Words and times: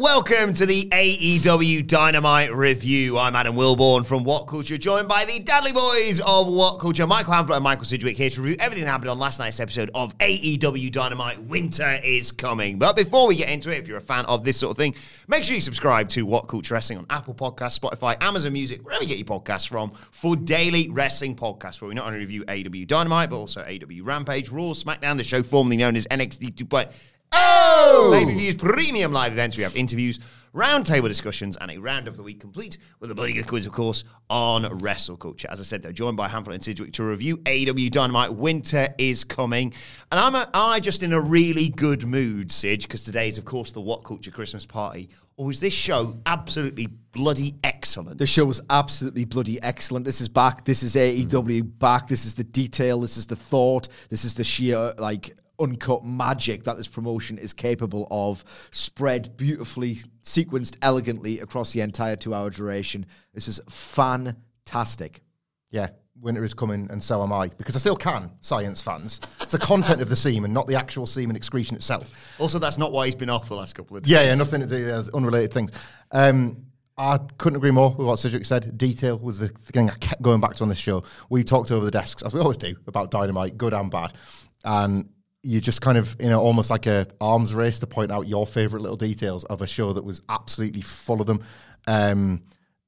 welcome 0.00 0.52
to 0.52 0.66
the 0.66 0.88
AEW 0.90 1.86
Dynamite 1.86 2.54
Review. 2.54 3.16
I'm 3.16 3.34
Adam 3.34 3.54
Wilborn 3.54 4.04
from 4.04 4.24
What 4.24 4.46
Culture, 4.46 4.76
joined 4.76 5.08
by 5.08 5.24
the 5.24 5.40
Dudley 5.42 5.72
Boyz 5.72 6.20
of 6.20 6.52
What 6.52 6.80
Culture, 6.80 7.06
Michael 7.06 7.32
Hamflett 7.32 7.54
and 7.54 7.64
Michael 7.64 7.86
Sidgwick 7.86 8.14
here 8.16 8.28
to 8.28 8.42
review 8.42 8.56
everything 8.60 8.84
that 8.84 8.90
happened 8.90 9.08
on 9.08 9.18
last 9.18 9.38
night's 9.38 9.58
episode 9.58 9.90
of 9.94 10.16
AEW 10.18 10.92
Dynamite. 10.92 11.42
Winter 11.44 11.98
is 12.04 12.30
coming. 12.30 12.78
But 12.78 12.94
before 12.94 13.26
we 13.26 13.36
get 13.36 13.48
into 13.48 13.70
it, 13.70 13.78
if 13.78 13.88
you're 13.88 13.96
a 13.96 14.02
fan 14.02 14.26
of 14.26 14.44
this 14.44 14.58
sort 14.58 14.72
of 14.72 14.76
thing, 14.76 14.94
make 15.28 15.44
sure 15.44 15.54
you 15.54 15.62
subscribe 15.62 16.10
to 16.10 16.26
What 16.26 16.46
Culture 16.46 16.74
Wrestling 16.74 16.98
on 16.98 17.06
Apple 17.08 17.34
Podcasts, 17.34 17.78
Spotify, 17.78 18.22
Amazon 18.22 18.52
Music, 18.52 18.84
wherever 18.84 19.02
you 19.02 19.08
get 19.08 19.18
your 19.18 19.40
podcasts 19.40 19.66
from, 19.66 19.92
for 20.10 20.36
daily 20.36 20.90
wrestling 20.90 21.34
podcasts 21.34 21.80
where 21.80 21.88
we 21.88 21.94
not 21.94 22.06
only 22.06 22.18
review 22.18 22.44
AEW 22.44 22.86
Dynamite, 22.86 23.30
but 23.30 23.36
also 23.36 23.62
AEW 23.62 24.04
Rampage, 24.04 24.50
Raw, 24.50 24.72
SmackDown, 24.72 25.16
the 25.16 25.24
show 25.24 25.42
formerly 25.42 25.78
known 25.78 25.96
as 25.96 26.06
NXT 26.08 26.54
2.0. 26.54 26.92
Oh! 27.32 28.10
Pay 28.12 28.24
per 28.24 28.32
views, 28.32 28.54
premium 28.54 29.12
live 29.12 29.32
events. 29.32 29.56
We 29.56 29.62
have 29.62 29.76
interviews, 29.76 30.18
roundtable 30.54 31.08
discussions, 31.08 31.56
and 31.56 31.70
a 31.70 31.78
roundup 31.78 32.12
of 32.12 32.16
the 32.16 32.22
week 32.22 32.40
complete 32.40 32.78
with 33.00 33.10
a 33.10 33.14
bloody 33.14 33.32
good 33.32 33.46
quiz, 33.46 33.66
of 33.66 33.72
course, 33.72 34.04
on 34.30 34.78
wrestle 34.78 35.16
culture. 35.16 35.48
As 35.50 35.60
I 35.60 35.62
said, 35.62 35.82
though, 35.82 35.92
joined 35.92 36.16
by 36.16 36.28
Hamflett 36.28 36.54
and 36.54 36.62
Sidgwick 36.62 36.92
to 36.94 37.04
review 37.04 37.40
AW 37.46 37.88
Dynamite. 37.90 38.34
Winter 38.34 38.88
is 38.98 39.24
coming, 39.24 39.72
and 40.10 40.20
I'm 40.20 40.34
a, 40.34 40.48
I 40.54 40.80
just 40.80 41.02
in 41.02 41.12
a 41.12 41.20
really 41.20 41.68
good 41.68 42.06
mood, 42.06 42.50
Sidge, 42.50 42.82
because 42.82 43.04
today 43.04 43.28
is, 43.28 43.38
of 43.38 43.44
course, 43.44 43.72
the 43.72 43.80
What 43.80 44.04
Culture 44.04 44.30
Christmas 44.30 44.64
party. 44.64 45.10
Or 45.38 45.50
is 45.50 45.60
this 45.60 45.74
show 45.74 46.14
absolutely 46.24 46.86
bloody 46.86 47.56
excellent? 47.62 48.16
The 48.16 48.26
show 48.26 48.46
was 48.46 48.62
absolutely 48.70 49.26
bloody 49.26 49.62
excellent. 49.62 50.06
This 50.06 50.22
is 50.22 50.30
back. 50.30 50.64
This 50.64 50.82
is 50.82 50.94
AEW 50.94 51.78
back. 51.78 52.06
This 52.08 52.24
is 52.24 52.34
the 52.34 52.44
detail. 52.44 53.02
This 53.02 53.18
is 53.18 53.26
the 53.26 53.36
thought. 53.36 53.88
This 54.08 54.24
is 54.24 54.34
the 54.34 54.44
sheer 54.44 54.94
like 54.96 55.36
uncut 55.60 56.04
magic 56.04 56.64
that 56.64 56.76
this 56.76 56.88
promotion 56.88 57.38
is 57.38 57.52
capable 57.52 58.06
of, 58.10 58.44
spread 58.70 59.36
beautifully, 59.36 59.96
sequenced 60.22 60.76
elegantly 60.82 61.40
across 61.40 61.72
the 61.72 61.80
entire 61.80 62.16
two-hour 62.16 62.50
duration. 62.50 63.06
This 63.32 63.48
is 63.48 63.60
fantastic. 63.68 65.22
Yeah, 65.70 65.88
winter 66.20 66.44
is 66.44 66.54
coming, 66.54 66.88
and 66.90 67.02
so 67.02 67.22
am 67.22 67.32
I, 67.32 67.48
because 67.48 67.76
I 67.76 67.78
still 67.78 67.96
can, 67.96 68.30
science 68.40 68.80
fans. 68.80 69.20
It's 69.40 69.52
the 69.52 69.58
content 69.58 70.00
of 70.00 70.08
the 70.08 70.16
semen, 70.16 70.52
not 70.52 70.66
the 70.66 70.74
actual 70.74 71.06
semen 71.06 71.36
excretion 71.36 71.76
itself. 71.76 72.10
Also, 72.38 72.58
that's 72.58 72.78
not 72.78 72.92
why 72.92 73.06
he's 73.06 73.14
been 73.14 73.30
off 73.30 73.48
the 73.48 73.56
last 73.56 73.74
couple 73.74 73.96
of 73.96 74.02
days. 74.02 74.12
Yeah, 74.12 74.22
yeah, 74.22 74.34
nothing 74.34 74.60
to 74.60 74.66
do 74.66 74.86
with 74.86 75.14
unrelated 75.14 75.52
things. 75.52 75.72
Um, 76.12 76.62
I 76.98 77.18
couldn't 77.36 77.58
agree 77.58 77.72
more 77.72 77.90
with 77.90 78.06
what 78.06 78.18
Cedric 78.18 78.46
said. 78.46 78.78
Detail 78.78 79.18
was 79.18 79.38
the 79.40 79.48
thing 79.48 79.90
I 79.90 79.94
kept 79.96 80.22
going 80.22 80.40
back 80.40 80.54
to 80.56 80.62
on 80.62 80.70
this 80.70 80.78
show. 80.78 81.04
We 81.28 81.44
talked 81.44 81.70
over 81.70 81.84
the 81.84 81.90
desks, 81.90 82.22
as 82.22 82.32
we 82.32 82.40
always 82.40 82.56
do, 82.56 82.74
about 82.86 83.10
Dynamite, 83.10 83.58
good 83.58 83.74
and 83.74 83.90
bad. 83.90 84.14
And 84.64 85.10
you 85.46 85.60
just 85.60 85.80
kind 85.80 85.96
of, 85.96 86.16
you 86.20 86.28
know, 86.28 86.40
almost 86.40 86.70
like 86.70 86.86
a 86.86 87.06
arms 87.20 87.54
race 87.54 87.78
to 87.78 87.86
point 87.86 88.10
out 88.10 88.26
your 88.26 88.46
favourite 88.46 88.82
little 88.82 88.96
details 88.96 89.44
of 89.44 89.62
a 89.62 89.66
show 89.66 89.92
that 89.92 90.04
was 90.04 90.20
absolutely 90.28 90.80
full 90.80 91.20
of 91.20 91.26
them. 91.26 91.42
Um, 91.86 92.42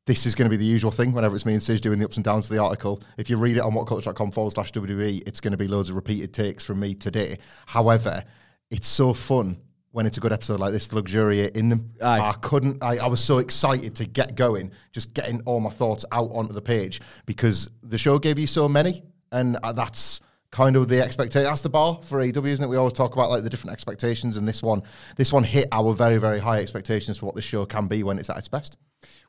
this 0.06 0.26
is 0.26 0.34
going 0.34 0.46
to 0.46 0.50
be 0.50 0.56
the 0.56 0.64
usual 0.64 0.90
thing 0.90 1.12
whenever 1.12 1.36
it's 1.36 1.46
me 1.46 1.52
and 1.52 1.62
Sid 1.62 1.82
doing 1.82 1.98
the 1.98 2.04
ups 2.04 2.16
and 2.16 2.24
downs 2.24 2.50
of 2.50 2.56
the 2.56 2.62
article. 2.62 3.00
If 3.16 3.30
you 3.30 3.36
read 3.36 3.56
it 3.56 3.60
on 3.60 3.72
whatculture.com 3.72 4.32
forward 4.32 4.54
slash 4.54 4.72
WWE, 4.72 5.22
it's 5.26 5.40
going 5.40 5.52
to 5.52 5.58
be 5.58 5.68
loads 5.68 5.90
of 5.90 5.96
repeated 5.96 6.34
takes 6.34 6.64
from 6.64 6.80
me 6.80 6.94
today. 6.94 7.38
However, 7.66 8.24
it's 8.70 8.88
so 8.88 9.12
fun 9.14 9.60
when 9.92 10.06
it's 10.06 10.16
a 10.16 10.20
good 10.20 10.32
episode 10.32 10.60
like 10.60 10.72
this 10.72 10.88
to 10.88 10.96
luxuriate 10.96 11.56
in 11.56 11.68
them. 11.68 11.92
Aye. 12.02 12.20
I 12.20 12.32
couldn't, 12.40 12.82
I, 12.82 12.98
I 12.98 13.06
was 13.06 13.22
so 13.22 13.38
excited 13.38 13.94
to 13.96 14.06
get 14.06 14.34
going, 14.34 14.72
just 14.92 15.14
getting 15.14 15.42
all 15.42 15.60
my 15.60 15.70
thoughts 15.70 16.04
out 16.10 16.30
onto 16.32 16.52
the 16.52 16.62
page 16.62 17.00
because 17.26 17.70
the 17.82 17.98
show 17.98 18.18
gave 18.18 18.38
you 18.38 18.46
so 18.46 18.68
many. 18.68 19.02
And 19.30 19.58
uh, 19.62 19.72
that's 19.72 20.20
kind 20.50 20.76
of 20.76 20.88
the 20.88 21.02
expectation. 21.02 21.44
That's 21.44 21.62
the 21.62 21.68
bar 21.68 22.00
for 22.02 22.20
AEW, 22.20 22.46
isn't 22.46 22.64
it? 22.64 22.68
We 22.68 22.76
always 22.76 22.92
talk 22.92 23.14
about 23.14 23.30
like 23.30 23.42
the 23.42 23.50
different 23.50 23.72
expectations, 23.72 24.36
and 24.36 24.46
this 24.46 24.62
one, 24.62 24.82
this 25.16 25.32
one 25.32 25.44
hit 25.44 25.68
our 25.72 25.92
very, 25.92 26.18
very 26.18 26.38
high 26.38 26.60
expectations 26.60 27.18
for 27.18 27.26
what 27.26 27.34
this 27.34 27.44
show 27.44 27.66
can 27.66 27.86
be 27.86 28.02
when 28.02 28.18
it's 28.18 28.30
at 28.30 28.38
its 28.38 28.48
best. 28.48 28.76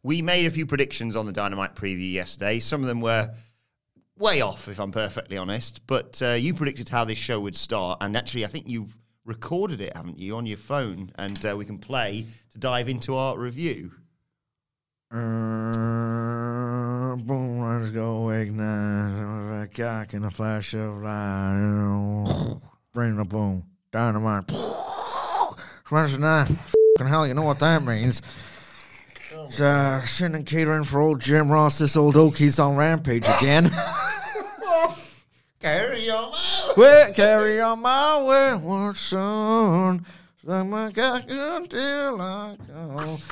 We 0.04 0.22
made 0.22 0.46
a 0.46 0.52
few 0.52 0.66
predictions 0.66 1.16
on 1.16 1.26
the 1.26 1.32
Dynamite 1.32 1.76
preview 1.76 2.12
yesterday. 2.12 2.60
Some 2.60 2.82
of 2.82 2.88
them 2.88 3.02
were 3.02 3.34
way 4.18 4.42
off, 4.42 4.68
if 4.68 4.80
I'm 4.80 4.92
perfectly 4.92 5.38
honest. 5.38 5.86
But 5.88 6.22
uh, 6.22 6.32
you 6.32 6.54
predicted 6.54 6.90
how 6.90 7.06
this 7.06 7.18
show 7.18 7.40
would 7.40 7.56
start, 7.56 8.00
and 8.02 8.16
actually, 8.16 8.46
I 8.46 8.48
think 8.48 8.68
you've 8.68 8.96
recorded 9.26 9.82
it, 9.82 9.96
haven't 9.96 10.20
you, 10.20 10.36
on 10.36 10.46
your 10.46 10.58
phone? 10.58 11.12
And 11.16 11.44
uh, 11.46 11.56
we 11.56 11.66
can 11.66 11.78
play 11.78 12.26
to 12.52 12.58
dive 12.58 12.90
into 12.90 13.16
our 13.16 13.38
review. 13.38 13.92
Uh, 15.12 15.16
boom, 17.16 17.60
let's 17.62 17.90
go 17.90 18.30
ignite. 18.30 19.64
A 19.64 19.68
cock 19.68 20.14
in 20.14 20.24
a 20.24 20.30
flash 20.30 20.76
of 20.76 21.02
light. 21.02 22.60
Bring 22.94 23.16
the 23.16 23.26
boom. 23.26 23.64
Dynamite. 23.92 24.52
Smash 25.88 26.16
nine. 26.18 26.46
Fucking 26.46 27.08
hell, 27.08 27.26
you 27.28 27.34
know 27.34 27.42
what 27.42 27.58
that 27.60 27.82
means. 27.84 28.22
It's 29.32 29.60
uh, 29.60 30.06
sending 30.06 30.44
catering 30.46 30.84
for 30.84 31.02
old 31.02 31.22
Jim 31.22 31.52
Ross. 31.52 31.80
This 31.80 31.98
old 31.98 32.16
Okie's 32.16 32.60
on 32.60 32.76
Rampage 32.76 33.26
again. 33.28 33.72
Carry 35.60 36.10
on. 36.10 36.32
my 36.32 36.74
Well, 36.78 37.14
carry 37.14 37.60
on 37.60 37.82
my 37.82 38.22
wayward 38.24 38.96
son. 38.96 40.06
Suck 40.06 40.19
my 40.46 40.92
cock 40.92 41.24
until 41.28 42.22
I 42.22 42.58
go. 42.68 43.18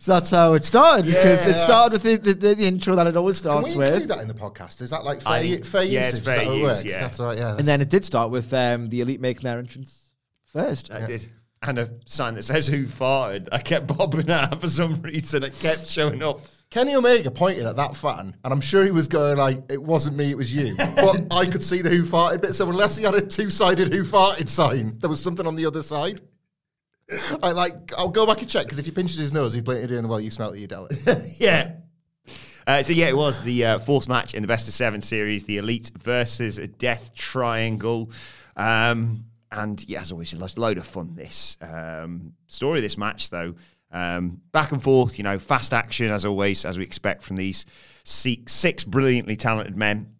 So 0.00 0.12
that's 0.12 0.30
how 0.30 0.54
it 0.54 0.64
started 0.64 1.06
because 1.06 1.44
it 1.46 1.58
started 1.58 2.02
with 2.02 2.22
the, 2.22 2.32
the, 2.32 2.48
the, 2.48 2.54
the 2.54 2.66
intro 2.66 2.94
that 2.94 3.06
it 3.08 3.16
always 3.16 3.36
starts 3.36 3.64
with. 3.64 3.72
Can 3.74 3.78
we 3.80 3.86
include 3.86 4.00
with. 4.02 4.08
that 4.08 4.20
in 4.22 4.28
the 4.28 4.34
podcast? 4.34 4.80
Is 4.80 4.90
that 4.90 5.04
like 5.04 5.20
fair, 5.20 5.32
I- 5.32 5.40
u- 5.40 5.62
fair 5.62 5.82
yeah, 5.82 6.06
usage? 6.06 6.16
it's 6.18 6.24
fair 6.26 6.36
that 6.44 6.54
use, 6.54 6.62
works? 6.62 6.84
yeah. 6.84 7.00
That's 7.00 7.18
right, 7.20 7.36
yeah. 7.36 7.56
And 7.56 7.66
then 7.66 7.80
it 7.80 7.88
did 7.90 8.04
start 8.04 8.30
with 8.30 8.52
um, 8.54 8.88
the 8.88 9.00
Elite 9.00 9.20
making 9.20 9.42
their 9.42 9.58
entrance 9.58 10.10
first. 10.46 10.92
I 10.92 11.04
did. 11.04 11.26
And 11.62 11.78
a 11.80 11.90
sign 12.06 12.34
that 12.36 12.44
says 12.44 12.68
who 12.68 12.84
farted. 12.84 13.48
I 13.50 13.58
kept 13.58 13.88
bobbing 13.88 14.30
out 14.30 14.60
for 14.60 14.68
some 14.68 15.02
reason. 15.02 15.42
It 15.42 15.58
kept 15.58 15.88
showing 15.88 16.22
up. 16.22 16.40
Kenny 16.70 16.94
Omega 16.94 17.30
pointed 17.30 17.64
at 17.64 17.76
that 17.76 17.96
fan, 17.96 18.36
and 18.44 18.52
I'm 18.52 18.60
sure 18.60 18.84
he 18.84 18.90
was 18.90 19.08
going 19.08 19.38
like, 19.38 19.62
"It 19.70 19.82
wasn't 19.82 20.16
me, 20.16 20.30
it 20.30 20.36
was 20.36 20.52
you." 20.52 20.74
But 20.76 21.26
I 21.30 21.46
could 21.46 21.64
see 21.64 21.80
the 21.80 21.88
"Who 21.88 22.02
farted" 22.02 22.42
bit. 22.42 22.54
So 22.54 22.68
unless 22.68 22.96
he 22.96 23.04
had 23.04 23.14
a 23.14 23.22
two-sided 23.22 23.92
"Who 23.92 24.04
farted" 24.04 24.48
sign, 24.48 24.98
there 24.98 25.08
was 25.08 25.22
something 25.22 25.46
on 25.46 25.56
the 25.56 25.64
other 25.64 25.82
side. 25.82 26.20
I 27.42 27.52
like. 27.52 27.92
I'll 27.96 28.10
go 28.10 28.26
back 28.26 28.40
and 28.40 28.50
check 28.50 28.66
because 28.66 28.78
if 28.78 28.84
he 28.84 28.90
pinches 28.90 29.16
his 29.16 29.32
nose, 29.32 29.54
he's 29.54 29.62
blatantly 29.62 29.96
doing 29.96 30.08
well. 30.08 30.20
You 30.20 30.30
smell 30.30 30.52
it, 30.52 30.60
you 30.60 30.66
tell 30.66 30.86
it. 30.86 30.98
yeah. 31.38 31.72
Uh, 32.66 32.82
so 32.82 32.92
yeah, 32.92 33.08
it 33.08 33.16
was 33.16 33.42
the 33.44 33.64
uh, 33.64 33.78
fourth 33.78 34.08
match 34.08 34.34
in 34.34 34.42
the 34.42 34.48
best 34.48 34.68
of 34.68 34.74
seven 34.74 35.00
series, 35.00 35.44
the 35.44 35.56
Elite 35.56 35.90
versus 35.98 36.58
Death 36.76 37.14
Triangle, 37.14 38.10
um, 38.56 39.24
and 39.50 39.82
yeah, 39.88 40.02
as 40.02 40.12
always, 40.12 40.34
a 40.34 40.60
load 40.60 40.76
of 40.76 40.86
fun. 40.86 41.14
This 41.14 41.56
um, 41.62 42.34
story, 42.46 42.82
this 42.82 42.98
match 42.98 43.30
though, 43.30 43.54
um, 43.90 44.40
back 44.52 44.72
and 44.72 44.82
forth, 44.82 45.18
you 45.18 45.24
know, 45.24 45.38
fast 45.38 45.72
action 45.72 46.10
as 46.10 46.24
always, 46.24 46.64
as 46.64 46.78
we 46.78 46.84
expect 46.84 47.22
from 47.22 47.36
these 47.36 47.66
six, 48.04 48.84
brilliantly 48.84 49.36
talented 49.36 49.76
men. 49.76 50.14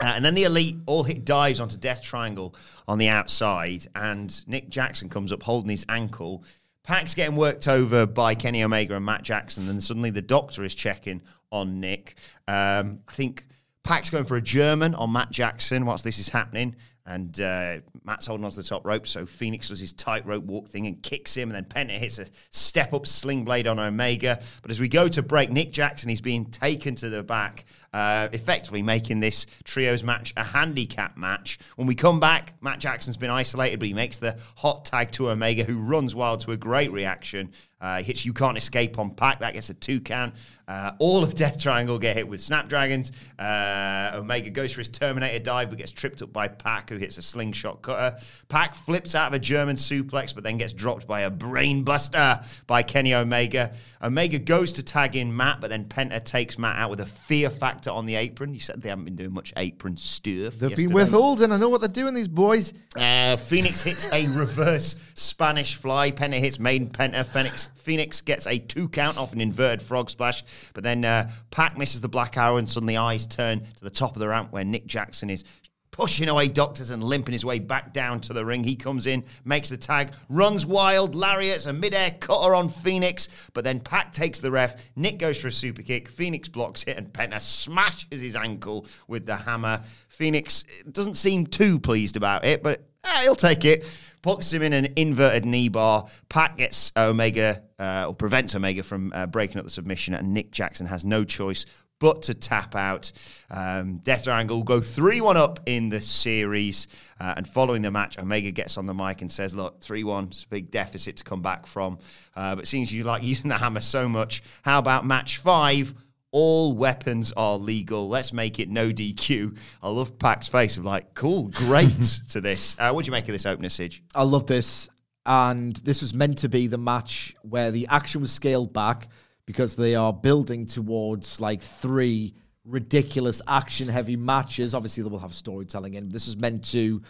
Uh, 0.00 0.12
and 0.16 0.24
then 0.24 0.34
the 0.34 0.44
elite 0.44 0.76
all 0.86 1.02
hit 1.02 1.24
dives 1.24 1.60
onto 1.60 1.76
Death 1.76 2.02
Triangle 2.02 2.54
on 2.88 2.98
the 2.98 3.08
outside, 3.08 3.86
and 3.94 4.46
Nick 4.48 4.70
Jackson 4.70 5.08
comes 5.08 5.32
up 5.32 5.42
holding 5.42 5.70
his 5.70 5.84
ankle. 5.88 6.44
Pac's 6.82 7.14
getting 7.14 7.36
worked 7.36 7.68
over 7.68 8.06
by 8.06 8.34
Kenny 8.34 8.64
Omega 8.64 8.96
and 8.96 9.04
Matt 9.04 9.22
Jackson, 9.22 9.68
and 9.68 9.84
suddenly 9.84 10.10
the 10.10 10.22
doctor 10.22 10.64
is 10.64 10.74
checking 10.74 11.22
on 11.52 11.78
Nick. 11.78 12.16
Um, 12.48 13.00
I 13.06 13.12
think 13.12 13.44
Pac's 13.84 14.10
going 14.10 14.24
for 14.24 14.36
a 14.36 14.42
German 14.42 14.94
on 14.94 15.12
Matt 15.12 15.30
Jackson 15.30 15.84
whilst 15.84 16.04
this 16.04 16.18
is 16.18 16.30
happening. 16.30 16.74
And 17.04 17.40
uh, 17.40 17.78
Matt's 18.04 18.26
holding 18.26 18.44
onto 18.44 18.56
the 18.56 18.62
top 18.62 18.86
rope, 18.86 19.08
so 19.08 19.26
Phoenix 19.26 19.68
does 19.68 19.80
his 19.80 19.92
tightrope 19.92 20.44
walk 20.44 20.68
thing 20.68 20.86
and 20.86 21.02
kicks 21.02 21.34
him, 21.34 21.50
and 21.50 21.56
then 21.56 21.64
Penta 21.64 21.98
hits 21.98 22.20
a 22.20 22.26
step 22.50 22.92
up 22.92 23.08
sling 23.08 23.44
blade 23.44 23.66
on 23.66 23.80
Omega. 23.80 24.40
But 24.62 24.70
as 24.70 24.78
we 24.78 24.88
go 24.88 25.08
to 25.08 25.20
break, 25.20 25.50
Nick 25.50 25.72
Jackson 25.72 26.10
is 26.10 26.20
being 26.20 26.44
taken 26.46 26.94
to 26.96 27.08
the 27.08 27.24
back, 27.24 27.64
uh, 27.92 28.28
effectively 28.32 28.82
making 28.82 29.18
this 29.18 29.46
trios 29.64 30.04
match 30.04 30.32
a 30.36 30.44
handicap 30.44 31.16
match. 31.16 31.58
When 31.74 31.88
we 31.88 31.96
come 31.96 32.20
back, 32.20 32.54
Matt 32.60 32.78
Jackson's 32.78 33.16
been 33.16 33.30
isolated, 33.30 33.80
but 33.80 33.88
he 33.88 33.94
makes 33.94 34.18
the 34.18 34.38
hot 34.56 34.84
tag 34.84 35.10
to 35.12 35.30
Omega, 35.30 35.64
who 35.64 35.78
runs 35.78 36.14
wild 36.14 36.40
to 36.42 36.52
a 36.52 36.56
great 36.56 36.92
reaction. 36.92 37.50
Uh, 37.82 38.00
hits 38.00 38.24
You 38.24 38.32
Can't 38.32 38.56
Escape 38.56 38.98
on 38.98 39.10
Pac. 39.10 39.40
That 39.40 39.54
gets 39.54 39.68
a 39.68 39.74
two 39.74 40.00
count. 40.00 40.34
Uh, 40.68 40.92
all 41.00 41.22
of 41.24 41.34
Death 41.34 41.60
Triangle 41.60 41.98
get 41.98 42.16
hit 42.16 42.26
with 42.26 42.40
Snapdragons. 42.40 43.10
Uh, 43.38 44.12
Omega 44.14 44.48
goes 44.48 44.72
for 44.72 44.80
his 44.80 44.88
Terminator 44.88 45.40
dive, 45.40 45.68
but 45.68 45.78
gets 45.78 45.90
tripped 45.90 46.22
up 46.22 46.32
by 46.32 46.46
Pac, 46.46 46.88
who 46.88 46.96
hits 46.96 47.18
a 47.18 47.22
slingshot 47.22 47.82
cutter. 47.82 48.16
Pac 48.48 48.74
flips 48.74 49.14
out 49.14 49.28
of 49.28 49.34
a 49.34 49.38
German 49.38 49.76
suplex, 49.76 50.32
but 50.34 50.44
then 50.44 50.56
gets 50.56 50.72
dropped 50.72 51.06
by 51.06 51.22
a 51.22 51.30
brainbuster 51.30 52.46
by 52.68 52.82
Kenny 52.82 53.12
Omega. 53.12 53.74
Omega 54.00 54.38
goes 54.38 54.72
to 54.74 54.82
tag 54.82 55.16
in 55.16 55.36
Matt, 55.36 55.60
but 55.60 55.68
then 55.68 55.84
Penta 55.84 56.24
takes 56.24 56.58
Matt 56.58 56.76
out 56.78 56.90
with 56.90 57.00
a 57.00 57.06
fear 57.06 57.50
factor 57.50 57.90
on 57.90 58.06
the 58.06 58.14
apron. 58.14 58.54
You 58.54 58.60
said 58.60 58.80
they 58.80 58.88
haven't 58.88 59.04
been 59.04 59.16
doing 59.16 59.34
much 59.34 59.52
apron 59.56 59.96
stuff. 59.96 60.22
They've 60.22 60.70
yesterday. 60.70 60.86
been 60.86 60.94
withholding. 60.94 61.50
I 61.50 61.56
know 61.56 61.68
what 61.68 61.80
they're 61.80 61.88
doing, 61.88 62.14
these 62.14 62.28
boys. 62.28 62.72
Uh, 62.96 63.36
Phoenix 63.36 63.82
hits 63.82 64.10
a 64.12 64.28
reverse 64.28 64.96
Spanish 65.14 65.74
fly. 65.74 66.12
Penta 66.12 66.34
hits 66.34 66.60
main 66.60 66.88
Penta. 66.88 67.26
Phoenix, 67.26 67.70
Phoenix 67.76 68.20
gets 68.20 68.46
a 68.46 68.58
two 68.58 68.88
count 68.88 69.18
off 69.18 69.32
an 69.32 69.40
inverted 69.40 69.82
frog 69.82 70.10
splash. 70.10 70.44
But 70.74 70.84
then 70.84 71.04
uh, 71.04 71.30
Pac 71.50 71.76
misses 71.76 72.00
the 72.00 72.08
black 72.08 72.36
arrow, 72.36 72.56
and 72.56 72.68
suddenly 72.68 72.96
eyes 72.96 73.26
turn 73.26 73.60
to 73.60 73.84
the 73.84 73.90
top 73.90 74.16
of 74.16 74.20
the 74.20 74.28
ramp 74.28 74.52
where 74.52 74.64
Nick 74.64 74.86
Jackson 74.86 75.30
is 75.30 75.44
pushing 75.92 76.28
away 76.28 76.48
doctors 76.48 76.90
and 76.90 77.04
limping 77.04 77.32
his 77.32 77.44
way 77.44 77.58
back 77.58 77.92
down 77.92 78.18
to 78.18 78.32
the 78.32 78.44
ring. 78.44 78.64
He 78.64 78.74
comes 78.74 79.06
in, 79.06 79.24
makes 79.44 79.68
the 79.68 79.76
tag, 79.76 80.12
runs 80.28 80.66
wild, 80.66 81.14
lariats, 81.14 81.66
a 81.66 81.72
midair 81.72 82.10
cutter 82.18 82.54
on 82.54 82.70
Phoenix, 82.70 83.28
but 83.52 83.62
then 83.62 83.78
Pac 83.78 84.12
takes 84.12 84.40
the 84.40 84.50
ref. 84.50 84.74
Nick 84.96 85.18
goes 85.18 85.38
for 85.38 85.48
a 85.48 85.52
super 85.52 85.82
kick. 85.82 86.08
Phoenix 86.08 86.48
blocks 86.48 86.82
it, 86.84 86.96
and 86.96 87.12
Penta 87.12 87.40
smashes 87.40 88.22
his 88.22 88.34
ankle 88.34 88.86
with 89.06 89.26
the 89.26 89.36
hammer. 89.36 89.82
Phoenix 90.08 90.64
doesn't 90.90 91.14
seem 91.14 91.46
too 91.46 91.78
pleased 91.78 92.16
about 92.16 92.44
it, 92.44 92.62
but 92.62 92.88
eh, 93.04 93.22
he'll 93.22 93.34
take 93.34 93.64
it. 93.64 93.88
Puts 94.22 94.52
him 94.52 94.62
in 94.62 94.72
an 94.72 94.92
inverted 94.96 95.44
knee 95.44 95.68
bar. 95.68 96.06
Pac 96.28 96.56
gets 96.56 96.92
Omega, 96.96 97.62
uh, 97.78 98.06
or 98.08 98.14
prevents 98.14 98.54
Omega 98.54 98.82
from 98.84 99.12
uh, 99.14 99.26
breaking 99.26 99.58
up 99.58 99.64
the 99.64 99.70
submission, 99.70 100.14
and 100.14 100.32
Nick 100.32 100.52
Jackson 100.52 100.86
has 100.86 101.04
no 101.04 101.24
choice 101.24 101.66
but 102.02 102.22
to 102.22 102.34
tap 102.34 102.74
out. 102.74 103.12
Um, 103.48 103.98
Death 103.98 104.24
Triangle 104.24 104.64
go 104.64 104.80
3 104.80 105.20
1 105.20 105.36
up 105.36 105.60
in 105.66 105.88
the 105.88 106.00
series. 106.00 106.88
Uh, 107.20 107.34
and 107.36 107.46
following 107.46 107.82
the 107.82 107.92
match, 107.92 108.18
Omega 108.18 108.50
gets 108.50 108.76
on 108.76 108.86
the 108.86 108.94
mic 108.94 109.22
and 109.22 109.30
says, 109.30 109.54
Look, 109.54 109.80
3 109.80 110.02
1, 110.02 110.24
it's 110.26 110.42
a 110.42 110.48
big 110.48 110.72
deficit 110.72 111.18
to 111.18 111.24
come 111.24 111.42
back 111.42 111.64
from. 111.64 111.98
Uh, 112.34 112.56
but 112.56 112.66
seems 112.66 112.92
you 112.92 113.04
like 113.04 113.22
using 113.22 113.48
the 113.48 113.56
hammer 113.56 113.80
so 113.80 114.08
much, 114.08 114.42
how 114.62 114.80
about 114.80 115.06
match 115.06 115.36
five? 115.36 115.94
All 116.32 116.74
weapons 116.74 117.32
are 117.36 117.56
legal. 117.56 118.08
Let's 118.08 118.32
make 118.32 118.58
it 118.58 118.70
no 118.70 118.90
DQ. 118.90 119.56
I 119.82 119.88
love 119.88 120.18
Pac's 120.18 120.48
face 120.48 120.78
of 120.78 120.84
like, 120.84 121.14
cool, 121.14 121.48
great 121.48 122.02
to 122.30 122.40
this. 122.40 122.74
Uh, 122.78 122.90
what 122.92 123.04
do 123.04 123.08
you 123.08 123.12
make 123.12 123.28
of 123.28 123.32
this 123.32 123.46
opener, 123.46 123.68
Sige? 123.68 124.00
I 124.14 124.24
love 124.24 124.46
this. 124.46 124.88
And 125.24 125.76
this 125.76 126.00
was 126.00 126.14
meant 126.14 126.38
to 126.38 126.48
be 126.48 126.66
the 126.66 126.78
match 126.78 127.36
where 127.42 127.70
the 127.70 127.86
action 127.88 128.20
was 128.22 128.32
scaled 128.32 128.72
back 128.72 129.08
because 129.46 129.76
they 129.76 129.94
are 129.94 130.12
building 130.12 130.66
towards 130.66 131.40
like 131.40 131.60
three 131.60 132.34
ridiculous 132.64 133.42
action 133.46 133.88
heavy 133.88 134.16
matches. 134.16 134.74
Obviously, 134.74 135.02
they 135.02 135.10
will 135.10 135.18
have 135.18 135.34
storytelling 135.34 135.94
in. 135.94 136.08
This 136.08 136.28
is 136.28 136.36
meant 136.36 136.64
to 136.70 137.02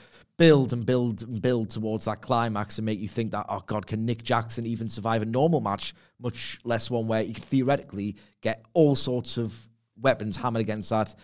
build 0.42 0.72
and 0.72 0.84
build 0.84 1.22
and 1.22 1.40
build 1.40 1.70
towards 1.70 2.06
that 2.06 2.20
climax 2.20 2.76
and 2.76 2.84
make 2.84 2.98
you 2.98 3.06
think 3.06 3.30
that, 3.30 3.46
oh 3.48 3.62
God, 3.64 3.86
can 3.86 4.04
Nick 4.04 4.24
Jackson 4.24 4.66
even 4.66 4.88
survive 4.88 5.22
a 5.22 5.24
normal 5.24 5.60
match, 5.60 5.94
much 6.18 6.58
less 6.64 6.90
one 6.90 7.06
where 7.06 7.22
you 7.22 7.32
could 7.32 7.44
theoretically 7.44 8.16
get 8.40 8.64
all 8.74 8.96
sorts 8.96 9.36
of 9.36 9.54
weapons 10.00 10.36
hammered 10.36 10.60
against 10.60 10.90
that 10.90 11.14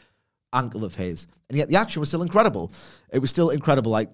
ankle 0.53 0.85
of 0.85 0.95
his. 0.95 1.27
And 1.49 1.59
yet 1.59 1.69
the 1.69 1.75
action 1.75 1.99
was 1.99 2.11
still 2.11 2.23
incredible. 2.23 2.71
It 3.13 3.19
was 3.19 3.29
still 3.29 3.51
incredible. 3.51 3.91
Like 3.91 4.09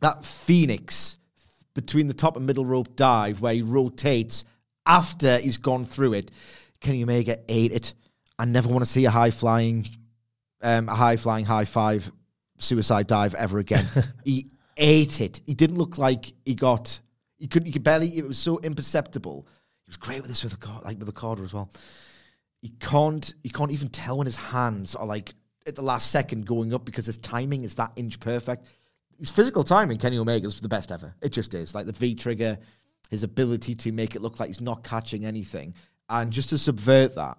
that 0.00 0.24
Phoenix 0.24 1.18
between 1.74 2.08
the 2.08 2.14
top 2.14 2.38
and 2.38 2.46
middle 2.46 2.64
rope 2.64 2.96
dive 2.96 3.42
where 3.42 3.52
he 3.52 3.60
rotates 3.60 4.46
after 4.86 5.36
he's 5.40 5.58
gone 5.58 5.84
through 5.84 6.14
it. 6.14 6.30
Kenny 6.80 7.02
Omega 7.02 7.36
ate 7.50 7.72
it. 7.72 7.92
I 8.38 8.46
never 8.46 8.70
want 8.70 8.80
to 8.80 8.90
see 8.90 9.04
a 9.04 9.10
high 9.10 9.30
flying, 9.30 9.86
um, 10.62 10.88
a 10.88 10.94
high 10.94 11.16
flying 11.16 11.44
high 11.44 11.66
five 11.66 12.10
suicide 12.58 13.06
dive 13.06 13.34
ever 13.34 13.58
again. 13.58 13.86
he 14.24 14.48
ate 14.76 15.20
it. 15.20 15.40
He 15.46 15.54
didn't 15.54 15.76
look 15.76 15.98
like 15.98 16.32
he 16.44 16.54
got. 16.54 17.00
He 17.38 17.48
couldn't. 17.48 17.66
He 17.66 17.72
could 17.72 17.82
barely. 17.82 18.16
It 18.16 18.26
was 18.26 18.38
so 18.38 18.58
imperceptible. 18.60 19.46
He 19.84 19.90
was 19.90 19.96
great 19.96 20.20
with 20.20 20.30
this 20.30 20.42
with 20.42 20.52
the 20.52 20.58
cord, 20.58 20.84
like 20.84 20.98
with 20.98 21.06
the 21.06 21.12
Carter 21.12 21.44
as 21.44 21.52
well. 21.52 21.70
He 22.62 22.70
can't. 22.80 23.34
He 23.42 23.50
can't 23.50 23.70
even 23.70 23.88
tell 23.88 24.18
when 24.18 24.26
his 24.26 24.36
hands 24.36 24.94
are 24.94 25.06
like 25.06 25.34
at 25.66 25.74
the 25.74 25.82
last 25.82 26.10
second 26.10 26.46
going 26.46 26.72
up 26.72 26.84
because 26.84 27.06
his 27.06 27.18
timing 27.18 27.64
is 27.64 27.74
that 27.74 27.92
inch 27.96 28.20
perfect. 28.20 28.66
His 29.18 29.30
physical 29.30 29.64
timing, 29.64 29.98
Kenny 29.98 30.18
Omega, 30.18 30.46
is 30.46 30.60
the 30.60 30.68
best 30.68 30.92
ever. 30.92 31.14
It 31.22 31.30
just 31.30 31.54
is. 31.54 31.74
Like 31.74 31.86
the 31.86 31.92
V 31.92 32.14
trigger, 32.14 32.58
his 33.10 33.22
ability 33.22 33.74
to 33.76 33.92
make 33.92 34.14
it 34.14 34.22
look 34.22 34.38
like 34.38 34.48
he's 34.48 34.60
not 34.60 34.84
catching 34.84 35.24
anything, 35.24 35.74
and 36.08 36.32
just 36.32 36.50
to 36.50 36.58
subvert 36.58 37.14
that. 37.16 37.38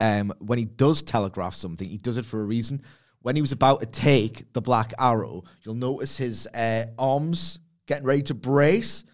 Um, 0.00 0.32
when 0.40 0.58
he 0.58 0.64
does 0.64 1.00
telegraph 1.00 1.54
something, 1.54 1.86
he 1.88 1.96
does 1.96 2.16
it 2.16 2.26
for 2.26 2.40
a 2.40 2.44
reason. 2.44 2.82
When 3.22 3.36
he 3.36 3.40
was 3.40 3.52
about 3.52 3.80
to 3.80 3.86
take 3.86 4.52
the 4.52 4.60
black 4.60 4.92
arrow, 4.98 5.44
you'll 5.62 5.74
notice 5.74 6.16
his 6.16 6.46
uh, 6.48 6.86
arms 6.98 7.60
getting 7.86 8.04
ready 8.04 8.22
to 8.22 8.34
brace, 8.34 9.04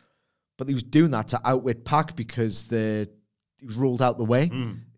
but 0.57 0.69
he 0.69 0.75
was 0.75 0.83
doing 0.83 1.11
that 1.13 1.29
to 1.29 1.41
outwit 1.45 1.85
Pac 1.85 2.17
because 2.17 2.65
the 2.65 3.09
he 3.59 3.67
was 3.67 3.77
ruled 3.77 4.03
out 4.03 4.19
the 4.19 4.25
way. 4.25 4.51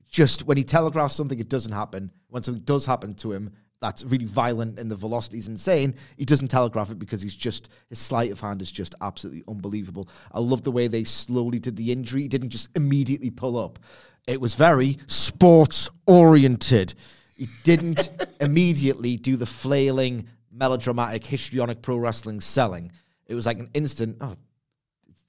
Just 0.08 0.44
when 0.44 0.56
he 0.56 0.64
telegraphs 0.64 1.14
something, 1.14 1.38
it 1.38 1.48
doesn't 1.48 1.72
happen. 1.72 2.10
When 2.28 2.42
something 2.42 2.64
does 2.64 2.84
happen 2.84 3.14
to 3.16 3.32
him, 3.32 3.50
that's 3.80 4.04
really 4.04 4.26
violent 4.26 4.78
and 4.78 4.90
the 4.90 4.96
velocity 4.96 5.38
is 5.38 5.48
insane. 5.48 5.94
He 6.18 6.24
doesn't 6.24 6.48
telegraph 6.48 6.90
it 6.90 6.98
because 6.98 7.22
he's 7.22 7.34
just 7.34 7.70
his 7.88 7.98
sleight 7.98 8.30
of 8.30 8.40
hand 8.40 8.60
is 8.60 8.70
just 8.70 8.94
absolutely 9.00 9.42
unbelievable. 9.48 10.08
I 10.32 10.40
love 10.40 10.62
the 10.62 10.70
way 10.70 10.86
they 10.86 11.04
slowly 11.04 11.58
did 11.58 11.76
the 11.76 11.90
injury. 11.90 12.22
He 12.22 12.28
didn't 12.28 12.50
just 12.50 12.68
immediately 12.76 13.30
pull 13.30 13.56
up. 13.58 13.78
It 14.26 14.40
was 14.40 14.54
very 14.54 14.98
sports 15.06 15.88
oriented. 16.06 16.94
He 17.40 17.48
didn't 17.64 18.10
immediately 18.40 19.16
do 19.16 19.34
the 19.34 19.46
flailing, 19.46 20.28
melodramatic, 20.52 21.24
histrionic 21.24 21.80
pro 21.80 21.96
wrestling 21.96 22.38
selling. 22.38 22.92
It 23.26 23.34
was 23.34 23.46
like 23.46 23.58
an 23.58 23.70
instant. 23.72 24.18
Oh, 24.20 24.36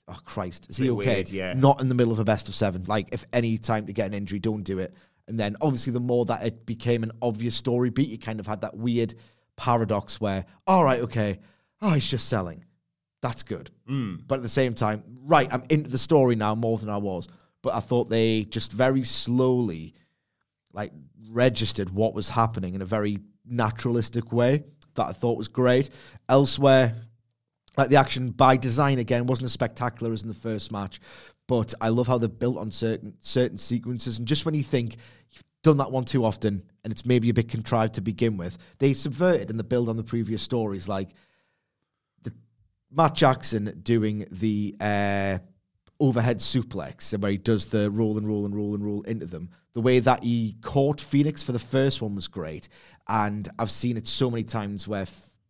oh 0.10 0.20
Christ, 0.26 0.70
is 0.70 0.76
he 0.76 0.90
okay? 0.90 1.16
weird, 1.16 1.30
yeah. 1.30 1.54
Not 1.54 1.80
in 1.80 1.88
the 1.88 1.96
middle 1.96 2.12
of 2.12 2.20
a 2.20 2.26
best 2.26 2.50
of 2.50 2.56
seven. 2.56 2.84
Like 2.86 3.14
if 3.14 3.26
any 3.32 3.58
time 3.58 3.86
to 3.86 3.94
get 3.94 4.08
an 4.08 4.14
injury, 4.14 4.40
don't 4.40 4.64
do 4.64 4.80
it. 4.80 4.94
And 5.30 5.40
then 5.40 5.56
obviously 5.62 5.94
the 5.94 6.02
more 6.02 6.26
that 6.26 6.44
it 6.44 6.66
became 6.66 7.04
an 7.04 7.14
obvious 7.22 7.56
story 7.56 7.90
beat, 7.90 8.10
you 8.10 8.18
kind 8.18 8.42
of 8.42 8.46
had 8.46 8.60
that 8.60 8.76
weird 8.76 9.16
paradox 9.56 10.20
where, 10.20 10.44
all 10.68 10.84
right, 10.84 11.00
okay, 11.00 11.40
oh, 11.82 11.92
he's 11.92 12.10
just 12.10 12.28
selling. 12.28 12.66
That's 13.22 13.44
good. 13.44 13.72
Hmm. 13.88 14.16
But 14.28 14.36
at 14.36 14.42
the 14.42 14.50
same 14.50 14.74
time, 14.74 15.02
right, 15.24 15.48
I'm 15.50 15.64
into 15.70 15.90
the 15.90 15.98
story 15.98 16.36
now 16.36 16.56
more 16.56 16.78
than 16.78 16.90
I 16.90 16.98
was. 16.98 17.30
But 17.62 17.74
I 17.74 17.80
thought 17.80 18.10
they 18.10 18.44
just 18.44 18.74
very 18.74 19.04
slowly 19.04 19.94
like 20.74 20.92
registered 21.32 21.90
what 21.90 22.14
was 22.14 22.30
happening 22.30 22.74
in 22.74 22.82
a 22.82 22.86
very 22.86 23.20
naturalistic 23.46 24.32
way 24.32 24.64
that 24.96 25.08
I 25.08 25.12
thought 25.14 25.38
was 25.38 25.48
great. 25.48 25.90
Elsewhere, 26.30 26.96
like 27.78 27.90
the 27.90 27.96
action 27.98 28.32
by 28.32 28.58
design 28.58 29.00
again 29.00 29.28
wasn't 29.28 29.46
as 29.46 29.54
spectacular 29.54 30.12
as 30.12 30.24
in 30.24 30.28
the 30.28 30.34
first 30.34 30.72
match, 30.72 31.00
but 31.48 31.74
I 31.82 31.90
love 31.90 32.08
how 32.08 32.18
they're 32.18 32.30
built 32.30 32.58
on 32.58 32.72
certain 32.72 33.14
certain 33.20 33.58
sequences. 33.58 34.18
And 34.18 34.28
just 34.28 34.46
when 34.46 34.56
you 34.56 34.64
think 34.64 34.98
you've 35.32 35.44
done 35.64 35.78
that 35.78 35.92
one 35.92 36.06
too 36.06 36.26
often 36.26 36.64
and 36.84 36.92
it's 36.92 37.06
maybe 37.06 37.30
a 37.30 37.34
bit 37.34 37.50
contrived 37.50 37.96
to 37.96 38.02
begin 38.02 38.38
with, 38.38 38.58
they 38.80 38.94
subverted 38.94 39.50
and 39.50 39.60
they 39.60 39.64
build 39.64 39.90
on 39.90 39.98
the 39.98 40.04
previous 40.04 40.42
stories. 40.42 40.88
Like 40.88 41.10
the 42.24 42.34
Matt 42.92 43.16
Jackson 43.16 43.80
doing 43.84 44.26
the 44.32 44.76
uh, 44.80 45.40
overhead 46.02 46.40
suplex 46.40 47.18
where 47.18 47.32
he 47.32 47.38
does 47.38 47.68
the 47.68 47.90
roll 47.92 48.18
and 48.18 48.28
roll 48.28 48.46
and 48.46 48.56
roll 48.56 48.76
and 48.76 48.84
roll 48.84 49.02
into 49.04 49.26
them. 49.26 49.50
The 49.74 49.82
way 49.82 50.00
that 50.00 50.24
he 50.24 50.58
caught 50.62 51.00
Phoenix 51.00 51.44
for 51.44 51.54
the 51.54 51.60
first 51.60 52.02
one 52.02 52.16
was 52.16 52.28
great, 52.28 52.68
and 53.08 53.48
I've 53.58 53.72
seen 53.72 53.96
it 53.96 54.08
so 54.08 54.30
many 54.30 54.44
times 54.44 54.88
where 54.88 55.06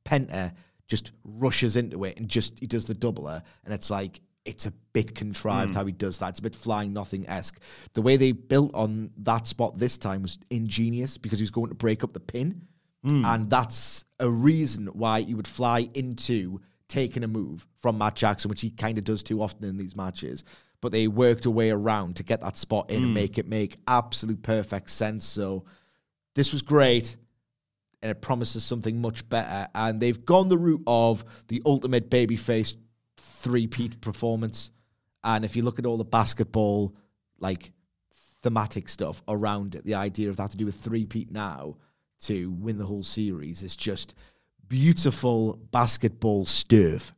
Penta 0.05 0.53
just 0.87 1.13
rushes 1.23 1.77
into 1.77 2.03
it 2.03 2.17
and 2.17 2.27
just 2.27 2.59
he 2.59 2.67
does 2.67 2.85
the 2.85 2.93
doubler, 2.93 3.41
and 3.65 3.73
it's 3.73 3.89
like 3.89 4.21
it's 4.45 4.65
a 4.65 4.73
bit 4.93 5.15
contrived 5.15 5.71
hmm. 5.71 5.77
how 5.77 5.85
he 5.85 5.91
does 5.91 6.17
that. 6.19 6.29
It's 6.29 6.39
a 6.39 6.43
bit 6.43 6.55
flying 6.55 6.93
nothing 6.93 7.27
esque. 7.27 7.59
The 7.93 8.01
way 8.01 8.17
they 8.17 8.31
built 8.31 8.73
on 8.73 9.11
that 9.17 9.47
spot 9.47 9.77
this 9.77 9.97
time 9.97 10.23
was 10.23 10.37
ingenious 10.49 11.17
because 11.17 11.39
he 11.39 11.43
was 11.43 11.51
going 11.51 11.69
to 11.69 11.75
break 11.75 12.03
up 12.03 12.13
the 12.13 12.19
pin. 12.19 12.61
Hmm. 13.03 13.25
And 13.25 13.49
that's 13.49 14.05
a 14.19 14.29
reason 14.29 14.87
why 14.87 15.21
he 15.21 15.33
would 15.33 15.47
fly 15.47 15.89
into 15.93 16.61
taking 16.91 17.23
a 17.23 17.27
move 17.27 17.65
from 17.81 17.97
Matt 17.97 18.15
Jackson, 18.15 18.49
which 18.49 18.61
he 18.61 18.69
kind 18.69 18.97
of 18.97 19.03
does 19.03 19.23
too 19.23 19.41
often 19.41 19.63
in 19.69 19.77
these 19.77 19.95
matches. 19.95 20.43
But 20.81 20.91
they 20.91 21.07
worked 21.07 21.45
a 21.45 21.51
way 21.51 21.69
around 21.69 22.17
to 22.17 22.23
get 22.23 22.41
that 22.41 22.57
spot 22.57 22.89
in 22.91 23.03
and 23.03 23.11
mm. 23.11 23.13
make 23.13 23.37
it 23.37 23.47
make 23.47 23.77
absolute 23.87 24.41
perfect 24.43 24.89
sense. 24.89 25.25
So 25.25 25.65
this 26.35 26.51
was 26.51 26.61
great. 26.61 27.17
and 28.01 28.09
it 28.11 28.21
promises 28.21 28.63
something 28.63 28.99
much 28.99 29.27
better. 29.29 29.67
And 29.75 29.99
they've 29.99 30.25
gone 30.25 30.49
the 30.49 30.57
route 30.57 30.83
of 30.87 31.23
the 31.47 31.61
ultimate 31.65 32.09
babyface 32.09 32.75
three-peat 33.17 34.01
performance. 34.01 34.71
And 35.23 35.45
if 35.45 35.55
you 35.55 35.63
look 35.63 35.79
at 35.79 35.85
all 35.85 35.97
the 35.97 36.05
basketball, 36.05 36.95
like 37.39 37.71
thematic 38.41 38.89
stuff 38.89 39.21
around 39.27 39.75
it, 39.75 39.85
the 39.85 39.95
idea 39.95 40.29
of 40.29 40.37
that 40.37 40.51
to 40.51 40.57
do 40.57 40.67
a 40.67 40.71
three-peat 40.71 41.31
now 41.31 41.77
to 42.21 42.51
win 42.51 42.77
the 42.77 42.85
whole 42.85 43.03
series 43.03 43.61
is 43.63 43.75
just 43.75 44.15
beautiful 44.71 45.59
basketball 45.71 46.45
stuff. 46.45 47.11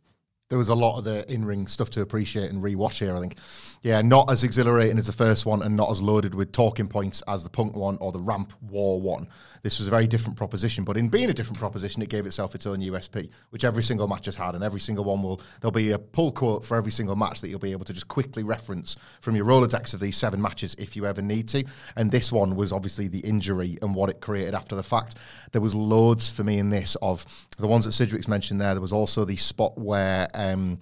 there 0.50 0.58
was 0.58 0.70
a 0.70 0.76
lot 0.76 0.98
of 0.98 1.04
the 1.04 1.32
in-ring 1.32 1.68
stuff 1.68 1.88
to 1.92 2.02
appreciate 2.02 2.50
and 2.50 2.64
rewatch 2.64 2.98
here. 2.98 3.16
I 3.16 3.20
think, 3.20 3.38
yeah, 3.84 4.02
not 4.02 4.32
as 4.32 4.46
exhilarating 4.46 4.98
as 4.98 5.08
the 5.08 5.14
first 5.14 5.46
one, 5.46 5.62
and 5.62 5.76
not 5.76 5.92
as 5.92 6.02
loaded 6.02 6.34
with 6.34 6.54
talking 6.54 6.88
points 6.88 7.22
as 7.28 7.44
the 7.44 7.50
Punk 7.50 7.76
one 7.76 7.98
or 8.00 8.14
the 8.14 8.20
Ramp 8.20 8.54
War 8.62 9.00
one. 9.02 9.28
This 9.62 9.78
was 9.78 9.90
a 9.90 9.92
very 9.92 10.08
different 10.08 10.38
proposition, 10.38 10.86
but 10.86 10.96
in 10.96 11.10
being 11.10 11.30
a 11.30 11.34
different 11.34 11.60
proposition, 11.60 12.02
it 12.02 12.08
gave 12.08 12.26
itself 12.26 12.56
its 12.56 12.66
own 12.66 12.80
USP, 12.80 13.30
which 13.50 13.66
every 13.66 13.84
single 13.84 14.08
match 14.08 14.26
has 14.26 14.38
had, 14.38 14.56
and 14.56 14.64
every 14.64 14.80
single 14.80 15.04
one 15.04 15.22
will. 15.22 15.42
There'll 15.60 15.74
be 15.74 15.92
a 15.92 16.00
pull 16.00 16.32
quote 16.32 16.64
for 16.64 16.78
every 16.78 16.92
single 16.92 17.18
match 17.18 17.42
that 17.42 17.50
you'll 17.50 17.60
be 17.60 17.74
able 17.74 17.84
to 17.84 17.94
just 17.94 18.08
quickly 18.08 18.44
reference 18.44 18.96
from 19.20 19.36
your 19.36 19.46
Rolodex 19.46 19.94
of 19.94 20.00
these 20.00 20.16
seven 20.16 20.42
matches 20.42 20.76
if 20.80 20.96
you 20.96 21.06
ever 21.06 21.22
need 21.22 21.50
to. 21.50 21.66
And 21.98 22.10
this 22.10 22.32
one 22.32 22.56
was 22.56 22.72
obviously 22.72 23.10
the 23.10 23.20
injury 23.20 23.78
and 23.82 23.94
what 23.94 24.10
it 24.10 24.22
created 24.22 24.56
after 24.56 24.78
the 24.78 24.84
fact. 24.84 25.16
There 25.52 25.62
was 25.62 25.76
loads 25.76 26.32
for 26.32 26.46
me 26.46 26.58
in 26.58 26.70
this 26.70 26.96
of 27.02 27.26
the 27.58 27.68
ones 27.68 27.84
that 27.84 27.92
Sidgwick's 27.92 28.30
mentioned 28.30 28.62
there. 28.62 28.74
There 28.74 28.82
was 28.82 28.94
also 28.94 29.26
the 29.26 29.36
spot 29.36 29.78
where 29.78 30.30
um, 30.34 30.80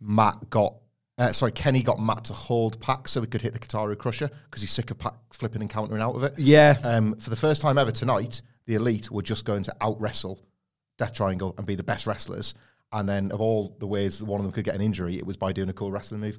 Matt 0.00 0.50
got. 0.50 0.74
Uh, 1.16 1.32
sorry, 1.32 1.52
Kenny 1.52 1.82
got 1.82 2.00
Matt 2.00 2.24
to 2.24 2.32
hold 2.32 2.80
Pac 2.80 3.06
so 3.06 3.20
he 3.20 3.26
could 3.28 3.40
hit 3.40 3.52
the 3.52 3.58
Kotaro 3.58 3.94
Krusher 3.94 4.30
because 4.50 4.62
he's 4.62 4.72
sick 4.72 4.90
of 4.90 4.98
Pac 4.98 5.14
flipping 5.32 5.60
and 5.60 5.70
countering 5.70 6.02
out 6.02 6.16
of 6.16 6.24
it. 6.24 6.34
Yeah. 6.36 6.76
Um, 6.82 7.14
for 7.16 7.30
the 7.30 7.36
first 7.36 7.62
time 7.62 7.78
ever 7.78 7.92
tonight, 7.92 8.42
the 8.66 8.74
Elite 8.74 9.10
were 9.10 9.22
just 9.22 9.44
going 9.44 9.62
to 9.64 9.74
out 9.80 10.00
wrestle 10.00 10.40
Death 10.98 11.14
Triangle 11.14 11.54
and 11.56 11.66
be 11.66 11.76
the 11.76 11.84
best 11.84 12.06
wrestlers. 12.06 12.54
And 12.92 13.08
then, 13.08 13.32
of 13.32 13.40
all 13.40 13.76
the 13.78 13.86
ways 13.86 14.18
that 14.18 14.24
one 14.24 14.40
of 14.40 14.44
them 14.44 14.52
could 14.52 14.64
get 14.64 14.74
an 14.74 14.80
injury, 14.80 15.16
it 15.16 15.26
was 15.26 15.36
by 15.36 15.52
doing 15.52 15.68
a 15.68 15.72
cool 15.72 15.90
wrestling 15.90 16.20
move. 16.20 16.38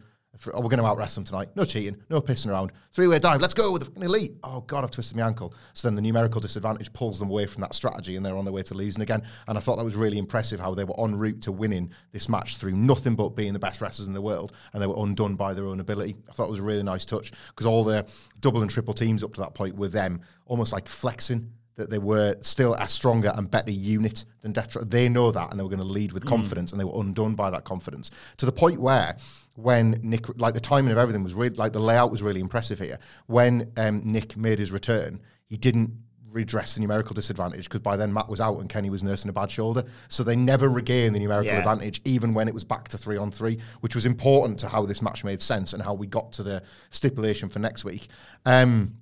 Oh, 0.53 0.61
we're 0.61 0.69
going 0.69 0.79
to 0.79 0.85
out 0.85 0.97
wrestle 0.97 1.21
them 1.21 1.25
tonight. 1.25 1.49
No 1.55 1.65
cheating, 1.65 1.97
no 2.09 2.19
pissing 2.21 2.51
around. 2.51 2.71
Three 2.91 3.07
way 3.07 3.19
dive. 3.19 3.41
Let's 3.41 3.53
go 3.53 3.71
with 3.71 3.81
the 3.81 3.85
fucking 3.85 4.03
Elite. 4.03 4.33
Oh 4.43 4.61
God, 4.61 4.83
I've 4.83 4.91
twisted 4.91 5.17
my 5.17 5.23
ankle. 5.23 5.53
So 5.73 5.87
then 5.87 5.95
the 5.95 6.01
numerical 6.01 6.41
disadvantage 6.41 6.91
pulls 6.93 7.19
them 7.19 7.29
away 7.29 7.45
from 7.45 7.61
that 7.61 7.73
strategy, 7.73 8.15
and 8.15 8.25
they're 8.25 8.35
on 8.35 8.45
their 8.45 8.53
way 8.53 8.63
to 8.63 8.73
losing 8.73 9.01
again. 9.01 9.23
And 9.47 9.57
I 9.57 9.61
thought 9.61 9.77
that 9.77 9.85
was 9.85 9.95
really 9.95 10.17
impressive 10.17 10.59
how 10.59 10.73
they 10.73 10.83
were 10.83 10.99
en 10.99 11.17
route 11.17 11.41
to 11.43 11.51
winning 11.51 11.91
this 12.11 12.29
match 12.29 12.57
through 12.57 12.73
nothing 12.73 13.15
but 13.15 13.29
being 13.29 13.53
the 13.53 13.59
best 13.59 13.81
wrestlers 13.81 14.07
in 14.07 14.13
the 14.13 14.21
world, 14.21 14.53
and 14.73 14.81
they 14.81 14.87
were 14.87 14.97
undone 14.97 15.35
by 15.35 15.53
their 15.53 15.65
own 15.65 15.79
ability. 15.79 16.15
I 16.29 16.33
thought 16.33 16.47
it 16.47 16.51
was 16.51 16.59
a 16.59 16.63
really 16.63 16.83
nice 16.83 17.05
touch 17.05 17.31
because 17.49 17.65
all 17.65 17.83
the 17.83 18.07
double 18.41 18.61
and 18.61 18.69
triple 18.69 18.93
teams 18.93 19.23
up 19.23 19.33
to 19.35 19.41
that 19.41 19.53
point 19.53 19.75
were 19.75 19.87
them 19.87 20.21
almost 20.45 20.73
like 20.73 20.87
flexing 20.87 21.51
that 21.75 21.89
they 21.89 21.97
were 21.97 22.35
still 22.41 22.73
a 22.75 22.87
stronger 22.87 23.33
and 23.35 23.51
better 23.51 23.71
unit 23.71 24.25
than 24.41 24.53
Death 24.53 24.77
They 24.89 25.09
know 25.09 25.31
that, 25.31 25.51
and 25.51 25.59
they 25.59 25.63
were 25.63 25.69
going 25.69 25.79
to 25.79 25.85
lead 25.85 26.13
with 26.13 26.23
hmm. 26.23 26.29
confidence, 26.29 26.71
and 26.71 26.79
they 26.79 26.85
were 26.85 26.99
undone 26.99 27.35
by 27.35 27.49
that 27.51 27.63
confidence 27.63 28.11
to 28.37 28.45
the 28.45 28.51
point 28.51 28.79
where 28.79 29.15
when 29.55 29.99
Nick, 30.03 30.39
like 30.39 30.53
the 30.53 30.59
timing 30.59 30.91
of 30.91 30.97
everything 30.97 31.23
was 31.23 31.33
really, 31.33 31.55
like 31.55 31.73
the 31.73 31.79
layout 31.79 32.11
was 32.11 32.21
really 32.21 32.41
impressive 32.41 32.79
here. 32.79 32.99
When 33.27 33.71
um, 33.77 34.01
Nick 34.03 34.37
made 34.37 34.59
his 34.59 34.71
return, 34.71 35.21
he 35.47 35.57
didn't 35.57 35.91
redress 36.31 36.75
the 36.75 36.81
numerical 36.81 37.13
disadvantage 37.13 37.63
because 37.63 37.79
by 37.79 37.95
then 37.95 38.11
Matt 38.11 38.27
was 38.27 38.41
out 38.41 38.59
and 38.59 38.69
Kenny 38.69 38.89
was 38.89 39.01
nursing 39.01 39.29
a 39.29 39.33
bad 39.33 39.49
shoulder. 39.49 39.83
So 40.09 40.21
they 40.21 40.35
never 40.35 40.67
regained 40.67 41.15
the 41.15 41.19
numerical 41.19 41.53
Yeah. 41.53 41.59
advantage, 41.59 42.01
even 42.03 42.33
when 42.33 42.49
it 42.49 42.53
was 42.53 42.65
back 42.65 42.89
to 42.89 42.97
three 42.97 43.15
on 43.15 43.31
three, 43.31 43.57
which 43.79 43.95
was 43.95 44.05
important 44.05 44.59
to 44.59 44.67
how 44.67 44.85
this 44.85 45.01
match 45.01 45.23
made 45.23 45.41
sense 45.41 45.71
and 45.71 45.81
how 45.81 45.93
we 45.93 46.07
got 46.07 46.33
to 46.33 46.43
the 46.43 46.61
stipulation 46.89 47.47
for 47.47 47.59
next 47.59 47.85
week. 47.85 48.09
Um, 48.45 48.95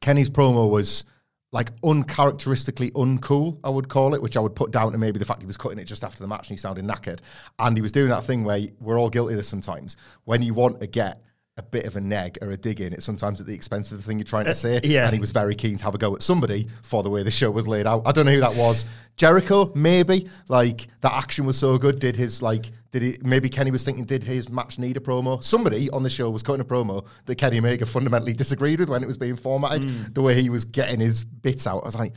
Kenny's 0.00 0.30
promo 0.30 0.70
was 0.70 1.04
like 1.52 1.70
uncharacteristically 1.82 2.90
uncool, 2.92 3.58
I 3.64 3.70
would 3.70 3.88
call 3.88 4.14
it, 4.14 4.22
which 4.22 4.36
I 4.36 4.40
would 4.40 4.54
put 4.54 4.70
down 4.70 4.92
to 4.92 4.98
maybe 4.98 5.18
the 5.18 5.24
fact 5.24 5.40
he 5.40 5.46
was 5.46 5.56
cutting 5.56 5.78
it 5.78 5.84
just 5.84 6.04
after 6.04 6.22
the 6.22 6.28
match 6.28 6.48
and 6.48 6.56
he 6.56 6.56
sounded 6.56 6.84
knackered. 6.84 7.20
And 7.58 7.76
he 7.76 7.82
was 7.82 7.90
doing 7.92 8.08
that 8.10 8.24
thing 8.24 8.44
where 8.44 8.60
we're 8.78 8.98
all 8.98 9.10
guilty 9.10 9.34
of 9.34 9.36
this 9.36 9.48
sometimes. 9.48 9.96
When 10.24 10.42
you 10.42 10.54
want 10.54 10.80
to 10.80 10.86
get 10.86 11.22
a 11.60 11.62
bit 11.62 11.84
of 11.86 11.96
a 11.96 12.00
neg 12.00 12.38
or 12.42 12.50
a 12.50 12.56
dig 12.56 12.80
in, 12.80 12.92
it's 12.92 13.04
sometimes 13.04 13.40
at 13.40 13.46
the 13.46 13.54
expense 13.54 13.92
of 13.92 13.98
the 13.98 14.02
thing 14.02 14.18
you're 14.18 14.24
trying 14.24 14.46
to 14.46 14.54
say. 14.54 14.80
yeah. 14.82 15.04
And 15.04 15.14
he 15.14 15.20
was 15.20 15.30
very 15.30 15.54
keen 15.54 15.76
to 15.76 15.84
have 15.84 15.94
a 15.94 15.98
go 15.98 16.14
at 16.14 16.22
somebody 16.22 16.66
for 16.82 17.02
the 17.02 17.10
way 17.10 17.22
the 17.22 17.30
show 17.30 17.50
was 17.50 17.68
laid 17.68 17.86
out. 17.86 18.02
I 18.06 18.12
don't 18.12 18.26
know 18.26 18.32
who 18.32 18.40
that 18.40 18.56
was. 18.56 18.86
Jericho, 19.16 19.70
maybe. 19.74 20.28
Like 20.48 20.88
that 21.02 21.12
action 21.12 21.44
was 21.44 21.58
so 21.58 21.76
good. 21.78 21.98
Did 22.00 22.16
his 22.16 22.42
like 22.42 22.66
did 22.90 23.02
he 23.02 23.18
maybe 23.22 23.48
Kenny 23.48 23.70
was 23.70 23.84
thinking, 23.84 24.04
did 24.04 24.24
his 24.24 24.48
match 24.48 24.78
need 24.78 24.96
a 24.96 25.00
promo? 25.00 25.42
Somebody 25.44 25.90
on 25.90 26.02
the 26.02 26.10
show 26.10 26.30
was 26.30 26.42
cutting 26.42 26.62
a 26.62 26.64
promo 26.64 27.06
that 27.26 27.36
Kenny 27.36 27.58
Omega 27.58 27.86
fundamentally 27.86 28.32
disagreed 28.32 28.80
with 28.80 28.88
when 28.88 29.02
it 29.02 29.06
was 29.06 29.18
being 29.18 29.36
formatted. 29.36 29.82
The 30.14 30.22
way 30.22 30.40
he 30.40 30.50
was 30.50 30.64
getting 30.64 30.98
his 31.00 31.24
bits 31.24 31.66
out. 31.66 31.82
I 31.82 31.86
was 31.86 31.94
like, 31.94 32.12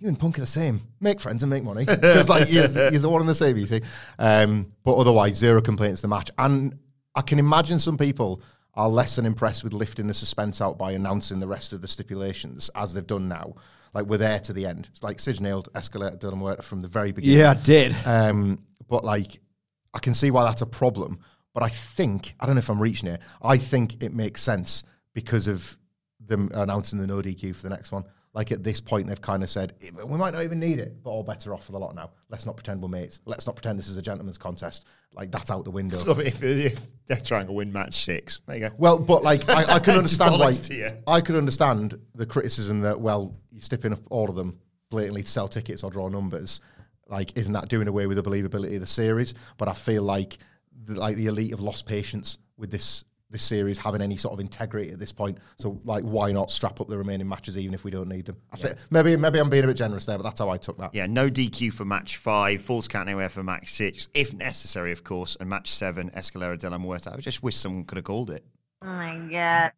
you 0.00 0.08
and 0.08 0.18
Punk 0.18 0.38
are 0.38 0.40
the 0.40 0.46
same. 0.46 0.80
Make 1.00 1.20
friends 1.20 1.42
and 1.42 1.50
make 1.50 1.64
money. 1.64 1.84
Because 1.86 2.28
like 2.28 2.48
he's, 2.48 2.74
he's 2.90 3.02
the 3.02 3.08
one 3.08 3.20
and 3.20 3.28
the 3.28 3.34
same, 3.34 3.56
you 3.56 3.66
see. 3.66 3.82
Um, 4.18 4.72
but 4.84 4.96
otherwise, 4.96 5.36
zero 5.36 5.60
complaints 5.60 6.00
to 6.00 6.06
the 6.06 6.08
match. 6.08 6.30
And 6.38 6.78
I 7.14 7.20
can 7.22 7.38
imagine 7.38 7.78
some 7.78 7.96
people 7.98 8.42
are 8.78 8.88
less 8.88 9.16
than 9.16 9.26
impressed 9.26 9.64
with 9.64 9.72
lifting 9.72 10.06
the 10.06 10.14
suspense 10.14 10.60
out 10.60 10.78
by 10.78 10.92
announcing 10.92 11.40
the 11.40 11.48
rest 11.48 11.72
of 11.72 11.82
the 11.82 11.88
stipulations 11.88 12.70
as 12.76 12.94
they've 12.94 13.06
done 13.06 13.26
now. 13.26 13.52
Like 13.92 14.06
we're 14.06 14.18
there 14.18 14.38
to 14.38 14.52
the 14.52 14.66
end. 14.66 14.88
It's 14.92 15.02
like 15.02 15.18
Sid 15.18 15.40
nailed 15.40 15.68
Escalera 15.74 16.16
de 16.16 16.30
la 16.30 16.36
Muerte 16.36 16.62
from 16.62 16.80
the 16.80 16.86
very 16.86 17.10
beginning. 17.10 17.40
Yeah, 17.40 17.50
I 17.50 17.54
did. 17.54 17.96
Um, 18.06 18.64
but 18.88 19.04
like, 19.04 19.40
I 19.94 19.98
can 19.98 20.14
see 20.14 20.30
why 20.30 20.44
that's 20.44 20.62
a 20.62 20.66
problem. 20.66 21.18
But 21.54 21.64
I 21.64 21.68
think 21.70 22.36
I 22.38 22.46
don't 22.46 22.54
know 22.54 22.60
if 22.60 22.70
I'm 22.70 22.80
reaching 22.80 23.08
it. 23.08 23.20
I 23.42 23.56
think 23.56 24.00
it 24.00 24.14
makes 24.14 24.42
sense 24.42 24.84
because 25.12 25.48
of 25.48 25.76
them 26.20 26.48
announcing 26.54 27.00
the 27.00 27.06
no 27.08 27.16
DQ 27.16 27.56
for 27.56 27.62
the 27.62 27.70
next 27.70 27.90
one. 27.90 28.04
Like 28.34 28.52
at 28.52 28.62
this 28.62 28.80
point, 28.80 29.08
they've 29.08 29.20
kind 29.20 29.42
of 29.42 29.50
said 29.50 29.74
"Eh, 29.82 29.90
we 30.04 30.16
might 30.18 30.32
not 30.32 30.42
even 30.42 30.60
need 30.60 30.78
it, 30.78 31.02
but 31.02 31.10
all 31.10 31.22
better 31.22 31.54
off 31.54 31.64
for 31.64 31.72
the 31.72 31.78
lot 31.78 31.94
now. 31.94 32.10
Let's 32.28 32.46
not 32.46 32.56
pretend 32.56 32.82
we're 32.82 32.88
mates. 32.88 33.20
Let's 33.24 33.46
not 33.46 33.56
pretend 33.56 33.78
this 33.78 33.88
is 33.88 33.96
a 33.96 34.02
gentleman's 34.02 34.38
contest. 34.38 34.86
Like 35.12 35.32
that's 35.32 35.50
out 35.50 35.64
the 35.64 35.70
window. 35.70 35.98
Love 36.04 36.20
it 36.20 36.26
if, 36.28 36.42
if 36.42 37.06
Death 37.06 37.24
Triangle 37.24 37.54
win 37.54 37.72
match 37.72 38.04
six. 38.04 38.40
There 38.46 38.56
you 38.56 38.68
go. 38.68 38.74
Well, 38.76 38.98
but 38.98 39.22
like 39.22 39.48
I, 39.48 39.76
I 39.76 39.78
can 39.78 39.94
understand 39.98 40.38
why. 40.38 40.52
I 41.06 41.20
could 41.20 41.36
understand 41.36 41.98
the 42.14 42.26
criticism 42.26 42.80
that 42.80 43.00
well, 43.00 43.34
you're 43.50 43.62
stipping 43.62 43.92
up 43.92 44.00
all 44.10 44.28
of 44.28 44.36
them 44.36 44.58
blatantly 44.90 45.22
to 45.22 45.28
sell 45.28 45.48
tickets 45.48 45.82
or 45.82 45.90
draw 45.90 46.08
numbers. 46.08 46.60
Like, 47.08 47.36
isn't 47.36 47.52
that 47.54 47.68
doing 47.68 47.88
away 47.88 48.06
with 48.06 48.16
the 48.16 48.22
believability 48.22 48.74
of 48.74 48.80
the 48.80 48.86
series? 48.86 49.34
But 49.56 49.68
I 49.68 49.74
feel 49.74 50.02
like 50.02 50.38
the, 50.84 50.94
like 50.94 51.16
the 51.16 51.26
elite 51.26 51.50
have 51.50 51.60
lost 51.60 51.86
patience 51.86 52.38
with 52.56 52.70
this 52.70 53.04
this 53.30 53.42
series 53.42 53.76
having 53.76 54.00
any 54.00 54.16
sort 54.16 54.32
of 54.32 54.40
integrity 54.40 54.90
at 54.90 54.98
this 54.98 55.12
point. 55.12 55.38
So 55.56 55.80
like, 55.84 56.02
why 56.02 56.32
not 56.32 56.50
strap 56.50 56.80
up 56.80 56.88
the 56.88 56.96
remaining 56.96 57.28
matches 57.28 57.58
even 57.58 57.74
if 57.74 57.84
we 57.84 57.90
don't 57.90 58.08
need 58.08 58.24
them? 58.24 58.36
I 58.52 58.56
think 58.56 58.76
maybe 58.90 59.16
maybe 59.16 59.38
I'm 59.38 59.50
being 59.50 59.64
a 59.64 59.66
bit 59.66 59.76
generous 59.76 60.06
there, 60.06 60.16
but 60.16 60.22
that's 60.24 60.40
how 60.40 60.48
I 60.48 60.56
took 60.56 60.78
that. 60.78 60.94
Yeah, 60.94 61.06
no 61.06 61.28
DQ 61.28 61.72
for 61.72 61.84
match 61.84 62.16
five, 62.16 62.62
falls 62.62 62.88
count 62.88 63.08
anywhere 63.08 63.28
for 63.28 63.42
match 63.42 63.72
six, 63.72 64.08
if 64.14 64.32
necessary, 64.32 64.92
of 64.92 65.04
course, 65.04 65.36
and 65.40 65.48
match 65.48 65.70
seven, 65.70 66.10
Escalera 66.10 66.58
de 66.58 66.70
la 66.70 66.78
Muerte. 66.78 67.10
I 67.10 67.16
just 67.18 67.42
wish 67.42 67.56
someone 67.56 67.84
could 67.84 67.96
have 67.96 68.04
called 68.04 68.30
it. 68.30 68.44
Oh 68.82 68.86
my 68.86 69.18
god. 69.30 69.72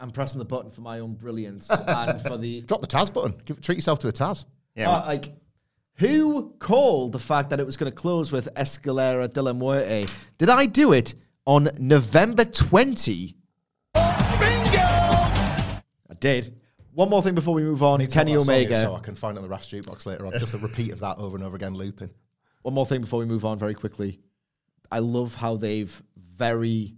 I'm 0.00 0.12
pressing 0.12 0.38
the 0.38 0.44
button 0.44 0.70
for 0.70 0.80
my 0.80 1.00
own 1.00 1.14
brilliance 1.14 1.68
and 1.86 2.22
for 2.22 2.36
the 2.38 2.60
Drop 2.62 2.80
the 2.80 2.86
Taz 2.86 3.12
button. 3.12 3.34
Give, 3.44 3.60
treat 3.60 3.74
yourself 3.76 3.98
to 4.00 4.08
a 4.08 4.12
Taz. 4.12 4.44
Yeah, 4.76 4.90
Uh, 4.90 5.06
like, 5.06 5.32
who 5.94 6.54
called 6.60 7.10
the 7.10 7.18
fact 7.18 7.50
that 7.50 7.58
it 7.58 7.66
was 7.66 7.76
going 7.76 7.90
to 7.90 7.96
close 7.96 8.30
with 8.30 8.48
Escalera 8.54 9.30
de 9.32 9.42
la 9.42 9.52
Muerte? 9.52 10.06
Did 10.38 10.48
I 10.50 10.66
do 10.66 10.92
it 10.92 11.14
on 11.48 11.66
November 11.78 12.44
20? 12.44 13.34
I 13.94 15.80
did. 16.20 16.54
One 16.92 17.08
more 17.08 17.22
thing 17.22 17.34
before 17.34 17.54
we 17.54 17.62
move 17.62 17.82
on. 17.82 18.06
Kenny 18.06 18.36
What 18.36 18.40
that 18.40 18.44
song 18.46 18.54
is, 18.56 18.66
Omega. 18.66 18.80
So 18.82 18.94
I 18.94 19.00
can 19.00 19.14
find 19.14 19.34
it 19.36 19.38
on 19.38 19.44
the 19.44 19.48
Rast 19.48 19.72
jukebox 19.72 20.04
later 20.04 20.26
on. 20.26 20.32
Just 20.38 20.52
a 20.52 20.58
repeat 20.58 20.92
of 20.92 21.00
that 21.00 21.16
over 21.16 21.36
and 21.36 21.44
over 21.44 21.56
again, 21.56 21.74
looping. 21.74 22.10
One 22.62 22.74
more 22.74 22.84
thing 22.84 23.00
before 23.00 23.18
we 23.18 23.24
move 23.24 23.46
on 23.46 23.58
very 23.58 23.72
quickly. 23.72 24.20
I 24.92 24.98
love 24.98 25.34
how 25.34 25.56
they've 25.56 26.02
very 26.36 26.94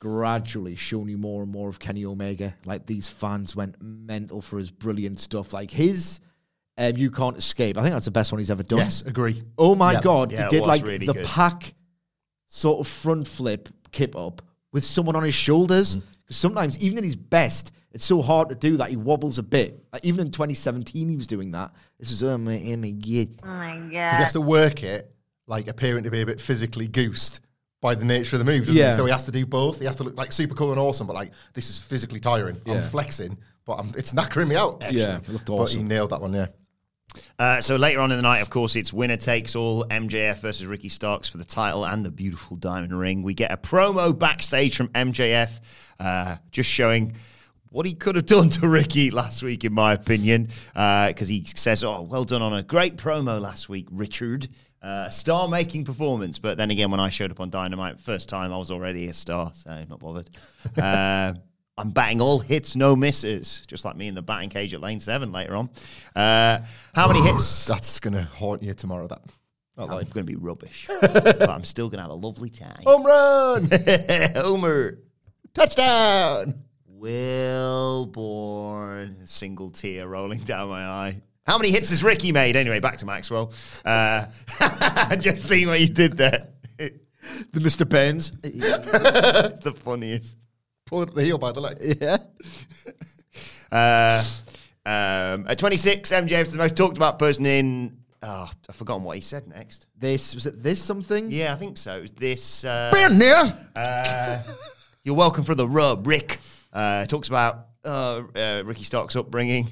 gradually 0.00 0.74
shown 0.74 1.08
you 1.08 1.16
more 1.16 1.44
and 1.44 1.52
more 1.52 1.68
of 1.68 1.78
Kenny 1.78 2.04
Omega. 2.04 2.56
Like 2.64 2.86
these 2.86 3.08
fans 3.08 3.54
went 3.54 3.80
mental 3.80 4.40
for 4.42 4.58
his 4.58 4.72
brilliant 4.72 5.20
stuff. 5.20 5.52
Like 5.52 5.70
his 5.70 6.18
um, 6.76 6.96
You 6.96 7.12
Can't 7.12 7.36
Escape. 7.36 7.78
I 7.78 7.82
think 7.82 7.92
that's 7.92 8.06
the 8.06 8.10
best 8.10 8.32
one 8.32 8.40
he's 8.40 8.50
ever 8.50 8.64
done. 8.64 8.80
Yes, 8.80 9.02
agree. 9.02 9.44
Oh 9.56 9.76
my 9.76 9.92
Yeah. 9.92 10.00
god, 10.00 10.32
Yeah, 10.32 10.44
he 10.44 10.50
did 10.50 10.62
like 10.66 10.84
really 10.84 11.06
the 11.06 11.12
good. 11.12 11.26
pack 11.26 11.74
sort 12.48 12.80
of 12.80 12.88
front 12.90 13.28
flip 13.28 13.68
kip 13.92 14.16
up 14.16 14.42
with 14.72 14.84
someone 14.84 15.14
on 15.16 15.22
his 15.22 15.34
shoulders. 15.34 15.96
Mm. 15.96 16.02
Because 16.24 16.36
sometimes, 16.36 16.78
even 16.82 16.98
in 16.98 17.04
his 17.04 17.16
best, 17.16 17.72
it's 17.92 18.04
so 18.04 18.22
hard 18.22 18.48
to 18.48 18.54
do 18.54 18.76
that. 18.78 18.90
He 18.90 18.96
wobbles 18.96 19.38
a 19.38 19.42
bit. 19.42 19.84
Like 19.92 20.04
even 20.04 20.26
in 20.26 20.32
2017, 20.32 21.08
he 21.08 21.16
was 21.16 21.26
doing 21.26 21.52
that. 21.52 21.72
This 21.98 22.10
is 22.10 22.22
oh 22.22 22.38
my, 22.38 22.60
oh 22.66 22.76
my 22.76 22.90
god. 22.90 23.28
Oh 23.42 23.46
my 23.46 23.76
Because 23.88 24.16
he 24.16 24.22
has 24.22 24.32
to 24.32 24.40
work 24.40 24.82
it, 24.82 25.14
like 25.46 25.68
appearing 25.68 26.04
to 26.04 26.10
be 26.10 26.22
a 26.22 26.26
bit 26.26 26.40
physically 26.40 26.88
goosed 26.88 27.40
by 27.80 27.94
the 27.96 28.04
nature 28.04 28.36
of 28.36 28.44
the 28.44 28.50
move, 28.50 28.60
doesn't 28.60 28.76
Yeah. 28.76 28.86
he? 28.86 28.92
So 28.92 29.04
he 29.04 29.12
has 29.12 29.24
to 29.24 29.32
do 29.32 29.44
both. 29.44 29.80
He 29.80 29.84
has 29.84 29.96
to 29.96 30.04
look 30.04 30.16
like 30.16 30.32
super 30.32 30.54
cool 30.54 30.70
and 30.70 30.80
awesome, 30.80 31.06
but 31.06 31.14
like 31.14 31.32
this 31.52 31.68
is 31.68 31.80
physically 31.80 32.20
tiring. 32.20 32.60
Yeah. 32.64 32.74
I'm 32.74 32.82
flexing, 32.82 33.36
but 33.66 33.74
I'm, 33.74 33.92
it's 33.96 34.12
knackering 34.12 34.48
me 34.48 34.56
out. 34.56 34.82
Actually. 34.82 35.00
Yeah, 35.00 35.16
it 35.18 35.28
looked 35.28 35.46
But 35.46 35.70
he 35.70 35.82
nailed 35.82 36.10
that 36.10 36.20
one. 36.20 36.32
Yeah. 36.32 36.46
Uh, 37.38 37.60
so 37.60 37.76
later 37.76 38.00
on 38.00 38.10
in 38.10 38.16
the 38.16 38.22
night, 38.22 38.40
of 38.40 38.50
course, 38.50 38.76
it's 38.76 38.92
winner 38.92 39.16
takes 39.16 39.54
all 39.54 39.84
MJF 39.84 40.38
versus 40.38 40.66
Ricky 40.66 40.88
Starks 40.88 41.28
for 41.28 41.38
the 41.38 41.44
title 41.44 41.84
and 41.84 42.04
the 42.04 42.10
beautiful 42.10 42.56
diamond 42.56 42.98
ring. 42.98 43.22
We 43.22 43.34
get 43.34 43.52
a 43.52 43.56
promo 43.56 44.16
backstage 44.16 44.76
from 44.76 44.88
MJF, 44.88 45.50
uh, 46.00 46.36
just 46.50 46.70
showing 46.70 47.14
what 47.70 47.86
he 47.86 47.94
could 47.94 48.16
have 48.16 48.26
done 48.26 48.50
to 48.50 48.68
Ricky 48.68 49.10
last 49.10 49.42
week, 49.42 49.64
in 49.64 49.72
my 49.72 49.94
opinion, 49.94 50.48
because 50.74 51.28
he 51.28 51.44
says, 51.54 51.82
"Oh, 51.82 52.02
well 52.02 52.24
done 52.24 52.42
on 52.42 52.52
a 52.52 52.62
great 52.62 52.96
promo 52.96 53.40
last 53.40 53.68
week, 53.68 53.88
Richard." 53.90 54.48
Uh, 54.82 55.08
star-making 55.08 55.84
performance, 55.84 56.40
but 56.40 56.58
then 56.58 56.72
again, 56.72 56.90
when 56.90 56.98
I 56.98 57.08
showed 57.08 57.30
up 57.30 57.38
on 57.38 57.50
Dynamite 57.50 58.00
first 58.00 58.28
time, 58.28 58.52
I 58.52 58.58
was 58.58 58.68
already 58.68 59.06
a 59.06 59.14
star, 59.14 59.52
so 59.54 59.84
not 59.88 60.00
bothered. 60.00 60.28
I'm 61.78 61.90
batting 61.90 62.20
all 62.20 62.38
hits, 62.38 62.76
no 62.76 62.94
misses, 62.94 63.64
just 63.66 63.84
like 63.84 63.96
me 63.96 64.06
in 64.06 64.14
the 64.14 64.20
batting 64.22 64.50
cage 64.50 64.74
at 64.74 64.80
Lane 64.80 65.00
Seven 65.00 65.32
later 65.32 65.56
on. 65.56 65.70
Uh, 66.14 66.60
how 66.94 67.08
many 67.08 67.22
hits? 67.22 67.64
That's 67.72 67.98
going 67.98 68.12
to 68.14 68.24
haunt 68.24 68.62
you 68.62 68.74
tomorrow, 68.74 69.06
that. 69.08 69.22
Not 69.76 69.84
I'm 69.84 70.04
going 70.04 70.04
to 70.04 70.24
be 70.24 70.36
rubbish, 70.36 70.86
but 71.00 71.48
I'm 71.48 71.64
still 71.64 71.88
going 71.88 71.96
to 71.96 72.02
have 72.02 72.10
a 72.10 72.14
lovely 72.14 72.50
time. 72.50 72.82
home 72.84 73.06
run! 73.06 73.70
Homer. 74.34 74.98
Touchdown! 75.54 76.62
Wilborn. 77.92 79.26
Single 79.26 79.70
tear 79.70 80.06
rolling 80.06 80.40
down 80.40 80.68
my 80.68 80.84
eye. 80.84 81.22
How 81.46 81.56
many 81.56 81.70
hits 81.70 81.88
has 81.88 82.04
Ricky 82.04 82.32
made? 82.32 82.54
Anyway, 82.54 82.80
back 82.80 82.98
to 82.98 83.06
Maxwell. 83.06 83.54
Uh, 83.84 84.26
just 85.18 85.42
see 85.44 85.64
what 85.66 85.80
you 85.80 85.88
did 85.88 86.18
there. 86.18 86.48
The 86.76 87.60
Mr. 87.60 87.88
Benz. 87.88 88.32
the 88.42 89.74
funniest. 89.82 90.36
Pulled 90.92 91.14
the 91.14 91.24
heel 91.24 91.38
by 91.38 91.52
the 91.52 91.60
leg. 91.60 91.78
Yeah. 92.00 92.18
Uh, 93.72 94.22
um, 94.84 95.46
at 95.48 95.58
26, 95.58 96.12
MJF 96.12 96.42
is 96.42 96.52
the 96.52 96.58
most 96.58 96.76
talked 96.76 96.98
about 96.98 97.18
person 97.18 97.46
in. 97.46 97.96
Oh, 98.22 98.50
I've 98.68 98.76
forgotten 98.76 99.02
what 99.02 99.16
he 99.16 99.22
said 99.22 99.48
next. 99.48 99.86
This 99.96 100.34
was 100.34 100.44
it. 100.44 100.62
This 100.62 100.82
something. 100.82 101.30
Yeah, 101.30 101.54
I 101.54 101.56
think 101.56 101.78
so. 101.78 101.96
It 101.96 102.02
was 102.02 102.12
this. 102.12 102.66
Uh, 102.66 102.90
Business. 102.92 103.52
Uh, 103.74 104.42
you're 105.04 105.14
welcome 105.14 105.44
for 105.44 105.54
the 105.54 105.66
rub, 105.66 106.06
Rick. 106.06 106.38
Uh, 106.70 107.06
talks 107.06 107.28
about 107.28 107.68
uh, 107.82 108.24
uh, 108.36 108.62
Ricky 108.66 108.84
Stark's 108.84 109.16
upbringing. 109.16 109.68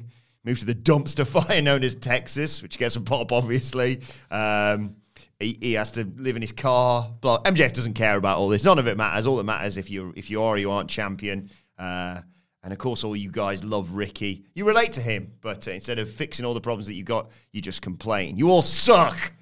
Moved 0.46 0.60
to 0.60 0.66
the 0.66 0.74
dumpster 0.74 1.26
fire 1.46 1.60
known 1.60 1.84
as 1.84 1.94
Texas, 1.94 2.62
which 2.62 2.78
gets 2.78 2.96
a 2.96 3.02
pop, 3.02 3.32
obviously. 3.32 4.00
Um, 4.30 4.96
he, 5.40 5.58
he 5.60 5.72
has 5.72 5.92
to 5.92 6.04
live 6.16 6.36
in 6.36 6.42
his 6.42 6.52
car. 6.52 7.10
But 7.20 7.44
MJF 7.44 7.72
doesn't 7.72 7.94
care 7.94 8.16
about 8.16 8.38
all 8.38 8.48
this. 8.48 8.64
None 8.64 8.78
of 8.78 8.86
it 8.86 8.96
matters. 8.96 9.26
All 9.26 9.36
that 9.36 9.44
matters 9.44 9.76
if 9.76 9.90
you 9.90 10.12
if 10.16 10.30
you 10.30 10.42
are 10.42 10.54
or 10.54 10.58
you 10.58 10.70
aren't 10.70 10.90
champion. 10.90 11.50
Uh, 11.78 12.20
and 12.62 12.72
of 12.72 12.78
course, 12.78 13.04
all 13.04 13.16
you 13.16 13.30
guys 13.30 13.64
love 13.64 13.92
Ricky. 13.92 14.44
You 14.54 14.66
relate 14.66 14.92
to 14.92 15.00
him, 15.00 15.32
but 15.40 15.66
uh, 15.66 15.70
instead 15.70 15.98
of 15.98 16.10
fixing 16.10 16.44
all 16.44 16.52
the 16.52 16.60
problems 16.60 16.86
that 16.88 16.94
you 16.94 17.04
got, 17.04 17.30
you 17.52 17.62
just 17.62 17.80
complain. 17.80 18.36
You 18.36 18.50
all 18.50 18.62
suck. 18.62 19.32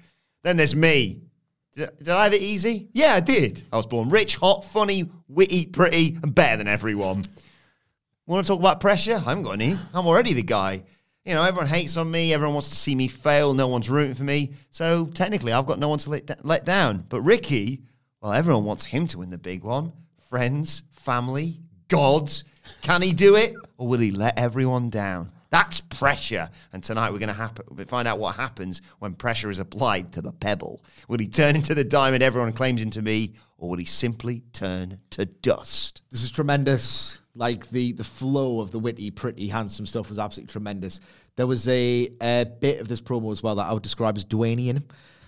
Then 0.43 0.55
there's 0.55 0.75
me. 0.75 1.21
Did, 1.73 1.89
did 1.97 2.09
I 2.09 2.23
have 2.23 2.33
it 2.33 2.41
easy? 2.41 2.87
Yeah, 2.93 3.15
I 3.15 3.19
did. 3.19 3.61
I 3.73 3.77
was 3.77 3.85
born 3.85 4.09
rich, 4.09 4.37
hot, 4.37 4.63
funny, 4.63 5.11
witty, 5.27 5.65
pretty, 5.65 6.17
and 6.23 6.33
better 6.33 6.57
than 6.57 6.69
everyone. 6.69 7.25
Want 8.25 8.45
to 8.45 8.51
talk 8.53 8.59
about 8.59 8.79
pressure? 8.79 9.15
I 9.15 9.29
haven't 9.29 9.43
got 9.43 9.53
any. 9.53 9.75
I'm 9.93 10.07
already 10.07 10.33
the 10.33 10.43
guy. 10.43 10.83
You 11.29 11.35
know, 11.35 11.43
everyone 11.43 11.67
hates 11.67 11.95
on 11.95 12.09
me. 12.09 12.33
Everyone 12.33 12.55
wants 12.55 12.71
to 12.71 12.75
see 12.75 12.95
me 12.95 13.07
fail. 13.07 13.53
No 13.53 13.67
one's 13.67 13.87
rooting 13.87 14.15
for 14.15 14.23
me. 14.23 14.53
So 14.71 15.05
technically, 15.13 15.53
I've 15.53 15.67
got 15.67 15.77
no 15.77 15.87
one 15.87 15.99
to 15.99 16.09
let, 16.09 16.43
let 16.43 16.65
down. 16.65 17.05
But 17.07 17.21
Ricky, 17.21 17.83
well, 18.19 18.33
everyone 18.33 18.63
wants 18.63 18.83
him 18.83 19.05
to 19.05 19.19
win 19.19 19.29
the 19.29 19.37
big 19.37 19.63
one. 19.63 19.93
Friends, 20.27 20.81
family, 20.89 21.59
gods. 21.87 22.45
Can 22.81 23.03
he 23.03 23.13
do 23.13 23.35
it, 23.35 23.53
or 23.77 23.87
will 23.87 23.99
he 23.99 24.09
let 24.09 24.39
everyone 24.39 24.89
down? 24.89 25.31
That's 25.51 25.81
pressure. 25.81 26.49
And 26.73 26.83
tonight 26.83 27.11
we're 27.11 27.19
going 27.19 27.27
to 27.27 27.33
happen, 27.35 27.85
find 27.85 28.07
out 28.07 28.17
what 28.17 28.35
happens 28.35 28.81
when 28.97 29.13
pressure 29.13 29.51
is 29.51 29.59
applied 29.59 30.11
to 30.13 30.23
the 30.23 30.31
pebble. 30.31 30.83
Will 31.07 31.19
he 31.19 31.27
turn 31.27 31.55
into 31.55 31.75
the 31.75 31.83
diamond 31.83 32.23
everyone 32.23 32.53
claims 32.53 32.81
him 32.81 32.89
to 32.91 33.03
be, 33.03 33.35
or 33.59 33.69
will 33.69 33.77
he 33.77 33.85
simply 33.85 34.41
turn 34.53 34.99
to 35.11 35.25
dust? 35.25 36.01
This 36.09 36.23
is 36.23 36.31
tremendous. 36.31 37.19
Like 37.35 37.69
the 37.69 37.93
the 37.93 38.03
flow 38.03 38.59
of 38.59 38.71
the 38.71 38.79
witty, 38.79 39.11
pretty, 39.11 39.47
handsome 39.47 39.85
stuff 39.85 40.09
was 40.09 40.19
absolutely 40.19 40.51
tremendous. 40.51 40.99
There 41.35 41.47
was 41.47 41.67
a, 41.67 42.09
a 42.21 42.45
bit 42.45 42.81
of 42.81 42.87
this 42.87 43.01
promo 43.01 43.31
as 43.31 43.41
well 43.41 43.55
that 43.55 43.65
I 43.65 43.73
would 43.73 43.83
describe 43.83 44.17
as 44.17 44.25
Dwaynian. 44.25 44.83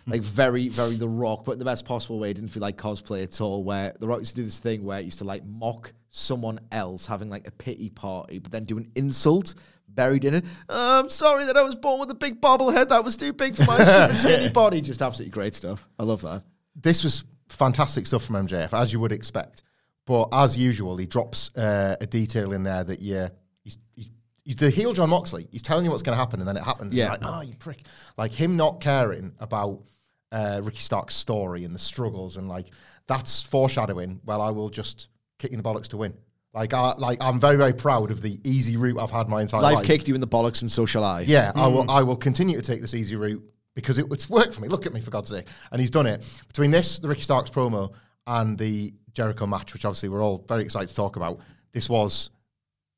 Like 0.08 0.22
very, 0.22 0.67
very 0.67 0.96
The 0.96 1.08
Rock, 1.08 1.46
but 1.46 1.53
in 1.53 1.60
the 1.60 1.65
best 1.65 1.86
possible 1.86 2.20
way. 2.20 2.31
It 2.31 2.34
didn't 2.34 2.50
feel 2.50 2.62
like 2.62 2.75
cosplay 2.75 3.24
at 3.24 3.39
all. 3.39 3.63
Where 3.63 3.93
The 4.00 4.08
Rock 4.08 4.20
used 4.20 4.36
to 4.36 4.41
do 4.41 4.46
this 4.46 4.60
thing 4.60 4.84
where 4.84 5.00
he 5.00 5.05
used 5.05 5.20
to 5.20 5.25
like 5.25 5.46
mock 5.46 5.93
someone 6.10 6.60
else 6.72 7.05
having 7.05 7.29
like 7.29 7.48
a 7.48 7.51
pity 7.51 7.89
party, 7.89 8.39
but 8.39 8.51
then 8.51 8.63
do 8.65 8.77
an 8.77 8.91
insult 8.96 9.55
buried 9.88 10.25
in 10.25 10.34
it. 10.34 10.46
"Oh, 10.70 11.00
I'm 11.00 11.10
sorry 11.10 11.46
that 11.46 11.58
I 11.58 11.63
was 11.63 11.75
born 11.75 12.00
with 12.00 12.10
a 12.12 12.15
big 12.15 12.42
bobblehead 12.42 12.90
that 12.90 13.03
was 13.03 13.16
too 13.16 13.33
big 13.33 13.55
for 13.55 13.64
my 13.66 13.77
stupid 13.83 14.20
skinny 14.20 14.50
body. 14.50 14.81
Just 14.81 15.01
absolutely 15.01 15.31
great 15.31 15.53
stuff. 15.55 15.87
I 16.00 16.03
love 16.03 16.22
that. 16.22 16.44
This 16.75 17.03
was 17.03 17.24
fantastic 17.50 18.07
stuff 18.07 18.24
from 18.24 18.48
MJF, 18.48 18.74
as 18.74 18.92
you 18.92 19.00
would 19.00 19.11
expect. 19.11 19.64
But 20.05 20.29
as 20.31 20.57
usual, 20.57 20.98
he 20.98 21.05
drops 21.05 21.55
uh, 21.55 21.96
a 22.01 22.07
detail 22.07 22.53
in 22.53 22.64
there 22.64 22.83
that 22.83 23.01
yeah, 23.01 23.29
he's, 23.64 23.77
he's 23.94 24.09
the 24.45 24.69
heel 24.69 24.93
Jon 24.93 25.09
Moxley. 25.09 25.47
He's 25.51 25.61
telling 25.61 25.85
you 25.85 25.91
what's 25.91 26.03
going 26.03 26.15
to 26.15 26.19
happen, 26.19 26.39
and 26.39 26.47
then 26.47 26.57
it 26.57 26.63
happens. 26.63 26.93
Yeah. 26.93 27.11
Like 27.11 27.19
oh, 27.23 27.41
you 27.41 27.53
prick. 27.55 27.83
Like 28.17 28.33
him 28.33 28.57
not 28.57 28.81
caring 28.81 29.33
about 29.39 29.83
uh, 30.31 30.61
Ricky 30.63 30.79
Stark's 30.79 31.15
story 31.15 31.63
and 31.63 31.75
the 31.75 31.79
struggles, 31.79 32.37
and 32.37 32.47
like 32.47 32.67
that's 33.07 33.43
foreshadowing. 33.43 34.21
Well, 34.25 34.41
I 34.41 34.51
will 34.51 34.69
just 34.69 35.09
kick 35.39 35.51
you 35.51 35.57
in 35.57 35.63
the 35.63 35.69
bollocks 35.69 35.89
to 35.89 35.97
win. 35.97 36.13
Like, 36.53 36.73
I, 36.73 36.93
like 36.97 37.19
I'm 37.21 37.39
very, 37.39 37.55
very 37.55 37.73
proud 37.73 38.11
of 38.11 38.21
the 38.21 38.39
easy 38.43 38.75
route 38.75 38.99
I've 38.99 39.11
had 39.11 39.29
my 39.29 39.41
entire 39.41 39.61
Life 39.61 39.75
life. 39.75 39.85
kicked 39.85 40.07
you 40.07 40.15
in 40.15 40.21
the 40.21 40.27
bollocks, 40.27 40.61
and 40.61 40.69
so 40.69 40.85
shall 40.85 41.03
I. 41.03 41.21
Yeah, 41.21 41.51
I 41.55 41.67
will. 41.67 41.89
I 41.89 42.03
will 42.03 42.17
continue 42.17 42.57
to 42.57 42.63
take 42.63 42.81
this 42.81 42.93
easy 42.93 43.15
route 43.15 43.43
because 43.73 43.97
it, 43.97 44.05
it's 44.11 44.29
worked 44.29 44.55
for 44.55 44.61
me. 44.61 44.67
Look 44.67 44.85
at 44.85 44.93
me, 44.93 44.99
for 44.99 45.11
God's 45.11 45.29
sake! 45.29 45.47
And 45.71 45.79
he's 45.79 45.91
done 45.91 46.07
it. 46.07 46.25
Between 46.47 46.71
this, 46.71 46.99
the 46.99 47.07
Ricky 47.07 47.21
Starks 47.21 47.49
promo, 47.49 47.93
and 48.27 48.57
the 48.57 48.93
Jericho 49.13 49.45
match, 49.45 49.73
which 49.73 49.85
obviously 49.85 50.09
we're 50.09 50.23
all 50.23 50.43
very 50.47 50.63
excited 50.63 50.89
to 50.89 50.95
talk 50.95 51.15
about, 51.15 51.39
this 51.71 51.89
was 51.89 52.31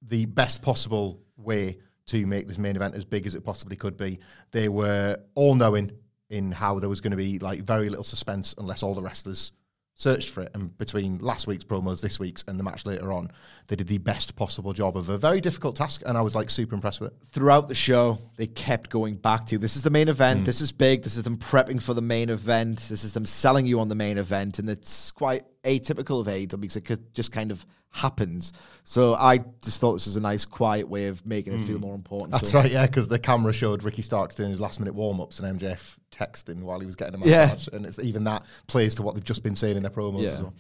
the 0.08 0.26
best 0.26 0.62
possible 0.62 1.22
way 1.38 1.78
to 2.08 2.26
make 2.26 2.48
this 2.48 2.58
main 2.58 2.76
event 2.76 2.96
as 2.96 3.06
big 3.06 3.26
as 3.26 3.36
it 3.36 3.44
possibly 3.44 3.76
could 3.76 3.98
be. 3.98 4.20
They 4.52 4.70
were 4.70 5.18
all 5.36 5.56
knowing 5.56 5.92
in 6.30 6.52
how 6.52 6.80
there 6.80 6.90
was 6.90 7.02
going 7.02 7.12
to 7.12 7.18
be 7.18 7.40
like 7.40 7.62
very 7.62 7.90
little 7.90 8.04
suspense 8.04 8.56
unless 8.58 8.84
all 8.84 8.96
the 8.96 9.02
wrestlers 9.02 9.54
searched 9.96 10.30
for 10.30 10.42
it. 10.42 10.52
And 10.54 10.76
between 10.78 11.20
last 11.20 11.48
week's 11.48 11.64
promos, 11.64 12.02
this 12.02 12.20
week's, 12.20 12.44
and 12.48 12.60
the 12.60 12.64
match 12.64 12.86
later 12.86 13.14
on, 13.14 13.30
they 13.68 13.76
did 13.76 13.88
the 13.88 14.00
best 14.00 14.36
possible 14.36 14.74
job 14.74 14.98
of 14.98 15.10
a 15.10 15.18
very 15.18 15.40
difficult 15.40 15.76
task, 15.76 16.02
and 16.06 16.18
I 16.18 16.22
was 16.22 16.36
like 16.36 16.50
super 16.50 16.76
impressed 16.76 17.00
with 17.00 17.12
it. 17.12 17.18
throughout 17.28 17.68
the 17.68 17.76
show, 17.76 18.18
they 18.38 18.48
kept 18.48 18.90
going 18.90 19.16
back 19.16 19.46
to 19.46 19.58
this 19.58 19.76
is 19.76 19.84
the 19.84 19.90
main 19.90 20.10
event, 20.10 20.42
mm. 20.42 20.46
this 20.46 20.62
is 20.62 20.72
big, 20.72 21.04
this 21.04 21.16
is 21.16 21.24
them 21.24 21.38
prepping 21.38 21.82
for 21.82 21.94
the 21.94 22.02
main 22.02 22.30
event, 22.30 22.80
this 22.90 23.04
is 23.04 23.14
them 23.14 23.26
selling 23.26 23.66
you 23.66 23.80
on 23.80 23.90
the 23.90 23.96
main 23.96 24.18
event, 24.18 24.60
and 24.60 24.70
it's 24.70 25.12
quite 25.12 25.44
atypical 25.64 26.20
of 26.22 26.28
AEW 26.28 26.60
because 26.62 26.76
it 26.78 26.86
could- 26.86 27.14
just 27.14 27.32
kind 27.32 27.52
of 27.52 27.66
happens. 27.90 28.54
So 28.84 29.14
I 29.14 29.38
just 29.64 29.80
thought 29.80 29.94
this 29.94 30.08
was 30.08 30.16
a 30.16 30.22
nice, 30.22 30.46
quiet 30.46 30.88
way 30.90 31.08
of 31.08 31.26
making 31.26 31.54
it 31.54 31.66
feel 31.68 31.78
more 31.80 31.94
important. 31.96 32.32
That's 32.32 32.50
So- 32.52 32.60
right, 32.60 32.72
yeah, 32.72 32.86
because 32.88 33.08
the 33.08 33.20
camera 33.20 33.54
showed 33.54 33.84
Ricky 33.84 34.02
Starks 34.02 34.36
doing 34.36 34.50
his 34.50 34.60
last 34.60 34.80
minute 34.80 34.96
warm 34.96 35.22
ups 35.22 35.40
and 35.40 35.48
MJF 35.60 35.98
texting 36.12 36.64
while 36.64 36.80
he 36.80 36.86
was 36.86 36.96
getting 36.96 37.22
a 37.22 37.26
Yeah. 37.26 37.46
massage. 37.54 37.68
And 37.72 37.86
it's 37.86 38.00
even 38.00 38.24
that 38.26 38.46
plays 38.68 38.96
to 38.96 39.04
what 39.04 39.14
they've 39.16 39.24
just 39.24 39.44
been 39.44 39.56
saying 39.56 39.78
in 39.78 39.84
their 39.84 39.92
promos 39.92 40.24
Yeah. 40.24 40.30
as 40.32 40.42
well. 40.42 40.54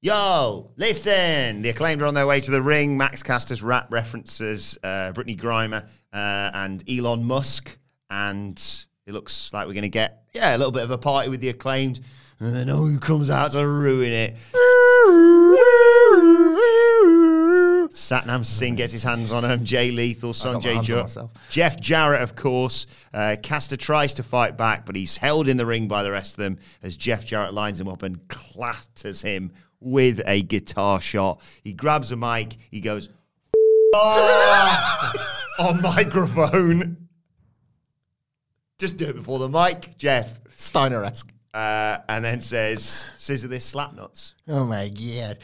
Yo, 0.00 0.70
listen. 0.76 1.62
The 1.62 1.70
acclaimed 1.70 2.02
are 2.02 2.06
on 2.06 2.14
their 2.14 2.26
way 2.26 2.40
to 2.40 2.50
the 2.50 2.62
ring. 2.62 2.96
Max 2.96 3.22
Caster's 3.22 3.62
rap 3.62 3.88
references 3.90 4.78
uh, 4.84 5.12
Brittney 5.12 5.36
Griner 5.40 5.84
uh, 6.12 6.50
and 6.54 6.84
Elon 6.88 7.24
Musk. 7.24 7.76
And 8.10 8.56
it 9.06 9.12
looks 9.12 9.52
like 9.52 9.66
we're 9.66 9.72
going 9.72 9.82
to 9.82 9.88
get, 9.88 10.22
yeah, 10.34 10.54
a 10.54 10.58
little 10.58 10.70
bit 10.70 10.82
of 10.84 10.90
a 10.92 10.98
party 10.98 11.28
with 11.30 11.40
the 11.40 11.48
acclaimed. 11.48 12.00
And 12.40 12.54
then 12.54 12.68
who 12.68 12.98
comes 12.98 13.30
out 13.30 13.50
to 13.52 13.66
ruin 13.66 14.12
it? 14.12 14.36
Satnam 17.90 18.46
Singh 18.46 18.76
gets 18.76 18.92
his 18.92 19.02
hands 19.02 19.32
on 19.32 19.44
him. 19.44 19.64
Jay 19.64 19.90
Lethal, 19.90 20.32
Sanjay 20.32 20.86
Dutt. 20.86 21.30
Jeff 21.50 21.80
Jarrett, 21.80 22.22
of 22.22 22.36
course. 22.36 22.86
Uh, 23.12 23.34
Caster 23.42 23.76
tries 23.76 24.14
to 24.14 24.22
fight 24.22 24.56
back, 24.56 24.86
but 24.86 24.94
he's 24.94 25.16
held 25.16 25.48
in 25.48 25.56
the 25.56 25.66
ring 25.66 25.88
by 25.88 26.04
the 26.04 26.12
rest 26.12 26.34
of 26.34 26.44
them 26.44 26.58
as 26.82 26.96
Jeff 26.96 27.26
Jarrett 27.26 27.52
lines 27.54 27.80
him 27.80 27.88
up 27.88 28.04
and 28.04 28.26
clatters 28.28 29.20
him 29.22 29.50
with 29.80 30.22
a 30.26 30.42
guitar 30.42 31.00
shot. 31.00 31.42
He 31.64 31.72
grabs 31.72 32.12
a 32.12 32.16
mic. 32.16 32.56
He 32.70 32.80
goes, 32.80 33.08
on 35.58 35.82
microphone. 35.82 37.08
Just 38.78 38.96
do 38.96 39.06
it 39.06 39.16
before 39.16 39.40
the 39.40 39.48
mic, 39.48 39.98
Jeff. 39.98 40.38
Steiner 40.54 41.04
esque. 41.04 41.32
Uh, 41.58 41.98
and 42.08 42.24
then 42.24 42.40
says, 42.40 43.10
scissor 43.16 43.48
this 43.48 43.64
slap 43.64 43.92
nuts. 43.92 44.36
Oh 44.46 44.64
my 44.64 44.88
God. 44.88 45.38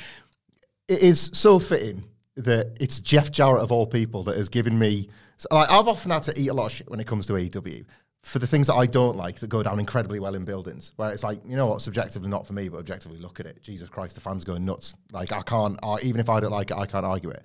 It 0.86 1.02
is 1.02 1.28
so 1.32 1.58
fitting 1.58 2.04
that 2.36 2.76
it's 2.80 3.00
Jeff 3.00 3.32
Jarrett 3.32 3.64
of 3.64 3.72
all 3.72 3.84
people 3.84 4.22
that 4.24 4.36
has 4.36 4.48
given 4.48 4.78
me. 4.78 5.08
Like, 5.50 5.68
I've 5.68 5.88
often 5.88 6.12
had 6.12 6.22
to 6.22 6.40
eat 6.40 6.46
a 6.46 6.54
lot 6.54 6.66
of 6.66 6.72
shit 6.72 6.88
when 6.88 7.00
it 7.00 7.08
comes 7.08 7.26
to 7.26 7.32
AEW 7.32 7.84
for 8.22 8.38
the 8.38 8.46
things 8.46 8.68
that 8.68 8.74
I 8.74 8.86
don't 8.86 9.16
like 9.16 9.40
that 9.40 9.48
go 9.48 9.64
down 9.64 9.80
incredibly 9.80 10.20
well 10.20 10.36
in 10.36 10.44
buildings. 10.44 10.92
Where 10.94 11.10
it's 11.10 11.24
like, 11.24 11.40
you 11.44 11.56
know 11.56 11.66
what, 11.66 11.80
subjectively 11.80 12.28
not 12.28 12.46
for 12.46 12.52
me, 12.52 12.68
but 12.68 12.78
objectively 12.78 13.18
look 13.18 13.40
at 13.40 13.46
it. 13.46 13.60
Jesus 13.60 13.88
Christ, 13.88 14.14
the 14.14 14.20
fans 14.20 14.44
going 14.44 14.64
nuts. 14.64 14.94
Like, 15.10 15.32
I 15.32 15.42
can't, 15.42 15.80
uh, 15.82 15.98
even 16.04 16.20
if 16.20 16.28
I 16.28 16.38
don't 16.38 16.52
like 16.52 16.70
it, 16.70 16.76
I 16.76 16.86
can't 16.86 17.04
argue 17.04 17.30
it. 17.30 17.42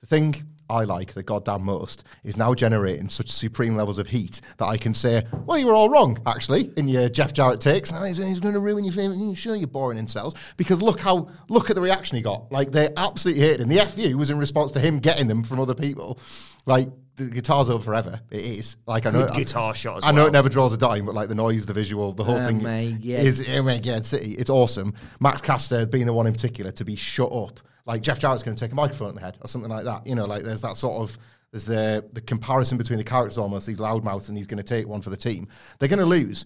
The 0.00 0.06
thing 0.06 0.34
I 0.70 0.84
like 0.84 1.14
the 1.14 1.22
goddamn 1.22 1.62
most 1.64 2.04
is 2.24 2.36
now 2.36 2.54
generating 2.54 3.08
such 3.08 3.30
supreme 3.30 3.74
levels 3.74 3.98
of 3.98 4.06
heat 4.06 4.40
that 4.58 4.66
I 4.66 4.76
can 4.76 4.92
say, 4.94 5.24
well, 5.46 5.58
you 5.58 5.66
were 5.66 5.72
all 5.72 5.88
wrong, 5.88 6.18
actually, 6.26 6.70
in 6.76 6.88
your 6.88 7.08
Jeff 7.08 7.32
Jarrett 7.32 7.60
takes. 7.60 7.90
And 7.90 8.06
he's, 8.06 8.18
he's 8.18 8.38
going 8.38 8.54
to 8.54 8.60
ruin 8.60 8.84
your 8.84 8.92
favourite. 8.92 9.34
Sure, 9.34 9.56
you're 9.56 9.66
boring 9.66 9.98
in 9.98 10.06
cells. 10.06 10.34
Because 10.56 10.82
look 10.82 11.00
how, 11.00 11.30
look 11.48 11.70
at 11.70 11.76
the 11.76 11.82
reaction 11.82 12.16
he 12.16 12.22
got. 12.22 12.52
Like, 12.52 12.70
they 12.70 12.90
absolutely 12.96 13.42
hated 13.42 13.60
him. 13.62 13.68
The 13.70 13.78
FU 13.86 14.18
was 14.18 14.30
in 14.30 14.38
response 14.38 14.70
to 14.72 14.80
him 14.80 14.98
getting 14.98 15.26
them 15.26 15.42
from 15.42 15.58
other 15.58 15.74
people. 15.74 16.20
Like, 16.66 16.90
the 17.16 17.30
guitar's 17.30 17.68
over 17.70 17.82
forever. 17.82 18.20
It 18.30 18.42
is. 18.42 18.76
Like, 18.86 19.06
I 19.06 19.10
know. 19.10 19.26
Good 19.26 19.34
guitar 19.36 19.74
shot 19.74 19.96
as 19.96 20.04
I 20.04 20.12
know 20.12 20.20
well. 20.20 20.26
it 20.28 20.32
never 20.32 20.48
draws 20.50 20.72
a 20.72 20.76
dime, 20.76 21.06
but 21.06 21.14
like 21.16 21.28
the 21.28 21.34
noise, 21.34 21.66
the 21.66 21.72
visual, 21.72 22.12
the 22.12 22.22
whole 22.22 22.36
Oh 22.36 22.46
thing 22.46 22.62
my 22.62 22.90
God. 22.92 23.04
is 23.04 23.44
oh 23.48 23.62
my 23.62 23.78
God, 23.78 24.04
City. 24.04 24.34
It's 24.34 24.50
awesome. 24.50 24.94
Max 25.18 25.40
Caster 25.40 25.84
being 25.86 26.06
the 26.06 26.12
one 26.12 26.26
in 26.28 26.32
particular 26.32 26.70
to 26.72 26.84
be 26.84 26.94
shut 26.94 27.32
up. 27.32 27.58
Like 27.88 28.02
Jeff 28.02 28.20
Jarrett's 28.20 28.42
going 28.42 28.56
to 28.56 28.64
take 28.64 28.72
a 28.72 28.76
microphone 28.76 29.08
in 29.08 29.14
the 29.14 29.20
head 29.22 29.38
or 29.40 29.48
something 29.48 29.70
like 29.70 29.84
that. 29.84 30.06
You 30.06 30.14
know, 30.14 30.26
like 30.26 30.42
there's 30.44 30.62
that 30.62 30.76
sort 30.76 30.96
of 30.96 31.18
there's 31.50 31.64
the 31.64 32.08
the 32.12 32.20
comparison 32.20 32.78
between 32.78 32.98
the 32.98 33.04
characters 33.04 33.38
almost. 33.38 33.66
He's 33.66 33.78
loudmouth 33.78 34.28
and 34.28 34.36
he's 34.36 34.46
going 34.46 34.58
to 34.58 34.62
take 34.62 34.86
one 34.86 35.00
for 35.00 35.10
the 35.10 35.16
team. 35.16 35.48
They're 35.78 35.88
going 35.88 35.98
to 35.98 36.06
lose. 36.06 36.44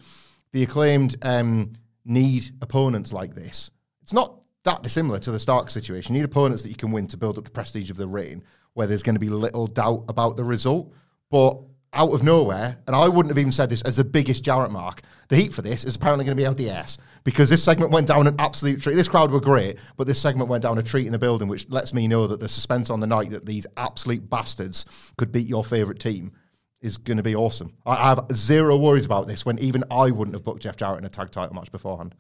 The 0.53 0.63
acclaimed 0.63 1.17
um, 1.23 1.73
need 2.05 2.45
opponents 2.63 3.13
like 3.13 3.35
this. 3.35 3.71
It's 4.03 4.13
not 4.13 4.41
that 4.65 4.83
dissimilar 4.83 5.19
to 5.19 5.33
the 5.33 5.41
Stark 5.41 5.69
situation. 5.69 6.15
You 6.15 6.21
need 6.21 6.27
opponents 6.27 6.63
that 6.63 6.69
you 6.69 6.77
can 6.77 6.93
win 6.93 7.09
to 7.09 7.17
build 7.17 7.39
up 7.39 7.45
the 7.45 7.51
prestige 7.51 7.91
of 7.91 7.97
the 7.97 8.07
reign, 8.07 8.45
where 8.75 8.87
there's 8.87 9.03
going 9.03 9.17
to 9.17 9.21
be 9.21 9.29
little 9.29 9.67
doubt 9.67 10.05
about 10.09 10.37
the 10.37 10.45
result. 10.45 10.93
But 11.31 11.59
out 11.93 12.13
of 12.13 12.23
nowhere, 12.23 12.79
and 12.87 12.97
I 12.97 13.09
wouldn't 13.09 13.31
have 13.31 13.39
even 13.39 13.53
said 13.53 13.69
this 13.69 13.83
as 13.83 13.97
the 13.97 14.05
biggest 14.05 14.43
Jarrett 14.43 14.71
mark, 14.71 15.03
the 15.29 15.37
heat 15.37 15.53
for 15.53 15.63
this 15.63 15.85
is 15.85 15.97
apparently 15.97 16.25
going 16.25 16.37
to 16.37 16.41
be 16.41 16.47
out 16.47 16.57
the 16.57 16.71
ass 16.71 16.99
because 17.25 17.51
this 17.51 17.63
segment 17.63 17.91
went 17.91 18.09
down 18.09 18.27
an 18.27 18.35
absolute 18.39 18.81
treat. 18.81 18.95
This 18.95 19.09
crowd 19.09 19.31
were 19.31 19.41
great, 19.41 19.77
but 19.97 20.07
this 20.07 20.21
segment 20.21 20.49
went 20.49 20.63
down 20.63 20.79
a 20.79 20.83
treat 20.83 21.07
in 21.07 21.13
the 21.13 21.19
building, 21.19 21.49
which 21.49 21.69
lets 21.69 21.93
me 21.93 22.09
know 22.09 22.27
that 22.27 22.41
the 22.41 22.49
suspense 22.49 22.91
on 22.91 23.01
the 23.01 23.07
night 23.07 23.31
that 23.31 23.47
these 23.47 23.67
absolute 23.77 24.29
bastards 24.29 25.13
could 25.19 25.33
beat 25.33 25.47
your 25.47 25.65
favourite 25.65 26.01
team 26.01 26.33
is 26.81 26.99
going 26.99 27.17
to 27.17 27.23
be 27.23 27.37
awesome. 27.37 27.75
I 27.87 27.93
I 27.93 28.09
have 28.09 28.27
zero 28.35 28.77
worries 28.77 29.07
about 29.07 29.29
this 29.29 29.47
when 29.47 29.59
even 29.59 29.85
I 29.91 30.11
wouldn't 30.11 30.35
have 30.35 30.45
booked 30.45 30.63
Jeff 30.63 30.77
Jarrett 30.77 30.99
in 30.99 31.05
a 31.05 31.11
tag 31.11 31.31
title 31.31 31.55
match 31.55 31.71
beforehand. 31.71 32.15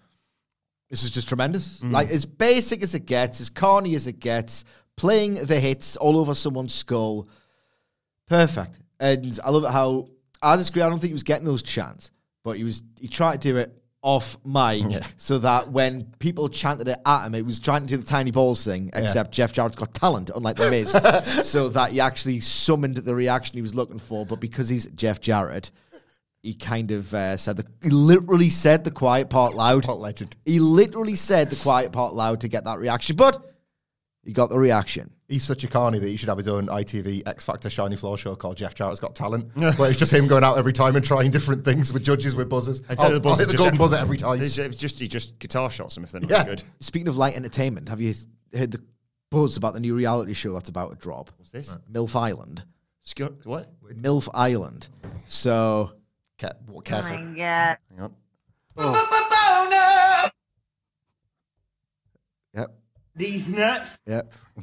This 0.89 1.05
is 1.05 1.11
just 1.11 1.29
tremendous. 1.29 1.81
Mm. 1.81 1.93
Like 1.93 2.11
as 2.11 2.27
basic 2.27 2.83
as 2.83 2.95
it 2.95 3.07
gets, 3.07 3.41
as 3.41 3.49
corny 3.49 3.95
as 3.95 4.07
it 4.07 4.21
gets, 4.21 4.65
playing 4.97 5.35
the 5.35 5.59
hits 5.59 5.97
all 5.97 6.19
over 6.19 6.35
someone's 6.35 6.75
skull. 6.75 7.27
Perfect. 8.29 8.79
And 9.03 9.39
I 9.45 9.51
love 9.51 9.65
it 9.65 9.71
how 9.71 10.09
I 10.41 10.57
disagree. 10.57 10.81
I 10.81 10.89
don't 10.89 11.01
think 11.01 11.11
he 11.11 11.15
was 11.15 11.25
getting 11.25 11.45
those 11.45 11.63
chants, 11.63 12.13
but 12.45 12.57
he 12.57 12.65
was 12.65 12.83
he 13.01 13.09
tried 13.09 13.43
to 13.43 13.53
do 13.53 13.57
it 13.59 13.77
off 14.01 14.37
mic 14.45 15.03
so 15.17 15.39
that 15.39 15.71
when 15.71 16.05
people 16.19 16.49
chanted 16.49 16.89
it 16.89 16.99
at 17.05 17.27
him, 17.27 17.35
it 17.35 17.45
was 17.45 17.61
trying 17.61 17.83
to 17.83 17.87
do 17.87 17.97
the 17.97 18.07
tiny 18.07 18.31
balls 18.31 18.65
thing, 18.65 18.91
except 18.95 19.33
Jeff 19.33 19.53
Jarrett's 19.53 19.77
got 19.77 19.93
talent, 19.93 20.31
unlike 20.35 20.57
the 20.57 20.71
Miz. 20.71 20.91
so 21.49 21.69
that 21.69 21.91
he 21.91 22.01
actually 22.01 22.41
summoned 22.41 22.97
the 22.97 23.15
reaction 23.15 23.55
he 23.57 23.63
was 23.63 23.75
looking 23.75 23.99
for, 23.99 24.25
but 24.25 24.41
because 24.41 24.69
he's 24.69 24.87
Jeff 24.87 25.21
Jarrett, 25.21 25.73
he 26.43 26.55
kind 26.55 26.91
of 26.91 27.13
uh, 27.15 27.37
said 27.37 27.57
the 27.57 27.67
he 27.83 27.91
literally 27.91 28.51
said 28.51 28.85
the 28.85 28.91
quiet 28.93 29.31
part 29.31 29.55
loud. 29.55 29.87
What 29.87 29.99
legend. 29.99 30.37
He 30.45 30.61
literally 30.61 31.17
said 31.17 31.49
the 31.51 31.57
quiet 31.57 31.93
part 31.93 32.15
loud 32.15 32.41
to 32.41 32.49
get 32.49 32.65
that 32.65 32.79
reaction, 32.79 33.17
but 33.17 33.52
he 34.25 34.33
got 34.33 34.51
the 34.51 34.59
reaction. 34.59 35.11
He's 35.29 35.43
such 35.45 35.65
a 35.65 35.69
carny 35.69 35.99
that 35.99 36.09
he 36.09 36.17
should 36.17 36.29
have 36.29 36.39
his 36.39 36.47
own 36.49 36.67
ITV 36.67 37.27
X 37.27 37.45
Factor 37.47 37.69
Shiny 37.71 37.97
Floor 37.97 38.17
show 38.19 38.37
called 38.37 38.57
Jeff 38.57 38.75
Jarrett's 38.75 39.01
Got 39.01 39.15
Talent, 39.17 39.51
where 39.79 39.91
it's 39.91 39.99
just 39.99 40.13
him 40.13 40.27
going 40.29 40.45
out 40.45 40.59
every 40.59 40.73
time 40.73 40.95
and 40.95 41.05
trying 41.05 41.31
different 41.31 41.65
things 41.65 41.93
with 41.93 42.05
judges 42.05 42.35
with 42.35 42.49
buzzers. 42.49 42.83
I 42.89 42.95
tell 42.95 43.09
you 43.11 43.15
I'll- 43.17 43.21
the 43.21 43.29
oh, 43.29 43.33
I'll 43.33 43.37
oh, 43.37 43.39
hit 43.39 43.49
the 43.49 43.57
golden 43.57 43.79
buzzer 43.79 43.97
every 43.97 44.17
time. 44.17 44.41
It's, 44.41 44.59
it's 44.59 44.77
just 44.77 44.99
he 44.99 45.09
just 45.09 45.39
guitar 45.39 45.71
shots 45.71 45.95
them 45.95 46.05
if 46.05 46.13
they're 46.13 46.21
not 46.21 46.31
Yeah. 46.31 46.45
good. 46.45 46.63
Speaking 46.81 47.09
of 47.09 47.17
light 47.17 47.37
entertainment, 47.37 47.89
have 47.89 48.01
you 48.01 48.15
heard 48.55 48.71
the 48.71 48.83
buzz 49.31 49.57
about 49.57 49.75
the 49.75 49.81
new 49.81 49.95
reality 49.95 50.35
show 50.35 50.53
that's 50.53 50.69
about 50.69 50.91
to 50.91 50.97
drop? 50.97 51.31
What's 51.39 51.51
this? 51.51 51.77
MILF 51.91 52.15
Island. 52.15 52.65
Scu- 53.05 53.45
what? 53.45 53.73
MILF 54.01 54.29
Island. 54.35 54.89
So 55.27 55.93
Care- 56.39 56.53
what- 56.67 56.77
oh 56.79 56.81
careful. 56.83 57.11
Hang 57.17 57.41
on. 57.99 58.13
Yep. 62.55 62.75
These 63.15 63.49
nuts. 63.49 63.99
Yep. 64.07 64.33
I 64.59 64.63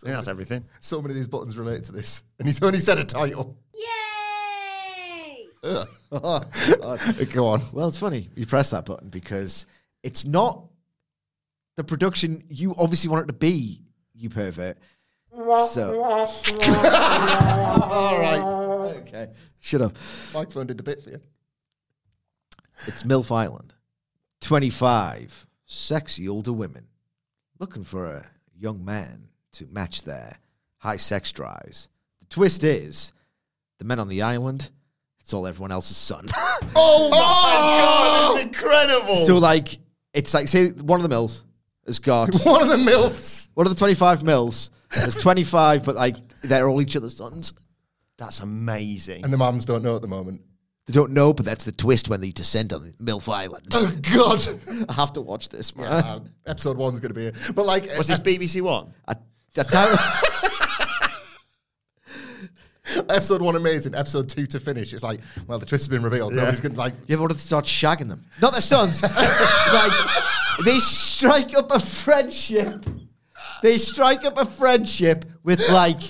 think 0.00 0.14
that's 0.14 0.28
everything. 0.28 0.64
So 0.80 1.00
many 1.02 1.12
of 1.12 1.16
these 1.16 1.28
buttons 1.28 1.58
relate 1.58 1.84
to 1.84 1.92
this, 1.92 2.22
and 2.38 2.46
he's 2.46 2.62
only 2.62 2.80
said 2.80 2.98
a 2.98 3.04
title. 3.04 3.56
Yay! 3.74 5.46
Ugh. 5.64 5.88
Go 7.32 7.46
on. 7.46 7.62
Well, 7.72 7.88
it's 7.88 7.98
funny 7.98 8.28
you 8.36 8.46
press 8.46 8.70
that 8.70 8.84
button 8.84 9.08
because 9.08 9.66
it's 10.02 10.24
not 10.24 10.64
the 11.76 11.84
production 11.84 12.42
you 12.48 12.74
obviously 12.76 13.10
want 13.10 13.24
it 13.24 13.26
to 13.28 13.32
be, 13.32 13.82
you 14.14 14.28
pervert. 14.28 14.78
So, 15.70 16.02
All 16.04 16.26
right. 18.18 18.40
okay, 19.06 19.28
shut 19.60 19.82
up. 19.82 19.92
Microphone 20.34 20.66
did 20.66 20.78
the 20.78 20.82
bit 20.82 21.00
for 21.02 21.10
you. 21.10 21.20
It's 22.86 23.04
MILF 23.04 23.30
Island. 23.30 23.72
25 24.40 25.46
sexy 25.66 26.28
older 26.28 26.52
women 26.52 26.87
looking 27.58 27.84
for 27.84 28.06
a 28.06 28.26
young 28.56 28.84
man 28.84 29.28
to 29.52 29.66
match 29.66 30.02
their 30.02 30.36
high 30.78 30.96
sex 30.96 31.32
drives. 31.32 31.88
The 32.20 32.26
twist 32.26 32.64
is 32.64 33.12
the 33.78 33.84
men 33.84 33.98
on 33.98 34.08
the 34.08 34.22
island, 34.22 34.70
it's 35.20 35.32
all 35.34 35.46
everyone 35.46 35.72
else's 35.72 35.96
son. 35.96 36.26
Oh 36.80 37.08
my 37.10 37.16
god, 37.16 38.34
it's 38.34 38.40
oh! 38.40 38.46
incredible. 38.46 39.16
so, 39.16 39.36
like, 39.36 39.78
it's 40.12 40.34
like, 40.34 40.48
say, 40.48 40.68
one 40.70 40.98
of 40.98 41.02
the 41.02 41.08
mills 41.08 41.44
has 41.86 41.98
got 41.98 42.34
One 42.44 42.62
of 42.62 42.68
the 42.68 42.78
mills. 42.78 43.48
one 43.54 43.66
of 43.66 43.72
the 43.72 43.78
25 43.78 44.22
mills. 44.22 44.70
There's 44.94 45.14
25, 45.14 45.84
but 45.84 45.94
like, 45.96 46.16
they're 46.42 46.68
all 46.68 46.80
each 46.82 46.96
other's 46.96 47.16
sons. 47.16 47.54
that's 48.16 48.40
amazing. 48.40 49.24
And 49.24 49.32
the 49.32 49.38
moms 49.38 49.64
don't 49.64 49.82
know 49.82 49.96
at 49.96 50.02
the 50.02 50.08
moment. 50.08 50.42
They 50.88 50.92
don't 50.94 51.12
know, 51.12 51.32
but 51.34 51.44
that's 51.44 51.64
the 51.66 51.72
twist 51.72 52.08
when 52.08 52.20
they 52.22 52.30
descend 52.30 52.72
on 52.72 52.92
MILF 52.98 53.28
Island. 53.32 53.66
Oh, 53.74 53.94
God. 54.14 54.40
I 54.88 54.94
have 54.94 55.12
to 55.12 55.20
watch 55.20 55.50
this, 55.50 55.76
man. 55.76 55.86
Uh, 55.86 56.20
episode 56.46 56.76
one's 56.78 56.98
going 56.98 57.10
to 57.10 57.14
be 57.14 57.26
it. 57.26 57.52
But, 57.54 57.66
like, 57.66 57.84
Was 57.98 58.06
this 58.08 58.18
BBC 58.18 58.62
One? 58.62 58.94
I, 59.06 59.14
I 59.58 59.62
don't- 59.64 60.00
episode 63.10 63.42
one 63.42 63.54
amazing. 63.56 63.94
Episode 63.94 64.28
two 64.30 64.46
to 64.46 64.58
finish. 64.58 64.94
It's 64.94 65.02
like, 65.02 65.20
well, 65.46 65.58
the 65.58 65.66
twist 65.66 65.82
has 65.84 65.88
been 65.88 66.02
revealed. 66.02 66.32
Nobody's 66.32 66.60
going 66.60 66.72
to, 66.72 66.78
like, 66.78 66.94
You 67.06 67.14
ever 67.14 67.22
wanted 67.22 67.34
to 67.34 67.40
start 67.40 67.66
shagging 67.66 68.08
them? 68.08 68.24
Not 68.40 68.52
their 68.52 68.62
sons. 68.62 69.02
like 69.72 69.92
they 70.64 70.78
strike 70.78 71.54
up 71.54 71.70
a 71.70 71.80
friendship. 71.80 72.86
They 73.62 73.76
strike 73.78 74.24
up 74.24 74.38
a 74.38 74.44
friendship 74.44 75.24
with 75.42 75.68
like 75.70 76.00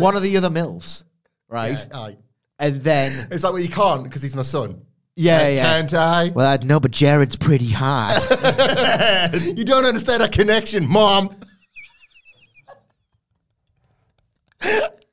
one 0.00 0.16
of 0.16 0.22
the 0.22 0.36
other 0.36 0.50
milfs, 0.50 1.04
right? 1.48 1.78
aye. 1.94 2.16
And 2.58 2.82
then 2.82 3.12
It's 3.30 3.44
like, 3.44 3.52
well, 3.52 3.62
you 3.62 3.68
can't 3.68 4.04
because 4.04 4.22
he's 4.22 4.34
my 4.34 4.42
son. 4.42 4.82
yeah, 5.16 5.40
Can- 5.40 5.54
yeah. 5.54 5.62
Can't 5.80 5.94
I? 5.94 6.30
Well, 6.34 6.46
I 6.46 6.64
know, 6.64 6.80
but 6.80 6.90
Jared's 6.90 7.36
pretty 7.36 7.68
hot. 7.70 8.18
You 9.56 9.64
don't 9.64 9.84
understand 9.84 10.22
our 10.22 10.28
connection, 10.28 10.88
mom. 10.88 11.30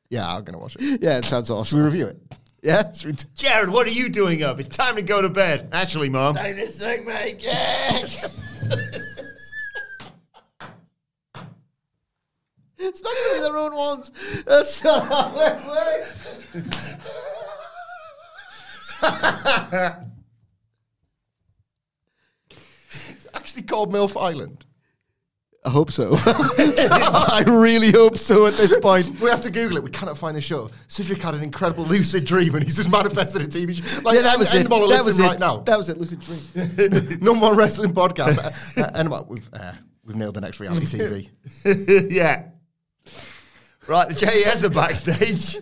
yeah, 0.09 0.25
I'm 0.27 0.43
going 0.43 0.53
to 0.53 0.57
watch 0.59 0.75
it. 0.79 1.01
yeah, 1.01 1.17
it 1.17 1.25
sounds 1.25 1.47
Should 1.47 1.53
we 1.55 1.59
awesome. 1.59 1.83
review 1.83 2.05
it? 2.07 2.17
Yeah. 2.63 2.91
Jared, 3.35 3.69
what 3.69 3.85
are 3.85 3.91
you 3.91 4.09
doing 4.09 4.41
up? 4.41 4.59
It's 4.59 4.75
time 4.75 4.95
to 4.95 5.03
go 5.03 5.21
to 5.21 5.29
bed. 5.29 5.69
Actually, 5.71 6.09
Mom. 6.09 6.35
It's 12.77 13.01
not 13.01 13.13
going 13.13 13.29
to 13.29 13.35
be 13.35 13.41
their 13.41 13.57
own 13.57 13.73
ones. 13.75 14.11
That's 14.45 14.83
not 14.83 15.33
wait, 15.35 15.55
wait. 15.67 16.65
It's 22.91 23.27
actually 23.33 23.63
called 23.63 23.91
MILF 23.93 24.19
Island. 24.21 24.65
I 25.65 25.71
hope 25.71 25.89
so. 25.91 26.13
I 26.21 27.43
really 27.47 27.91
hope 27.91 28.17
so 28.17 28.45
at 28.45 28.53
this 28.53 28.79
point. 28.79 29.19
We 29.19 29.31
have 29.31 29.41
to 29.41 29.49
Google 29.49 29.77
it. 29.77 29.83
We 29.83 29.89
cannot 29.89 30.15
find 30.15 30.37
the 30.37 30.41
show. 30.41 30.69
Cedric 30.87 31.19
had 31.19 31.33
an 31.33 31.41
incredible 31.41 31.85
lucid 31.85 32.23
dream 32.23 32.53
and 32.53 32.63
he's 32.63 32.75
just 32.75 32.91
manifested 32.91 33.41
a 33.41 33.47
TV 33.47 33.73
show. 33.73 34.01
Like, 34.01 34.15
Yeah, 34.15 34.21
that 34.21 34.37
was 34.37 34.53
it. 34.53 34.69
That 34.69 35.03
was 35.03 35.19
it. 35.19 35.23
right 35.23 35.39
now. 35.39 35.57
That 35.61 35.77
was 35.77 35.89
it. 35.89 35.97
Lucid 35.97 36.21
dream. 36.21 37.19
no 37.21 37.33
more 37.33 37.55
wrestling 37.55 37.93
podcast. 37.93 38.37
uh, 38.77 39.15
uh, 39.15 39.23
we've, 39.27 39.49
uh, 39.53 39.73
we've 40.03 40.15
nailed 40.15 40.35
the 40.35 40.41
next 40.41 40.59
reality 40.59 40.85
TV. 40.85 41.29
yeah. 42.11 42.49
Right, 43.87 44.07
the 44.07 44.13
JES 44.13 44.65
are 44.65 44.69
backstage. 44.69 45.57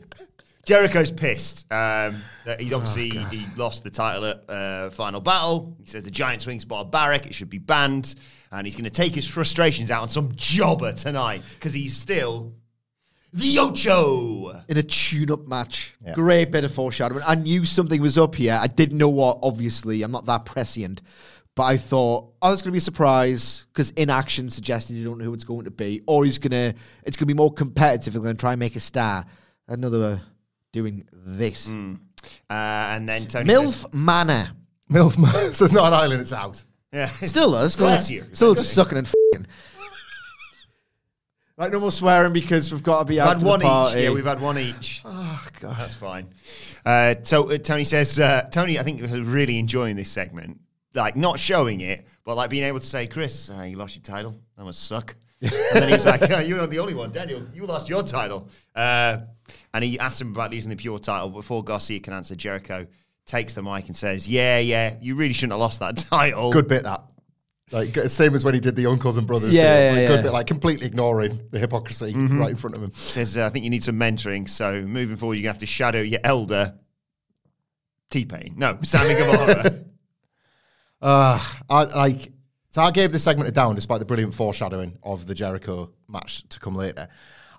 Jericho's 0.66 1.12
pissed. 1.12 1.66
Um, 1.72 2.16
that 2.46 2.62
he's 2.62 2.74
obviously 2.74 3.10
he 3.10 3.46
lost 3.56 3.84
the 3.84 3.90
title 3.90 4.26
at 4.26 4.50
uh, 4.50 4.90
Final 4.92 5.20
Battle. 5.20 5.76
He 5.80 5.88
says 5.88 6.04
the 6.04 6.12
Giant 6.12 6.42
Swing 6.42 6.60
Spot 6.60 6.90
Barrack 6.90 7.26
it 7.26 7.34
should 7.34 7.50
be 7.50 7.58
banned, 7.58 8.16
and 8.52 8.66
he's 8.66 8.76
going 8.76 8.86
to 8.86 8.90
take 8.90 9.14
his 9.14 9.28
frustrations 9.28 9.92
out 9.92 10.04
on 10.04 10.10
some 10.10 10.32
jobber 10.36 10.94
tonight 10.94 11.42
because 11.56 11.74
he's 11.74 11.98
still 11.98 12.54
the 13.34 13.60
Ocho. 13.60 14.64
in 14.70 14.78
a 14.78 14.84
tune-up 14.84 15.48
match. 15.48 15.96
Great 16.14 16.52
bit 16.52 16.64
of 16.64 16.74
foreshadowing. 16.74 17.24
I 17.28 17.36
knew 17.36 17.66
something 17.66 18.02
was 18.02 18.18
up 18.18 18.36
here. 18.36 18.58
I 18.62 18.68
didn't 18.68 18.98
know 18.98 19.10
what. 19.10 19.40
Obviously, 19.42 20.04
I'm 20.04 20.12
not 20.12 20.26
that 20.28 20.46
prescient, 20.46 21.02
But 21.56 21.64
I 21.64 21.78
thought, 21.78 22.32
oh, 22.42 22.50
there's 22.50 22.62
going 22.62 22.70
to 22.70 22.74
be 22.74 22.78
a 22.78 22.82
surprise 22.82 23.66
because 23.74 23.90
inaction 23.92 24.50
suggesting 24.50 24.96
you 24.96 25.04
don't 25.04 25.18
know 25.18 25.26
who 25.26 25.34
it's 25.34 25.44
going 25.44 25.66
to 25.66 25.72
be, 25.72 26.02
or 26.08 26.24
he's 26.26 26.38
gonna, 26.38 26.74
it's 27.04 27.18
going 27.18 27.28
to 27.28 27.34
be 27.34 27.34
more 27.34 27.52
competitive 27.52 28.16
and 28.16 28.24
going 28.24 28.36
to 28.36 28.40
try 28.40 28.54
and 28.54 28.60
make 28.60 28.76
a 28.76 28.80
star. 28.80 29.26
Another 29.68 30.22
doing 30.74 31.08
this. 31.14 31.70
Uh, 31.70 31.96
and 32.50 33.08
then 33.08 33.28
Tony 33.28 33.46
MILF 33.50 33.72
says- 33.72 33.94
Manor. 33.94 34.52
Milf. 34.92 35.18
Manor. 35.18 35.54
so 35.54 35.64
it's 35.66 35.74
not 35.74 35.88
an 35.88 35.94
island; 35.94 36.20
it's 36.22 36.34
a 36.34 36.38
house. 36.38 36.66
yeah. 36.92 37.06
Still 37.22 37.52
does. 37.54 37.74
Still, 37.74 37.88
Glacier. 37.88 38.28
still 38.34 38.54
just 38.54 38.74
sucking 38.74 38.98
and 38.98 39.08
f***ing. 39.08 39.48
Right, 41.58 41.72
no 41.72 41.80
more 41.80 41.92
swearing 41.92 42.34
because 42.34 42.72
we've 42.72 42.84
got 42.84 43.00
to 43.00 43.06
be 43.06 43.14
We've 43.16 43.22
out 43.22 43.28
had 43.30 43.38
for 43.38 43.44
the 43.44 43.50
one 43.50 43.60
party. 43.62 44.00
each. 44.00 44.04
Yeah, 44.06 44.10
we've 44.12 44.26
had 44.26 44.42
one 44.42 44.58
each. 44.58 45.02
Oh 45.06 45.48
God. 45.60 45.78
That's 45.80 45.96
fine. 45.96 46.28
Uh, 46.86 47.16
so 47.24 47.50
uh, 47.52 47.58
Tony 47.58 47.86
says, 47.86 48.20
uh, 48.20 48.42
Tony, 48.52 48.78
I 48.80 48.84
think 48.84 49.02
was 49.02 49.12
really 49.22 49.58
enjoying 49.60 49.96
this 49.96 50.10
segment. 50.10 50.60
Like 50.96 51.16
not 51.16 51.40
showing 51.40 51.82
it, 51.82 52.06
but 52.26 52.36
like 52.36 52.50
being 52.50 52.64
able 52.66 52.80
to 52.80 52.86
say, 52.86 53.08
Chris, 53.08 53.50
uh, 53.50 53.64
you 53.64 53.78
lost 53.78 53.96
your 53.96 54.04
title. 54.04 54.36
That 54.58 54.66
must 54.66 54.84
suck. 54.88 55.16
and 55.42 55.52
then 55.74 55.88
he 55.90 55.94
was 55.96 56.06
like, 56.06 56.30
oh, 56.30 56.40
"You're 56.40 56.58
not 56.58 56.70
the 56.70 56.80
only 56.80 56.94
one, 56.94 57.12
Daniel. 57.12 57.48
You 57.54 57.66
lost 57.66 57.88
your 57.90 58.04
title." 58.04 58.50
And 59.74 59.84
he 59.84 60.00
asked 60.00 60.22
him 60.22 60.32
about 60.32 60.52
losing 60.52 60.70
the 60.70 60.76
pure 60.76 61.00
title 61.00 61.30
before 61.30 61.64
Garcia 61.64 62.00
can 62.00 62.14
answer. 62.14 62.36
Jericho 62.36 62.88
takes 63.26 63.54
the 63.54 63.64
mic 63.64 63.88
and 63.88 63.96
says, 63.96 64.28
"Yeah, 64.28 64.60
yeah, 64.60 64.96
you 65.02 65.16
really 65.16 65.34
shouldn't 65.34 65.54
have 65.54 65.60
lost 65.60 65.80
that 65.80 65.98
title." 66.10 66.52
Good 66.52 66.68
bit 66.68 66.84
that. 66.84 67.04
Like 67.72 67.96
same 68.10 68.36
as 68.36 68.46
when 68.46 68.54
he 68.54 68.60
did 68.60 68.76
the 68.76 68.86
uncles 68.86 69.18
and 69.18 69.26
brothers. 69.26 69.56
Yeah, 69.56 69.64
deal. 69.64 69.84
yeah, 69.84 70.00
like, 70.00 70.08
Good 70.08 70.16
yeah. 70.16 70.22
bit, 70.22 70.34
like 70.34 70.48
completely 70.48 70.86
ignoring 70.86 71.40
the 71.50 71.60
hypocrisy 71.60 72.14
right 72.14 72.52
in 72.52 72.56
front 72.56 72.76
of 72.76 72.84
him. 72.84 72.92
Says, 72.94 73.38
uh, 73.38 73.46
"I 73.46 73.50
think 73.50 73.64
you 73.66 73.72
need 73.72 73.84
some 73.84 73.98
mentoring. 73.98 74.48
So 74.48 74.82
moving 74.82 75.18
forward, 75.18 75.36
you're 75.36 75.44
gonna 75.44 75.54
have 75.54 75.60
to 75.60 75.66
shadow 75.66 76.02
your 76.02 76.20
elder." 76.24 76.76
T 78.12 78.26
Pain, 78.26 78.54
no, 78.58 78.78
Sammy 78.84 79.16
Guevara. 79.16 79.86
Uh, 81.02 81.38
I 81.70 81.84
like. 81.84 82.32
So 82.70 82.82
I 82.82 82.92
gave 82.92 83.12
this 83.12 83.26
segment 83.26 83.50
a 83.50 83.52
down 83.52 83.76
despite 83.76 84.00
the 84.00 84.06
brilliant 84.06 84.34
foreshadowing 84.34 84.98
of 85.04 85.28
the 85.28 85.34
Jericho 85.36 85.92
match 86.08 86.48
to 86.48 86.62
come 86.62 86.76
later. 86.76 87.10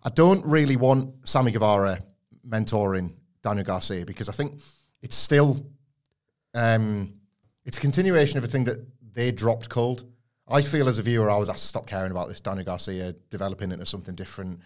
I 0.05 0.11
don't 0.11 0.45
really 0.45 0.77
want 0.77 1.27
Sammy 1.29 1.53
Guevara 1.53 2.01
mentoring 2.47 3.15
Daniel 3.43 3.65
Garcia 3.65 4.05
because 4.05 4.29
I 4.29 4.33
think 4.33 4.61
it's 5.03 5.17
still 5.17 5.67
um, 6.55 7.15
it's 7.65 7.79
a 7.79 7.81
continuation 7.81 8.39
of 8.39 8.45
a 8.45 8.47
thing 8.47 8.65
that 8.65 8.87
they 9.15 9.33
dropped 9.33 9.69
cold. 9.69 10.05
I 10.47 10.61
feel 10.63 10.89
as 10.89 10.99
a 10.99 11.03
viewer, 11.03 11.31
I 11.31 11.39
was 11.39 11.49
asked 11.49 11.63
to 11.63 11.69
stop 11.69 11.87
caring 11.87 12.11
about 12.11 12.29
this 12.29 12.41
Daniel 12.41 12.65
Garcia 12.65 13.15
developing 13.31 13.73
into 13.73 13.87
something 13.87 14.15
different. 14.15 14.61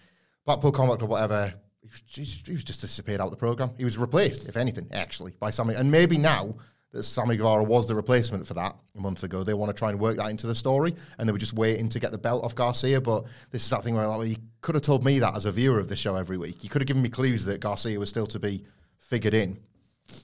Blackpool 0.45 0.71
Combat 0.71 1.01
or 1.01 1.07
whatever. 1.07 1.53
He 1.81 1.87
was, 1.87 2.01
just, 2.01 2.47
he 2.47 2.53
was 2.53 2.63
just 2.65 2.81
disappeared 2.81 3.21
out 3.21 3.25
of 3.25 3.31
the 3.31 3.37
program. 3.37 3.71
He 3.77 3.85
was 3.85 3.97
replaced, 3.97 4.49
if 4.49 4.57
anything, 4.57 4.87
actually, 4.91 5.33
by 5.39 5.49
Sammy. 5.49 5.75
And 5.75 5.89
maybe 5.89 6.17
now 6.17 6.55
that 6.91 7.03
Sammy 7.03 7.37
Guevara 7.37 7.63
was 7.63 7.87
the 7.87 7.95
replacement 7.95 8.47
for 8.47 8.55
that 8.55 8.75
a 8.97 8.99
month 8.99 9.23
ago, 9.23 9.43
they 9.43 9.53
want 9.53 9.69
to 9.69 9.77
try 9.77 9.91
and 9.91 9.99
work 9.99 10.17
that 10.17 10.29
into 10.29 10.47
the 10.47 10.55
story, 10.55 10.95
and 11.17 11.27
they 11.27 11.31
were 11.31 11.37
just 11.37 11.53
waiting 11.53 11.87
to 11.89 11.99
get 11.99 12.11
the 12.11 12.17
belt 12.17 12.43
off 12.43 12.55
Garcia. 12.55 12.99
But 12.99 13.25
this 13.51 13.63
is 13.63 13.69
that 13.69 13.83
thing 13.83 13.95
where 13.95 14.07
like, 14.07 14.17
well, 14.17 14.27
you 14.27 14.37
could 14.61 14.75
have 14.75 14.81
told 14.81 15.03
me 15.03 15.19
that 15.19 15.35
as 15.35 15.45
a 15.45 15.51
viewer 15.51 15.79
of 15.79 15.87
the 15.87 15.95
show 15.95 16.15
every 16.15 16.37
week. 16.37 16.63
You 16.63 16.69
could 16.69 16.81
have 16.81 16.87
given 16.87 17.03
me 17.03 17.09
clues 17.09 17.45
that 17.45 17.59
Garcia 17.59 17.99
was 17.99 18.09
still 18.09 18.27
to 18.27 18.39
be 18.39 18.63
figured 18.97 19.33
in 19.33 19.59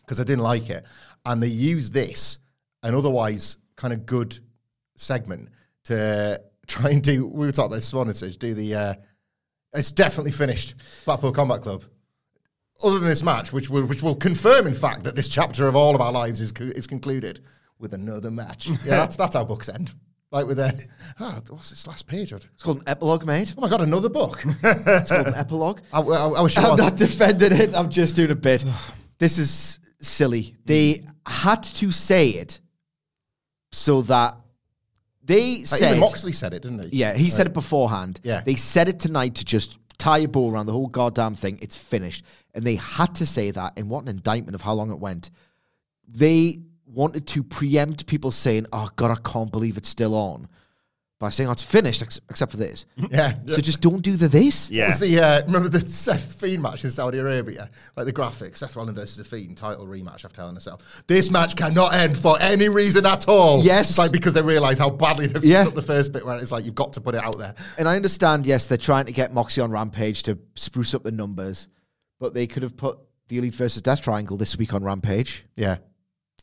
because 0.02 0.20
I 0.20 0.24
didn't 0.24 0.44
like 0.44 0.70
it. 0.70 0.84
And 1.26 1.42
they 1.42 1.48
used 1.48 1.94
this, 1.94 2.40
an 2.84 2.96
otherwise 2.96 3.58
kind 3.76 3.94
of 3.94 4.06
good 4.06 4.40
segment, 4.96 5.50
to 5.86 6.42
try 6.68 6.90
and 6.90 7.04
do. 7.04 7.28
We 7.28 7.46
were 7.46 7.52
talking 7.52 7.74
about 7.74 7.76
this 7.76 8.20
so 8.20 8.30
do 8.30 8.54
the. 8.54 8.76
Uh, 8.76 8.94
it's 9.74 9.92
definitely 9.92 10.32
finished. 10.32 10.76
Blackpool 11.04 11.32
Combat 11.32 11.62
Club. 11.62 11.84
Other 12.84 13.00
than 13.00 13.08
this 13.10 13.24
match, 13.24 13.54
which 13.54 13.70
will, 13.70 13.86
which 13.86 14.04
will 14.04 14.16
confirm, 14.16 14.68
in 14.68 14.74
fact, 14.74 15.04
that 15.04 15.16
this 15.16 15.30
chapter 15.30 15.68
of 15.68 15.76
all 15.76 15.96
of 15.96 16.02
our 16.02 16.12
lives 16.12 16.42
is 16.42 16.52
co- 16.52 16.66
is 16.66 16.88
concluded 16.88 17.40
with 17.80 17.94
another 17.94 18.30
match. 18.32 18.68
Yeah, 18.86 18.98
that's 18.98 19.16
that's 19.16 19.36
how 19.36 19.46
books 19.46 19.70
end. 19.70 19.94
Like 20.32 20.48
with 20.48 20.60
a, 20.60 20.74
ah, 21.20 21.40
what's 21.50 21.70
this 21.70 21.88
last 21.88 22.08
page? 22.08 22.34
Oh 22.34 22.36
It's 22.38 22.64
called 22.64 22.80
an 22.80 22.84
epilogue, 22.88 23.26
mate. 23.26 23.54
Oh 23.58 23.62
my 23.62 23.70
god, 23.70 23.82
another 23.82 24.10
book. 24.10 24.44
It's 24.64 25.10
called 25.10 25.28
an 25.28 25.36
epilogue. 25.36 25.80
I, 25.94 26.02
I, 26.02 26.28
I 26.30 26.42
wish 26.42 26.58
I'm 26.58 26.72
was. 26.72 26.80
not 26.80 26.96
defending 26.98 27.54
it. 27.54 27.74
I'm 27.74 27.90
just 27.90 28.16
doing 28.18 28.32
a 28.32 28.36
bit. 28.36 28.66
this 29.20 29.38
is 29.38 29.80
silly. 30.02 30.56
They 30.66 31.06
had 31.26 31.64
to 31.64 31.92
say 31.92 32.30
it 32.32 32.60
so 33.72 34.02
that 34.04 34.42
they 35.24 35.58
Like, 35.60 35.66
said. 35.68 36.00
Moxley 36.00 36.34
said 36.34 36.54
it, 36.54 36.64
didn't 36.64 36.86
he? 36.92 36.98
Yeah, 36.98 37.14
he 37.14 37.30
said 37.30 37.48
it 37.48 37.54
beforehand. 37.54 38.20
Yeah. 38.24 38.42
They 38.42 38.56
said 38.56 38.90
it 38.90 39.00
tonight 39.00 39.36
to 39.36 39.46
just 39.46 39.78
tie 39.98 40.20
a 40.20 40.28
bow 40.28 40.52
around 40.52 40.66
the 40.66 40.72
whole 40.72 40.88
goddamn 40.88 41.36
thing. 41.36 41.60
It's 41.62 41.78
finished. 41.78 42.24
And 42.54 42.66
they 42.66 42.76
had 42.76 43.16
to 43.16 43.26
say 43.26 43.52
that. 43.52 43.74
And 43.78 43.90
what 43.90 44.04
an 44.04 44.10
indictment 44.10 44.56
of 44.56 44.62
how 44.62 44.74
long 44.74 44.92
it 44.92 45.00
went. 45.00 45.30
They 46.08 46.60
wanted 46.86 47.28
to 47.28 47.44
preempt 47.44 48.08
people 48.08 48.32
saying, 48.32 48.68
oh, 48.72 48.90
God, 48.96 49.12
I 49.12 49.30
can't 49.30 49.52
believe 49.52 49.78
it's 49.78 49.90
still 49.90 50.16
on. 50.16 50.48
By 51.18 51.30
saying, 51.30 51.48
oh, 51.48 51.54
it's 51.54 51.64
finished, 51.64 52.02
ex- 52.02 52.20
except 52.30 52.52
for 52.52 52.58
this. 52.58 52.86
Yeah. 53.10 53.36
So 53.46 53.58
just 53.62 53.80
don't 53.80 54.02
do 54.02 54.18
the 54.18 54.28
this. 54.28 54.70
Yeah. 54.70 54.88
Was 54.88 55.00
the 55.00 55.18
uh, 55.24 55.46
remember 55.46 55.70
the 55.70 55.80
Seth 55.80 56.36
Fiend 56.42 56.62
match 56.62 56.84
in 56.84 56.92
Saudi 56.92 57.20
Arabia? 57.20 57.70
Like 57.96 58.06
the 58.06 58.12
graphics, 58.12 58.58
Seth 58.58 58.76
Rollins 58.76 59.00
versus 59.00 59.16
the 59.16 59.24
Fiend 59.24 59.56
title 59.56 59.86
rematch 59.88 60.26
after 60.26 60.42
Hell 60.42 60.50
in 60.50 60.58
a 60.58 60.60
Cell. 60.60 60.82
This 61.08 61.32
match 61.32 61.56
cannot 61.56 61.94
end 61.94 62.18
for 62.18 62.38
any 62.42 62.68
reason 62.68 63.06
at 63.06 63.30
all. 63.30 63.64
Yes. 63.64 63.92
it's 63.92 63.98
like 63.98 64.12
because 64.12 64.34
they 64.34 64.42
realise 64.42 64.78
how 64.78 64.90
badly 64.90 65.28
they've 65.28 65.46
Yeah. 65.46 65.62
yeah. 65.62 65.68
up 65.70 65.76
the 65.76 65.82
first 65.82 66.12
bit 66.12 66.26
where 66.26 66.38
it's 66.38 66.52
like 66.52 66.66
you've 66.66 66.76
got 66.76 66.92
to 66.94 67.02
put 67.02 67.16
it 67.16 67.24
out 67.24 67.38
there. 67.38 67.56
And 67.80 67.88
I 67.88 67.96
understand, 67.96 68.46
yes, 68.46 68.68
they're 68.68 68.78
trying 68.78 69.06
to 69.06 69.14
get 69.14 69.34
Moxie 69.34 69.62
on 69.62 69.72
Rampage 69.72 70.24
to 70.24 70.38
spruce 70.56 70.94
up 70.94 71.04
the 71.04 71.12
numbers, 71.12 71.70
but 72.20 72.34
they 72.34 72.46
could 72.46 72.64
have 72.64 72.76
put 72.76 73.00
the 73.30 73.38
Elite 73.38 73.56
versus 73.56 73.82
Death 73.82 74.02
Triangle 74.02 74.36
this 74.36 74.58
week 74.58 74.74
on 74.74 74.84
Rampage. 74.84 75.46
Yeah, 75.56 75.78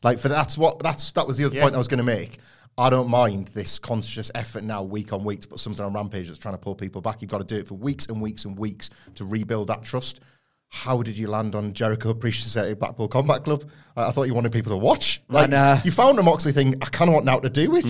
like 0.01 0.17
for 0.17 0.29
that's 0.29 0.57
what 0.57 0.79
that's 0.79 1.11
that 1.11 1.27
was 1.27 1.37
the 1.37 1.45
other 1.45 1.55
Yeah. 1.55 1.61
point 1.61 1.75
I 1.75 1.77
was 1.77 1.87
going 1.87 1.99
to 1.99 2.03
make. 2.03 2.39
I 2.77 2.89
don't 2.89 3.09
mind 3.09 3.49
this 3.49 3.77
conscious 3.77 4.31
effort 4.33 4.63
now, 4.63 4.81
week 4.81 5.13
on 5.13 5.23
week, 5.23 5.41
to 5.41 5.47
put 5.47 5.59
something 5.59 5.85
on 5.85 5.93
Rampage 5.93 6.27
that's 6.27 6.39
trying 6.39 6.55
to 6.55 6.59
pull 6.59 6.73
people 6.75 7.01
back. 7.01 7.21
You've 7.21 7.29
got 7.31 7.37
to 7.37 7.43
do 7.43 7.57
it 7.57 7.67
for 7.67 7.75
weeks 7.75 8.07
and 8.07 8.19
weeks 8.21 8.45
and 8.45 8.57
weeks 8.57 8.89
to 9.15 9.25
rebuild 9.25 9.67
that 9.67 9.83
trust. 9.83 10.21
How 10.69 11.03
did 11.03 11.15
you 11.15 11.27
land 11.27 11.53
on 11.53 11.73
Jericho 11.73 12.15
Priest 12.15 12.41
Society 12.41 12.73
Blackpool 12.73 13.07
Combat 13.07 13.43
Club? 13.43 13.63
I, 13.95 14.07
I 14.07 14.11
thought 14.11 14.23
you 14.23 14.33
wanted 14.33 14.51
people 14.51 14.71
to 14.71 14.77
watch. 14.77 15.21
Like 15.29 15.45
And, 15.45 15.53
uh, 15.53 15.77
you 15.83 15.91
found 15.91 16.17
a 16.17 16.23
Moxley 16.23 16.51
thing. 16.51 16.75
I 16.81 16.85
kind 16.85 17.09
of 17.09 17.13
want 17.13 17.25
now 17.25 17.37
to 17.39 17.49
do 17.49 17.69
with. 17.69 17.85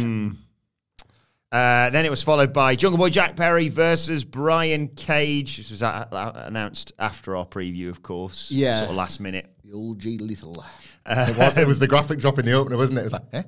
Uh, 1.52 1.90
then 1.92 2.04
it 2.04 2.10
was 2.10 2.24
followed 2.24 2.52
by 2.52 2.76
Jungle 2.76 2.98
Boy 2.98 3.10
Jack 3.12 3.36
Perry 3.36 3.70
versus 3.70 4.24
Brian 4.26 4.88
Cage. 4.88 5.58
This 5.58 5.70
was 5.70 5.82
a- 5.84 6.08
a- 6.12 6.44
announced 6.48 6.92
after 6.98 7.36
our 7.36 7.46
preview, 7.46 7.90
of 7.90 8.02
course. 8.02 8.50
Yeah. 8.50 8.80
Sort 8.80 8.90
of 8.90 8.96
last 8.96 9.20
minute. 9.20 9.54
The 9.64 9.72
old 9.74 10.00
Jay 10.00 10.18
Lethal. 10.18 10.66
It 11.06 11.38
was. 11.38 11.58
It 11.58 11.68
was 11.68 11.78
the 11.80 11.88
graphic 11.88 12.20
drop 12.20 12.40
in 12.40 12.46
the 12.46 12.54
opener, 12.54 12.76
wasn't 12.76 12.98
it? 12.98 13.02
It 13.02 13.06
was 13.06 13.14
like, 13.14 13.22
eh? 13.34 13.44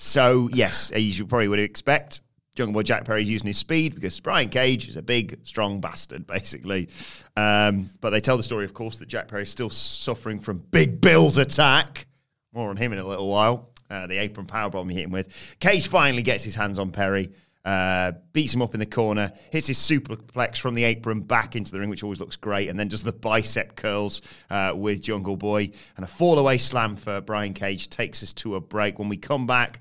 So, 0.00 0.48
yes, 0.50 0.90
as 0.92 1.18
you 1.18 1.26
probably 1.26 1.48
would 1.48 1.58
expect, 1.58 2.22
Jungle 2.54 2.72
Boy 2.72 2.84
Jack 2.84 3.04
Perry's 3.04 3.28
using 3.28 3.48
his 3.48 3.58
speed 3.58 3.94
because 3.94 4.18
Brian 4.18 4.48
Cage 4.48 4.88
is 4.88 4.96
a 4.96 5.02
big, 5.02 5.40
strong 5.42 5.78
bastard, 5.82 6.26
basically. 6.26 6.88
Um, 7.36 7.86
but 8.00 8.08
they 8.08 8.20
tell 8.22 8.38
the 8.38 8.42
story, 8.42 8.64
of 8.64 8.72
course, 8.72 8.96
that 8.98 9.10
Jack 9.10 9.28
Perry's 9.28 9.50
still 9.50 9.68
suffering 9.68 10.40
from 10.40 10.64
Big 10.70 11.02
Bill's 11.02 11.36
attack. 11.36 12.06
More 12.54 12.70
on 12.70 12.78
him 12.78 12.94
in 12.94 12.98
a 12.98 13.04
little 13.04 13.28
while. 13.28 13.68
Uh, 13.90 14.06
the 14.06 14.16
apron 14.16 14.46
powerbomb 14.46 14.88
he 14.90 14.96
hit 14.96 15.04
him 15.04 15.10
with. 15.10 15.56
Cage 15.60 15.88
finally 15.88 16.22
gets 16.22 16.44
his 16.44 16.54
hands 16.54 16.78
on 16.78 16.92
Perry, 16.92 17.30
uh, 17.64 18.12
beats 18.32 18.54
him 18.54 18.62
up 18.62 18.74
in 18.74 18.80
the 18.80 18.86
corner, 18.86 19.32
hits 19.50 19.66
his 19.66 19.78
superplex 19.78 20.58
from 20.58 20.74
the 20.74 20.84
apron 20.84 21.20
back 21.20 21.56
into 21.56 21.72
the 21.72 21.78
ring, 21.78 21.90
which 21.90 22.02
always 22.02 22.20
looks 22.20 22.36
great, 22.36 22.68
and 22.68 22.78
then 22.78 22.88
does 22.88 23.02
the 23.02 23.12
bicep 23.12 23.76
curls 23.76 24.22
uh, 24.48 24.72
with 24.74 25.02
Jungle 25.02 25.36
Boy. 25.36 25.70
And 25.96 26.04
a 26.04 26.08
fall 26.08 26.38
away 26.38 26.58
slam 26.58 26.96
for 26.96 27.20
Brian 27.20 27.52
Cage 27.52 27.90
takes 27.90 28.22
us 28.22 28.32
to 28.34 28.56
a 28.56 28.60
break. 28.60 28.98
When 28.98 29.08
we 29.08 29.16
come 29.16 29.46
back, 29.46 29.80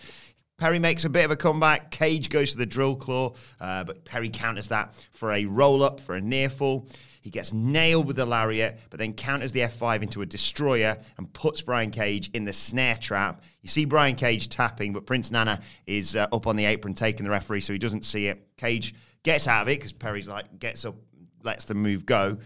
Perry 0.59 0.77
makes 0.77 1.05
a 1.05 1.09
bit 1.09 1.25
of 1.25 1.31
a 1.31 1.37
comeback. 1.37 1.89
Cage 1.89 2.29
goes 2.29 2.51
to 2.51 2.57
the 2.57 2.65
drill 2.65 2.95
claw, 2.95 3.33
uh, 3.61 3.85
but 3.85 4.03
Perry 4.03 4.29
counters 4.29 4.67
that 4.67 4.93
for 5.11 5.31
a 5.31 5.45
roll 5.45 5.81
up, 5.83 6.01
for 6.01 6.15
a 6.15 6.21
near 6.21 6.49
fall. 6.49 6.87
He 7.21 7.29
gets 7.29 7.53
nailed 7.53 8.07
with 8.07 8.17
the 8.17 8.25
lariat, 8.25 8.79
but 8.89 8.99
then 8.99 9.13
counters 9.13 9.51
the 9.51 9.61
F5 9.61 10.03
into 10.03 10.21
a 10.21 10.25
destroyer 10.25 10.97
and 11.17 11.31
puts 11.31 11.61
Brian 11.61 11.91
Cage 11.91 12.29
in 12.33 12.45
the 12.45 12.53
snare 12.53 12.95
trap. 12.95 13.41
You 13.61 13.69
see 13.69 13.85
Brian 13.85 14.15
Cage 14.15 14.49
tapping, 14.49 14.93
but 14.93 15.05
Prince 15.05 15.31
Nana 15.31 15.61
is 15.85 16.15
uh, 16.15 16.27
up 16.31 16.47
on 16.47 16.55
the 16.55 16.65
apron 16.65 16.93
taking 16.93 17.23
the 17.23 17.29
referee, 17.29 17.61
so 17.61 17.73
he 17.73 17.79
doesn't 17.79 18.05
see 18.05 18.27
it. 18.27 18.45
Cage 18.57 18.95
gets 19.23 19.47
out 19.47 19.63
of 19.63 19.69
it 19.69 19.79
because 19.79 19.93
Perry's 19.93 20.29
like, 20.29 20.59
gets 20.59 20.85
up, 20.85 20.95
lets 21.43 21.65
the 21.65 21.73
move 21.73 22.05
go. 22.05 22.37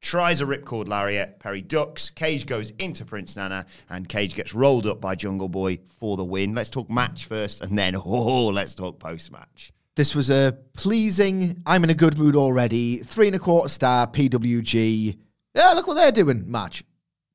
Tries 0.00 0.40
a 0.40 0.44
ripcord 0.46 0.88
lariat. 0.88 1.40
Perry 1.40 1.60
ducks. 1.60 2.10
Cage 2.10 2.46
goes 2.46 2.70
into 2.78 3.04
Prince 3.04 3.36
Nana, 3.36 3.66
and 3.90 4.08
Cage 4.08 4.34
gets 4.34 4.54
rolled 4.54 4.86
up 4.86 5.00
by 5.00 5.14
Jungle 5.14 5.48
Boy 5.48 5.78
for 5.98 6.16
the 6.16 6.24
win. 6.24 6.54
Let's 6.54 6.70
talk 6.70 6.88
match 6.88 7.26
first, 7.26 7.60
and 7.60 7.76
then 7.76 7.96
oh, 8.04 8.46
let's 8.46 8.74
talk 8.74 8.98
post 8.98 9.32
match. 9.32 9.72
This 9.96 10.14
was 10.14 10.30
a 10.30 10.56
pleasing, 10.74 11.60
I'm 11.66 11.82
in 11.82 11.90
a 11.90 11.94
good 11.94 12.18
mood 12.18 12.36
already, 12.36 12.98
three 12.98 13.26
and 13.26 13.34
a 13.34 13.38
quarter 13.40 13.68
star 13.68 14.06
PWG. 14.06 15.18
Yeah, 15.56 15.72
look 15.72 15.88
what 15.88 15.94
they're 15.94 16.12
doing 16.12 16.48
match. 16.48 16.84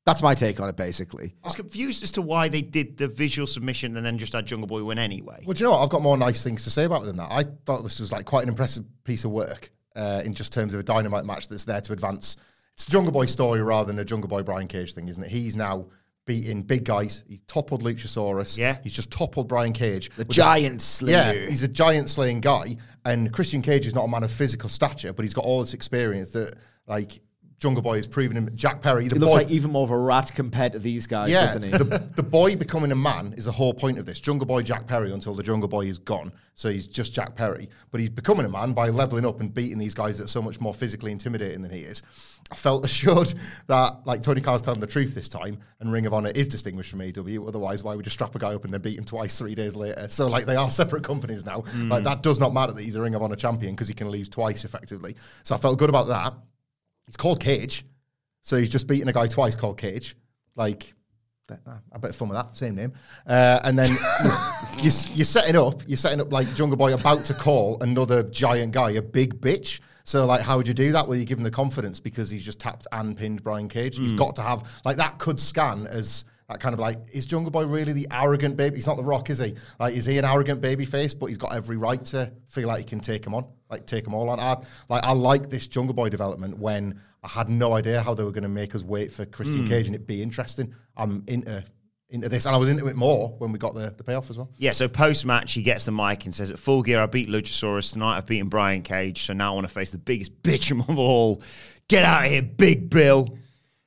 That's 0.06 0.22
my 0.22 0.34
take 0.34 0.60
on 0.60 0.70
it, 0.70 0.76
basically. 0.76 1.34
I 1.44 1.48
was 1.48 1.54
confused 1.54 2.02
as 2.02 2.10
to 2.12 2.22
why 2.22 2.48
they 2.48 2.62
did 2.62 2.96
the 2.96 3.08
visual 3.08 3.46
submission 3.46 3.96
and 3.98 4.04
then 4.04 4.16
just 4.16 4.32
had 4.32 4.46
Jungle 4.46 4.66
Boy 4.66 4.82
win 4.82 4.98
anyway. 4.98 5.42
Well, 5.44 5.52
do 5.52 5.60
you 5.60 5.66
know 5.66 5.72
what? 5.72 5.82
I've 5.82 5.90
got 5.90 6.00
more 6.00 6.16
nice 6.16 6.42
things 6.42 6.64
to 6.64 6.70
say 6.70 6.84
about 6.84 7.02
it 7.02 7.06
than 7.06 7.16
that. 7.16 7.28
I 7.30 7.44
thought 7.66 7.82
this 7.82 8.00
was 8.00 8.12
like 8.12 8.24
quite 8.24 8.44
an 8.44 8.48
impressive 8.48 8.84
piece 9.04 9.24
of 9.24 9.30
work 9.30 9.70
uh, 9.94 10.22
in 10.24 10.34
just 10.34 10.52
terms 10.52 10.74
of 10.74 10.80
a 10.80 10.82
dynamite 10.82 11.24
match 11.24 11.48
that's 11.48 11.64
there 11.64 11.80
to 11.82 11.92
advance. 11.92 12.36
It's 12.76 12.86
a 12.86 12.90
Jungle 12.90 13.12
Boy 13.12 13.26
story 13.26 13.62
rather 13.62 13.86
than 13.86 13.98
a 13.98 14.04
Jungle 14.04 14.28
Boy 14.28 14.42
Brian 14.42 14.68
Cage 14.68 14.94
thing, 14.94 15.08
isn't 15.08 15.22
it? 15.22 15.30
He's 15.30 15.56
now 15.56 15.86
beating 16.26 16.62
big 16.62 16.84
guys. 16.84 17.22
He 17.28 17.38
toppled 17.46 17.82
Luchasaurus. 17.82 18.56
Yeah. 18.58 18.78
He's 18.82 18.94
just 18.94 19.10
toppled 19.10 19.46
Brian 19.46 19.72
Cage. 19.72 20.10
The 20.16 20.24
With 20.24 20.30
giant 20.30 20.82
slayer. 20.82 21.34
Yeah, 21.34 21.48
he's 21.48 21.62
a 21.62 21.68
giant 21.68 22.08
slaying 22.08 22.40
guy. 22.40 22.76
And 23.04 23.32
Christian 23.32 23.62
Cage 23.62 23.86
is 23.86 23.94
not 23.94 24.04
a 24.04 24.08
man 24.08 24.22
of 24.22 24.30
physical 24.30 24.68
stature, 24.68 25.12
but 25.12 25.24
he's 25.24 25.34
got 25.34 25.44
all 25.44 25.60
this 25.60 25.74
experience 25.74 26.30
that, 26.30 26.54
like, 26.86 27.20
Jungle 27.64 27.82
Boy 27.82 27.96
has 27.96 28.06
proven 28.06 28.36
him. 28.36 28.50
Jack 28.54 28.82
Perry, 28.82 29.08
the 29.08 29.14
He 29.14 29.18
looks 29.18 29.32
boy, 29.32 29.38
like 29.38 29.50
even 29.50 29.70
more 29.70 29.84
of 29.84 29.90
a 29.90 29.96
rat 29.96 30.30
compared 30.34 30.72
to 30.72 30.78
these 30.78 31.06
guys, 31.06 31.30
yeah, 31.30 31.46
doesn't 31.46 31.62
he? 31.62 31.70
the, 31.70 32.10
the 32.14 32.22
boy 32.22 32.54
becoming 32.56 32.92
a 32.92 32.94
man 32.94 33.32
is 33.38 33.46
the 33.46 33.52
whole 33.52 33.72
point 33.72 33.98
of 33.98 34.04
this. 34.04 34.20
Jungle 34.20 34.46
Boy 34.46 34.60
Jack 34.60 34.86
Perry 34.86 35.10
until 35.12 35.34
the 35.34 35.42
Jungle 35.42 35.66
Boy 35.66 35.86
is 35.86 35.96
gone. 35.96 36.30
So 36.56 36.68
he's 36.68 36.86
just 36.86 37.14
Jack 37.14 37.34
Perry. 37.34 37.70
But 37.90 38.02
he's 38.02 38.10
becoming 38.10 38.44
a 38.44 38.50
man 38.50 38.74
by 38.74 38.90
leveling 38.90 39.24
up 39.24 39.40
and 39.40 39.52
beating 39.52 39.78
these 39.78 39.94
guys 39.94 40.18
that 40.18 40.24
are 40.24 40.28
so 40.28 40.42
much 40.42 40.60
more 40.60 40.74
physically 40.74 41.10
intimidating 41.10 41.62
than 41.62 41.70
he 41.70 41.78
is. 41.78 42.02
I 42.52 42.54
felt 42.54 42.84
assured 42.84 43.32
that 43.68 44.02
like 44.04 44.22
Tony 44.22 44.42
Khan's 44.42 44.60
telling 44.60 44.80
the 44.80 44.86
truth 44.86 45.14
this 45.14 45.30
time 45.30 45.56
and 45.80 45.90
Ring 45.90 46.04
of 46.04 46.12
Honor 46.12 46.32
is 46.34 46.46
distinguished 46.46 46.90
from 46.90 47.00
AEW. 47.00 47.48
Otherwise, 47.48 47.82
why 47.82 47.94
would 47.94 48.04
you 48.04 48.10
strap 48.10 48.34
a 48.34 48.38
guy 48.38 48.54
up 48.54 48.64
and 48.64 48.74
then 48.74 48.82
beat 48.82 48.98
him 48.98 49.04
twice 49.04 49.38
three 49.38 49.54
days 49.54 49.74
later? 49.74 50.06
So 50.10 50.28
like 50.28 50.44
they 50.44 50.56
are 50.56 50.70
separate 50.70 51.02
companies 51.02 51.46
now. 51.46 51.64
Like 51.74 52.00
hmm. 52.00 52.04
that 52.04 52.22
does 52.22 52.38
not 52.38 52.52
matter 52.52 52.74
that 52.74 52.82
he's 52.82 52.96
a 52.96 53.00
Ring 53.00 53.14
of 53.14 53.22
Honor 53.22 53.36
champion 53.36 53.72
because 53.72 53.88
he 53.88 53.94
can 53.94 54.10
lose 54.10 54.28
twice 54.28 54.66
effectively. 54.66 55.16
So 55.44 55.54
I 55.54 55.58
felt 55.58 55.78
good 55.78 55.88
about 55.88 56.08
that. 56.08 56.34
He's 57.06 57.16
called 57.16 57.40
Cage. 57.40 57.84
So 58.42 58.56
he's 58.56 58.70
just 58.70 58.86
beaten 58.86 59.08
a 59.08 59.12
guy 59.12 59.26
twice 59.26 59.54
called 59.54 59.78
Cage. 59.78 60.16
Like, 60.54 60.94
a 61.92 61.98
bit 61.98 62.10
of 62.10 62.16
fun 62.16 62.28
with 62.28 62.38
that, 62.38 62.56
same 62.56 62.74
name. 62.74 62.92
Uh, 63.26 63.60
and 63.64 63.78
then 63.78 63.90
you, 64.78 64.90
you're 65.14 65.24
setting 65.24 65.56
up, 65.56 65.82
you're 65.86 65.96
setting 65.96 66.20
up 66.20 66.32
like 66.32 66.52
Jungle 66.54 66.76
Boy 66.76 66.94
about 66.94 67.24
to 67.26 67.34
call 67.34 67.80
another 67.82 68.22
giant 68.24 68.72
guy 68.72 68.92
a 68.92 69.02
big 69.02 69.40
bitch. 69.40 69.80
So 70.04 70.26
like, 70.26 70.42
how 70.42 70.56
would 70.56 70.68
you 70.68 70.74
do 70.74 70.92
that? 70.92 71.08
Well, 71.08 71.18
you 71.18 71.24
give 71.24 71.38
him 71.38 71.44
the 71.44 71.50
confidence 71.50 72.00
because 72.00 72.30
he's 72.30 72.44
just 72.44 72.60
tapped 72.60 72.86
and 72.92 73.16
pinned 73.16 73.42
Brian 73.42 73.68
Cage. 73.68 73.96
He's 73.96 74.12
got 74.12 74.36
to 74.36 74.42
have 74.42 74.80
like 74.84 74.98
that 74.98 75.18
could 75.18 75.40
scan 75.40 75.86
as 75.86 76.26
that 76.48 76.60
kind 76.60 76.74
of 76.74 76.78
like 76.78 76.98
is 77.12 77.24
Jungle 77.24 77.50
Boy 77.50 77.64
really 77.64 77.92
the 77.92 78.06
arrogant 78.10 78.56
baby? 78.56 78.76
He's 78.76 78.86
not 78.86 78.98
the 78.98 79.02
Rock, 79.02 79.30
is 79.30 79.38
he? 79.38 79.54
Like, 79.80 79.94
is 79.94 80.04
he 80.04 80.18
an 80.18 80.26
arrogant 80.26 80.60
baby 80.60 80.84
face? 80.84 81.14
But 81.14 81.26
he's 81.26 81.38
got 81.38 81.54
every 81.54 81.78
right 81.78 82.04
to 82.06 82.30
feel 82.48 82.68
like 82.68 82.80
he 82.80 82.84
can 82.84 83.00
take 83.00 83.26
him 83.26 83.34
on, 83.34 83.46
like 83.74 83.86
take 83.86 84.04
them 84.04 84.14
all 84.14 84.30
on. 84.30 84.40
I 84.40 84.56
like 84.88 85.04
I 85.04 85.12
like 85.12 85.50
this 85.50 85.68
Jungle 85.68 85.94
Boy 85.94 86.08
development 86.08 86.58
when 86.58 87.00
I 87.22 87.28
had 87.28 87.48
no 87.48 87.72
idea 87.74 88.02
how 88.02 88.14
they 88.14 88.24
were 88.24 88.32
going 88.32 88.44
to 88.44 88.48
make 88.48 88.74
us 88.74 88.82
wait 88.82 89.10
for 89.10 89.24
Christian 89.24 89.66
Cage 89.66 89.86
and 89.86 89.94
it 89.94 90.06
be 90.06 90.22
interesting. 90.22 90.74
I'm 90.96 91.24
into 91.26 91.64
into 92.10 92.28
this, 92.28 92.46
and 92.46 92.54
I 92.54 92.58
was 92.58 92.68
into 92.68 92.86
it 92.86 92.96
more 92.96 93.34
when 93.38 93.50
we 93.50 93.58
got 93.58 93.74
the, 93.74 93.92
the 93.96 94.04
payoff 94.04 94.30
as 94.30 94.38
well. 94.38 94.50
Yeah, 94.56 94.72
so 94.72 94.86
post 94.88 95.26
match, 95.26 95.52
he 95.52 95.62
gets 95.62 95.84
the 95.84 95.92
mic 95.92 96.24
and 96.24 96.34
says, 96.34 96.50
At 96.50 96.58
full 96.58 96.82
gear, 96.82 97.00
I 97.00 97.06
beat 97.06 97.28
Luchasaurus. 97.28 97.92
Tonight, 97.92 98.18
I've 98.18 98.26
beaten 98.26 98.48
Brian 98.48 98.82
Cage. 98.82 99.24
So 99.24 99.32
now 99.32 99.52
I 99.52 99.54
want 99.54 99.66
to 99.66 99.72
face 99.72 99.90
the 99.90 99.98
biggest 99.98 100.42
bitch 100.42 100.70
of 100.70 100.86
them 100.86 100.98
all. 100.98 101.42
Get 101.88 102.04
out 102.04 102.24
of 102.24 102.30
here, 102.30 102.42
Big 102.42 102.88
Bill. 102.88 103.26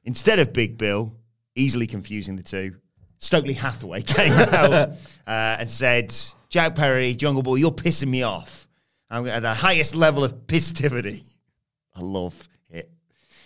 Instead 0.04 0.40
of 0.40 0.52
Big 0.52 0.78
Bill, 0.78 1.16
easily 1.56 1.88
confusing 1.88 2.36
the 2.36 2.44
two, 2.44 2.76
Stokely 3.18 3.54
Hathaway 3.54 4.02
came 4.04 4.34
out 4.34 4.74
uh, 4.74 4.92
and 5.26 5.70
said, 5.70 6.14
Jack 6.50 6.76
Perry, 6.76 7.14
Jungle 7.14 7.44
Boy, 7.44 7.56
you're 7.56 7.72
pissing 7.72 8.10
me 8.10 8.24
off. 8.24 8.67
I'm 9.10 9.28
at 9.28 9.42
the 9.42 9.54
highest 9.54 9.96
level 9.96 10.24
of 10.24 10.34
pissivity. 10.48 11.24
I 11.96 12.02
love 12.02 12.48
it. 12.70 12.92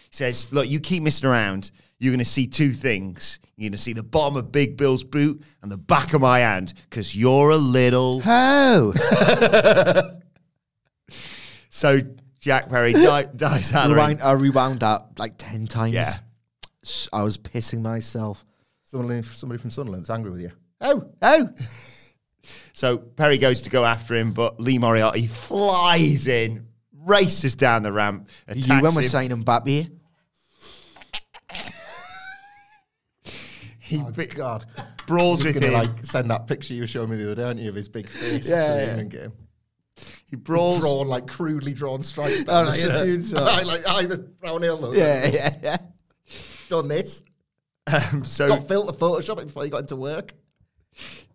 He 0.10 0.16
says, 0.16 0.52
Look, 0.52 0.68
you 0.70 0.80
keep 0.80 1.04
messing 1.04 1.30
around. 1.30 1.72
You're 2.00 2.12
going 2.12 2.20
to 2.20 2.26
see 2.26 2.48
two 2.48 2.72
things. 2.72 3.40
You're 3.56 3.66
going 3.66 3.74
to 3.74 3.78
see 3.78 3.94
the 3.94 4.02
bottom 4.02 4.36
of 4.36 4.52
Big 4.52 4.76
Bill's 4.76 5.04
boot 5.04 5.44
and 5.62 5.72
the 5.72 5.78
back 5.78 6.14
of 6.14 6.22
my 6.22 6.40
hand 6.40 6.74
because 6.90 7.16
you're 7.16 7.52
a 7.52 7.58
little. 7.58 8.22
Oh, 8.26 8.92
So 11.70 12.02
Jack 12.40 12.70
Perry 12.70 12.94
di- 12.94 13.28
dies 13.36 13.74
out 13.74 13.86
of 13.90 13.96
rewind, 13.96 14.22
I 14.22 14.34
rewound 14.34 14.82
that 14.82 15.18
like 15.20 15.36
10 15.38 15.68
times. 15.68 15.94
Yeah. 15.94 16.14
S- 16.84 17.08
I 17.14 17.24
was 17.24 17.38
pissing 17.38 17.82
myself. 17.82 18.44
Somebody, 18.84 19.22
somebody 19.24 19.60
from 19.62 19.72
Sunderland's 19.72 20.10
angry 20.10 20.32
with 20.32 20.42
you. 20.42 20.52
Oh, 20.82 21.10
oh. 21.22 21.50
So 22.74 22.98
Perry 22.98 23.38
goes 23.38 23.62
to 23.64 23.70
go 23.70 23.86
after 23.86 24.16
him, 24.16 24.34
but 24.34 24.60
Lee 24.60 24.78
Moriarty 24.78 25.28
flies 25.28 26.28
in, 26.28 26.68
races 27.06 27.56
down 27.56 27.84
the 27.84 27.92
ramp, 27.92 28.28
attacks 28.48 28.68
You 28.68 28.74
when 28.82 28.96
we're 28.96 29.02
him. 29.04 29.10
signing 29.10 29.44
Mbappe? 29.44 29.92
he 33.80 33.98
Oh, 34.00 34.12
God. 34.36 34.66
brawls 35.08 35.42
I 35.42 35.46
was 35.46 35.54
with 35.56 35.64
him. 35.64 35.74
like 35.74 36.04
send 36.06 36.32
that 36.32 36.48
picture 36.48 36.74
you 36.74 36.82
were 36.82 36.88
showing 36.88 37.10
me 37.10 37.18
the 37.18 37.26
other 37.26 37.36
day, 37.36 37.44
aren't 37.44 37.60
you, 37.60 37.70
of 37.70 37.76
his 37.76 37.88
big 37.90 38.08
face 38.08 38.50
Yeah, 38.50 38.56
after 38.56 38.74
the 38.74 38.82
yeah. 38.82 38.90
England 38.90 39.12
game. 39.12 39.34
he 40.28 40.36
brawls. 40.36 40.80
Drawn 40.80 41.08
like 41.08 41.28
crudely 41.28 41.74
drawn 41.74 42.02
stripes. 42.04 42.42
Oh, 42.42 42.44
down 42.46 42.66
no, 42.66 42.72
the 42.72 42.78
you're 42.80 42.90
shirt. 42.90 43.06
doing 43.06 43.24
so. 43.24 43.38
I 43.44 43.62
like 43.64 43.88
I 43.88 44.06
the 44.06 44.18
brown 44.20 44.62
hill 44.62 44.80
look. 44.80 44.96
Yeah, 44.96 45.28
yeah, 45.28 45.54
yeah. 45.62 45.78
done 46.70 46.88
this. 46.88 47.24
Um, 48.14 48.24
so 48.24 48.48
Got 48.48 48.68
filter 48.68 48.94
Photoshop 48.94 49.40
it 49.42 49.48
before 49.48 49.66
you 49.66 49.72
got 49.72 49.82
into 49.82 49.96
work. 49.96 50.34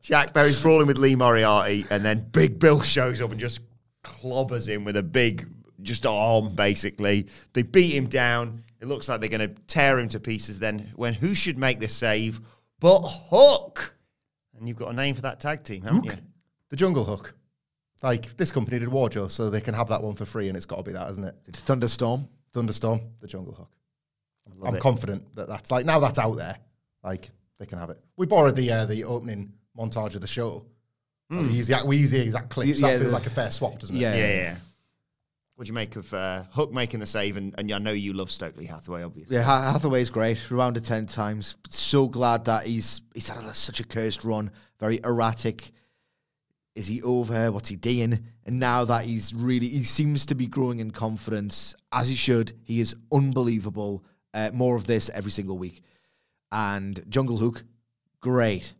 Jack 0.07 0.33
Perry's 0.33 0.63
brawling 0.63 0.87
with 0.87 0.99
Lee 0.99 1.17
Moriarty, 1.17 1.85
and 1.91 2.05
then 2.05 2.29
Big 2.31 2.61
Bill 2.61 2.81
shows 2.81 3.21
up 3.21 3.33
and 3.33 3.41
just 3.41 3.59
clobbers 4.05 4.69
him 4.69 4.85
with 4.85 4.97
a 4.97 5.03
big, 5.03 5.49
just 5.83 6.07
arm, 6.07 6.55
basically. 6.55 7.27
They 7.55 7.63
beat 7.63 7.91
him 7.91 8.07
down. 8.07 8.63
It 8.81 8.87
looks 8.87 9.09
like 9.09 9.19
they're 9.19 9.29
going 9.29 9.41
to 9.41 9.61
tear 9.67 9.99
him 9.99 10.07
to 10.11 10.21
pieces 10.21 10.61
then. 10.61 10.93
When 10.95 11.13
who 11.13 11.35
should 11.35 11.59
make 11.59 11.81
the 11.81 11.89
save 11.89 12.41
but 12.79 13.01
Hook? 13.01 13.97
And 14.57 14.69
you've 14.69 14.77
got 14.77 14.91
a 14.91 14.93
name 14.93 15.17
for 15.17 15.23
that 15.23 15.41
tag 15.41 15.65
team, 15.65 15.83
haven't 15.83 16.05
you? 16.05 16.13
The 16.69 16.77
Jungle 16.77 17.03
Hook. 17.03 17.35
Like 18.01 18.37
this 18.37 18.53
company 18.53 18.79
did 18.79 18.91
WarJoe, 18.91 19.29
so 19.29 19.51
they 19.51 19.61
can 19.61 19.75
have 19.75 19.89
that 19.89 20.05
one 20.05 20.15
for 20.15 20.25
free, 20.25 20.47
and 20.47 20.57
it's 20.57 20.67
got 20.67 20.77
to 20.77 20.83
be 20.85 20.93
that, 20.93 21.11
isn't 21.11 21.25
it? 21.25 21.35
Thunderstorm. 21.53 22.29
Thunderstorm, 22.53 23.01
the 23.21 23.27
Jungle 23.27 23.55
Hook. 23.55 23.73
I'm 24.65 24.77
it. 24.77 24.81
confident 24.81 25.35
that 25.35 25.49
that's 25.49 25.73
like 25.73 25.85
now 25.85 25.99
that's 25.99 26.21
out 26.21 26.37
there. 26.37 26.59
Like 27.03 27.29
they 27.59 27.67
can 27.67 27.79
have 27.79 27.91
it. 27.91 27.99
We 28.17 28.27
borrowed 28.27 28.55
the 28.55 28.71
uh, 28.71 28.85
the 28.85 29.03
opening 29.03 29.53
montage 29.79 30.15
of 30.15 30.21
the 30.21 30.27
show. 30.27 30.65
We 31.29 31.39
use 31.49 31.67
the 31.67 31.83
we 31.85 31.97
use 31.97 32.13
the 32.13 32.21
exact 32.23 32.51
clips. 32.51 32.81
Yeah, 32.81 32.89
that 32.93 32.99
feels 32.99 33.11
the- 33.11 33.17
like 33.19 33.27
a 33.27 33.31
fair 33.31 33.51
swap, 33.51 33.79
doesn't 33.79 33.97
it? 33.97 33.99
Yeah. 34.01 34.15
Yeah, 34.15 34.27
yeah. 34.35 34.57
What 35.57 35.65
do 35.65 35.69
you 35.69 35.75
make 35.75 35.97
of 35.97 36.13
uh, 36.13 36.45
Hook 36.51 36.73
making 36.73 37.01
the 37.01 37.07
save? 37.07 37.39
And, 37.39 37.55
and 37.57 37.73
I 37.73 37.79
know 37.79 37.93
you 37.93 38.13
love 38.13 38.31
Stokely 38.31 38.67
Hathaway, 38.67 39.03
obviously. 39.03 39.37
Yeah, 39.37 39.43
Ha- 39.43 39.73
Hathaway's 39.73 40.11
great. 40.11 40.51
Rewound 40.51 40.77
it 40.77 40.85
ten 40.85 41.07
times. 41.07 41.57
So 41.71 42.07
glad 42.09 42.45
that 42.45 42.67
he's 42.67 43.01
he's 43.15 43.29
had 43.29 43.43
a, 43.43 43.55
such 43.55 43.81
a 43.81 43.85
cursed 43.85 44.23
run. 44.23 44.51
Very 44.79 45.01
erratic. 45.03 45.71
Is 46.75 46.87
he 46.87 47.01
over? 47.03 47.51
What's 47.51 47.71
he 47.71 47.77
doing? 47.77 48.23
And 48.45 48.61
now 48.61 48.85
that 48.85 49.07
he's 49.07 49.33
really, 49.35 49.67
he 49.67 49.83
seems 49.83 50.27
to 50.27 50.35
be 50.35 50.47
growing 50.47 50.79
in 50.79 50.91
confidence 50.91 51.75
as 51.91 52.07
he 52.07 52.15
should. 52.15 52.53
He 52.65 52.79
is 52.81 52.95
unbelievable. 53.11 54.05
Uh, 54.35 54.51
more 54.53 54.77
of 54.77 54.87
this 54.87 55.09
every 55.09 55.31
single 55.31 55.57
week. 55.57 55.81
And 56.53 57.03
Jungle 57.09 57.39
Hook, 57.39 57.65
great. 58.21 58.75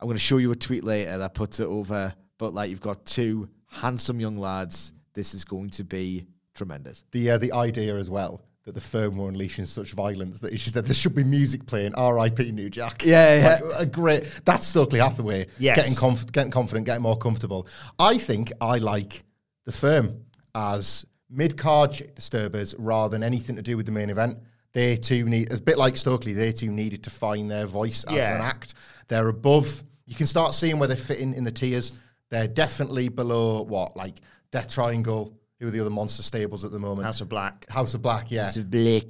I'm 0.00 0.06
going 0.06 0.16
to 0.16 0.22
show 0.22 0.38
you 0.38 0.52
a 0.52 0.56
tweet 0.56 0.84
later 0.84 1.18
that 1.18 1.34
puts 1.34 1.60
it 1.60 1.66
over. 1.66 2.14
But 2.38 2.52
like, 2.52 2.70
you've 2.70 2.80
got 2.80 3.04
two 3.06 3.48
handsome 3.70 4.20
young 4.20 4.36
lads. 4.36 4.92
This 5.14 5.34
is 5.34 5.44
going 5.44 5.70
to 5.70 5.84
be 5.84 6.26
tremendous. 6.54 7.04
The 7.12 7.32
uh, 7.32 7.38
the 7.38 7.52
idea 7.52 7.96
as 7.96 8.10
well 8.10 8.42
that 8.64 8.74
the 8.74 8.80
firm 8.80 9.16
were 9.16 9.28
unleashing 9.28 9.66
such 9.66 9.92
violence 9.92 10.40
that 10.40 10.58
she 10.58 10.70
said 10.70 10.86
there 10.86 10.94
should 10.94 11.14
be 11.14 11.22
music 11.24 11.66
playing. 11.66 11.94
R.I.P. 11.94 12.50
New 12.50 12.70
Jack. 12.70 13.04
Yeah, 13.04 13.58
Like, 13.62 13.82
a 13.82 13.86
great. 13.86 14.40
That's 14.44 14.66
Stokely 14.66 14.98
Hathaway. 14.98 15.46
Yes. 15.58 15.76
getting 15.76 15.94
conf- 15.94 16.32
getting 16.32 16.50
confident, 16.50 16.86
getting 16.86 17.02
more 17.02 17.18
comfortable. 17.18 17.68
I 17.98 18.18
think 18.18 18.52
I 18.60 18.78
like 18.78 19.24
the 19.64 19.72
firm 19.72 20.24
as 20.54 21.04
mid 21.30 21.56
card 21.56 22.12
disturbers 22.14 22.74
rather 22.78 23.12
than 23.12 23.22
anything 23.22 23.56
to 23.56 23.62
do 23.62 23.76
with 23.76 23.86
the 23.86 23.92
main 23.92 24.10
event. 24.10 24.38
They 24.74 24.96
too 24.96 25.24
need, 25.26 25.50
it's 25.50 25.60
a 25.60 25.62
bit 25.62 25.78
like 25.78 25.96
Stokely. 25.96 26.32
They 26.32 26.52
too 26.52 26.70
needed 26.70 27.04
to 27.04 27.10
find 27.10 27.50
their 27.50 27.64
voice 27.66 28.04
as 28.04 28.14
Yeah. 28.14 28.34
an 28.36 28.42
act. 28.42 28.74
They're 29.08 29.28
above. 29.28 29.82
You 30.06 30.14
can 30.16 30.26
start 30.26 30.52
seeing 30.52 30.78
where 30.78 30.88
they're 30.88 30.96
fitting 30.96 31.32
in 31.34 31.44
the 31.44 31.52
tiers. 31.52 31.92
They're 32.30 32.48
definitely 32.48 33.08
below 33.08 33.62
what 33.62 33.96
like 33.96 34.20
Death 34.50 34.70
Triangle. 34.70 35.32
Who 35.60 35.68
are 35.68 35.70
the 35.70 35.80
other 35.80 35.90
monster 35.90 36.22
stables 36.24 36.64
at 36.64 36.72
the 36.72 36.78
moment? 36.80 37.04
House 37.06 37.20
of 37.20 37.28
Black. 37.28 37.66
House 37.70 37.94
of 37.94 38.02
Black, 38.02 38.30
yeah. 38.30 38.44
House 38.44 38.56
of 38.56 38.68
Black. 38.70 39.04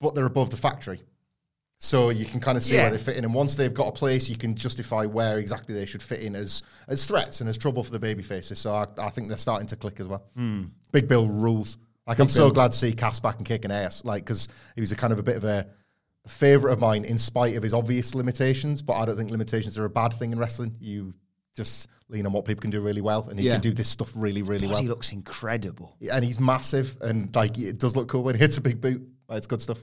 But 0.00 0.14
they're 0.14 0.26
above 0.26 0.50
the 0.50 0.56
factory. 0.58 1.00
So 1.80 2.10
you 2.10 2.24
can 2.24 2.40
kind 2.40 2.58
of 2.58 2.64
see 2.64 2.74
Yeah. 2.74 2.82
where 2.82 2.90
they 2.92 2.98
fit 2.98 3.16
in. 3.16 3.24
And 3.24 3.32
once 3.32 3.54
they've 3.54 3.72
got 3.72 3.86
a 3.88 3.92
place, 3.92 4.28
you 4.28 4.36
can 4.36 4.54
justify 4.54 5.06
where 5.06 5.38
exactly 5.38 5.74
they 5.74 5.86
should 5.86 6.02
fit 6.02 6.20
in 6.20 6.34
as 6.36 6.62
as 6.88 7.06
threats 7.06 7.40
and 7.40 7.48
as 7.48 7.56
trouble 7.56 7.82
for 7.82 7.92
the 7.92 7.98
baby 7.98 8.22
faces. 8.22 8.58
So 8.58 8.72
I, 8.72 8.86
I 8.98 9.08
think 9.10 9.28
they're 9.28 9.38
starting 9.38 9.66
to 9.68 9.76
click 9.76 9.98
as 10.00 10.06
well. 10.06 10.24
Hmm. 10.36 10.64
Big 10.92 11.08
Bill 11.08 11.26
rules. 11.28 11.78
Like 12.08 12.18
I'm 12.18 12.28
so 12.28 12.50
glad 12.50 12.72
to 12.72 12.76
see 12.76 12.92
Cass 12.92 13.20
back 13.20 13.36
and 13.36 13.46
kicking 13.46 13.70
ass. 13.70 14.04
Like 14.04 14.24
because 14.24 14.48
he 14.74 14.80
was 14.80 14.90
a 14.92 14.96
kind 14.96 15.12
of 15.12 15.18
a 15.18 15.22
bit 15.22 15.36
of 15.36 15.44
a, 15.44 15.66
favorite 16.26 16.72
of 16.74 16.78
mine 16.80 17.06
in 17.06 17.16
spite 17.16 17.56
of 17.56 17.62
his 17.62 17.72
obvious 17.72 18.14
limitations. 18.14 18.82
But 18.82 18.94
I 18.94 19.04
don't 19.06 19.16
think 19.16 19.30
limitations 19.30 19.78
are 19.78 19.84
a 19.86 19.90
bad 19.90 20.12
thing 20.12 20.32
in 20.32 20.38
wrestling. 20.38 20.76
You 20.80 21.14
just 21.56 21.88
lean 22.08 22.26
on 22.26 22.32
what 22.32 22.44
people 22.44 22.60
can 22.60 22.70
do 22.70 22.80
really 22.80 23.00
well, 23.00 23.28
and 23.28 23.38
he 23.38 23.46
Yeah. 23.46 23.54
can 23.54 23.60
do 23.62 23.72
this 23.72 23.88
stuff 23.88 24.12
really, 24.14 24.42
really 24.42 24.66
well. 24.66 24.80
He 24.80 24.88
looks 24.88 25.12
incredible. 25.12 25.96
and 26.10 26.24
he's 26.24 26.38
massive, 26.40 26.96
and 27.00 27.34
like 27.34 27.58
it 27.58 27.78
does 27.78 27.96
look 27.96 28.08
cool 28.08 28.22
when 28.22 28.34
he 28.34 28.38
hits 28.40 28.56
a 28.56 28.60
big 28.60 28.80
boot. 28.80 29.06
Like, 29.28 29.38
it's 29.38 29.46
good 29.46 29.60
stuff. 29.62 29.82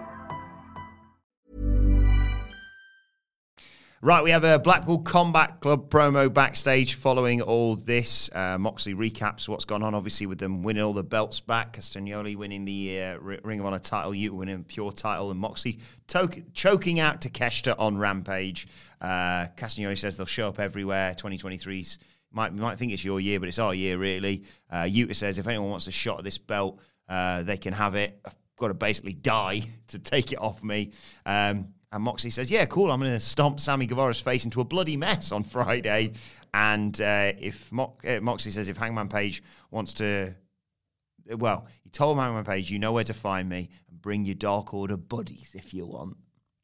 Right, 4.03 4.23
we 4.23 4.31
have 4.31 4.43
a 4.43 4.57
Blackpool 4.57 4.97
Combat 4.97 5.59
Club 5.59 5.91
promo 5.91 6.33
backstage 6.33 6.95
following 6.95 7.39
all 7.39 7.75
this. 7.75 8.31
Uh, 8.33 8.57
Moxley 8.57 8.95
recaps 8.95 9.47
what's 9.47 9.63
gone 9.63 9.83
on, 9.83 9.93
obviously, 9.93 10.25
with 10.25 10.39
them 10.39 10.63
winning 10.63 10.81
all 10.81 10.93
the 10.93 11.03
belts 11.03 11.39
back. 11.39 11.73
Castagnoli 11.73 12.35
winning 12.35 12.65
the 12.65 12.99
uh, 12.99 13.19
Ring 13.19 13.59
of 13.59 13.67
Honor 13.67 13.77
title, 13.77 14.15
you 14.15 14.33
winning 14.33 14.63
pure 14.63 14.91
title, 14.91 15.29
and 15.29 15.39
Moxley 15.39 15.81
to- 16.07 16.43
choking 16.55 16.99
out 16.99 17.21
Takeshita 17.21 17.75
on 17.77 17.95
Rampage. 17.95 18.67
Uh, 18.99 19.45
Castagnoli 19.55 19.95
says 19.95 20.17
they'll 20.17 20.25
show 20.25 20.47
up 20.47 20.59
everywhere. 20.59 21.13
2023's 21.13 21.99
might 22.31 22.55
might 22.55 22.79
think 22.79 22.93
it's 22.93 23.05
your 23.05 23.19
year, 23.19 23.39
but 23.39 23.49
it's 23.49 23.59
our 23.59 23.75
year 23.75 23.99
really. 23.99 24.45
Uh, 24.71 24.77
Yuta 24.77 25.15
says 25.15 25.37
if 25.37 25.45
anyone 25.45 25.69
wants 25.69 25.85
a 25.85 25.91
shot 25.91 26.17
at 26.17 26.23
this 26.23 26.39
belt, 26.39 26.79
uh, 27.07 27.43
they 27.43 27.57
can 27.57 27.73
have 27.73 27.93
it. 27.93 28.19
I've 28.25 28.33
got 28.57 28.69
to 28.69 28.73
basically 28.73 29.13
die 29.13 29.61
to 29.89 29.99
take 29.99 30.31
it 30.31 30.39
off 30.39 30.63
me. 30.63 30.91
Um, 31.23 31.75
and 31.91 32.03
Moxley 32.03 32.29
says, 32.29 32.49
"Yeah, 32.49 32.65
cool. 32.65 32.91
I'm 32.91 32.99
going 32.99 33.11
to 33.11 33.19
stomp 33.19 33.59
Sammy 33.59 33.85
Guevara's 33.85 34.19
face 34.19 34.45
into 34.45 34.61
a 34.61 34.65
bloody 34.65 34.97
mess 34.97 35.31
on 35.31 35.43
Friday." 35.43 36.13
And 36.53 36.99
uh, 36.99 37.33
if 37.39 37.71
Mo- 37.71 37.97
uh, 38.07 38.19
Moxley 38.21 38.51
says 38.51 38.69
if 38.69 38.77
Hangman 38.77 39.09
Page 39.09 39.43
wants 39.71 39.93
to, 39.95 40.35
well, 41.37 41.67
he 41.83 41.89
told 41.89 42.17
Hangman 42.17 42.45
Page, 42.45 42.71
"You 42.71 42.79
know 42.79 42.93
where 42.93 43.03
to 43.03 43.13
find 43.13 43.49
me, 43.49 43.69
and 43.89 44.01
bring 44.01 44.25
your 44.25 44.35
Dark 44.35 44.73
Order 44.73 44.97
buddies 44.97 45.51
if 45.53 45.73
you 45.73 45.85
want." 45.85 46.17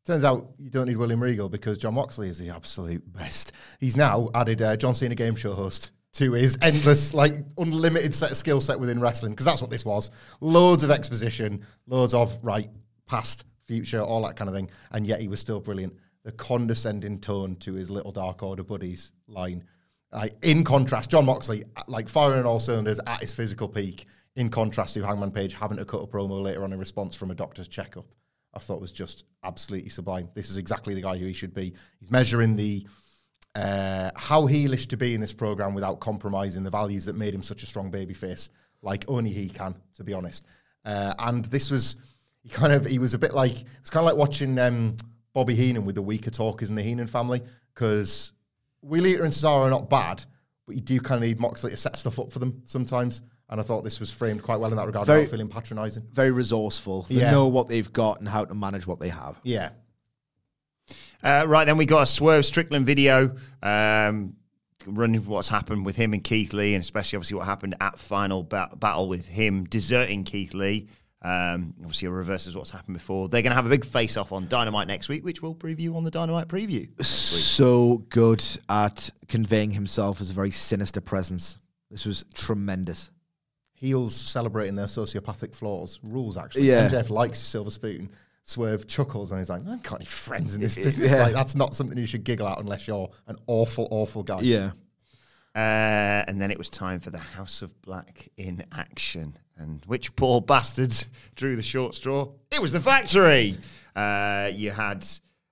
Turns 0.06 0.24
out 0.24 0.52
you 0.58 0.70
don't 0.70 0.88
need 0.88 0.96
William 0.96 1.22
Regal 1.22 1.50
because 1.50 1.78
Jon 1.78 1.96
Moxley 1.96 2.30
is 2.30 2.38
the 2.38 2.50
absolute 2.50 3.04
best. 3.12 3.52
He's 3.80 3.98
now 3.98 4.30
added 4.34 4.62
uh, 4.62 4.78
John 4.78 4.96
Cena 4.96 5.16
game 5.16 5.36
show 5.36 5.54
host 5.54 5.92
to 6.14 6.32
his 6.32 6.58
endless, 6.62 7.14
like 7.14 7.34
unlimited 7.58 8.16
set 8.16 8.38
skill 8.38 8.62
set 8.62 8.80
within 8.80 9.02
wrestling 9.02 9.34
because 9.34 9.46
that's 9.46 9.62
what 9.62 9.70
this 9.70 9.84
was. 9.84 10.10
Loads 10.40 10.84
of 10.84 10.92
exposition, 10.92 11.66
loads 11.88 12.14
of 12.14 12.40
right 12.42 12.70
past, 13.06 13.44
future, 13.68 14.02
all 14.02 14.26
that 14.26 14.36
kind 14.36 14.50
of 14.50 14.56
thing, 14.56 14.70
and 14.92 15.06
yet 15.06 15.20
he 15.20 15.28
was 15.28 15.40
still 15.40 15.60
brilliant. 15.60 15.96
The 16.24 16.32
condescending 16.32 17.20
tone 17.20 17.56
to 17.58 17.74
his 17.74 17.90
little 17.90 18.12
Dark 18.12 18.44
Order 18.44 18.64
buddies 18.64 19.12
line. 19.28 19.64
Like 20.12 20.34
in 20.42 20.64
contrast, 20.64 21.10
Jon 21.10 21.26
Moxley, 21.26 21.64
uh, 21.76 21.84
like 21.88 22.10
firing 22.10 22.46
all 22.46 22.60
cylinders 22.60 23.00
at 23.06 23.22
his 23.22 23.34
physical 23.34 23.68
peak. 23.68 24.06
In 24.36 24.50
contrast 24.50 24.94
to 24.94 25.04
Hangman 25.04 25.32
Page 25.32 25.56
having 25.56 25.78
to 25.78 25.86
cut 25.86 26.04
a 26.04 26.06
promo 26.06 26.40
later 26.40 26.64
on 26.64 26.72
in 26.72 26.78
response 26.78 27.16
from 27.16 27.32
a 27.32 27.36
doctor's 27.36 27.68
checkup. 27.68 28.06
I 28.54 28.60
thought 28.60 28.80
was 28.80 28.92
just 28.92 29.26
absolutely 29.44 29.90
sublime. 29.90 30.30
This 30.36 30.52
is 30.52 30.58
exactly 30.58 30.94
the 30.94 31.02
guy 31.02 31.18
who 31.18 31.26
he 31.26 31.34
should 31.34 31.56
be. 31.56 31.74
He's 32.00 32.12
measuring 32.12 32.56
the 32.56 32.86
uh, 33.56 34.12
how 34.16 34.44
heelish 34.44 34.88
to 34.90 34.98
be 34.98 35.16
in 35.16 35.22
this 35.22 35.34
program 35.34 35.74
without 35.74 36.00
compromising 36.00 36.64
the 36.64 36.70
values 36.70 37.06
that 37.06 37.16
made 37.16 37.34
him 37.34 37.42
such 37.42 37.64
a 37.64 37.66
strong 37.66 37.92
babyface, 37.92 38.50
like 38.84 39.06
only 39.08 39.32
he 39.32 39.50
can, 39.50 39.76
to 39.96 40.04
be 40.04 40.14
honest. 40.14 40.46
Uh, 40.86 41.14
and 41.20 41.46
this 41.46 41.72
was 41.72 41.98
he 42.48 42.54
kind 42.54 42.72
of 42.74 42.86
he 42.86 42.98
was 43.00 43.14
a 43.14 43.18
bit 43.18 43.34
like 43.34 43.52
it's 43.80 43.90
kind 43.90 44.06
of 44.06 44.06
like 44.06 44.16
watching 44.18 44.58
um, 44.60 44.96
Bobby 45.34 45.54
Heenan 45.56 45.86
with 45.86 45.96
the 45.96 46.02
weaker 46.02 46.32
talkers 46.32 46.70
in 46.70 46.76
the 46.76 46.82
Heenan 46.84 47.08
family 47.08 47.42
because 47.74 48.32
Wheeler 48.82 49.24
and 49.24 49.34
Cesaro 49.34 49.66
are 49.66 49.70
not 49.70 49.90
bad, 49.90 50.24
but 50.66 50.76
you 50.76 50.82
do 50.82 51.00
kind 51.00 51.22
of 51.22 51.28
need 51.28 51.40
Moxley 51.40 51.72
to 51.72 51.78
set 51.78 51.98
stuff 51.98 52.20
up 52.20 52.32
for 52.32 52.40
them 52.40 52.62
sometimes. 52.66 53.22
And 53.50 53.60
I 53.60 53.64
thought 53.64 53.84
this 53.84 54.00
was 54.00 54.12
framed 54.12 54.44
quite 54.44 54.58
well 54.60 54.70
in 54.72 54.78
that 54.78 54.86
regard, 54.88 55.08
Very- 55.08 55.22
without 55.22 55.32
feeling 55.32 55.48
patronising. 55.48 56.04
Very 56.12 56.32
resourceful. 56.32 57.04
They 57.10 57.16
Yeah. 57.16 57.32
know 57.32 57.48
what 57.48 57.68
they've 57.70 57.92
got 57.94 58.20
and 58.20 58.28
how 58.28 58.44
to 58.46 58.54
manage 58.54 58.86
what 58.88 59.00
they 59.00 59.08
have. 59.10 59.40
Yeah. 59.44 59.70
Uh, 61.24 61.46
right, 61.48 61.66
then 61.66 61.78
we 61.78 61.86
got 61.86 62.04
a 62.04 62.06
Swerve 62.06 62.46
Strickland 62.46 62.86
video 62.86 63.36
um, 63.64 64.36
running 64.86 65.24
what's 65.26 65.48
happened 65.48 65.86
with 65.86 65.96
him 65.96 66.14
and 66.14 66.24
Keith 66.24 66.54
Lee, 66.54 66.76
and 66.76 66.82
especially 66.82 67.18
obviously 67.18 67.38
what 67.38 67.46
happened 67.46 67.76
at 67.82 67.98
final 67.98 68.44
ba- 68.44 68.72
battle 68.78 69.08
with 69.10 69.26
him 69.28 69.64
deserting 69.66 70.24
Keith 70.24 70.54
Lee. 70.54 70.88
Um, 71.22 71.74
obviously, 71.80 72.08
it 72.08 72.12
reverses 72.12 72.56
what's 72.56 72.70
happened 72.70 72.96
before. 72.96 73.28
They're 73.28 73.42
going 73.42 73.52
to 73.52 73.56
have 73.56 73.66
a 73.66 73.70
big 73.70 73.86
face 73.86 74.18
off 74.18 74.32
on 74.32 74.48
Dynamite 74.48 74.88
next 74.88 75.10
week, 75.10 75.26
which 75.26 75.42
we'll 75.42 75.56
preview 75.56 75.96
on 75.96 76.04
the 76.04 76.12
Dynamite 76.12 76.48
preview. 76.48 76.88
So 77.04 78.04
good 78.10 78.46
at 78.70 79.10
conveying 79.28 79.72
himself 79.72 80.22
as 80.22 80.30
a 80.30 80.34
very 80.34 80.52
sinister 80.52 81.02
presence. 81.02 81.58
This 81.90 82.06
was 82.06 82.24
tremendous. 82.34 83.10
heels 83.74 84.16
celebrating 84.16 84.76
their 84.76 84.88
sociopathic 84.88 85.54
flaws 85.56 86.00
rules 86.04 86.36
actually. 86.38 86.64
Yeah. 86.68 86.88
MJF 86.90 87.10
likes 87.10 87.40
Silver 87.40 87.70
Spoon. 87.72 88.10
Swerve 88.44 88.88
chuckles 88.88 89.30
when 89.30 89.40
he's 89.40 89.50
like, 89.50 89.68
I've 89.68 89.84
got 89.84 89.96
any 89.98 90.06
friends 90.06 90.56
in 90.56 90.62
this 90.62 90.76
business. 90.84 91.12
Yeah. 91.12 91.24
Like 91.24 91.34
that's 91.34 91.56
not 91.56 91.74
something 91.76 91.98
you 91.98 92.06
should 92.06 92.24
giggle 92.24 92.48
at 92.48 92.60
unless 92.60 92.88
you're 92.88 93.10
an 93.28 93.36
awful, 93.48 93.88
awful 93.92 94.24
guy. 94.24 94.40
Yeah. 94.42 94.72
Uh, 95.56 96.24
and 96.28 96.42
then 96.42 96.52
it 96.52 96.58
was 96.58 96.70
time 96.70 97.00
for 97.00 97.10
the 97.10 97.18
House 97.18 97.62
of 97.62 97.82
Black 97.82 98.30
in 98.38 98.64
action. 98.72 99.38
And 99.58 99.84
which 99.86 100.16
poor 100.16 100.40
bastards 100.42 101.10
drew 101.36 101.56
the 101.56 101.64
short 101.64 101.96
straw? 101.96 102.30
It 102.52 102.62
was 102.62 102.72
the 102.72 102.80
factory. 102.80 103.58
Uh, 103.96 104.52
you 104.54 104.70
had 104.70 105.06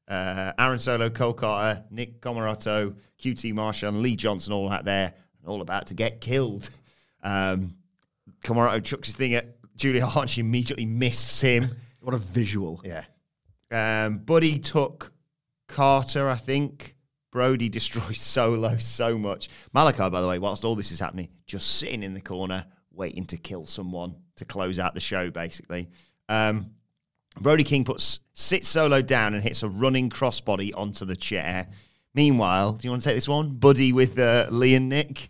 uh, 0.08 0.52
Aaron 0.60 0.80
Solo, 0.80 1.10
Cole 1.10 1.34
Carter, 1.34 1.84
Nick 1.90 2.22
Comoroto, 2.22 2.96
QT 3.20 3.54
Marshall, 3.54 3.90
and 3.90 4.02
Lee 4.02 4.16
Johnson 4.16 4.54
all 4.54 4.70
out 4.72 4.86
there, 4.86 5.14
all 5.48 5.62
about 5.62 5.88
to 5.88 5.94
get 5.96 6.22
killed. 6.22 6.70
Um, 7.24 7.76
chucks 8.44 9.08
his 9.08 9.16
thing 9.16 9.34
at 9.34 9.56
Julia 9.76 10.06
Hart. 10.06 10.30
She 10.30 10.42
immediately 10.42 10.86
misses 10.86 11.42
him. 11.42 11.66
What 12.00 12.14
a 12.14 12.20
visual. 12.20 12.82
Yeah. 12.84 13.06
Um, 13.72 14.20
Buddy 14.20 14.60
took 14.60 15.12
Carter, 15.68 16.30
I 16.30 16.36
think. 16.36 16.95
Brody 17.36 17.68
destroys 17.80 18.22
Solo 18.22 18.78
so 18.78 19.18
much. 19.18 19.50
Malachi, 19.74 20.10
by 20.10 20.22
the 20.22 20.28
way, 20.28 20.40
whilst 20.40 20.64
all 20.64 20.74
this 20.74 20.94
is 20.94 21.00
happening, 21.02 21.28
just 21.46 21.80
sitting 21.80 22.02
in 22.02 22.14
the 22.14 22.22
corner, 22.22 22.66
waiting 22.94 23.26
to 23.26 23.36
kill 23.38 23.66
someone 23.66 24.16
to 24.38 24.46
close 24.46 24.80
out 24.80 24.94
the 24.94 25.02
show, 25.02 25.30
basically. 25.30 25.90
Um, 26.30 26.72
Brody 27.42 27.66
King 27.66 27.84
puts 27.84 28.22
sits 28.36 28.70
Solo 28.70 29.02
down 29.02 29.34
and 29.34 29.44
hits 29.44 29.64
a 29.64 29.68
running 29.68 30.10
crossbody 30.10 30.72
onto 30.74 31.04
the 31.04 31.16
chair. 31.18 31.68
Meanwhile, 32.14 32.74
do 32.76 32.88
you 32.88 32.90
want 32.92 33.04
to 33.04 33.10
take 33.10 33.18
this 33.18 33.28
one? 33.28 33.50
Buddy 33.50 33.92
with 33.92 34.18
uh, 34.18 34.48
Lee 34.50 34.76
and 34.76 34.88
Nick. 34.88 35.30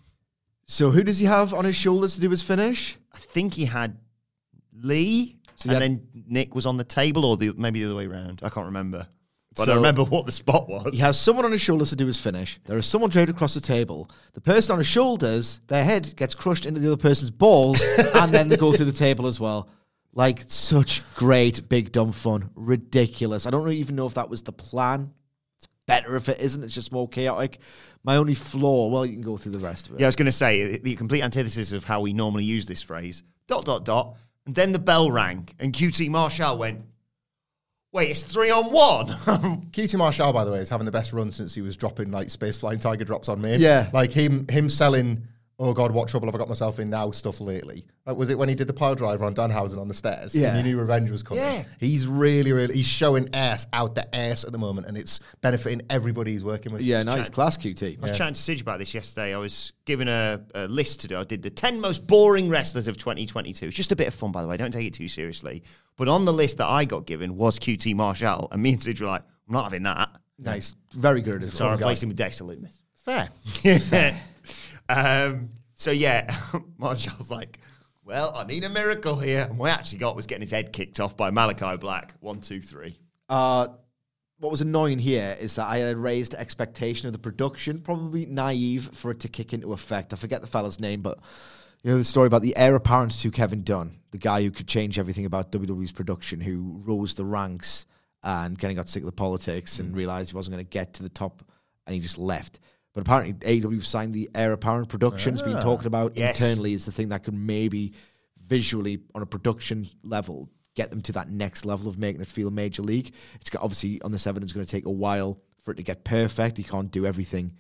So 0.68 0.92
who 0.92 1.02
does 1.02 1.18
he 1.18 1.26
have 1.26 1.56
on 1.56 1.66
his 1.66 1.76
shoulders 1.76 2.14
to 2.14 2.22
do 2.22 2.30
his 2.30 2.44
finish? 2.44 2.98
I 3.14 3.18
think 3.18 3.56
he 3.56 3.66
had 3.66 3.98
Lee, 4.80 5.38
So 5.56 5.72
and 5.72 5.74
had- 5.74 5.82
then 5.82 6.08
Nick 6.28 6.54
was 6.54 6.68
on 6.68 6.78
the 6.78 6.84
table, 6.84 7.26
or 7.26 7.36
the, 7.36 7.52
maybe 7.58 7.80
the 7.80 7.88
other 7.88 7.96
way 7.96 8.06
around. 8.06 8.42
I 8.44 8.50
can't 8.50 8.68
remember. 8.68 9.08
But 9.56 9.64
I 9.70 9.72
So- 9.72 9.76
remember 9.76 10.04
what 10.04 10.26
the 10.26 10.32
spot 10.32 10.68
was. 10.70 10.90
He 10.92 10.98
has 11.00 11.20
someone 11.20 11.46
on 11.46 11.52
his 11.52 11.62
shoulders 11.62 11.90
to 11.90 11.96
do 11.96 12.06
his 12.06 12.20
finish. 12.20 12.60
There 12.66 12.78
is 12.78 12.86
someone 12.86 13.10
draped 13.10 13.30
across 13.30 13.54
the 13.54 13.62
table. 13.62 14.10
The 14.34 14.42
person 14.42 14.74
on 14.74 14.80
his 14.80 14.88
shoulders, 14.88 15.62
their 15.68 15.84
head 15.84 16.14
gets 16.18 16.36
crushed 16.36 16.66
into 16.66 16.80
the 16.80 16.88
other 16.88 16.98
person's 17.02 17.32
balls, 17.32 17.82
and 18.16 18.34
then 18.34 18.50
they 18.50 18.58
go 18.58 18.72
through 18.74 18.86
the 18.86 18.92
table 18.92 19.28
as 19.28 19.40
well. 19.40 19.70
Like 20.14 20.44
such 20.48 21.02
great 21.16 21.68
big 21.70 21.92
dumb 21.92 22.12
fun, 22.12 22.50
ridiculous. 22.56 23.46
I 23.46 23.50
don't 23.50 23.72
even 23.72 23.96
know 23.96 24.06
if 24.08 24.14
that 24.16 24.30
was 24.30 24.42
the 24.44 24.52
plan. 24.54 25.12
It's 25.58 25.68
better 25.88 26.16
if 26.16 26.30
it 26.30 26.40
isn't. 26.40 26.64
It's 26.64 26.74
just 26.74 26.92
more 26.92 27.08
chaotic. 27.08 27.60
My 28.04 28.18
only 28.18 28.36
flaw, 28.36 28.90
well, 28.90 29.06
you 29.06 29.14
can 29.14 29.22
go 29.24 29.36
through 29.36 29.54
the 29.54 29.60
rest 29.60 29.88
of 29.88 29.94
it. 29.96 30.00
Yeah, 30.00 30.06
I 30.06 30.10
was 30.10 30.16
going 30.16 30.26
to 30.28 30.32
say 30.32 30.78
the 30.78 30.96
complete 30.96 31.22
antithesis 31.24 31.72
of 31.72 31.84
how 31.84 32.02
we 32.02 32.14
normally 32.14 32.44
use 32.44 32.66
this 32.66 32.82
phrase. 32.82 33.24
Dot 33.48 33.66
dot 33.66 33.84
dot, 33.84 34.16
and 34.46 34.54
then 34.56 34.72
the 34.72 34.80
bell 34.80 35.12
rang, 35.12 35.48
and 35.60 35.74
QT 35.74 36.10
Marshall 36.10 36.58
went, 36.58 36.82
Wait, 37.96 38.10
it's 38.10 38.24
three 38.24 38.52
on 38.52 38.74
one. 38.74 39.08
QT 39.72 39.98
Marshall, 39.98 40.34
by 40.34 40.44
the 40.44 40.52
way, 40.52 40.58
is 40.58 40.68
having 40.68 40.84
the 40.84 40.92
best 40.92 41.14
run 41.14 41.32
since 41.32 41.56
he 41.56 41.62
was 41.62 41.78
dropping 41.78 42.12
like 42.12 42.30
space 42.30 42.60
flying 42.60 42.78
tiger 42.78 43.06
drops 43.06 43.30
on 43.30 43.40
me. 43.42 43.56
Yeah. 43.56 43.90
like 43.94 44.12
him 44.12 44.46
him 44.50 44.68
selling. 44.68 45.30
Oh 45.58 45.72
God, 45.74 45.92
what 45.92 46.10
trouble 46.10 46.28
have 46.28 46.36
I 46.36 46.38
got 46.38 46.50
myself 46.50 46.80
in 46.80 46.90
now? 46.90 47.12
Stuff 47.12 47.40
lately. 47.40 47.86
Like, 48.06 48.18
was 48.18 48.30
it 48.30 48.38
when 48.38 48.50
he 48.50 48.56
did 48.56 48.68
the 48.68 48.74
pile 48.74 48.94
driver 48.94 49.24
on 49.24 49.34
Danhausen 49.34 49.80
on 49.80 49.88
the 49.88 49.94
stairs? 49.94 50.36
Yeah. 50.36 50.50
and 50.50 50.58
you 50.58 50.74
knew 50.74 50.80
revenge 50.82 51.10
was 51.10 51.24
coming. 51.24 51.44
Yeah. 51.44 51.64
he's 51.80 52.08
really, 52.08 52.52
really 52.52 52.76
he's 52.76 52.86
showing 52.88 53.30
ass 53.34 53.66
out 53.72 53.96
the 53.96 54.14
ass 54.14 54.44
at 54.44 54.52
the 54.52 54.58
moment, 54.58 54.88
and 54.88 54.98
it's 54.98 55.22
benefiting 55.40 55.82
everybody 55.90 56.34
he's 56.34 56.44
working 56.44 56.74
with. 56.74 56.82
Yeah, 56.82 57.04
nice 57.04 57.30
class 57.30 57.58
QT. 57.58 58.00
I 58.00 58.02
was 58.02 58.18
chatting 58.18 58.34
to 58.34 58.42
Sidge 58.42 58.62
about 58.62 58.80
this 58.80 58.94
yesterday. 58.94 59.34
I 59.34 59.38
was 59.38 59.72
given 59.86 60.10
a, 60.10 60.42
a 60.56 60.68
list 60.68 61.00
to 61.02 61.08
do. 61.08 61.18
I 61.18 61.24
did 61.24 61.42
the 61.42 61.50
10 61.50 61.80
most 61.80 62.06
boring 62.06 62.50
wrestlers 62.50 62.90
of 62.90 62.98
2022. 62.98 63.68
It's 63.68 63.76
just 63.78 63.94
a 63.94 63.96
bit 63.96 64.08
of 64.08 64.14
fun, 64.14 64.34
by 64.34 64.42
the 64.42 64.50
way. 64.50 64.58
Don't 64.58 64.72
take 64.72 64.88
it 64.88 64.94
too 64.94 65.08
seriously. 65.08 65.64
But 65.96 66.10
on 66.10 66.26
the 66.26 66.34
list 66.34 66.58
that 66.58 66.68
I 66.68 66.84
got 66.84 67.06
given 67.06 67.38
was 67.38 67.60
QT 67.60 67.96
Marshall. 67.96 68.50
And 68.52 68.62
me 68.62 68.74
and 68.74 68.84
Sidge 68.84 69.00
were 69.00 69.08
like, 69.08 69.24
I'm 69.48 69.54
not 69.54 69.64
having 69.64 69.84
that. 69.84 70.10
Nice. 70.38 70.76
Very 70.92 71.22
good 71.22 71.36
at 71.36 71.42
his 71.42 71.54
So 71.54 71.68
I 71.68 71.72
replaced 71.74 72.04
him 72.04 72.10
with 72.10 72.18
Dexter 72.18 72.44
Lumis. 72.44 72.82
fair. 72.96 73.30
um, 74.90 75.50
so 75.74 75.92
yeah, 75.92 76.36
Marshall's 76.78 77.32
like, 77.32 77.60
well, 78.04 78.34
I 78.36 78.46
need 78.46 78.64
a 78.64 78.70
miracle 78.70 79.16
here. 79.16 79.48
And 79.50 79.58
what 79.58 79.72
I 79.72 79.74
actually 79.74 80.00
got 80.00 80.16
was 80.16 80.28
getting 80.28 80.42
his 80.42 80.52
head 80.52 80.72
kicked 80.72 81.00
off 81.00 81.18
by 81.18 81.32
Malachi 81.32 81.78
Black. 81.78 82.14
One, 82.20 82.40
two, 82.40 82.62
three. 82.62 82.98
Uh, 83.28 83.68
what 84.40 84.52
was 84.52 84.62
annoying 84.62 85.00
here 85.00 85.36
is 85.40 85.56
that 85.56 85.68
I 85.68 85.78
had 85.78 85.98
raised 85.98 86.36
expectation 86.36 87.08
of 87.08 87.14
the 87.14 87.20
production, 87.20 87.82
probably 87.82 88.26
naive 88.26 88.90
for 88.94 89.12
it 89.12 89.22
to 89.22 89.28
kick 89.28 89.54
into 89.54 89.74
effect. 89.74 90.14
I 90.14 90.18
forget 90.18 90.42
the 90.42 90.48
fella's 90.48 90.80
name, 90.80 91.02
but 91.02 91.20
you 91.84 91.92
know 91.92 91.98
the 91.98 92.04
story 92.04 92.28
about 92.28 92.42
the 92.42 92.56
heir 92.58 92.76
apparent 92.76 93.14
to 93.20 93.32
Kevin 93.32 93.64
Dunn, 93.64 93.94
the 94.12 94.18
guy 94.18 94.44
who 94.44 94.52
could 94.52 94.68
change 94.68 95.00
everything 95.00 95.26
about 95.26 95.52
WWE's 95.52 95.92
production, 95.92 96.42
who 96.42 96.82
rose 96.86 97.16
the 97.16 97.26
ranks 97.26 97.86
and 98.24 98.60
kind 98.60 98.72
of 98.72 98.76
got 98.76 98.90
sick 98.90 99.04
of 99.04 99.08
the 99.08 99.14
politics 99.14 99.80
and 99.80 99.96
realized 99.96 100.32
he 100.32 100.36
wasn't 100.36 100.54
going 100.54 100.66
to 100.66 100.70
get 100.70 100.96
to 100.96 101.04
the 101.04 101.10
top, 101.10 101.44
and 101.86 101.94
he 101.94 102.00
just 102.02 102.18
left. 102.18 102.60
But 102.96 103.02
apparently, 103.02 103.34
AEW 103.34 103.84
signed 103.84 104.14
the 104.14 104.30
heir 104.34 104.54
apparent 104.54 104.88
production. 104.88 105.34
It's 105.34 105.44
been 105.44 105.58
ah, 105.58 105.62
talking 105.62 105.86
about 105.86 106.16
Yes. 106.16 106.42
internally 106.42 106.74
is 106.74 106.86
the 106.86 106.94
thing 106.94 107.10
that 107.10 107.24
could 107.24 107.34
maybe 107.34 107.94
visually 108.48 109.02
on 109.14 109.22
a 109.22 109.26
production 109.26 109.88
level 110.02 110.50
get 110.76 110.90
them 110.90 111.02
to 111.02 111.12
that 111.12 111.30
next 111.30 111.66
level 111.66 111.90
of 111.90 111.98
making 111.98 112.22
it 112.22 112.28
feel 112.28 112.50
major 112.50 112.82
league. 112.82 113.14
It's 113.42 113.50
got, 113.50 113.62
obviously 113.62 114.02
on 114.02 114.12
this 114.12 114.26
evidence 114.26 114.54
going 114.54 114.66
to 114.66 114.72
take 114.72 114.86
a 114.86 114.92
while 114.92 115.38
for 115.64 115.72
it 115.72 115.76
to 115.76 115.84
get 115.84 116.06
perfect. 116.06 116.58
You 116.58 116.64
can't 116.64 116.90
do 116.90 117.06
everything 117.06 117.52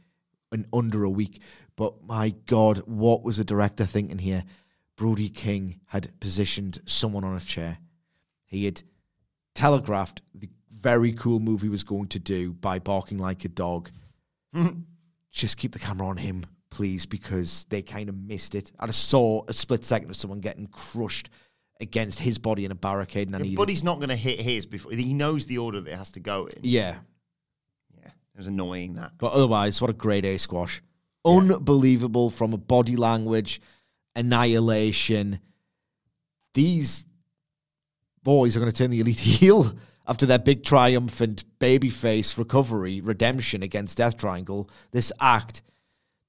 in 0.53 0.65
under 0.71 1.03
a 1.03 1.09
week. 1.09 1.41
But 1.75 2.01
my 2.03 2.33
God, 2.45 2.79
what 2.86 3.23
was 3.23 3.36
the 3.36 3.43
director 3.43 3.86
thinking 3.86 4.19
here? 4.19 4.45
Brody 4.95 5.27
King 5.27 5.81
had 5.88 6.17
positioned 6.21 6.79
someone 6.86 7.25
on 7.25 7.36
a 7.36 7.41
chair. 7.41 7.79
He 8.45 8.63
had 8.63 8.83
telegraphed 9.53 10.21
the 10.33 10.49
very 10.71 11.11
cool 11.11 11.41
move 11.41 11.61
he 11.61 11.67
was 11.67 11.83
going 11.83 12.07
to 12.07 12.19
do 12.19 12.53
by 12.53 12.79
barking 12.79 13.17
like 13.17 13.43
a 13.43 13.49
dog. 13.49 13.89
Hmm. 14.53 14.83
Just 15.36 15.57
keep 15.57 15.73
the 15.73 15.79
camera 15.79 16.07
on 16.07 16.15
him, 16.15 16.45
please, 16.69 17.05
because 17.05 17.65
they 17.65 17.81
kind 17.81 18.07
of 18.07 18.15
missed 18.15 18.55
it. 18.55 18.71
I 18.79 18.88
just 18.88 19.09
saw 19.09 19.43
a 19.49 19.53
split 19.53 19.83
second 19.83 20.09
of 20.09 20.15
someone 20.15 20.39
getting 20.39 20.67
crushed 20.67 21.29
against 21.81 22.19
his 22.19 22.38
body 22.38 22.63
in 22.63 22.71
a 22.71 22.75
barricade, 22.75 23.29
and. 23.29 23.55
But 23.57 23.67
he's 23.67 23.83
not 23.83 23.97
going 23.97 24.09
to 24.09 24.15
hit 24.15 24.39
his 24.39 24.65
before. 24.65 24.93
He 24.93 25.13
knows 25.13 25.45
the 25.45 25.57
order 25.57 25.81
that 25.81 25.91
it 25.91 25.97
has 25.97 26.11
to 26.11 26.21
go 26.21 26.45
in. 26.45 26.59
yeah, 26.61 26.99
Yeah. 27.99 28.07
It 28.07 28.38
was 28.38 28.47
annoying 28.47 28.95
that. 28.95 29.11
but 29.17 29.33
otherwise, 29.33 29.81
what 29.81 29.89
a 29.89 29.93
great 29.93 30.23
A 30.23 30.38
squash! 30.38 30.81
Unbelievable 31.25 32.29
from 32.29 32.53
a 32.53 32.57
body 32.57 32.95
language, 32.95 33.59
annihilation. 34.15 35.41
These 36.53 37.05
boys 38.23 38.55
are 38.55 38.61
going 38.61 38.71
to 38.71 38.77
turn 38.77 38.89
the 38.89 39.01
elite 39.01 39.19
heel 39.41 39.75
after 40.07 40.25
their 40.25 40.39
big 40.39 40.63
triumphant 40.63 41.43
babyface 41.59 42.37
recovery 42.37 43.01
redemption 43.01 43.63
against 43.63 43.97
Death 43.97 44.17
Triangle. 44.17 44.69
This 44.91 45.11
act, 45.19 45.61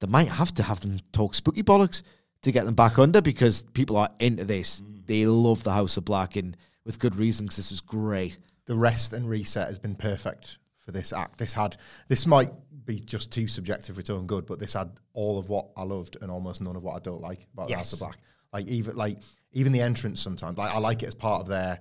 they 0.01 0.07
might 0.07 0.29
have 0.29 0.55
to 0.55 0.63
have 0.63 0.81
them 0.81 0.99
talk 1.13 1.35
spooky 1.35 1.63
bollocks 1.63 2.03
to 2.43 2.53
get 2.53 2.65
them 2.65 2.75
back 2.75 2.99
under 2.99 3.21
because 3.21 3.63
people 3.75 3.97
are 3.97 4.09
into 4.21 4.45
this. 4.45 4.81
Mm. 4.81 5.07
They 5.07 5.27
love 5.27 5.63
the 5.63 5.73
House 5.73 5.97
of 5.97 6.05
Black 6.05 6.37
and 6.37 6.57
with 6.85 6.99
good 6.99 7.17
reason 7.17 7.47
because 7.47 7.57
this 7.57 7.71
was 7.71 7.81
great. 7.81 8.39
the 8.67 8.77
rest 8.77 9.13
and 9.13 9.29
reset 9.29 9.69
has 9.69 9.79
been 9.79 9.95
perfect 9.95 10.59
for 10.79 10.93
this 10.93 11.13
act. 11.13 11.39
This 11.39 11.53
had 11.53 11.77
this 12.09 12.27
might 12.27 12.51
be 12.85 13.01
just 13.01 13.33
too 13.33 13.49
subjective 13.49 13.97
for 13.97 14.01
its 14.01 14.11
own 14.11 14.27
good, 14.27 14.47
but 14.47 14.61
this 14.61 14.75
had 14.75 14.91
all 15.13 15.39
of 15.39 15.49
what 15.49 15.69
I 15.77 15.83
loved 15.83 16.17
and 16.21 16.31
almost 16.31 16.61
none 16.61 16.77
of 16.77 16.83
what 16.83 16.95
I 16.95 17.01
don't 17.01 17.21
like 17.21 17.47
about 17.53 17.69
the 17.69 17.75
House 17.75 17.93
of 17.93 17.99
Black. 17.99 18.17
Like 18.53 18.67
even 18.69 18.97
like 18.97 19.19
even 19.53 19.73
the 19.73 19.81
entrance 19.81 20.21
sometimes. 20.21 20.57
Like 20.59 20.75
I 20.75 20.79
like 20.79 21.03
it 21.03 21.07
as 21.07 21.15
part 21.15 21.43
of 21.43 21.49
their 21.49 21.81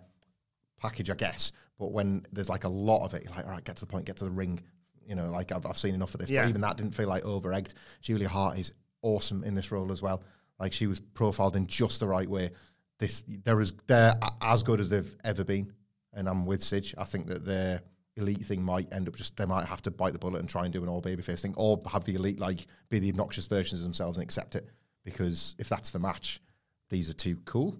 package, 0.79 1.09
I 1.09 1.15
guess. 1.15 1.51
But 1.77 1.91
when 1.91 2.25
there's 2.31 2.49
like 2.49 2.63
a 2.63 2.69
lot 2.69 3.05
of 3.05 3.13
it, 3.13 3.23
you're 3.23 3.35
like, 3.35 3.45
all 3.45 3.51
right, 3.51 3.63
get 3.63 3.75
to 3.77 3.85
the 3.85 3.91
point, 3.91 4.05
get 4.05 4.17
to 4.17 4.25
the 4.25 4.31
ring. 4.31 4.59
You 5.05 5.15
know, 5.15 5.29
like 5.29 5.51
I've, 5.51 5.65
I've 5.65 5.77
seen 5.77 5.93
enough 5.93 6.13
of 6.13 6.21
this. 6.21 6.29
Yeah. 6.29 6.43
But 6.43 6.49
even 6.49 6.61
that 6.61 6.77
didn't 6.77 6.95
feel 6.95 7.07
like 7.07 7.23
over 7.25 7.53
egged. 7.53 7.73
Julia 8.01 8.29
Hart 8.29 8.57
is 8.57 8.73
awesome 9.01 9.43
in 9.43 9.55
this 9.55 9.71
role 9.71 9.91
as 9.91 10.01
well. 10.01 10.23
Like 10.59 10.73
she 10.73 10.87
was 10.87 10.99
profiled 10.99 11.55
in 11.55 11.67
just 11.67 11.99
the 11.99 12.07
right 12.07 12.29
way. 12.29 12.51
This 12.97 13.23
they're 13.43 13.59
as 13.59 13.73
they're 13.87 14.13
as 14.41 14.63
good 14.63 14.79
as 14.79 14.89
they've 14.89 15.15
ever 15.23 15.43
been, 15.43 15.71
and 16.13 16.29
I'm 16.29 16.45
with 16.45 16.63
Sidge. 16.63 16.95
I 16.97 17.03
think 17.03 17.27
that 17.27 17.45
their 17.45 17.81
elite 18.15 18.43
thing 18.43 18.63
might 18.63 18.91
end 18.93 19.09
up 19.09 19.15
just 19.15 19.35
they 19.35 19.45
might 19.45 19.65
have 19.65 19.81
to 19.81 19.91
bite 19.91 20.13
the 20.13 20.19
bullet 20.19 20.39
and 20.39 20.47
try 20.47 20.63
and 20.63 20.71
do 20.71 20.81
an 20.81 20.87
all 20.87 21.01
babyface 21.01 21.41
thing, 21.41 21.53
or 21.57 21.81
have 21.91 22.05
the 22.05 22.15
elite 22.15 22.39
like 22.39 22.65
be 22.89 22.99
the 22.99 23.09
obnoxious 23.09 23.47
versions 23.47 23.81
of 23.81 23.85
themselves 23.85 24.17
and 24.17 24.23
accept 24.23 24.55
it. 24.55 24.69
Because 25.03 25.55
if 25.59 25.67
that's 25.67 25.91
the 25.91 25.99
match, 25.99 26.41
these 26.89 27.09
are 27.09 27.13
too 27.13 27.37
cool. 27.45 27.75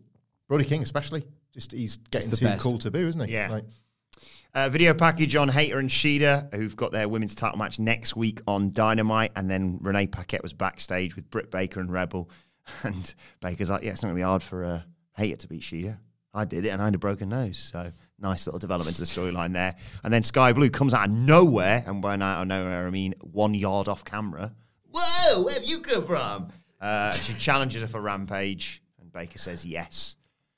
Brody 0.48 0.66
King 0.66 0.84
especially, 0.84 1.26
just 1.54 1.72
he's 1.72 1.98
getting 1.98 2.30
too 2.30 2.46
best. 2.46 2.62
cool 2.62 2.78
to 2.80 2.91
boo, 2.91 3.08
isn't 3.08 3.28
he? 3.28 3.34
Yeah. 3.34 3.50
Like, 3.50 3.64
Uh, 4.53 4.70
video 4.70 4.93
package 4.93 5.36
on 5.36 5.49
Hayter 5.49 5.80
and 5.80 5.89
Shida, 5.89 6.53
who've 6.53 6.76
got 6.76 6.93
their 6.93 7.09
women's 7.09 7.36
title 7.36 7.57
match 7.57 7.78
next 7.78 8.16
week 8.16 8.39
on 8.47 8.72
Dynamite. 8.72 9.32
And 9.36 9.49
then 9.49 9.80
Renee 9.82 10.07
Paquette 10.07 10.43
was 10.43 10.53
backstage 10.53 11.16
with 11.16 11.30
Britt 11.30 11.51
Baker 11.51 11.80
and 11.80 11.91
Rebel. 11.91 12.30
And 12.82 13.13
Baker's 13.41 13.70
like, 13.70 13.84
yeah, 13.84 13.91
it's 13.91 14.01
not 14.01 14.07
going 14.07 14.16
to 14.16 14.20
be 14.22 14.24
hard 14.24 14.41
for 14.41 14.63
uh, 14.63 14.82
Hayter 15.18 15.38
to 15.38 15.47
beat 15.47 15.61
Shida. 15.61 15.99
I 16.34 16.45
did 16.45 16.66
it 16.66 16.70
and 16.70 16.82
I 16.82 16.86
had 16.86 16.95
a 16.95 16.97
broken 16.97 17.30
nose. 17.30 17.57
So 17.72 17.91
nice 18.20 18.47
little 18.47 18.59
development 18.59 18.95
to 18.97 19.01
the 19.01 19.07
storyline 19.07 19.53
there. 19.53 19.76
And 20.03 20.13
then 20.13 20.24
Skye 20.24 20.51
Blue 20.51 20.70
comes 20.70 20.93
out 20.93 21.05
of 21.05 21.11
nowhere. 21.11 21.84
And 21.86 22.01
by 22.01 22.16
out 22.16 22.41
of 22.41 22.47
nowhere, 22.47 22.88
I 22.88 22.89
mean 22.89 23.13
one 23.22 23.53
yard 23.53 23.88
off 23.88 24.03
camera. 24.03 24.53
Whoa, 24.91 25.43
where 25.43 25.53
have 25.53 25.63
you 25.63 25.80
come 25.80 26.05
from? 26.05 26.47
Uh, 26.82 27.11
she 27.11 27.34
challenges 27.34 27.82
her 27.82 27.88
for 27.88 28.01
Rampage. 28.01 28.82
And 28.99 29.11
Baker 29.11 29.38
says 29.38 29.66
yes. 29.66 30.16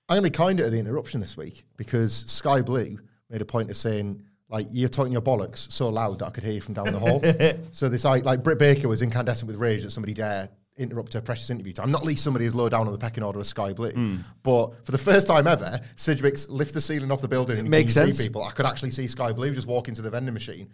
I'm 0.10 0.16
going 0.16 0.24
to 0.24 0.32
be 0.32 0.44
kinder 0.46 0.64
to 0.64 0.70
the 0.70 0.80
interruption 0.80 1.20
this 1.20 1.36
week 1.36 1.66
because 1.76 2.14
Skye 2.14 2.62
Blue 2.62 3.00
made 3.30 3.42
a 3.42 3.46
point 3.46 3.70
of 3.70 3.78
saying, 3.78 4.22
like, 4.50 4.68
you're 4.72 4.90
talking 4.90 5.12
your 5.12 5.22
bollocks 5.22 5.72
so 5.72 5.90
loud 5.90 6.20
that 6.20 6.28
I 6.28 6.30
could 6.30 6.44
hear 6.44 6.54
you 6.54 6.62
from 6.62 6.74
down 6.74 6.86
the 6.86 7.00
hall. 7.00 7.22
so 7.72 7.90
this, 7.90 8.06
like, 8.06 8.24
like, 8.24 8.44
Britt 8.44 8.60
Baker 8.60 8.88
was 8.88 9.02
incandescent 9.02 9.48
with 9.48 9.58
rage 9.60 9.84
that 9.84 9.92
somebody 9.92 10.14
dare 10.14 10.50
interrupt 10.78 11.14
her 11.14 11.22
precious 11.22 11.50
interview 11.50 11.74
time. 11.74 11.92
Not 11.92 12.04
least 12.04 12.24
somebody 12.24 12.46
as 12.46 12.56
low 12.56 12.70
down 12.70 12.86
on 12.86 12.94
the 12.94 13.00
pecking 13.00 13.24
order 13.24 13.40
as 13.40 13.48
Skye 13.48 13.74
Blue. 13.74 13.92
Hmm. 13.92 14.18
But 14.44 14.86
for 14.86 14.92
the 14.92 14.98
first 14.98 15.28
time 15.28 15.48
ever, 15.48 15.80
Sidgwick's 15.96 16.48
lift 16.50 16.74
the 16.74 16.82
ceiling 16.82 17.12
off 17.12 17.22
the 17.22 17.28
building 17.28 17.58
and 17.60 17.70
Makes 17.70 17.94
sense. 17.94 18.18
see 18.18 18.26
people. 18.26 18.44
I 18.44 18.52
could 18.52 18.66
actually 18.66 18.92
see 18.92 19.08
Skye 19.08 19.34
Blue 19.34 19.54
just 19.54 19.68
walk 19.68 19.88
into 19.88 20.02
the 20.02 20.10
vending 20.10 20.34
machine. 20.34 20.70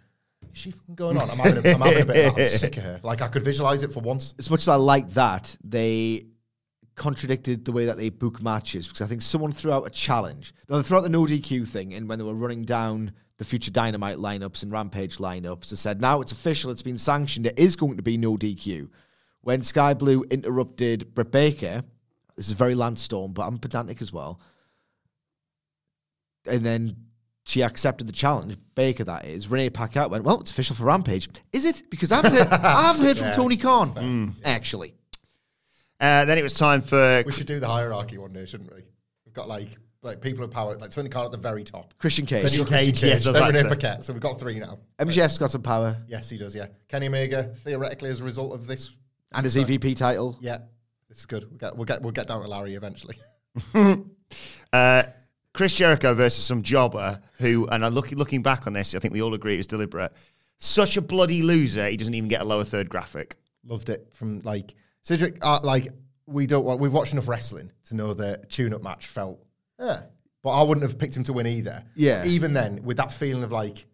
Is 0.52 0.58
she 0.60 0.74
going 0.94 1.16
on? 1.16 1.28
I'm 1.30 1.38
having 1.38 1.66
a, 1.66 1.74
I'm 1.74 1.80
having 1.80 2.02
a 2.02 2.06
bit 2.06 2.26
of 2.26 2.36
that. 2.36 2.42
I'm 2.42 2.46
sick 2.46 2.76
of 2.76 2.82
her. 2.84 3.00
Like, 3.02 3.22
I 3.22 3.28
could 3.28 3.42
visualize 3.42 3.82
it 3.82 3.92
for 3.92 4.00
once. 4.00 4.34
as 4.38 4.50
much 4.50 4.60
as 4.60 4.68
I 4.68 4.76
like 4.76 5.10
that, 5.14 5.56
they 5.64 6.26
contradicted 6.96 7.64
the 7.64 7.72
way 7.72 7.86
that 7.86 7.96
they 7.96 8.08
book 8.08 8.42
matches 8.42 8.86
because 8.86 9.02
I 9.02 9.06
think 9.06 9.22
someone 9.22 9.52
threw 9.52 9.72
out 9.72 9.86
a 9.86 9.90
challenge. 9.90 10.54
Threw 10.68 10.96
out 10.96 11.02
the 11.02 11.08
no 11.08 11.24
DQ 11.24 11.66
thing, 11.66 11.94
and 11.94 12.08
when 12.08 12.18
they 12.18 12.24
were 12.24 12.34
running 12.34 12.64
down 12.64 13.12
the 13.38 13.44
future 13.44 13.70
Dynamite 13.70 14.18
lineups 14.18 14.62
and 14.62 14.70
Rampage 14.70 15.16
lineups, 15.18 15.70
they 15.70 15.76
said 15.76 16.00
now 16.00 16.20
it's 16.20 16.32
official, 16.32 16.70
it's 16.70 16.82
been 16.82 16.98
sanctioned, 16.98 17.46
it 17.46 17.58
is 17.58 17.74
going 17.76 17.96
to 17.96 18.02
be 18.02 18.16
no 18.16 18.36
DQ. 18.36 18.88
When 19.40 19.62
Skye 19.62 19.94
Blue 19.94 20.22
interrupted 20.30 21.14
Britt 21.14 21.32
Baker, 21.32 21.82
this 22.36 22.46
is 22.46 22.52
very 22.52 22.74
Lance 22.74 23.02
Storm, 23.02 23.32
but 23.32 23.46
I'm 23.46 23.58
pedantic 23.58 24.00
as 24.00 24.12
well. 24.12 24.40
And 26.46 26.64
then 26.64 26.96
she 27.44 27.62
accepted 27.62 28.06
the 28.06 28.12
challenge, 28.12 28.56
Baker 28.74 29.04
that 29.04 29.26
is. 29.26 29.50
Renee 29.50 29.70
Paquette 29.70 30.10
went, 30.10 30.24
well, 30.24 30.40
it's 30.40 30.50
official 30.50 30.76
for 30.76 30.84
Rampage. 30.84 31.28
Is 31.52 31.64
it? 31.64 31.90
Because 31.90 32.10
I 32.10 32.16
haven't 32.16 32.34
heard, 32.34 32.48
I 32.48 32.82
haven't 32.82 33.04
heard 33.04 33.18
from 33.18 33.30
Tony 33.32 33.56
Khan, 33.56 34.34
actually. 34.44 34.94
Uh, 36.04 36.26
then 36.26 36.36
it 36.36 36.42
was 36.42 36.52
time 36.52 36.82
for 36.82 37.22
We 37.24 37.32
should 37.32 37.46
do 37.46 37.58
the 37.58 37.68
hierarchy 37.68 38.18
one 38.18 38.34
day, 38.34 38.44
shouldn't 38.44 38.70
we? 38.74 38.82
We've 39.24 39.32
got 39.32 39.48
like 39.48 39.68
like 40.02 40.20
people 40.20 40.44
of 40.44 40.50
power, 40.50 40.76
like 40.76 40.90
Tony 40.90 41.08
Khan 41.08 41.24
at 41.24 41.30
the 41.30 41.38
very 41.38 41.64
top. 41.64 41.94
Christian 41.96 42.26
Cage. 42.26 42.54
You've 42.54 42.68
Cage, 42.68 43.02
yes, 43.02 43.24
then 43.24 43.68
Paquette. 43.68 44.04
So 44.04 44.12
we've 44.12 44.20
got 44.20 44.38
three 44.38 44.58
now. 44.58 44.78
MJF's 44.98 45.38
got 45.38 45.50
some 45.50 45.62
power 45.62 45.96
Yes, 46.06 46.28
he 46.28 46.36
does. 46.36 46.54
Yeah, 46.54 46.66
Kenny 46.88 47.06
Omega 47.06 47.44
theoretically 47.44 48.10
as 48.10 48.20
a 48.20 48.24
result 48.24 48.52
of 48.52 48.66
this. 48.66 48.94
and 49.32 49.44
his 49.44 49.56
EVP 49.56 49.96
title. 49.96 50.36
Yeah, 50.42 50.58
this 51.08 51.20
is 51.20 51.26
good. 51.26 51.46
We'll 51.48 51.58
get 51.58 51.74
we'll 51.74 51.86
get 51.86 52.02
we'll 52.02 52.12
get 52.12 52.26
down 52.26 52.42
to 52.42 52.48
Larry 52.48 52.74
eventually. 52.74 53.16
uh, 54.74 55.04
Chris 55.54 55.72
Jericho 55.72 56.12
versus 56.12 56.44
some 56.44 56.62
jobber 56.62 57.18
who, 57.38 57.66
and 57.68 57.82
I 57.82 57.88
look, 57.88 58.10
looking 58.10 58.42
back 58.42 58.66
on 58.66 58.74
this, 58.74 58.94
I 58.94 58.98
think 58.98 59.14
we 59.14 59.22
all 59.22 59.32
agree 59.32 59.54
it 59.54 59.58
was 59.58 59.68
deliberate. 59.68 60.12
Such 60.58 60.98
a 60.98 61.00
bloody 61.00 61.42
loser, 61.42 61.88
he 61.88 61.96
doesn't 61.96 62.14
even 62.14 62.28
get 62.28 62.42
a 62.42 62.44
lower 62.44 62.64
third 62.64 62.90
graphic. 62.90 63.36
Loved 63.64 63.88
it 63.88 64.08
from 64.12 64.40
like 64.40 64.74
Cedric. 65.04 65.38
Uh, 65.40 65.60
like 65.62 65.88
we 66.26 66.46
don't 66.46 66.64
want. 66.64 66.80
We've 66.80 66.92
watched 66.92 67.12
enough 67.12 67.28
wrestling 67.28 67.70
to 67.88 67.94
know 67.94 68.12
that 68.14 68.50
tune-up 68.50 68.82
match 68.82 69.06
felt. 69.06 69.38
Yeah, 69.78 70.00
but 70.42 70.50
I 70.50 70.62
wouldn't 70.62 70.82
have 70.82 70.98
picked 70.98 71.16
him 71.16 71.24
to 71.24 71.32
win 71.32 71.46
either. 71.46 71.84
Yeah. 71.94 72.24
Even 72.26 72.52
then, 72.52 72.82
with 72.82 72.96
that 72.96 73.12
feeling 73.12 73.42
of 73.44 73.52
like 73.52 73.86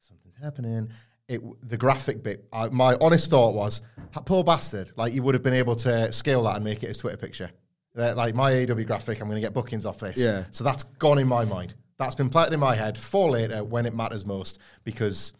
something's 0.00 0.36
happening. 0.42 0.90
It, 1.26 1.40
the 1.68 1.78
graphic 1.78 2.22
bit, 2.22 2.46
I, 2.52 2.68
my 2.68 2.96
honest 3.00 3.30
thought 3.30 3.54
was, 3.54 3.80
"Ha- 4.12 4.20
poor 4.20 4.44
bastard. 4.44 4.92
Like, 4.94 5.14
he 5.14 5.20
would 5.20 5.34
have 5.34 5.42
been 5.42 5.54
able 5.54 5.74
to 5.76 6.12
scale 6.12 6.42
that 6.44 6.56
and 6.56 6.64
make 6.64 6.82
it 6.82 6.88
his 6.88 6.98
Twitter 6.98 7.16
picture. 7.16 7.50
Uh, 7.96 8.14
like, 8.14 8.34
my 8.34 8.52
AW 8.64 8.74
graphic, 8.82 9.20
I'm 9.22 9.28
going 9.28 9.36
to 9.36 9.40
get 9.40 9.54
bookings 9.54 9.86
off 9.86 9.98
this. 10.00 10.18
Yeah. 10.18 10.44
So 10.50 10.64
that's 10.64 10.82
gone 10.82 11.16
in 11.18 11.26
my 11.26 11.46
mind. 11.46 11.74
That's 11.98 12.14
been 12.14 12.28
planted 12.28 12.52
in 12.52 12.60
my 12.60 12.74
head 12.74 12.98
for 12.98 13.30
later 13.30 13.64
when 13.64 13.86
it 13.86 13.94
matters 13.94 14.26
most 14.26 14.58
because 14.84 15.32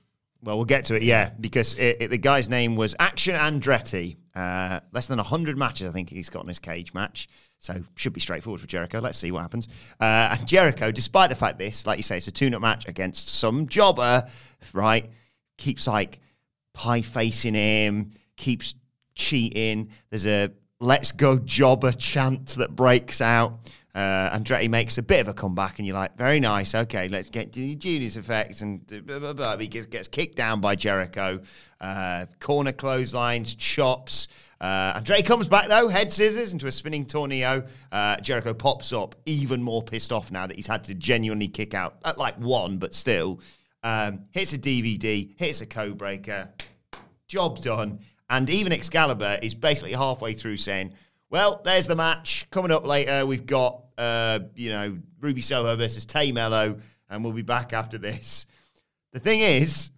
Well, 0.43 0.57
we'll 0.57 0.65
get 0.65 0.85
to 0.87 0.95
it, 0.95 1.03
yeah, 1.03 1.33
because 1.39 1.75
it, 1.75 1.99
it- 2.01 2.09
the 2.11 2.17
guy's 2.19 2.49
name 2.49 2.77
was 2.77 2.95
Action 2.99 3.35
Andretti. 3.35 4.17
Uh, 4.35 4.81
less 4.93 5.07
than 5.07 5.19
100 5.19 5.57
matches, 5.57 5.89
I 5.89 5.93
think 5.93 6.11
he's 6.11 6.29
got 6.29 6.43
in 6.43 6.49
his 6.49 6.59
cage 6.59 6.93
match. 6.93 7.29
So 7.59 7.75
should 7.95 8.13
be 8.13 8.21
straightforward 8.21 8.61
for 8.61 8.67
Jericho. 8.67 8.99
Let's 8.99 9.17
see 9.17 9.31
what 9.31 9.43
happens. 9.43 9.69
Uh, 10.01 10.37
and 10.39 10.47
Jericho, 10.47 10.91
despite 10.91 11.31
the 11.31 11.37
fact 11.37 11.59
this, 11.59 11.87
like 11.87 11.99
you 11.99 12.03
say, 12.03 12.17
it's 12.17 12.27
a 12.27 12.33
tune-up 12.33 12.61
match 12.61 12.89
against 12.89 13.29
some 13.29 13.69
jobber, 13.69 14.29
right? 14.73 15.11
Keeps 15.57 15.87
like 15.87 16.19
pie 16.73 17.01
facing 17.03 17.55
him, 17.55 18.11
keeps 18.37 18.75
cheating. 19.15 19.91
There's 20.11 20.27
a 20.27 20.51
let's 20.81 21.13
go 21.13 21.39
jobber 21.39 21.93
chant 21.93 22.49
that 22.57 22.75
breaks 22.75 23.21
out. 23.21 23.61
Uh, 23.95 24.37
Andretti 24.37 24.69
makes 24.69 24.99
a 24.99 25.03
bit 25.03 25.21
of 25.21 25.29
a 25.29 25.35
comeback, 25.35 25.79
and 25.79 25.87
you're 25.87 25.97
like, 25.97 26.17
very 26.17 26.41
nice. 26.41 26.75
Okay, 26.75 27.09
let's 27.09 27.31
get 27.31 27.53
to 27.53 27.61
the 27.61 27.77
Judas 27.77 28.17
effect. 28.17 28.61
And 28.61 28.87
blah, 29.07 29.19
blah, 29.19 29.33
blah. 29.33 29.57
he 29.57 29.69
gets, 29.69 29.87
gets 29.87 30.09
kicked 30.09 30.37
down 30.37 30.61
by 30.61 30.75
Jericho. 30.75 31.41
Uh, 31.81 32.27
corner 32.41 32.73
clotheslines, 32.73 33.55
chops. 33.55 34.29
Uh, 34.61 34.99
Andretti 34.99 35.25
comes 35.25 35.49
back, 35.49 35.69
though, 35.69 35.89
head 35.89 36.13
scissors 36.13 36.53
into 36.53 36.67
a 36.67 36.73
spinning 36.73 37.07
tornado. 37.07 37.67
Uh, 37.93 38.17
Jericho 38.21 38.53
pops 38.55 38.93
up, 38.93 39.15
even 39.27 39.63
more 39.63 39.83
pissed 39.83 40.11
off 40.11 40.33
now 40.33 40.47
that 40.47 40.57
he's 40.57 40.67
had 40.67 40.83
to 40.85 40.95
genuinely 40.95 41.49
kick 41.49 41.75
out 41.75 41.97
at 42.05 42.19
like 42.19 42.37
one, 42.39 42.79
but 42.79 42.95
still. 42.95 43.41
Um, 43.83 44.25
hits 44.31 44.55
a 44.55 44.59
DVD, 44.59 45.39
hits 45.39 45.61
a 45.61 45.67
code 45.67 45.99
breaker 45.99 46.51
job 47.29 47.61
done. 47.61 48.01
And 48.31 48.49
even 48.49 48.73
Excalibur 48.73 49.39
is 49.43 49.55
basically 49.55 49.93
halfway 49.93 50.33
through 50.33 50.57
saying, 50.57 50.95
well, 51.31 51.61
there's 51.65 51.87
the 51.87 51.97
match. 51.97 52.47
Coming 52.51 52.71
up 52.71 52.87
later, 52.87 53.27
we've 53.27 53.47
got, 53.47 53.84
uh, 53.99 54.41
you 54.55 54.71
know, 54.71 54.99
Ruby 55.21 55.41
Soho 55.41 55.75
versus 55.77 56.05
Tay 56.07 56.33
Melo, 56.33 56.79
and 57.11 57.23
we'll 57.25 57.33
be 57.33 57.43
back 57.43 57.73
after 57.73 57.99
this. 57.99 58.47
The 59.13 59.21
thing 59.21 59.41
is, 59.41 59.91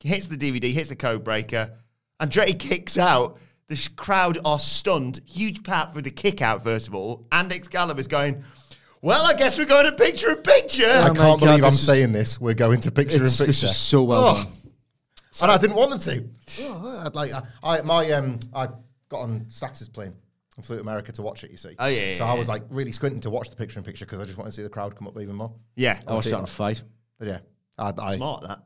he 0.00 0.08
hits 0.08 0.26
the 0.28 0.36
DVD, 0.36 0.72
hits 0.72 0.88
the 0.88 0.96
code 0.96 1.24
breaker, 1.24 1.72
Andretti 2.20 2.58
kicks 2.58 2.96
out. 2.98 3.38
The 3.68 3.76
sh- 3.76 3.88
crowd 3.88 4.38
are 4.44 4.58
stunned. 4.60 5.20
Huge 5.26 5.64
pat 5.64 5.92
for 5.92 6.00
the 6.00 6.10
kick 6.10 6.40
out, 6.40 6.62
first 6.62 6.86
of 6.86 6.94
all. 6.94 7.26
And 7.32 7.52
Excalibur's 7.52 8.06
going, 8.06 8.44
well, 9.02 9.26
I 9.26 9.34
guess 9.34 9.58
we're 9.58 9.64
going 9.66 9.86
to 9.86 9.92
picture 9.96 10.30
in 10.30 10.36
picture. 10.38 10.86
I 10.86 11.06
can't 11.06 11.16
God, 11.16 11.40
believe 11.40 11.64
I'm 11.64 11.72
this 11.72 11.84
saying 11.84 12.12
this. 12.12 12.40
We're 12.40 12.54
going 12.54 12.80
to 12.82 12.92
picture 12.92 13.16
It's- 13.16 13.38
picture. 13.38 13.46
this 13.46 13.60
picture. 13.62 13.70
is 13.72 13.76
so 13.76 14.04
well 14.04 14.22
Oh. 14.24 14.34
done. 14.44 14.52
and 15.42 15.50
I 15.50 15.58
didn't 15.58 15.74
want 15.76 15.90
them 15.90 15.98
to. 15.98 16.24
Oh, 16.62 17.02
I'd 17.04 17.14
like 17.16 17.32
I, 17.32 17.42
I 17.62 17.82
my 17.82 18.10
um 18.12 18.38
I 18.54 18.68
got 19.08 19.20
on 19.20 19.44
Stax's 19.50 19.88
plane 19.88 20.14
and 20.56 20.64
flew 20.64 20.76
to 20.76 20.82
America 20.82 21.12
to 21.12 21.22
watch 21.22 21.44
it. 21.44 21.50
You 21.50 21.56
see. 21.56 21.74
Oh, 21.78 21.86
yeah, 21.86 22.14
So 22.14 22.24
yeah, 22.24 22.32
I 22.32 22.34
was 22.34 22.48
yeah. 22.48 22.54
like 22.54 22.62
really 22.70 22.92
squinting 22.92 23.20
to 23.20 23.30
watch 23.30 23.50
the 23.50 23.56
picture 23.56 23.78
in 23.78 23.84
picture 23.84 24.04
because 24.06 24.20
I 24.20 24.24
just 24.24 24.36
wanted 24.38 24.50
to 24.50 24.56
see 24.56 24.62
the 24.62 24.68
crowd 24.68 24.96
come 24.96 25.06
up 25.08 25.18
even 25.20 25.36
more. 25.36 25.52
Yeah, 25.74 25.98
I 26.06 26.14
watched 26.14 26.28
that 26.30 26.36
on 26.36 26.44
a 26.44 26.46
fight. 26.46 26.82
But 27.18 27.28
yeah, 27.28 27.38
I, 27.78 27.92
I 27.98 28.16
smart 28.16 28.42
that. 28.42 28.60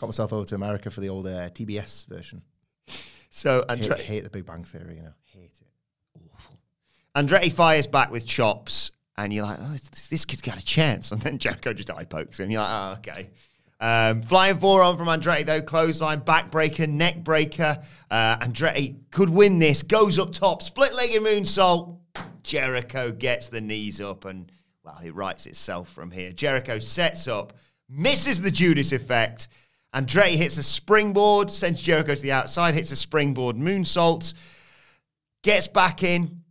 got 0.00 0.06
myself 0.06 0.32
over 0.32 0.44
to 0.46 0.54
America 0.54 0.90
for 0.90 1.00
the 1.00 1.08
old 1.08 1.26
uh, 1.26 1.50
TBS 1.50 2.06
version. 2.08 2.42
So 3.30 3.64
Hate, 3.68 3.82
Andre- 3.82 4.02
hate 4.02 4.24
the 4.24 4.30
Big 4.30 4.46
Bang 4.46 4.64
Theory. 4.64 4.96
You 4.96 5.02
know, 5.02 5.12
hate 5.24 5.52
it. 5.60 6.20
Awful. 6.34 6.58
Andretti 7.14 7.52
fires 7.52 7.86
back 7.86 8.10
with 8.10 8.26
chops, 8.26 8.92
and 9.18 9.32
you're 9.32 9.44
like, 9.44 9.58
oh, 9.60 9.72
this, 9.72 10.08
this 10.08 10.24
kid's 10.24 10.42
got 10.42 10.58
a 10.58 10.64
chance. 10.64 11.12
And 11.12 11.20
then 11.20 11.38
Jericho 11.38 11.72
just 11.74 11.90
eye 11.90 12.04
pokes 12.04 12.40
him. 12.40 12.50
You're 12.50 12.62
like, 12.62 12.70
oh, 12.70 12.94
okay. 12.98 13.30
Um, 13.78 14.22
flying 14.22 14.58
forearm 14.58 14.96
from 14.96 15.08
Andretti, 15.08 15.44
though, 15.44 15.60
clothesline, 15.60 16.22
backbreaker, 16.22 16.88
neck 16.88 17.22
breaker. 17.22 17.78
Uh, 18.10 18.38
Andretti 18.38 18.96
could 19.10 19.28
win 19.28 19.58
this, 19.58 19.82
goes 19.82 20.18
up 20.18 20.32
top, 20.32 20.62
split 20.62 20.94
legged 20.94 21.22
moonsault. 21.22 21.98
Jericho 22.42 23.12
gets 23.12 23.48
the 23.48 23.60
knees 23.60 24.00
up, 24.00 24.24
and, 24.24 24.50
well, 24.82 24.98
he 25.02 25.10
writes 25.10 25.46
itself 25.46 25.90
from 25.90 26.10
here. 26.10 26.32
Jericho 26.32 26.78
sets 26.78 27.28
up, 27.28 27.52
misses 27.88 28.40
the 28.40 28.50
Judas 28.50 28.92
effect. 28.92 29.48
Andretti 29.94 30.36
hits 30.36 30.56
a 30.56 30.62
springboard, 30.62 31.50
sends 31.50 31.82
Jericho 31.82 32.14
to 32.14 32.22
the 32.22 32.32
outside, 32.32 32.74
hits 32.74 32.92
a 32.92 32.96
springboard 32.96 33.56
moonsault 33.56 34.32
gets 35.46 35.68
back 35.68 36.02
in. 36.02 36.42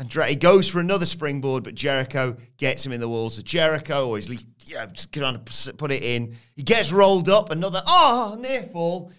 Andretti 0.00 0.38
goes 0.38 0.68
for 0.68 0.80
another 0.80 1.06
springboard, 1.06 1.64
but 1.64 1.74
Jericho 1.74 2.36
gets 2.56 2.86
him 2.86 2.92
in 2.92 3.00
the 3.00 3.08
walls. 3.08 3.36
of 3.36 3.44
Jericho, 3.44 4.08
or 4.08 4.16
at 4.16 4.28
least 4.28 4.46
yeah, 4.66 4.86
just 4.86 5.12
trying 5.12 5.34
to 5.34 5.40
p- 5.40 5.72
put 5.76 5.92
it 5.92 6.02
in. 6.02 6.36
He 6.56 6.62
gets 6.62 6.92
rolled 6.92 7.28
up. 7.28 7.50
Another 7.50 7.82
oh 7.86 8.36
near 8.40 8.64
fall. 8.64 9.12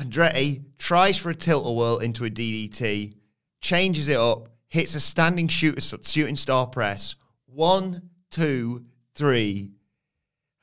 Andretti 0.00 0.62
tries 0.78 1.16
for 1.16 1.30
a 1.30 1.34
tilt 1.34 1.66
a 1.66 1.72
whirl 1.72 1.98
into 1.98 2.24
a 2.24 2.30
DDT, 2.30 3.14
changes 3.60 4.08
it 4.08 4.18
up, 4.18 4.50
hits 4.68 4.94
a 4.94 5.00
standing 5.00 5.48
shooter, 5.48 5.80
shooting 6.02 6.36
star 6.36 6.66
press. 6.66 7.16
One, 7.46 8.10
two, 8.30 8.84
three. 9.14 9.72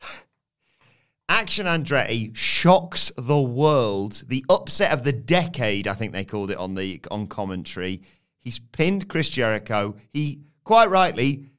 Action 1.29 1.65
Andretti 1.65 2.35
shocks 2.35 3.11
the 3.17 3.41
world. 3.41 4.23
The 4.27 4.45
upset 4.49 4.91
of 4.91 5.03
the 5.03 5.13
decade, 5.13 5.87
I 5.87 5.93
think 5.93 6.13
they 6.13 6.25
called 6.25 6.51
it 6.51 6.57
on 6.57 6.75
the 6.75 7.01
on 7.09 7.27
commentary. 7.27 8.01
He's 8.39 8.59
pinned 8.59 9.07
Chris 9.07 9.29
Jericho. 9.29 9.95
He 10.11 10.43
quite 10.63 10.89
rightly 10.89 11.49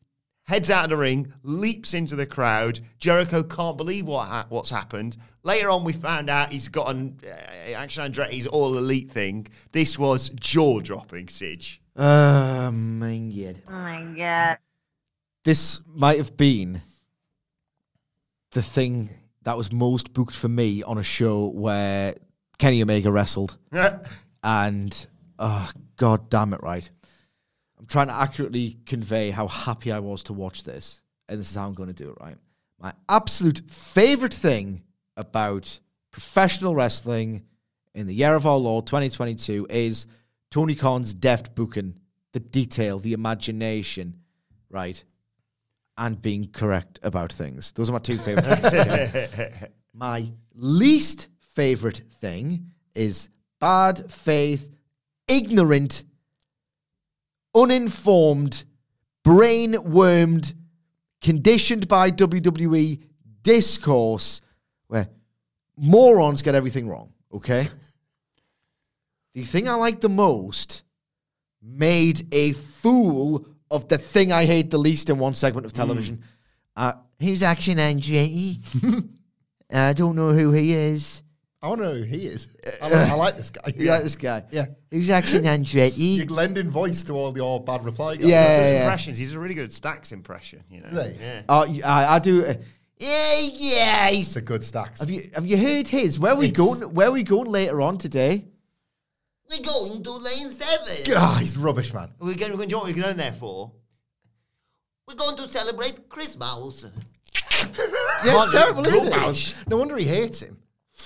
heads 0.45 0.71
out 0.71 0.85
of 0.85 0.91
the 0.91 0.97
ring, 0.97 1.33
leaps 1.43 1.95
into 1.95 2.17
the 2.17 2.27
crowd. 2.27 2.81
Jericho 2.99 3.43
can't 3.43 3.77
believe 3.77 4.07
what 4.07 4.29
ha- 4.29 4.47
what's 4.49 4.71
happened. 4.71 5.17
Later 5.43 5.71
on, 5.71 5.85
we 5.85 5.93
found 5.93 6.31
out 6.31 6.53
he's 6.53 6.69
got 6.69 6.91
an 6.91 7.19
uh, 7.25 7.73
Action 7.73 8.11
Andretti's 8.11 8.47
all 8.47 8.77
elite 8.77 9.11
thing. 9.11 9.47
This 9.73 9.99
was 9.99 10.31
jaw 10.31 10.81
dropping, 10.81 11.29
Sidge. 11.29 11.81
Oh 11.97 12.71
my 12.71 13.33
god. 13.37 13.59
Oh 13.69 13.73
my 13.73 14.15
god. 14.17 14.59
This 15.45 15.81
might 15.87 16.19
have 16.19 16.37
been 16.37 16.81
the 18.53 18.63
thing 18.63 19.11
that 19.43 19.57
was 19.57 19.73
most 19.73 20.15
booked 20.15 20.35
for 20.35 20.49
me 20.49 20.83
on 20.83 20.97
a 20.97 21.03
show 21.03 21.49
where 21.49 22.15
Kenny 22.59 22.83
Omega 22.83 23.11
wrestled. 23.11 23.59
and 24.43 25.07
oh 25.39 25.71
god 25.97 26.31
damn 26.31 26.53
it 26.53 26.63
right 26.63 26.89
i'm 27.85 27.89
trying 27.89 28.07
to 28.07 28.15
accurately 28.15 28.79
convey 28.87 29.31
how 29.31 29.47
happy 29.47 29.93
i 29.93 29.99
was 29.99 30.23
to 30.23 30.33
watch 30.33 30.65
this 30.65 31.03
and 31.29 31.39
this 31.39 31.51
is 31.51 31.57
how 31.57 31.67
i'm 31.67 31.75
going 31.75 31.93
to 31.93 31.93
do 31.93 32.11
it 32.11 32.17
right? 32.21 32.37
My 32.81 32.93
absolute 33.09 33.63
favorite 33.69 34.35
thing 34.35 34.83
about 35.17 35.79
professional 36.11 36.75
wrestling 36.75 37.45
in 37.95 38.07
the 38.07 38.15
year 38.15 38.35
of 38.35 38.47
our 38.47 38.57
lord 38.57 38.87
2022 38.87 39.67
is 39.69 40.07
tony 40.51 40.75
khan's 40.75 41.15
deft 41.15 41.55
booking 41.55 41.95
the 42.33 42.41
detail 42.41 42.99
the 42.99 43.13
imagination 43.13 44.19
right 44.71 45.05
and 45.97 46.21
being 46.21 46.49
correct 46.49 46.99
about 47.03 47.33
things. 47.33 47.73
Those 47.73 47.89
are 47.89 47.93
my 47.93 47.99
two 48.01 48.19
favorite 48.19 48.45
things 48.45 49.69
my 49.95 50.31
least 50.55 51.29
favorite 51.55 52.03
thing 52.21 52.71
is 52.95 53.29
bad 53.61 54.11
faith, 54.11 54.71
ignorant, 55.29 56.05
uninformed, 57.55 58.65
brain 59.23 59.77
wormed, 59.93 60.55
conditioned 61.21 61.89
by 61.89 62.11
WWE 62.11 63.01
discourse 63.43 64.41
where 64.89 65.09
morons 65.77 66.43
get 66.43 66.55
everything 66.55 66.89
wrong, 66.89 67.13
okay? 67.33 67.69
the 69.35 69.43
thing 69.43 69.69
I 69.69 69.75
like 69.75 70.01
the 70.01 70.09
most 70.09 70.85
made 71.63 72.27
a 72.33 72.53
fool 72.53 73.47
of 73.71 73.89
the 73.89 73.99
thing 73.99 74.33
I 74.33 74.45
hate 74.45 74.71
the 74.71 74.79
least 74.79 75.11
in 75.11 75.19
one 75.19 75.35
segment 75.35 75.67
of 75.67 75.73
television. 75.73 76.23
Uh, 76.77 76.93
who's 77.21 77.43
Action 77.43 77.79
Andretti? 77.79 78.61
I 79.73 79.93
don't 79.93 80.15
know 80.15 80.33
who 80.33 80.53
he 80.53 80.73
is. 80.73 81.24
I 81.65 81.69
want 81.69 81.81
to 81.81 81.87
know 81.87 81.95
who 81.95 82.03
he 82.03 82.27
is. 82.27 82.49
I, 82.83 82.89
like- 82.91 83.11
I 83.11 83.15
like 83.15 83.37
this 83.37 83.49
guy. 83.51 83.73
You 83.75 83.87
like 83.89 84.03
this 84.03 84.17
guy? 84.17 84.45
Yeah. 84.51 84.67
Who's 84.91 85.09
Action 85.09 85.45
Andretti? 85.45 86.17
You're 86.19 86.27
lending 86.27 86.69
voice 86.69 87.03
to 87.05 87.15
all 87.15 87.35
your 87.37 87.63
bad 87.65 87.85
reply 87.87 88.17
guys. 88.17 88.27
Yeah, 88.27 88.59
His 88.59 88.73
yeah. 88.75 88.83
impressions. 88.85 89.17
He's 89.19 89.33
a 89.33 89.39
really 89.39 89.55
good 89.55 89.73
Stacks 89.73 90.13
impression. 90.13 90.63
You 90.69 90.83
know. 90.83 90.89
Really? 90.93 91.17
Yeah. 91.19 91.43
Uh, 91.49 91.67
y- 91.69 91.81
I, 91.85 92.17
I 92.17 92.19
do. 92.19 92.45
Uh, 92.45 92.55
yeah, 92.99 93.35
yeah. 93.55 94.09
It's 94.11 94.37
a 94.37 94.41
good 94.43 94.63
stacks. 94.63 95.01
Have 95.01 95.11
you 95.11 95.29
have 95.35 95.47
you 95.47 95.57
heard 95.57 95.89
his? 95.89 96.21
Where 96.21 96.33
are 96.33 96.37
we 96.37 96.49
It's- 96.49 96.57
going? 96.81 96.95
Where 96.95 97.09
are 97.09 97.13
we 97.13 97.23
going 97.23 97.47
later 97.51 97.81
on 97.81 97.97
today? 97.99 98.45
We're 99.51 99.63
going 99.65 100.03
to 100.03 100.11
lane 100.13 100.51
seven. 100.51 101.15
Ah, 101.17 101.39
he's 101.41 101.57
rubbish, 101.57 101.93
man. 101.93 102.11
We're 102.19 102.35
going, 102.35 102.53
we're 102.53 102.59
going, 102.59 102.69
do 102.69 102.77
you 102.77 102.77
know 102.77 102.79
what 102.85 102.95
we're 102.95 103.03
going 103.03 103.17
there 103.17 103.33
for? 103.33 103.73
We're 105.09 105.17
going 105.17 105.37
to 105.39 105.51
celebrate 105.51 106.09
Christmas. 106.09 106.87
Yeah, 108.25 108.43
it's 108.45 108.53
terrible, 108.53 108.87
isn't 108.87 109.13
it? 109.13 109.65
No 109.69 109.79
wonder 109.79 109.97
he 109.97 110.05
hates 110.05 110.41
him. 110.43 110.59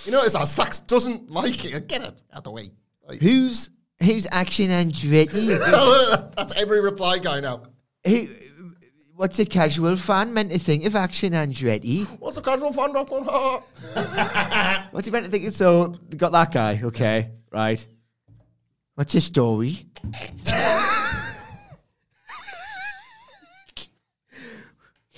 You 0.04 0.12
notice 0.12 0.34
our 0.34 0.46
Sax 0.46 0.80
doesn't 0.80 1.30
like 1.30 1.64
it. 1.64 1.88
Get 1.88 2.02
it 2.02 2.14
out 2.32 2.44
the 2.44 2.50
way. 2.50 2.70
Like, 3.06 3.20
Who's 3.20 3.70
who's 4.02 4.26
Action 4.30 4.68
Andretti? 4.68 5.58
that's 6.36 6.54
every 6.56 6.80
reply 6.80 7.18
guy 7.18 7.40
now. 7.40 7.62
Who? 8.06 8.26
What's 9.16 9.38
a 9.40 9.44
casual 9.44 9.96
fan 9.96 10.32
meant 10.32 10.52
to 10.52 10.58
think 10.60 10.84
of 10.84 10.94
Action 10.94 11.32
Andretti? 11.32 12.04
What's 12.20 12.36
a 12.36 12.42
casual 12.42 12.72
fan 12.72 12.92
wrestling? 12.92 13.24
What's 14.92 15.06
he 15.06 15.10
meant 15.10 15.24
to 15.24 15.30
think? 15.30 15.52
So 15.52 15.88
they 16.08 16.16
got 16.16 16.30
that 16.32 16.52
guy. 16.52 16.80
Okay, 16.84 17.30
right. 17.50 17.84
What's 18.94 19.12
his 19.12 19.24
story? 19.24 19.86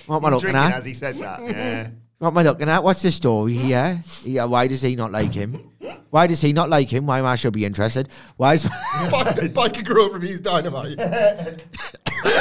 what 0.06 0.16
am 0.16 0.24
I 0.24 0.28
looking 0.30 0.50
Drinking 0.50 0.56
at? 0.56 0.74
as 0.74 0.84
he 0.84 0.94
said 0.94 1.16
that. 1.16 1.40
Yeah. 1.42 1.90
What 2.20 2.28
am 2.28 2.38
I 2.38 2.42
looking 2.42 2.68
at? 2.68 2.84
What's 2.84 3.00
the 3.00 3.10
story 3.10 3.54
here? 3.54 3.98
Yeah, 4.24 4.44
why 4.44 4.66
does 4.66 4.82
he 4.82 4.94
not 4.94 5.10
like 5.10 5.32
him? 5.32 5.72
Why 6.10 6.26
does 6.26 6.42
he 6.42 6.52
not 6.52 6.68
like 6.68 6.90
him? 6.90 7.06
Why 7.06 7.18
am 7.18 7.24
I 7.24 7.34
should 7.34 7.54
be 7.54 7.64
interested? 7.64 8.10
Why 8.36 8.52
is 8.52 8.64
Byker 8.64 9.82
Grove 9.82 10.12
reviews 10.12 10.42
Dynamite. 10.42 10.90
Is 10.90 10.96
that 10.98 11.62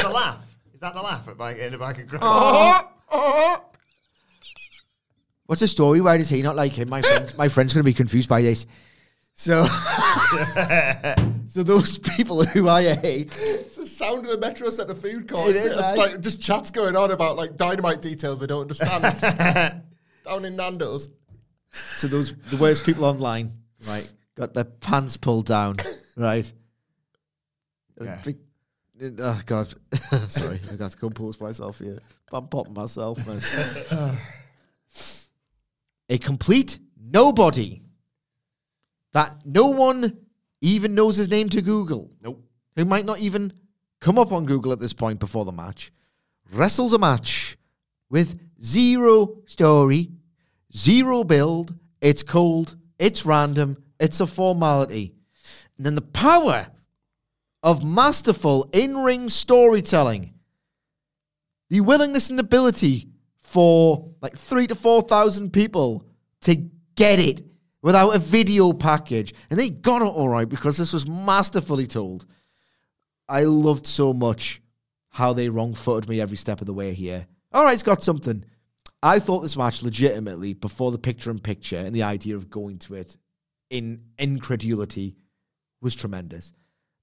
the 0.04 0.10
laugh? 0.10 0.46
Is 0.74 0.82
that 0.82 0.94
the 0.94 1.02
laugh 1.02 1.26
at 1.30 1.38
bike, 1.38 1.60
in 1.60 1.72
the 1.72 1.78
back 1.78 1.98
of 1.98 2.14
uh-huh, 2.14 2.82
Grove? 2.82 3.22
Uh-huh. 3.24 3.60
What's 5.46 5.62
the 5.62 5.68
story? 5.70 6.02
Why 6.02 6.18
does 6.18 6.28
he 6.28 6.42
not 6.42 6.58
like 6.58 6.74
him? 6.74 6.90
My 6.90 7.02
friend, 7.02 7.34
my 7.38 7.48
friend's 7.48 7.74
going 7.74 7.84
to 7.84 7.90
be 7.90 7.94
confused 7.94 8.28
by 8.28 8.42
this. 8.42 8.66
So, 9.40 9.66
so 11.48 11.64
those 11.64 11.98
people 11.98 12.44
who 12.44 12.68
I 12.68 12.94
hate, 12.94 13.32
It's 13.40 13.78
the 13.78 13.86
sound 13.86 14.26
of 14.26 14.32
the 14.34 14.38
Metro 14.38 14.70
Centre 14.70 14.94
food 14.94 15.30
court. 15.30 15.52
It 15.52 15.56
is, 15.56 15.78
It's 15.78 15.98
like 15.98 16.20
just 16.20 16.42
chats 16.42 16.72
going 16.72 16.98
on 16.98 17.12
about 17.12 17.38
like 17.38 17.56
dynamite 17.56 18.02
details 18.02 18.40
they 18.40 18.48
don't 18.48 18.64
understand. 18.64 19.02
Down 20.26 20.44
in 20.44 20.58
Nando's. 20.58 21.08
so 21.72 22.08
those 22.08 22.36
the 22.36 22.58
worst 22.58 22.84
people 22.86 23.06
online, 23.06 23.50
right? 23.88 24.14
Got 24.36 24.54
their 24.54 24.66
pants 24.66 25.16
pulled 25.16 25.46
down, 25.46 25.78
right? 26.18 26.52
Yeah. 28.02 28.20
Big- 28.26 28.40
oh 29.20 29.42
God, 29.46 29.74
sorry, 30.28 30.60
I 30.70 30.76
got 30.76 30.92
to 30.92 30.98
compose 30.98 31.40
myself 31.40 31.80
here. 31.80 32.00
I'm 32.34 32.48
popping 32.50 32.74
myself. 32.74 33.18
A 36.10 36.18
complete 36.18 36.80
nobody 37.00 37.80
that 39.14 39.32
no 39.46 39.68
one 39.68 40.18
even 40.62 40.96
knows 40.96 41.16
his 41.16 41.30
name 41.30 41.50
to 41.50 41.62
Google. 41.62 42.12
Nope. 42.22 42.44
Who 42.76 42.86
might 42.86 43.06
not 43.06 43.20
even 43.20 43.54
come 44.00 44.18
up 44.18 44.32
on 44.32 44.46
Google 44.46 44.72
at 44.72 44.80
this 44.80 44.94
point 44.94 45.20
before 45.20 45.46
the 45.46 45.52
match, 45.52 45.92
wrestles 46.54 46.94
a 46.94 46.98
match 46.98 47.58
with 48.10 48.40
zero 48.62 49.38
story, 49.46 50.10
zero 50.76 51.24
build. 51.24 51.76
It's 52.02 52.24
cold, 52.24 52.76
it's 52.98 53.26
random, 53.26 53.84
it's 54.00 54.22
a 54.22 54.28
formality. 54.28 55.14
And 55.78 55.86
then 55.86 55.96
the 55.96 56.02
power 56.02 56.68
of 57.62 57.84
masterful 57.84 58.70
in 58.72 58.98
ring 58.98 59.30
storytelling, 59.30 60.34
the 61.70 61.82
willingness 61.82 62.30
and 62.30 62.40
ability 62.40 63.10
for 63.42 64.12
like 64.22 64.38
three 64.38 64.68
to 64.68 64.76
4,000 64.76 65.52
people 65.52 66.06
to 66.42 66.56
get 66.96 67.20
it 67.20 67.42
without 67.82 68.16
a 68.16 68.20
video 68.20 68.74
package. 68.74 69.34
And 69.50 69.60
they 69.60 69.70
got 69.70 70.02
it 70.02 70.06
all 70.06 70.30
right 70.30 70.48
because 70.48 70.78
this 70.78 70.94
was 70.94 71.08
masterfully 71.08 71.88
told. 71.88 72.26
I 73.28 73.44
loved 73.44 73.86
so 73.86 74.14
much 74.14 74.62
how 75.10 75.34
they 75.34 75.50
wrong 75.50 75.74
footed 75.74 76.10
me 76.10 76.22
every 76.22 76.38
step 76.38 76.62
of 76.62 76.68
the 76.68 76.74
way 76.74 76.94
here. 76.94 77.28
All 77.52 77.64
right, 77.64 77.74
it's 77.74 77.84
got 77.84 78.02
something. 78.04 78.44
I 79.02 79.20
thought 79.20 79.40
this 79.42 79.58
match 79.58 79.82
legitimately 79.82 80.54
before 80.54 80.92
the 80.92 80.98
picture 80.98 81.32
in 81.32 81.40
picture 81.40 81.78
and 81.78 81.96
the 81.96 82.04
idea 82.04 82.36
of 82.36 82.50
going 82.50 82.80
to 82.80 82.96
it 82.96 83.16
in 83.70 84.02
incredulity 84.18 85.16
was 85.82 85.96
tremendous. 85.96 86.54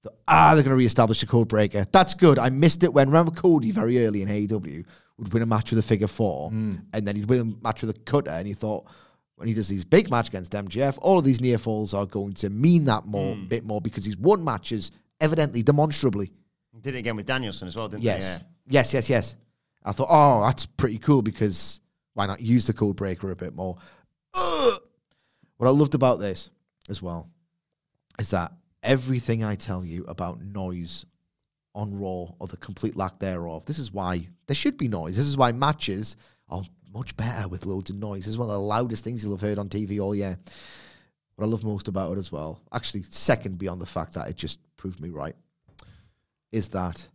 The- 0.03 0.13
ah, 0.27 0.53
they're 0.53 0.63
going 0.63 0.71
to 0.75 0.77
reestablish 0.77 1.21
the 1.21 1.25
code 1.25 1.47
breaker. 1.47 1.85
That's 1.91 2.13
good. 2.13 2.37
I 2.37 2.49
missed 2.49 2.83
it 2.83 2.93
when 2.93 3.07
remember 3.07 3.31
Cody 3.31 3.71
very 3.71 4.05
early 4.05 4.21
in 4.21 4.27
AEW 4.29 4.85
would 5.17 5.33
win 5.33 5.41
a 5.41 5.47
match 5.47 5.71
with 5.71 5.79
a 5.79 5.83
figure 5.83 6.07
four, 6.07 6.49
and 6.51 6.83
then 7.07 7.15
he'd 7.15 7.27
win 7.29 7.39
a 7.39 7.63
match 7.63 7.81
with 7.81 7.95
a 7.95 7.99
cutter, 8.01 8.29
and 8.29 8.47
he 8.47 8.53
thought 8.53 8.85
when 9.37 9.47
he 9.47 9.53
does 9.53 9.67
these 9.67 9.85
big 9.85 10.09
match 10.09 10.27
against 10.29 10.51
MJF, 10.51 10.97
all 11.01 11.19
of 11.19 11.23
these 11.23 11.39
near 11.39 11.59
falls 11.59 11.93
are 11.93 12.07
going 12.07 12.33
to 12.33 12.49
mean 12.49 12.85
that 12.85 13.05
more 13.05 13.35
hmm. 13.35 13.45
bit 13.45 13.63
more 13.63 13.79
because 13.79 14.03
he's 14.03 14.17
won 14.17 14.43
matches 14.43 14.91
evidently 15.21 15.61
demonstrably. 15.61 16.31
Did 16.81 16.95
it 16.95 16.99
again 16.99 17.15
with 17.15 17.27
Danielson 17.27 17.67
as 17.67 17.75
well, 17.75 17.87
didn't 17.87 18.03
Yes. 18.03 18.39
they? 18.39 18.45
Yes, 18.69 18.93
yes, 18.93 19.09
yes. 19.09 19.37
I 19.85 19.91
thought, 19.91 20.07
oh, 20.09 20.41
that's 20.41 20.65
pretty 20.65 20.97
cool 20.97 21.21
because 21.21 21.79
why 22.13 22.25
not 22.25 22.41
use 22.41 22.65
the 22.67 22.73
code 22.73 22.95
breaker 22.95 23.31
a 23.31 23.35
bit 23.35 23.53
more? 23.53 23.77
Ugh. 24.33 24.81
What 25.57 25.67
I 25.67 25.69
loved 25.69 25.95
about 25.95 26.19
this 26.19 26.49
as 26.89 27.01
well 27.01 27.29
is 28.19 28.31
that 28.31 28.51
everything 28.81 29.43
I 29.43 29.55
tell 29.55 29.85
you 29.85 30.03
about 30.05 30.41
noise 30.41 31.05
on 31.75 31.99
Raw 31.99 32.33
or 32.39 32.47
the 32.47 32.57
complete 32.57 32.95
lack 32.95 33.19
thereof, 33.19 33.65
this 33.65 33.77
is 33.77 33.93
why 33.93 34.27
there 34.47 34.55
should 34.55 34.77
be 34.77 34.87
noise. 34.87 35.15
This 35.15 35.27
is 35.27 35.37
why 35.37 35.51
matches 35.51 36.17
are 36.49 36.63
much 36.97 37.15
better 37.17 37.47
with 37.47 37.65
loads 37.65 37.89
of 37.89 37.99
noise. 37.99 38.23
This 38.25 38.31
is 38.31 38.37
one 38.37 38.49
of 38.49 38.53
the 38.53 38.59
loudest 38.59 39.03
things 39.03 39.23
you'll 39.23 39.33
have 39.33 39.41
heard 39.41 39.59
on 39.59 39.69
TV 39.69 39.99
all 40.01 40.15
year. 40.15 40.37
What 41.35 41.45
I 41.45 41.47
love 41.47 41.63
most 41.63 41.87
about 41.87 42.11
it 42.13 42.17
as 42.17 42.31
well, 42.31 42.59
actually, 42.73 43.03
second 43.09 43.59
beyond 43.59 43.79
the 43.79 43.85
fact 43.85 44.13
that 44.15 44.27
it 44.27 44.35
just 44.35 44.59
proved 44.75 44.99
me 44.99 45.09
right, 45.09 45.35
is 46.51 46.69
that, 46.69 47.07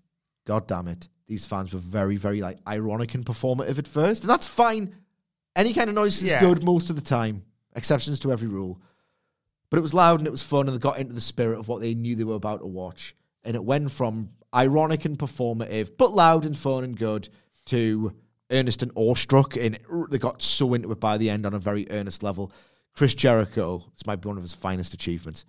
god 0.47 0.67
damn 0.67 0.89
it, 0.89 1.09
these 1.27 1.47
fans 1.47 1.73
were 1.73 1.81
very, 1.81 2.17
very 2.17 2.41
like 2.41 2.59
ironic 2.69 3.15
and 3.15 3.25
performative 3.25 3.79
at 3.79 3.89
first. 3.89 4.23
And 4.23 4.31
that's 4.31 4.47
fine. 4.47 4.95
Any 5.57 5.73
kind 5.73 5.89
of 5.89 5.95
noise 5.95 6.23
is 6.23 6.31
Yeah. 6.31 6.41
good 6.41 6.63
most 6.63 6.91
of 6.91 6.97
the 6.97 7.03
time, 7.03 7.43
exceptions 7.75 8.21
to 8.21 8.33
every 8.33 8.49
rule. 8.49 8.81
But 9.71 9.79
it 9.79 9.83
was 9.83 9.95
loud 9.95 10.21
and 10.21 10.27
it 10.27 10.31
was 10.31 10.43
fun 10.43 10.69
and 10.69 10.77
they 10.77 10.81
got 10.81 10.99
into 10.99 11.15
the 11.15 11.21
spirit 11.21 11.59
of 11.59 11.67
what 11.69 11.81
they 11.81 11.95
knew 11.95 12.15
they 12.15 12.25
were 12.25 12.35
about 12.35 12.61
to 12.61 12.67
watch. 12.67 13.17
And 13.45 13.57
it 13.57 13.65
went 13.65 13.91
from 13.91 14.31
ironic 14.55 15.05
and 15.07 15.19
performative, 15.19 15.97
but 15.97 16.13
loud 16.13 16.45
and 16.45 16.57
fun 16.57 16.85
and 16.85 16.97
good, 16.97 17.29
to 17.67 18.13
earnest 18.53 18.83
and 18.83 18.93
awestruck. 18.95 19.57
And 19.57 19.79
they 20.11 20.19
got 20.19 20.43
so 20.43 20.75
into 20.75 20.93
it 20.93 21.01
by 21.01 21.19
the 21.19 21.31
end 21.31 21.47
on 21.47 21.55
a 21.55 21.59
very 21.59 21.87
earnest 21.91 22.23
level. 22.23 22.53
Chris 22.95 23.15
Jericho, 23.15 23.85
this 23.93 24.07
might 24.07 24.21
be 24.21 24.29
one 24.29 24.37
of 24.37 24.43
his 24.43 24.53
finest 24.53 24.95
achievements. 24.95 25.45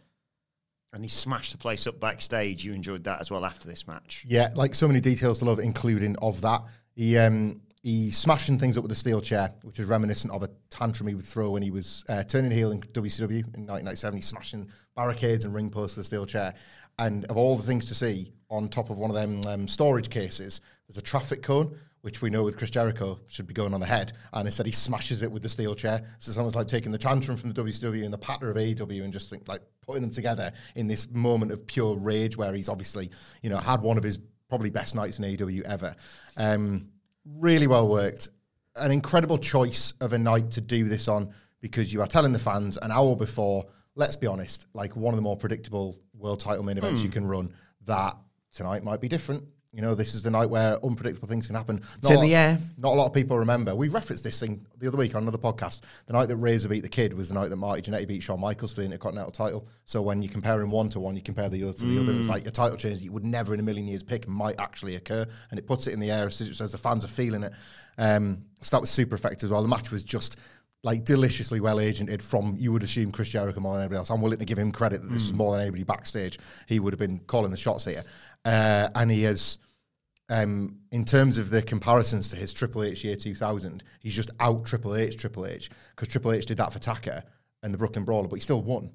And 0.94 1.04
he 1.04 1.10
smashed 1.10 1.52
the 1.52 1.58
place 1.58 1.88
up 1.88 2.00
backstage. 2.00 2.64
You 2.64 2.74
enjoyed 2.74 3.04
that 3.06 3.20
as 3.20 3.32
well 3.32 3.46
after 3.46 3.68
this 3.68 3.88
match. 3.88 4.24
Yeah, 4.28 4.50
like 4.56 4.76
so 4.76 4.88
many 4.88 5.02
details 5.02 5.40
to 5.40 5.46
love, 5.46 5.60
including 5.60 6.16
of 6.22 6.42
that. 6.42 6.62
He 6.96 7.18
um 7.18 7.60
he 7.84 8.12
smashing 8.12 8.58
things 8.58 8.78
up 8.78 8.84
with 8.84 8.92
a 8.94 8.96
steel 8.96 9.20
chair, 9.20 9.54
which 9.64 9.78
is 9.78 9.88
reminiscent 9.88 10.32
of 10.32 10.42
a 10.42 10.50
tantrum 10.70 11.10
he 11.10 11.16
would 11.16 11.26
throw 11.26 11.52
when 11.52 11.62
he 11.62 11.70
was 11.70 12.06
uh, 12.08 12.24
turning 12.24 12.50
heel 12.50 12.72
in 12.72 12.80
WCW 12.80 13.30
in 13.32 13.68
1997. 13.68 14.16
He's 14.16 14.26
smashing 14.26 14.70
barricades 14.96 15.44
and 15.44 15.54
ring 15.54 15.70
posts 15.70 15.98
with 15.98 16.06
a 16.06 16.08
steel 16.08 16.26
chair. 16.26 16.54
And 16.98 17.26
of 17.26 17.36
all 17.36 17.58
the 17.58 17.64
things 17.64 17.86
to 17.88 17.96
see, 17.96 18.32
on 18.50 18.70
top 18.70 18.90
of 18.90 18.98
one 18.98 19.10
of 19.10 19.16
them 19.16 19.42
um, 19.48 19.68
storage 19.68 20.10
cases, 20.10 20.62
there's 20.88 20.98
a 20.98 21.02
traffic 21.02 21.44
cone, 21.44 21.76
which 22.04 22.22
we 22.22 22.30
know 22.30 22.44
with 22.44 22.58
Chris 22.58 22.70
Jericho 22.70 23.18
should 23.30 23.48
be 23.48 23.54
going 23.54 23.74
on 23.74 23.80
the 23.80 23.86
head. 23.86 24.12
And 24.34 24.46
instead, 24.46 24.66
he 24.66 24.74
smashes 24.74 25.22
it 25.22 25.32
with 25.32 25.42
the 25.42 25.48
steel 25.48 25.74
chair. 25.74 26.02
So 26.20 26.30
it's 26.30 26.38
almost 26.38 26.58
like 26.58 26.68
taking 26.68 26.92
the 26.92 26.98
tantrum 26.98 27.38
from 27.38 27.50
the 27.50 27.64
WCW 27.64 28.04
and 28.04 28.14
the 28.14 28.18
patter 28.18 28.52
of 28.52 28.58
AEW 28.58 29.06
and 29.06 29.14
just 29.14 29.30
think, 29.30 29.48
like 29.48 29.62
putting 29.82 30.02
them 30.02 30.12
together 30.12 30.52
in 30.76 30.88
this 30.88 31.10
moment 31.12 31.54
of 31.54 31.66
pure 31.66 31.96
rage 31.96 32.36
where 32.36 32.54
he's 32.54 32.68
obviously, 32.68 33.10
you 33.42 33.50
know, 33.50 33.58
had 33.58 33.82
one 33.82 33.98
of 33.98 34.04
his 34.04 34.20
probably 34.50 34.70
best 34.70 34.96
nights 34.96 35.18
in 35.18 35.24
AEW 35.24 35.62
ever. 35.62 35.96
Um, 36.36 36.90
really 37.38 37.68
well 37.68 37.88
worked. 37.88 38.28
An 38.76 38.92
incredible 38.92 39.38
choice 39.38 39.94
of 40.02 40.12
a 40.12 40.18
night 40.18 40.52
to 40.52 40.62
do 40.62 40.84
this 40.90 41.08
on 41.08 41.34
because 41.62 41.94
you 41.94 42.02
are 42.02 42.08
telling 42.08 42.34
the 42.34 42.40
fans 42.40 42.78
an 42.82 42.92
hour 42.92 43.16
before, 43.16 43.66
let's 43.96 44.18
be 44.18 44.28
honest, 44.28 44.66
like 44.74 44.94
one 44.98 45.14
of 45.14 45.18
the 45.18 45.22
more 45.22 45.38
predictable 45.38 46.02
world 46.14 46.42
title 46.42 46.64
main 46.64 46.78
events 46.78 47.02
you 47.02 47.10
can 47.10 47.26
run, 47.26 47.54
that 47.86 48.18
tonight 48.52 48.84
might 48.84 49.00
be 49.00 49.08
different. 49.08 49.46
You 49.74 49.82
know, 49.82 49.96
this 49.96 50.14
is 50.14 50.22
the 50.22 50.30
night 50.30 50.52
where 50.52 50.78
unpredictable 50.86 51.28
things 51.28 51.48
can 51.48 51.56
happen. 51.56 51.82
It's 51.98 52.12
in 52.12 52.22
the 52.22 52.36
air. 52.36 52.60
Not 52.78 52.94
a 52.94 52.96
lot 52.96 53.08
of 53.08 53.14
people 53.14 53.40
remember. 53.40 53.76
We 53.76 53.90
referenced 53.90 54.24
this 54.24 54.40
thing 54.40 54.64
the 54.78 54.88
other 54.88 54.98
week 54.98 55.16
on 55.16 55.24
another 55.24 55.40
podcast. 55.40 55.82
The 56.06 56.14
night 56.14 56.28
that 56.28 56.36
Razor 56.36 56.70
beat 56.70 56.84
the 56.84 56.90
Kid 56.90 57.12
was 57.12 57.30
the 57.30 57.34
night 57.34 57.50
that 57.50 57.56
Marty 57.56 57.82
Jannetty 57.82 58.08
beat 58.08 58.22
Shawn 58.22 58.40
Michaels 58.40 58.72
for 58.72 58.82
the 58.82 58.86
Intercontinental 58.86 59.32
title. 59.32 59.68
So 59.88 60.00
when 60.04 60.22
you 60.22 60.30
compare 60.30 60.62
him 60.62 60.70
one 60.70 60.90
to 60.90 61.00
one, 61.00 61.16
you 61.16 61.24
compare 61.24 61.50
the 61.50 61.64
other 61.64 61.74
to 61.74 61.86
the 61.86 62.00
other. 62.00 62.14
It's 62.14 62.30
like 62.30 62.46
a 62.46 62.52
title 62.52 62.78
change 62.78 63.00
that 63.00 63.04
you 63.04 63.12
would 63.12 63.26
never 63.26 63.56
in 63.56 63.60
a 63.60 63.64
million 63.64 63.88
years 63.88 64.04
pick 64.04 64.28
might 64.28 64.60
actually 64.60 64.96
occur, 64.96 65.26
and 65.50 65.58
it 65.58 65.66
puts 65.66 65.88
it 65.88 65.94
in 65.96 66.00
the 66.00 66.12
air 66.12 66.28
as 66.28 66.38
the 66.38 66.78
fans 66.78 67.04
are 67.04 67.08
feeling 67.08 67.42
it. 67.42 67.54
Um, 67.98 68.44
so 68.62 68.76
that 68.76 68.82
was 68.82 68.92
super 68.92 69.16
effective 69.16 69.48
as 69.48 69.52
well. 69.52 69.64
The 69.64 69.68
match 69.68 69.92
was 69.92 70.04
just 70.04 70.38
like 70.84 71.06
deliciously 71.06 71.62
well 71.62 71.78
agented 71.78 72.22
from 72.22 72.56
you 72.60 72.72
would 72.74 72.84
assume 72.84 73.12
Chris 73.12 73.30
Jericho 73.30 73.60
more 73.60 73.74
than 73.74 73.84
anybody 73.84 73.98
else. 73.98 74.10
I'm 74.12 74.22
willing 74.22 74.40
to 74.40 74.46
give 74.46 74.60
him 74.60 74.72
credit 74.72 75.02
that 75.02 75.08
this 75.08 75.24
was 75.24 75.34
more 75.34 75.54
than 75.54 75.62
anybody 75.62 75.84
backstage. 75.84 76.38
He 76.68 76.80
would 76.80 76.94
have 76.94 77.00
been 77.00 77.20
calling 77.20 77.52
the 77.52 77.58
shots 77.58 77.86
here, 77.86 78.04
uh, 78.46 78.90
and 78.94 79.10
he 79.10 79.24
has 79.24 79.58
um, 80.34 80.80
in 80.92 81.06
terms 81.06 81.38
of 81.38 81.52
the 81.52 81.62
comparisons 81.62 82.30
to 82.30 82.36
his 82.36 82.54
Triple 82.54 82.84
H 82.84 83.04
year 83.04 83.16
2000, 83.16 83.84
he's 84.00 84.16
just 84.16 84.32
out 84.40 84.66
Triple 84.66 84.96
H, 84.96 85.16
Triple 85.16 85.46
H, 85.46 85.70
because 85.96 86.08
Triple 86.08 86.32
H 86.32 86.48
did 86.48 86.58
that 86.58 86.74
for 86.74 86.80
Taka 86.80 87.24
and 87.62 87.72
the 87.72 87.78
Brooklyn 87.78 88.04
Brawler, 88.04 88.28
but 88.28 88.36
he 88.38 88.42
still 88.42 88.64
won. 88.64 88.92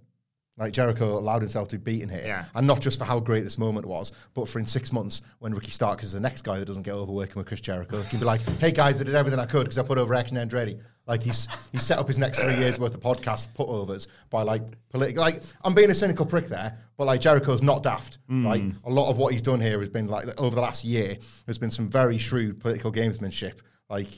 Like 0.58 0.72
Jericho 0.72 1.16
allowed 1.18 1.40
himself 1.42 1.68
to 1.68 1.78
be 1.78 1.92
beaten 1.92 2.08
here, 2.08 2.22
Yeah. 2.26 2.44
and 2.54 2.66
not 2.66 2.80
just 2.80 2.98
for 2.98 3.04
how 3.04 3.20
great 3.20 3.44
this 3.44 3.58
moment 3.58 3.86
was, 3.86 4.10
but 4.34 4.48
for 4.48 4.58
in 4.58 4.66
six 4.66 4.92
months 4.92 5.22
when 5.38 5.54
Ricky 5.54 5.70
Stark 5.70 6.02
is 6.02 6.12
the 6.12 6.20
next 6.20 6.42
guy 6.42 6.58
that 6.58 6.64
doesn't 6.64 6.82
get 6.82 6.94
over 6.94 7.12
working 7.12 7.36
with 7.36 7.46
Chris 7.46 7.60
Jericho, 7.60 8.02
he 8.02 8.08
can 8.10 8.18
be 8.18 8.24
like, 8.24 8.40
"Hey 8.58 8.72
guys, 8.72 9.00
I 9.00 9.04
did 9.04 9.14
everything 9.14 9.38
I 9.38 9.46
could 9.46 9.64
because 9.64 9.78
I 9.78 9.82
put 9.84 9.98
over 9.98 10.14
Action 10.14 10.36
Andretti." 10.36 10.80
Like 11.06 11.22
he's 11.22 11.46
he 11.72 11.78
set 11.78 11.98
up 11.98 12.06
his 12.08 12.18
next 12.18 12.40
three 12.40 12.56
years 12.56 12.78
worth 12.78 12.94
of 12.94 13.00
podcast 13.00 13.54
put 13.54 13.68
overs 13.68 14.08
by 14.30 14.42
like 14.42 14.62
political. 14.90 15.22
Like 15.22 15.40
I'm 15.64 15.74
being 15.74 15.90
a 15.90 15.94
cynical 15.94 16.26
prick 16.26 16.48
there, 16.48 16.76
but 16.96 17.06
like 17.06 17.20
Jericho's 17.20 17.62
not 17.62 17.82
daft. 17.82 18.18
Mm. 18.28 18.44
Like 18.44 18.62
a 18.84 18.90
lot 18.90 19.08
of 19.10 19.16
what 19.16 19.32
he's 19.32 19.40
done 19.42 19.60
here 19.60 19.78
has 19.78 19.88
been 19.88 20.08
like 20.08 20.26
over 20.38 20.54
the 20.56 20.60
last 20.60 20.84
year. 20.84 21.16
There's 21.46 21.56
been 21.58 21.70
some 21.70 21.88
very 21.88 22.18
shrewd 22.18 22.60
political 22.60 22.92
gamesmanship, 22.92 23.54
like 23.88 24.08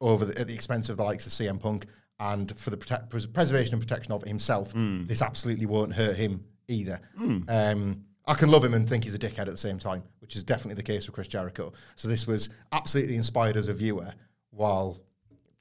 over 0.00 0.24
the, 0.24 0.40
at 0.40 0.46
the 0.46 0.54
expense 0.54 0.88
of 0.88 0.96
the 0.96 1.04
likes 1.04 1.26
of 1.26 1.32
CM 1.32 1.60
Punk. 1.60 1.84
And 2.20 2.56
for 2.56 2.70
the 2.70 2.76
protect, 2.76 3.08
pres- 3.10 3.26
preservation 3.26 3.74
and 3.74 3.82
protection 3.82 4.12
of 4.12 4.22
himself, 4.22 4.72
this 5.08 5.22
absolutely 5.22 5.66
won't 5.66 5.94
hurt 5.94 6.16
him 6.16 6.44
either. 6.68 7.00
Um, 7.48 8.04
I 8.26 8.34
can 8.34 8.50
love 8.50 8.62
him 8.62 8.74
and 8.74 8.88
think 8.88 9.04
he's 9.04 9.14
a 9.14 9.18
dickhead 9.18 9.40
at 9.40 9.46
the 9.46 9.56
same 9.56 9.78
time, 9.78 10.02
which 10.20 10.36
is 10.36 10.44
definitely 10.44 10.74
the 10.74 10.82
case 10.82 11.06
with 11.06 11.14
Chris 11.14 11.26
Jericho. 11.28 11.72
So 11.96 12.06
this 12.08 12.26
was 12.26 12.50
absolutely 12.70 13.16
inspired 13.16 13.56
as 13.56 13.68
a 13.68 13.72
viewer, 13.72 14.12
while 14.50 15.00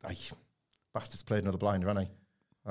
like 0.04 0.18
bastards 0.94 1.24
played 1.24 1.44
another 1.44 1.58
blinder, 1.58 1.88
haven't 1.88 2.04
I? 2.04 2.10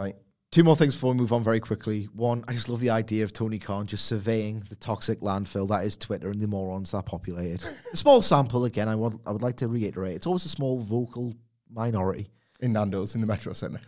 Right. 0.00 0.16
Two 0.50 0.64
more 0.64 0.76
things 0.76 0.94
before 0.94 1.12
we 1.12 1.18
move 1.18 1.32
on 1.32 1.42
very 1.42 1.60
quickly. 1.60 2.08
One, 2.14 2.44
I 2.48 2.52
just 2.52 2.68
love 2.68 2.80
the 2.80 2.90
idea 2.90 3.24
of 3.24 3.32
Tony 3.32 3.58
Khan 3.58 3.86
just 3.86 4.06
surveying 4.06 4.62
the 4.68 4.76
toxic 4.76 5.20
landfill 5.20 5.68
that 5.68 5.84
is 5.84 5.96
Twitter 5.96 6.30
and 6.30 6.40
the 6.40 6.48
morons 6.48 6.92
that 6.92 7.04
populate 7.04 7.54
it. 7.56 7.76
a 7.92 7.96
small 7.96 8.22
sample, 8.22 8.64
again, 8.64 8.88
I 8.88 8.94
would, 8.94 9.18
I 9.26 9.32
would 9.32 9.42
like 9.42 9.56
to 9.56 9.68
reiterate. 9.68 10.16
It's 10.16 10.26
always 10.26 10.44
a 10.44 10.48
small 10.48 10.80
vocal 10.80 11.34
minority. 11.70 12.30
In 12.60 12.72
Nando's 12.72 13.14
in 13.14 13.20
the 13.20 13.26
Metro 13.26 13.52
Centre. 13.52 13.80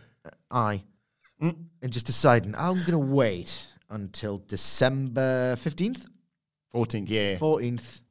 I. 0.49 0.83
And 1.39 1.67
just 1.89 2.05
deciding, 2.05 2.55
I'm 2.55 2.75
going 2.75 2.91
to 2.91 2.99
wait 2.99 3.67
until 3.89 4.37
December 4.47 5.55
15th, 5.55 6.05
14th, 6.73 7.05
yeah. 7.07 7.37
14th. 7.37 8.01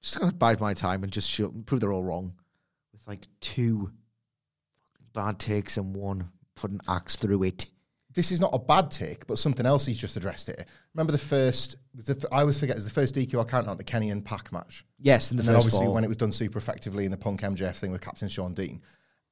Just 0.00 0.18
going 0.18 0.30
to 0.30 0.36
bide 0.36 0.60
my 0.60 0.74
time 0.74 1.02
and 1.02 1.12
just 1.12 1.28
show, 1.28 1.52
prove 1.66 1.80
they're 1.80 1.92
all 1.92 2.04
wrong. 2.04 2.32
With 2.92 3.06
like 3.08 3.26
two 3.40 3.90
bad 5.12 5.40
takes 5.40 5.76
and 5.76 5.94
one, 5.94 6.30
put 6.54 6.70
an 6.70 6.80
axe 6.88 7.16
through 7.16 7.42
it. 7.42 7.66
This 8.14 8.32
is 8.32 8.40
not 8.40 8.50
a 8.52 8.58
bad 8.58 8.90
take, 8.90 9.26
but 9.26 9.38
something 9.38 9.66
else 9.66 9.84
he's 9.84 9.98
just 9.98 10.16
addressed 10.16 10.46
here. 10.46 10.64
Remember 10.94 11.12
the 11.12 11.18
first? 11.18 11.76
Was 11.94 12.06
the, 12.06 12.28
I 12.32 12.40
always 12.40 12.58
forget. 12.58 12.74
It 12.74 12.78
was 12.78 12.84
the 12.84 12.90
first 12.90 13.14
DQ 13.14 13.40
I 13.40 13.44
count 13.44 13.68
out 13.68 13.76
the 13.76 13.84
Kenny 13.84 14.10
and 14.10 14.24
Pac 14.24 14.52
match. 14.52 14.84
Yes, 14.98 15.30
in 15.30 15.36
the 15.36 15.42
and 15.42 15.48
then 15.48 15.54
first 15.56 15.66
obviously 15.66 15.86
fall. 15.86 15.94
when 15.94 16.04
it 16.04 16.08
was 16.08 16.16
done 16.16 16.32
super 16.32 16.58
effectively 16.58 17.04
in 17.04 17.10
the 17.10 17.16
Punk 17.16 17.42
MJF 17.42 17.76
thing 17.76 17.92
with 17.92 18.00
Captain 18.00 18.28
Shawn 18.28 18.54
Dean. 18.54 18.80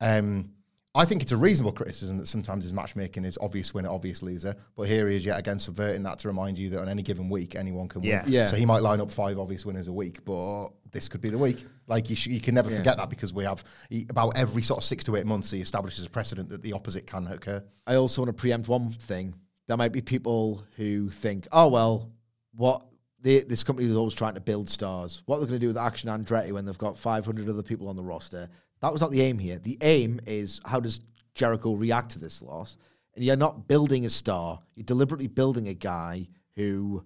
Um, 0.01 0.51
I 0.97 1.05
think 1.05 1.23
it's 1.23 1.33
a 1.33 1.37
reasonable 1.37 1.73
criticism 1.73 2.17
that 2.17 2.27
sometimes 2.27 2.65
his 2.65 2.73
matchmaking 2.73 3.25
is 3.27 3.37
obvious 3.43 3.75
winner, 3.75 3.91
obvious 3.91 4.23
loser. 4.23 4.55
But 4.75 4.85
here 4.85 5.09
he 5.09 5.17
is 5.17 5.27
yet 5.27 5.39
again 5.39 5.59
subverting 5.59 6.03
that 6.05 6.19
to 6.21 6.29
remind 6.29 6.59
you 6.59 6.71
that 6.71 6.81
on 6.81 6.89
any 6.89 7.03
given 7.03 7.29
week 7.29 7.55
anyone 7.55 7.87
can 7.87 8.03
Yeah. 8.03 8.23
win. 8.25 8.33
Yeah. 8.33 8.47
So 8.47 8.57
he 8.57 8.65
might 8.65 8.83
line 8.83 9.01
up 9.01 9.13
five 9.13 9.39
obvious 9.39 9.67
winners 9.67 9.89
a 9.89 9.93
week, 9.93 10.25
but 10.25 10.69
this 10.93 11.07
could 11.09 11.21
be 11.21 11.29
the 11.29 11.39
week. 11.39 11.65
Like 11.87 12.09
you, 12.09 12.17
sh- 12.17 12.29
you 12.29 12.41
can 12.41 12.55
never 12.55 12.71
forget 12.71 12.97
that 12.97 13.11
because 13.11 13.35
we 13.35 13.45
have 13.45 13.63
he, 13.91 14.07
about 14.09 14.39
every 14.39 14.63
sort 14.63 14.79
of 14.79 14.85
six 14.85 15.05
to 15.05 15.17
eight 15.17 15.27
months 15.27 15.51
he 15.51 15.61
establishes 15.61 16.07
a 16.07 16.11
precedent 16.11 16.49
that 16.49 16.63
the 16.63 16.73
opposite 16.73 17.07
can 17.07 17.27
occur. 17.27 17.63
I 17.87 17.97
also 17.97 18.23
want 18.23 18.31
to 18.35 18.41
preempt 18.41 18.67
one 18.69 18.91
thing. 18.93 19.35
There 19.69 19.77
might 19.77 19.93
be 19.93 20.01
people 20.01 20.65
who 20.77 21.11
think, 21.11 21.47
oh, 21.53 21.69
well, 21.69 22.11
what 22.55 22.87
they, 23.21 23.41
this 23.41 23.65
company 23.65 23.89
is 23.89 23.97
always 23.97 24.15
trying 24.15 24.35
to 24.35 24.41
build 24.41 24.69
stars. 24.69 25.23
What 25.27 25.39
they're 25.39 25.49
going 25.49 25.59
to 25.61 25.65
do 25.65 25.69
with 25.69 25.77
Action 25.77 26.09
Andretti 26.09 26.53
when 26.53 26.65
they've 26.65 26.79
got 26.79 26.97
500 26.97 27.49
other 27.49 27.63
people 27.63 27.89
on 27.89 27.97
the 27.97 28.05
roster. 28.05 28.49
That 28.81 28.93
was 28.93 29.01
not 29.01 29.11
the 29.11 29.22
aim 29.22 29.39
here. 29.39 29.59
The 29.59 29.79
aim 29.81 30.20
is 30.27 30.61
how 30.64 30.81
does 30.81 31.01
Jericho 31.35 31.74
react 31.74 32.12
to 32.12 32.18
this 32.18 32.43
loss? 32.43 32.77
And 33.14 33.24
you're 33.24 33.37
not 33.37 33.66
building 33.66 34.05
a 34.05 34.11
star, 34.11 34.61
you're 34.74 34.85
deliberately 34.85 35.27
building 35.27 35.68
a 35.68 35.74
guy 35.74 36.29
who 36.55 37.03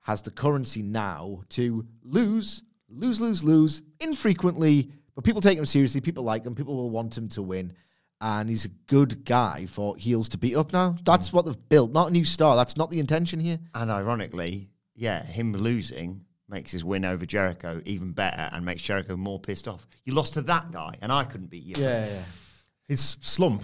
has 0.00 0.22
the 0.22 0.30
currency 0.30 0.82
now 0.82 1.42
to 1.50 1.86
lose, 2.02 2.62
lose, 2.88 3.20
lose, 3.20 3.44
lose 3.44 3.82
infrequently. 4.00 4.90
But 5.14 5.24
people 5.24 5.40
take 5.40 5.58
him 5.58 5.64
seriously. 5.66 6.00
People 6.00 6.24
like 6.24 6.44
him. 6.44 6.54
People 6.54 6.76
will 6.76 6.90
want 6.90 7.16
him 7.16 7.28
to 7.30 7.42
win. 7.42 7.72
And 8.20 8.48
he's 8.48 8.64
a 8.64 8.70
good 8.86 9.24
guy 9.24 9.66
for 9.66 9.96
heels 9.96 10.28
to 10.30 10.38
beat 10.38 10.56
up 10.56 10.72
now. 10.72 10.96
That's 11.04 11.32
what 11.32 11.44
they've 11.44 11.68
built, 11.68 11.92
not 11.92 12.08
a 12.08 12.12
new 12.12 12.24
star. 12.24 12.56
That's 12.56 12.76
not 12.76 12.90
the 12.90 13.00
intention 13.00 13.40
here. 13.40 13.58
And 13.74 13.90
ironically, 13.90 14.70
yeah, 14.94 15.24
him 15.24 15.52
losing 15.52 16.24
makes 16.48 16.72
his 16.72 16.84
win 16.84 17.04
over 17.04 17.24
Jericho 17.26 17.80
even 17.84 18.12
better 18.12 18.48
and 18.52 18.64
makes 18.64 18.82
Jericho 18.82 19.16
more 19.16 19.38
pissed 19.38 19.68
off. 19.68 19.86
You 20.04 20.14
lost 20.14 20.34
to 20.34 20.42
that 20.42 20.70
guy, 20.70 20.94
and 21.00 21.10
I 21.12 21.24
couldn't 21.24 21.48
beat 21.50 21.64
you. 21.64 21.74
Yeah, 21.78 22.06
yeah. 22.06 22.22
His 22.88 23.16
slump. 23.20 23.62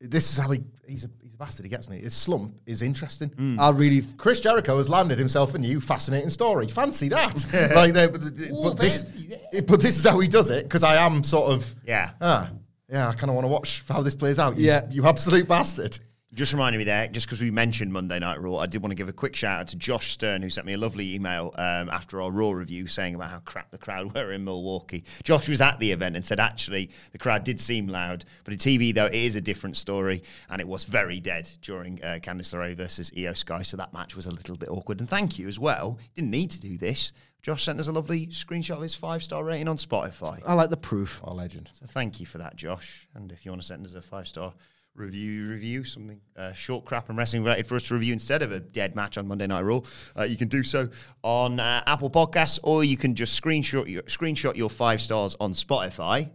This 0.00 0.30
is 0.30 0.36
how 0.36 0.50
he 0.50 0.60
he's 0.86 1.04
a 1.04 1.10
he's 1.22 1.34
a 1.34 1.36
bastard. 1.38 1.64
He 1.64 1.70
gets 1.70 1.88
me. 1.88 1.98
His 1.98 2.14
slump 2.14 2.54
is 2.66 2.82
interesting. 2.82 3.56
I 3.58 3.70
really 3.70 4.02
Chris 4.16 4.40
Jericho 4.40 4.76
has 4.78 4.88
landed 4.88 5.18
himself 5.18 5.54
a 5.54 5.58
new 5.58 5.80
fascinating 5.80 6.28
story. 6.30 6.66
Fancy 6.68 7.08
that. 7.08 7.72
like, 7.74 7.94
they- 7.94 8.08
but, 8.08 8.20
but 8.20 8.78
this, 8.78 9.02
but 9.66 9.80
this 9.80 9.96
is 9.96 10.04
how 10.04 10.18
he 10.18 10.28
does 10.28 10.50
it 10.50 10.64
because 10.64 10.82
I 10.82 10.96
am 10.96 11.24
sort 11.24 11.52
of 11.52 11.74
Yeah. 11.86 12.10
Ah, 12.20 12.50
yeah. 12.90 13.08
I 13.08 13.12
kind 13.14 13.30
of 13.30 13.34
want 13.36 13.44
to 13.44 13.48
watch 13.48 13.84
how 13.88 14.02
this 14.02 14.14
plays 14.14 14.38
out. 14.38 14.56
You, 14.58 14.66
Yeah. 14.66 14.82
you 14.90 15.06
absolute 15.06 15.48
bastard. 15.48 15.98
Just 16.34 16.52
reminded 16.52 16.78
me 16.78 16.84
there, 16.84 17.06
just 17.06 17.26
because 17.26 17.40
we 17.40 17.52
mentioned 17.52 17.92
Monday 17.92 18.18
Night 18.18 18.40
Raw, 18.40 18.56
I 18.56 18.66
did 18.66 18.82
want 18.82 18.90
to 18.90 18.96
give 18.96 19.08
a 19.08 19.12
quick 19.12 19.36
shout 19.36 19.60
out 19.60 19.68
to 19.68 19.76
Josh 19.76 20.10
Stern, 20.10 20.42
who 20.42 20.50
sent 20.50 20.66
me 20.66 20.72
a 20.72 20.76
lovely 20.76 21.14
email 21.14 21.52
um, 21.54 21.88
after 21.88 22.20
our 22.20 22.32
Raw 22.32 22.50
review 22.50 22.88
saying 22.88 23.14
about 23.14 23.30
how 23.30 23.38
crap 23.44 23.70
the 23.70 23.78
crowd 23.78 24.12
were 24.14 24.32
in 24.32 24.42
Milwaukee. 24.42 25.04
Josh 25.22 25.48
was 25.48 25.60
at 25.60 25.78
the 25.78 25.92
event 25.92 26.16
and 26.16 26.26
said, 26.26 26.40
actually, 26.40 26.90
the 27.12 27.18
crowd 27.18 27.44
did 27.44 27.60
seem 27.60 27.86
loud, 27.86 28.24
but 28.42 28.52
in 28.52 28.58
TV, 28.58 28.92
though, 28.92 29.06
it 29.06 29.14
is 29.14 29.36
a 29.36 29.40
different 29.40 29.76
story, 29.76 30.24
and 30.50 30.60
it 30.60 30.66
was 30.66 30.82
very 30.82 31.20
dead 31.20 31.48
during 31.62 32.02
uh, 32.02 32.18
Candice 32.20 32.52
LeRae 32.52 32.74
versus 32.74 33.12
Iyo 33.12 33.36
Sky, 33.36 33.62
so 33.62 33.76
that 33.76 33.92
match 33.92 34.16
was 34.16 34.26
a 34.26 34.32
little 34.32 34.56
bit 34.56 34.70
awkward. 34.70 34.98
And 34.98 35.08
thank 35.08 35.38
you 35.38 35.46
as 35.46 35.60
well. 35.60 36.00
Didn't 36.16 36.32
need 36.32 36.50
to 36.50 36.60
do 36.60 36.76
this. 36.76 37.12
Josh 37.42 37.62
sent 37.62 37.78
us 37.78 37.86
a 37.86 37.92
lovely 37.92 38.26
screenshot 38.28 38.76
of 38.76 38.82
his 38.82 38.94
five 38.94 39.22
star 39.22 39.44
rating 39.44 39.68
on 39.68 39.76
Spotify. 39.76 40.42
I 40.44 40.54
like 40.54 40.70
the 40.70 40.78
proof. 40.78 41.20
Our 41.22 41.34
legend. 41.34 41.70
So 41.74 41.86
thank 41.86 42.18
you 42.18 42.24
for 42.26 42.38
that, 42.38 42.56
Josh. 42.56 43.06
And 43.14 43.30
if 43.30 43.44
you 43.44 43.52
want 43.52 43.60
to 43.60 43.68
send 43.68 43.86
us 43.86 43.94
a 43.94 44.00
five 44.00 44.26
star 44.26 44.54
review, 44.94 45.48
review 45.48 45.84
something 45.84 46.20
uh, 46.36 46.52
short, 46.52 46.84
crap, 46.84 47.08
and 47.08 47.18
wrestling 47.18 47.42
related 47.42 47.66
for 47.66 47.76
us 47.76 47.84
to 47.84 47.94
review 47.94 48.12
instead 48.12 48.42
of 48.42 48.52
a 48.52 48.60
dead 48.60 48.94
match 48.94 49.18
on 49.18 49.26
Monday 49.26 49.46
Night 49.46 49.62
Raw, 49.62 49.80
uh, 50.16 50.22
you 50.22 50.36
can 50.36 50.48
do 50.48 50.62
so 50.62 50.88
on 51.22 51.60
uh, 51.60 51.82
Apple 51.86 52.10
Podcasts, 52.10 52.58
or 52.62 52.84
you 52.84 52.96
can 52.96 53.14
just 53.14 53.40
screenshot 53.40 53.88
your 53.88 54.02
screenshot 54.02 54.56
your 54.56 54.70
five 54.70 55.00
stars 55.00 55.36
on 55.40 55.52
Spotify. 55.52 56.30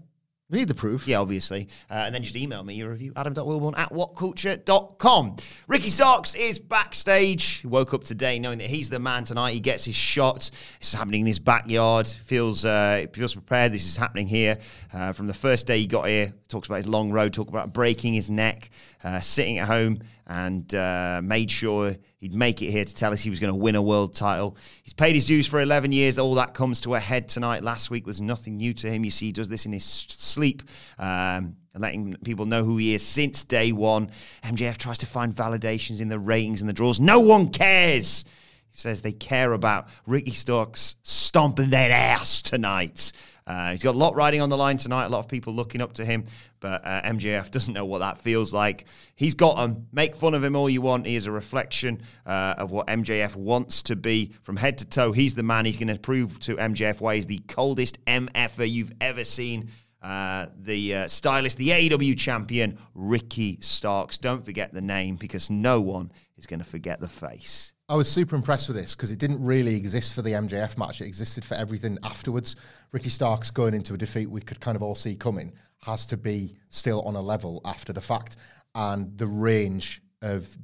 We 0.50 0.58
need 0.58 0.68
the 0.68 0.76
proof. 0.76 1.08
Yeah, 1.08 1.20
obviously. 1.20 1.68
Uh, 1.91 2.06
and 2.06 2.16
then 2.16 2.24
just 2.24 2.36
email 2.36 2.64
me 2.64 2.74
your 2.74 2.89
review, 2.89 3.14
adam.wilborn 3.16 3.78
at 3.78 3.91
whatculture.com. 3.91 5.36
Ricky 5.68 5.89
Starks 5.89 6.34
is 6.34 6.58
backstage. 6.58 7.62
He 7.62 7.68
woke 7.68 7.93
up 7.93 8.04
today 8.04 8.39
knowing 8.39 8.58
that 8.58 8.68
he's 8.68 8.89
the 8.89 8.97
man 8.97 9.26
tonight. 9.26 9.52
He 9.52 9.60
gets 9.60 9.86
his 9.86 9.93
shot. 9.93 10.50
This 10.80 10.88
is 10.88 10.93
happening 10.93 11.22
in 11.22 11.28
his 11.28 11.38
backyard. 11.38 12.08
Feels 12.08 12.66
uh, 12.66 13.06
feels 13.14 13.36
prepared. 13.36 13.74
This 13.74 13.86
is 13.86 13.95
happening 13.95 14.28
here. 14.28 14.58
Uh, 14.91 15.14
from 15.14 15.28
the 15.28 15.36
first 15.36 15.68
day 15.68 15.78
he 15.78 15.86
got 15.86 16.08
here, 16.08 16.34
talks 16.47 16.68
about 16.68 16.78
his 16.78 16.88
long 16.88 17.12
road, 17.12 17.32
talk 17.32 17.50
about 17.50 17.72
breaking 17.72 18.16
his 18.16 18.32
neck, 18.32 18.72
uh, 19.04 19.20
sitting 19.20 19.60
at 19.60 19.68
home, 19.68 20.00
and 20.30 20.75
uh, 20.75 21.21
made 21.23 21.49
sure 21.49 21.95
he'd 22.17 22.36
make 22.36 22.61
it 22.61 22.69
here 22.69 22.86
to 22.86 22.93
tell 22.93 23.11
us 23.11 23.21
he 23.21 23.32
was 23.32 23.39
going 23.39 23.51
to 23.51 23.59
win 23.59 23.75
a 23.75 23.82
world 23.82 24.13
title. 24.13 24.55
He's 24.84 24.93
paid 24.93 25.15
his 25.15 25.25
dues 25.25 25.47
for 25.47 25.59
11 25.59 25.91
years. 25.91 26.19
All 26.19 26.36
that 26.36 26.53
comes 26.53 26.82
to 26.82 26.93
a 26.93 26.99
head 26.99 27.27
tonight. 27.27 27.63
Last 27.63 27.89
week 27.89 28.05
was 28.05 28.21
nothing 28.21 28.57
new 28.57 28.75
to 28.75 28.89
him. 28.91 29.03
You 29.03 29.09
see, 29.09 29.25
he 29.25 29.32
does 29.32 29.49
this 29.49 29.65
in 29.65 29.73
his 29.73 29.84
sleep. 29.84 30.61
Um, 30.99 31.55
letting 31.75 32.15
people 32.23 32.45
know 32.45 32.63
who 32.63 32.77
he 32.77 32.93
is 32.93 33.03
since 33.03 33.43
day 33.43 33.71
one. 33.71 34.11
MJF 34.43 34.77
tries 34.77 34.99
to 34.99 35.07
find 35.07 35.34
validations 35.34 35.99
in 35.99 36.09
the 36.09 36.19
ratings 36.19 36.61
and 36.61 36.69
the 36.69 36.73
draws. 36.73 36.99
No 36.99 37.19
one 37.21 37.49
cares. 37.49 38.23
He 38.71 38.77
says 38.77 39.01
they 39.01 39.13
care 39.13 39.51
about 39.53 39.88
Ricky 40.05 40.32
Starks 40.32 40.95
stomping 41.01 41.71
their 41.71 41.91
ass 41.91 42.43
tonight. 42.43 43.13
Uh, 43.50 43.72
he's 43.72 43.82
got 43.82 43.95
a 43.95 43.97
lot 43.97 44.16
riding 44.16 44.41
on 44.41 44.50
the 44.50 44.58
line 44.58 44.78
tonight, 44.78 45.06
a 45.06 45.10
lot 45.10 45.20
of 45.20 45.28
people 45.28 45.52
looking 45.52 45.82
up 45.82 45.93
to 45.93 46.06
him, 46.06 46.24
but 46.60 46.86
uh, 46.86 47.02
MJF 47.02 47.50
doesn't 47.52 47.74
know 47.74 47.84
what 47.84 47.97
that 47.97 48.20
feels 48.20 48.54
like. 48.54 48.86
He's 49.16 49.34
got 49.34 49.58
him. 49.58 49.88
Make 49.91 50.16
fun 50.16 50.36
of 50.36 50.43
him 50.43 50.56
all 50.56 50.70
you 50.70 50.82
want. 50.82 51.08
He 51.08 51.16
is 51.16 51.26
a 51.26 51.32
reflection 51.32 52.04
uh, 52.28 52.54
of 52.60 52.70
what 52.70 52.86
MJF 52.86 53.36
wants 53.36 53.82
to 53.84 53.95
be 53.95 54.34
from 54.43 54.56
head 54.56 54.78
to 54.78 54.86
toe. 54.86 55.12
He's 55.12 55.34
the 55.34 55.41
man. 55.41 55.66
He's 55.66 55.78
going 55.78 55.88
to 55.88 55.97
prove 55.97 56.39
to 56.41 56.58
MJF 56.58 57.02
why 57.02 57.16
he's 57.16 57.26
the 57.26 57.39
coldest 57.47 58.04
MFer 58.06 58.70
you've 58.70 58.93
ever 59.02 59.24
seen. 59.24 59.72
Uh, 60.00 60.45
the 60.56 60.95
uh, 60.95 61.08
stylist, 61.08 61.58
the 61.58 61.70
AEW 61.70 62.18
champion, 62.18 62.78
Ricky 62.93 63.58
Starks. 63.62 64.20
Don't 64.20 64.45
forget 64.45 64.74
the 64.74 64.82
name 64.82 65.16
because 65.16 65.50
no 65.50 65.82
one 65.82 66.12
is 66.38 66.45
going 66.45 66.60
to 66.60 66.66
forget 66.66 67.02
the 67.02 67.10
face. 67.10 67.74
I 67.90 67.96
was 67.96 68.08
super 68.08 68.36
impressed 68.36 68.68
with 68.70 68.78
this 68.78 68.94
because 68.94 69.10
it 69.10 69.18
didn't 69.18 69.44
really 69.44 69.76
exist 69.76 70.14
for 70.14 70.22
the 70.22 70.34
MJF 70.34 70.78
match. 70.78 71.02
It 71.02 71.08
existed 71.08 71.44
for 71.44 71.56
everything 71.56 71.98
afterwards. 72.04 72.56
Ricky 72.92 73.10
Starks 73.10 73.50
going 73.50 73.74
into 73.74 73.96
a 73.96 73.98
defeat 73.98 74.30
we 74.30 74.42
could 74.42 74.60
kind 74.60 74.76
of 74.76 74.84
all 74.84 74.94
see 74.94 75.16
coming 75.16 75.54
has 75.84 76.06
to 76.06 76.18
be 76.18 76.56
still 76.70 77.02
on 77.02 77.16
a 77.16 77.22
level 77.22 77.62
after 77.66 77.92
the 77.92 78.02
fact. 78.02 78.36
And 78.76 79.18
the 79.18 79.26
range 79.26 80.04
of 80.22 80.56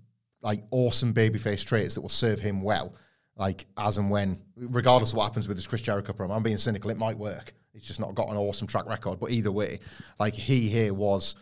like 0.44 0.66
awesome 0.70 1.16
babyface 1.16 1.66
traits 1.66 1.96
that 1.96 2.02
will 2.02 2.10
serve 2.10 2.40
him 2.40 2.62
well, 2.62 2.94
like 3.36 3.66
as 3.76 3.98
and 3.98 4.12
when, 4.12 4.40
regardless 4.56 5.12
of 5.12 5.18
what 5.18 5.24
happens 5.24 5.48
with 5.48 5.58
this 5.58 5.66
Chris 5.66 5.82
Jericho 5.82 6.14
promo. 6.14 6.36
I'm 6.36 6.44
being 6.44 6.58
cynical, 6.58 6.92
it 6.92 6.98
might 6.98 7.18
work. 7.18 7.56
He's 7.74 7.84
just 7.84 8.00
not 8.00 8.14
got 8.14 8.30
an 8.30 8.38
awesome 8.38 8.68
track 8.68 8.86
record. 8.86 9.20
But 9.20 9.32
either 9.32 9.52
way, 9.52 9.80
like 10.20 10.36
he 10.36 10.70
here 10.70 10.94
was 10.94 11.36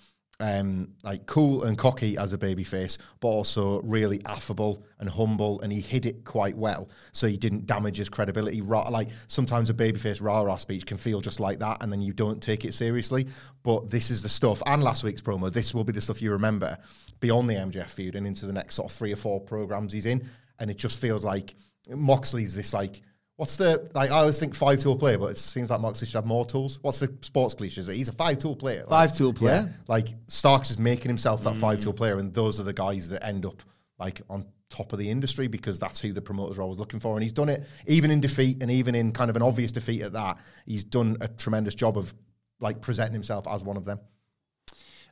um, 0.43 0.89
like 1.03 1.25
cool 1.25 1.63
and 1.63 1.77
cocky 1.77 2.17
as 2.17 2.33
a 2.33 2.37
babyface, 2.37 2.97
but 3.21 3.29
also 3.29 3.81
really 3.83 4.19
affable 4.25 4.85
and 4.99 5.09
humble, 5.09 5.61
and 5.61 5.71
he 5.71 5.79
hid 5.79 6.05
it 6.05 6.25
quite 6.25 6.57
well, 6.57 6.89
so 7.13 7.27
he 7.27 7.37
didn't 7.37 7.65
damage 7.65 7.95
his 7.95 8.09
credibility. 8.09 8.59
Like 8.59 9.07
sometimes 9.27 9.69
a 9.69 9.73
babyface 9.73 10.21
rah 10.21 10.41
rah 10.41 10.57
speech 10.57 10.85
can 10.85 10.97
feel 10.97 11.21
just 11.21 11.39
like 11.39 11.59
that, 11.59 11.81
and 11.81 11.89
then 11.89 12.01
you 12.01 12.11
don't 12.11 12.43
take 12.43 12.65
it 12.65 12.73
seriously. 12.73 13.25
But 13.63 13.89
this 13.89 14.11
is 14.11 14.21
the 14.21 14.27
stuff, 14.27 14.61
and 14.65 14.83
last 14.83 15.05
week's 15.05 15.21
promo, 15.21 15.49
this 15.49 15.73
will 15.73 15.85
be 15.85 15.93
the 15.93 16.01
stuff 16.01 16.21
you 16.21 16.33
remember 16.33 16.77
beyond 17.21 17.49
the 17.49 17.53
MJF 17.53 17.89
feud 17.89 18.15
and 18.15 18.27
into 18.27 18.45
the 18.45 18.51
next 18.51 18.75
sort 18.75 18.91
of 18.91 18.97
three 18.97 19.13
or 19.13 19.15
four 19.15 19.39
programs 19.39 19.93
he's 19.93 20.05
in, 20.05 20.27
and 20.59 20.69
it 20.69 20.77
just 20.77 20.99
feels 20.99 21.23
like 21.23 21.55
Moxley's 21.89 22.53
this 22.53 22.73
like. 22.73 23.01
What's 23.35 23.57
the 23.57 23.89
like? 23.95 24.11
I 24.11 24.19
always 24.19 24.39
think 24.39 24.53
five 24.53 24.79
tool 24.79 24.95
player, 24.95 25.17
but 25.17 25.31
it 25.31 25.37
seems 25.37 25.71
like 25.71 25.79
Moxley 25.79 26.05
should 26.05 26.15
have 26.15 26.25
more 26.25 26.45
tools. 26.45 26.77
What's 26.83 26.99
the 26.99 27.11
sports 27.21 27.55
cliche? 27.55 27.81
Is 27.81 27.89
it 27.89 27.95
He's 27.95 28.07
a 28.07 28.13
five 28.13 28.37
tool 28.37 28.55
player. 28.55 28.85
Like, 28.87 29.09
Five-tool 29.09 29.33
player? 29.33 29.67
yeah. 29.67 29.73
Like 29.87 30.07
Starks 30.27 30.69
is 30.69 30.77
making 30.77 31.09
himself 31.09 31.43
that 31.43 31.57
five 31.57 31.79
mm. 31.79 31.83
tool 31.83 31.93
player, 31.93 32.17
and 32.17 32.31
those 32.31 32.59
are 32.59 32.63
the 32.63 32.73
guys 32.73 33.09
that 33.09 33.25
end 33.25 33.45
up 33.45 33.63
like 33.97 34.21
on 34.29 34.45
top 34.69 34.93
of 34.93 34.99
the 34.99 35.09
industry 35.09 35.47
because 35.47 35.79
that's 35.79 35.99
who 35.99 36.13
the 36.13 36.21
promoters 36.21 36.59
are 36.59 36.61
always 36.61 36.79
looking 36.79 36.99
for. 36.99 37.15
And 37.15 37.23
he's 37.23 37.33
done 37.33 37.49
it 37.49 37.65
even 37.87 38.11
in 38.11 38.21
defeat 38.21 38.61
and 38.61 38.69
even 38.69 38.95
in 38.95 39.11
kind 39.11 39.29
of 39.29 39.35
an 39.35 39.41
obvious 39.41 39.71
defeat 39.71 40.01
at 40.01 40.13
that. 40.13 40.37
He's 40.65 40.83
done 40.83 41.17
a 41.21 41.27
tremendous 41.27 41.75
job 41.75 41.97
of 41.97 42.13
like 42.59 42.81
presenting 42.81 43.13
himself 43.13 43.47
as 43.47 43.63
one 43.63 43.77
of 43.77 43.85
them. 43.85 43.99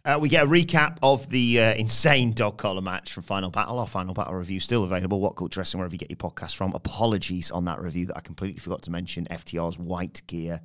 Uh, 0.03 0.17
we 0.19 0.29
get 0.29 0.43
a 0.43 0.47
recap 0.47 0.97
of 1.03 1.29
the 1.29 1.59
uh, 1.61 1.73
insane 1.75 2.33
dog 2.33 2.57
collar 2.57 2.81
match 2.81 3.13
from 3.13 3.21
Final 3.21 3.51
Battle. 3.51 3.77
Our 3.79 3.87
Final 3.87 4.15
Battle 4.15 4.33
review 4.33 4.59
still 4.59 4.83
available. 4.83 5.19
What 5.19 5.35
Culture 5.35 5.59
Wrestling, 5.59 5.79
wherever 5.79 5.93
you 5.93 5.99
get 5.99 6.09
your 6.09 6.17
podcast 6.17 6.55
from. 6.55 6.73
Apologies 6.73 7.51
on 7.51 7.65
that 7.65 7.79
review 7.79 8.07
that 8.07 8.17
I 8.17 8.21
completely 8.21 8.59
forgot 8.59 8.81
to 8.83 8.91
mention. 8.91 9.27
FTR's 9.29 9.77
white 9.77 10.21
gear. 10.25 10.59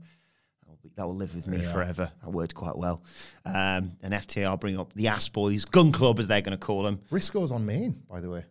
That 0.63 0.69
will, 0.71 0.79
be, 0.83 0.91
that 0.97 1.07
will 1.07 1.15
live 1.15 1.35
with 1.35 1.47
me 1.47 1.63
forever. 1.63 2.11
That 2.25 2.31
worked 2.31 2.55
quite 2.55 2.77
well. 2.77 3.03
Um, 3.45 3.99
and 4.03 4.15
FTR 4.15 4.59
bring 4.59 4.81
up 4.81 4.95
the 4.95 5.09
Ass 5.09 5.29
Boys, 5.29 5.67
Gun 5.67 5.93
Club 5.93 6.19
as 6.19 6.29
they're 6.29 6.41
going 6.41 6.59
to 6.59 6.65
call 6.65 6.83
them. 6.83 7.01
Briscoe's 7.11 7.53
on 7.53 7.67
main, 7.67 8.03
by 8.09 8.21
the 8.21 8.31
way. 8.31 8.45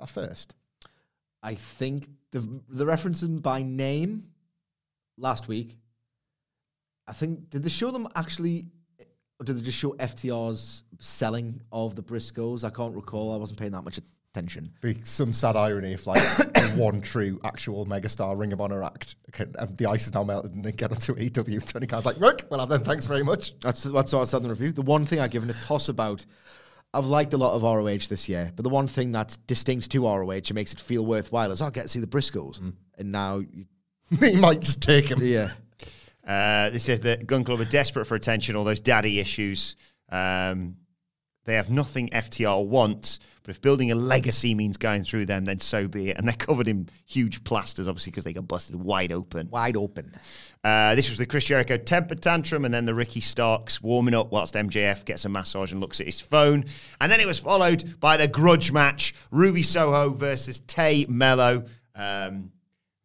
That 0.00 0.08
first. 0.08 0.56
I 1.42 1.54
think 1.54 2.08
the 2.32 2.40
the 2.68 2.84
referencing 2.84 3.40
by 3.42 3.62
name 3.62 4.24
last 5.16 5.46
week. 5.46 5.76
I 7.06 7.12
think 7.12 7.50
did 7.50 7.62
they 7.62 7.68
show 7.68 7.90
them 7.90 8.08
actually, 8.14 8.66
or 9.42 9.44
did 9.44 9.56
they 9.56 9.60
just 9.60 9.76
show 9.76 9.90
FTR's 9.94 10.84
selling 11.00 11.60
of 11.72 11.96
the 11.96 12.02
Briscoes? 12.02 12.62
I 12.62 12.70
can't 12.70 12.94
recall. 12.94 13.34
I 13.34 13.36
wasn't 13.36 13.58
paying 13.58 13.72
that 13.72 13.82
much 13.82 13.98
attention. 14.32 14.72
Be 14.80 14.98
some 15.02 15.32
sad 15.32 15.56
irony 15.56 15.92
if 15.92 16.06
like 16.06 16.22
the 16.22 16.74
one 16.76 17.00
true 17.00 17.40
actual 17.44 17.84
megastar 17.84 18.38
Ring 18.38 18.52
of 18.52 18.60
Honor 18.60 18.84
act, 18.84 19.16
can, 19.32 19.52
uh, 19.58 19.66
the 19.76 19.86
ice 19.86 20.06
is 20.06 20.14
now 20.14 20.22
melted 20.22 20.54
and 20.54 20.64
they 20.64 20.70
get 20.70 20.92
onto 20.92 21.16
AEW. 21.16 21.72
Tony 21.72 21.88
Khan's 21.88 22.06
like, 22.06 22.18
look, 22.18 22.46
we'll 22.50 22.60
have 22.60 22.68
them. 22.68 22.84
Thanks 22.84 23.08
very 23.08 23.24
much. 23.24 23.58
That's 23.58 23.82
that's 23.82 24.12
what 24.12 24.20
I 24.20 24.24
said 24.24 24.38
in 24.38 24.42
the 24.44 24.50
review. 24.50 24.70
The 24.70 24.82
one 24.82 25.06
thing 25.06 25.18
I've 25.18 25.32
given 25.32 25.50
a 25.50 25.54
toss 25.54 25.88
about. 25.88 26.24
I've 26.94 27.06
liked 27.06 27.32
a 27.32 27.38
lot 27.38 27.54
of 27.54 27.62
ROH 27.62 28.06
this 28.10 28.28
year, 28.28 28.52
but 28.54 28.64
the 28.64 28.68
one 28.68 28.86
thing 28.86 29.12
that's 29.12 29.38
distinct 29.38 29.90
to 29.92 30.04
ROH 30.04 30.30
and 30.30 30.54
makes 30.54 30.74
it 30.74 30.80
feel 30.80 31.06
worthwhile 31.06 31.50
is 31.50 31.62
oh, 31.62 31.66
I 31.66 31.70
get 31.70 31.84
to 31.84 31.88
see 31.88 32.00
the 32.00 32.06
Briscoes, 32.06 32.60
and 32.98 33.10
now, 33.10 33.38
you, 33.38 33.64
might 34.38 34.60
just 34.60 34.82
take 34.82 35.10
him. 35.10 35.18
yeah, 35.22 35.52
Uh, 36.26 36.70
this 36.70 36.84
says 36.84 37.00
that 37.00 37.26
Gunn 37.26 37.44
Club 37.44 37.60
are 37.60 37.64
desperate 37.64 38.04
for 38.04 38.14
attention, 38.14 38.56
all 38.56 38.64
those 38.64 38.80
daddy 38.80 39.18
issues. 39.18 39.76
Um, 40.08 40.76
they 41.44 41.54
have 41.54 41.70
nothing 41.70 42.08
FTR 42.10 42.64
wants, 42.64 43.18
but 43.42 43.50
if 43.50 43.60
building 43.60 43.90
a 43.90 43.96
legacy 43.96 44.54
means 44.54 44.76
going 44.76 45.02
through 45.02 45.26
them, 45.26 45.44
then 45.44 45.58
so 45.58 45.88
be 45.88 46.10
it. 46.10 46.16
And 46.16 46.28
they're 46.28 46.36
covered 46.36 46.68
in 46.68 46.88
huge 47.04 47.42
plasters, 47.42 47.88
obviously, 47.88 48.12
because 48.12 48.22
they 48.22 48.32
got 48.32 48.46
busted 48.46 48.76
wide 48.76 49.10
open. 49.10 49.50
wide 49.50 49.76
open. 49.76 50.12
Uh, 50.62 50.94
this 50.94 51.08
was 51.08 51.18
the 51.18 51.26
Chris 51.26 51.44
Jericho 51.44 51.76
temper 51.76 52.14
tantrum, 52.14 52.64
and 52.64 52.72
then 52.72 52.84
the 52.84 52.94
Ricky 52.94 53.20
Starks 53.20 53.82
warming 53.82 54.14
up 54.14 54.30
whilst 54.30 54.54
MJF 54.54 55.04
gets 55.04 55.24
a 55.24 55.28
massage 55.28 55.72
and 55.72 55.80
looks 55.80 55.98
at 55.98 56.06
his 56.06 56.20
phone. 56.20 56.64
And 57.00 57.10
then 57.10 57.18
it 57.18 57.26
was 57.26 57.40
followed 57.40 57.98
by 57.98 58.16
the 58.16 58.28
grudge 58.28 58.70
match 58.70 59.12
Ruby 59.32 59.64
Soho 59.64 60.10
versus 60.10 60.60
Tay 60.60 61.06
Melo. 61.08 61.64
Um, 61.96 62.52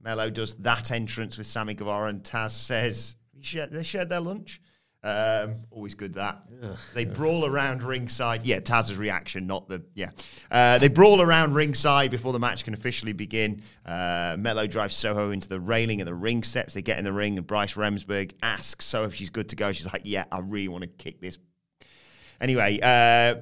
Melo 0.02 0.30
does 0.30 0.56
that 0.56 0.92
entrance 0.92 1.38
with 1.38 1.48
Sammy 1.48 1.74
Guevara, 1.74 2.10
and 2.10 2.24
Taz 2.24 2.52
says, 2.52 3.16
shared- 3.42 3.72
They 3.72 3.84
shared 3.84 4.10
their 4.10 4.20
lunch. 4.22 4.62
Um, 5.04 5.56
always 5.72 5.94
good 5.94 6.16
that. 6.16 6.42
they 6.94 7.06
brawl 7.06 7.46
around 7.46 7.84
ringside. 7.84 8.46
Yeah, 8.46 8.60
Taz's 8.60 8.98
reaction, 8.98 9.48
not 9.48 9.70
the. 9.70 9.84
Yeah. 9.94 10.10
Uh, 10.52 10.80
they 10.80 10.88
brawl 10.90 11.22
around 11.22 11.54
ringside 11.54 12.12
before 12.12 12.34
the 12.34 12.40
match 12.40 12.66
can 12.66 12.74
officially 12.74 13.14
begin. 13.14 13.62
Uh, 13.86 14.36
Melo 14.40 14.66
drives 14.68 14.96
Soho 14.96 15.32
into 15.32 15.48
the 15.48 15.60
railing 15.60 16.02
and 16.02 16.08
the 16.08 16.16
ring 16.16 16.44
steps. 16.44 16.74
They 16.74 16.82
get 16.82 16.98
in 16.98 17.06
the 17.06 17.14
ring, 17.14 17.38
and 17.38 17.46
Bryce 17.48 17.76
Remsburg 17.76 18.34
asks 18.42 18.86
Soho 18.86 19.06
if 19.06 19.16
she's 19.16 19.30
good 19.30 19.50
to 19.50 19.56
go. 19.56 19.72
She's 19.72 19.86
like, 19.86 20.02
Yeah, 20.04 20.26
I 20.32 20.40
really 20.40 20.68
want 20.68 20.82
to 20.82 20.88
kick 20.90 21.22
this. 21.22 21.38
Anyway, 22.42 22.80
uh, 22.82 23.36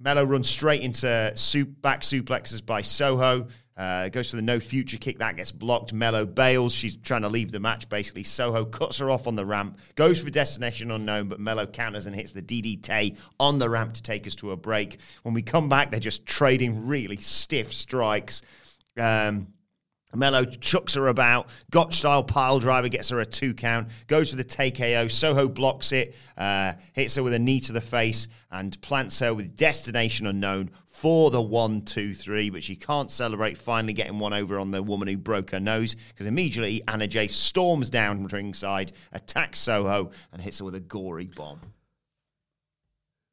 Melo 0.00 0.24
runs 0.24 0.48
straight 0.48 0.82
into 0.82 1.32
soup, 1.36 1.80
back 1.82 2.02
suplexes 2.02 2.64
by 2.64 2.82
Soho. 2.82 3.48
Uh, 3.76 4.08
goes 4.08 4.30
for 4.30 4.36
the 4.36 4.42
no 4.42 4.58
future 4.58 4.96
kick. 4.96 5.18
That 5.18 5.36
gets 5.36 5.52
blocked. 5.52 5.92
Melo 5.92 6.24
bails. 6.24 6.72
She's 6.72 6.96
trying 6.96 7.22
to 7.22 7.28
leave 7.28 7.52
the 7.52 7.60
match, 7.60 7.88
basically. 7.88 8.22
Soho 8.22 8.64
cuts 8.64 8.98
her 8.98 9.10
off 9.10 9.26
on 9.26 9.36
the 9.36 9.44
ramp, 9.44 9.78
goes 9.96 10.22
for 10.22 10.30
destination 10.30 10.90
unknown, 10.90 11.28
but 11.28 11.40
Melo 11.40 11.66
counters 11.66 12.06
and 12.06 12.16
hits 12.16 12.32
the 12.32 12.40
DDT 12.40 13.18
on 13.38 13.58
the 13.58 13.68
ramp 13.68 13.94
to 13.94 14.02
take 14.02 14.26
us 14.26 14.34
to 14.36 14.52
a 14.52 14.56
break. 14.56 14.98
When 15.22 15.34
we 15.34 15.42
come 15.42 15.68
back, 15.68 15.90
they're 15.90 16.00
just 16.00 16.24
trading 16.24 16.86
really 16.86 17.18
stiff 17.18 17.74
strikes. 17.74 18.40
Um, 18.98 19.48
Melo 20.14 20.44
chucks 20.44 20.94
her 20.94 21.08
about. 21.08 21.48
Gotch 21.70 21.96
style 21.96 22.24
pile 22.24 22.58
driver 22.58 22.88
gets 22.88 23.10
her 23.10 23.20
a 23.20 23.26
two 23.26 23.52
count. 23.54 23.88
Goes 24.06 24.30
for 24.30 24.36
the 24.36 24.44
TayKO. 24.44 25.10
Soho 25.10 25.48
blocks 25.48 25.92
it. 25.92 26.16
Uh, 26.36 26.72
hits 26.94 27.16
her 27.16 27.22
with 27.22 27.34
a 27.34 27.38
knee 27.38 27.60
to 27.60 27.72
the 27.72 27.80
face 27.80 28.28
and 28.50 28.80
plants 28.80 29.18
her 29.18 29.34
with 29.34 29.56
destination 29.56 30.26
unknown 30.26 30.70
for 31.06 31.30
the 31.30 31.40
one, 31.40 31.82
two, 31.82 32.12
three. 32.12 32.50
But 32.50 32.64
she 32.64 32.74
can't 32.74 33.08
celebrate 33.12 33.56
finally 33.56 33.92
getting 33.92 34.18
one 34.18 34.32
over 34.32 34.58
on 34.58 34.72
the 34.72 34.82
woman 34.82 35.06
who 35.06 35.16
broke 35.16 35.52
her 35.52 35.60
nose 35.60 35.94
because 35.94 36.26
immediately 36.26 36.82
Anna 36.88 37.06
Jay 37.06 37.28
storms 37.28 37.90
down 37.90 38.16
from 38.16 38.26
ringside, 38.26 38.90
attacks 39.12 39.60
Soho, 39.60 40.10
and 40.32 40.42
hits 40.42 40.58
her 40.58 40.64
with 40.64 40.74
a 40.74 40.80
gory 40.80 41.28
bomb. 41.28 41.60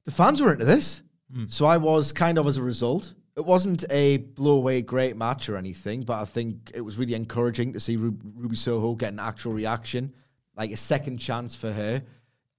The 0.05 0.11
fans 0.11 0.39
were 0.39 0.51
into 0.51 0.65
this, 0.65 1.01
so 1.47 1.65
I 1.65 1.77
was 1.77 2.11
kind 2.11 2.37
of 2.37 2.45
as 2.45 2.57
a 2.57 2.61
result. 2.61 3.15
It 3.35 3.43
wasn't 3.43 3.85
a 3.89 4.17
blow 4.17 4.57
away 4.57 4.83
great 4.83 5.17
match 5.17 5.49
or 5.49 5.57
anything, 5.57 6.03
but 6.03 6.21
I 6.21 6.25
think 6.25 6.69
it 6.75 6.81
was 6.81 6.99
really 6.99 7.15
encouraging 7.15 7.73
to 7.73 7.79
see 7.79 7.95
Ru- 7.95 8.19
Ruby 8.35 8.55
Soho 8.55 8.93
get 8.93 9.13
an 9.13 9.19
actual 9.19 9.51
reaction, 9.51 10.13
like 10.55 10.69
a 10.69 10.77
second 10.77 11.17
chance 11.17 11.55
for 11.55 11.71
her. 11.71 12.03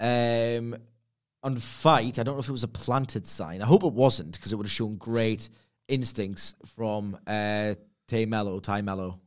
Um, 0.01 0.77
on 1.45 1.57
fight, 1.57 2.19
I 2.19 2.23
don't 2.23 2.35
know 2.35 2.41
if 2.41 2.49
it 2.49 2.53
was 2.53 2.65
a 2.65 2.69
planted 2.69 3.27
sign. 3.27 3.61
I 3.61 3.67
hope 3.67 3.85
it 3.85 3.93
wasn't 3.93 4.33
because 4.33 4.53
it 4.53 4.57
would 4.57 4.67
have 4.67 4.73
shown 4.73 4.97
great 4.97 5.51
instincts 5.89 6.55
from 6.75 7.19
uh, 7.27 7.75
Tay 8.09 8.25
Melo, 8.25 8.59
Ty 8.61 8.81
Melo. 8.81 9.21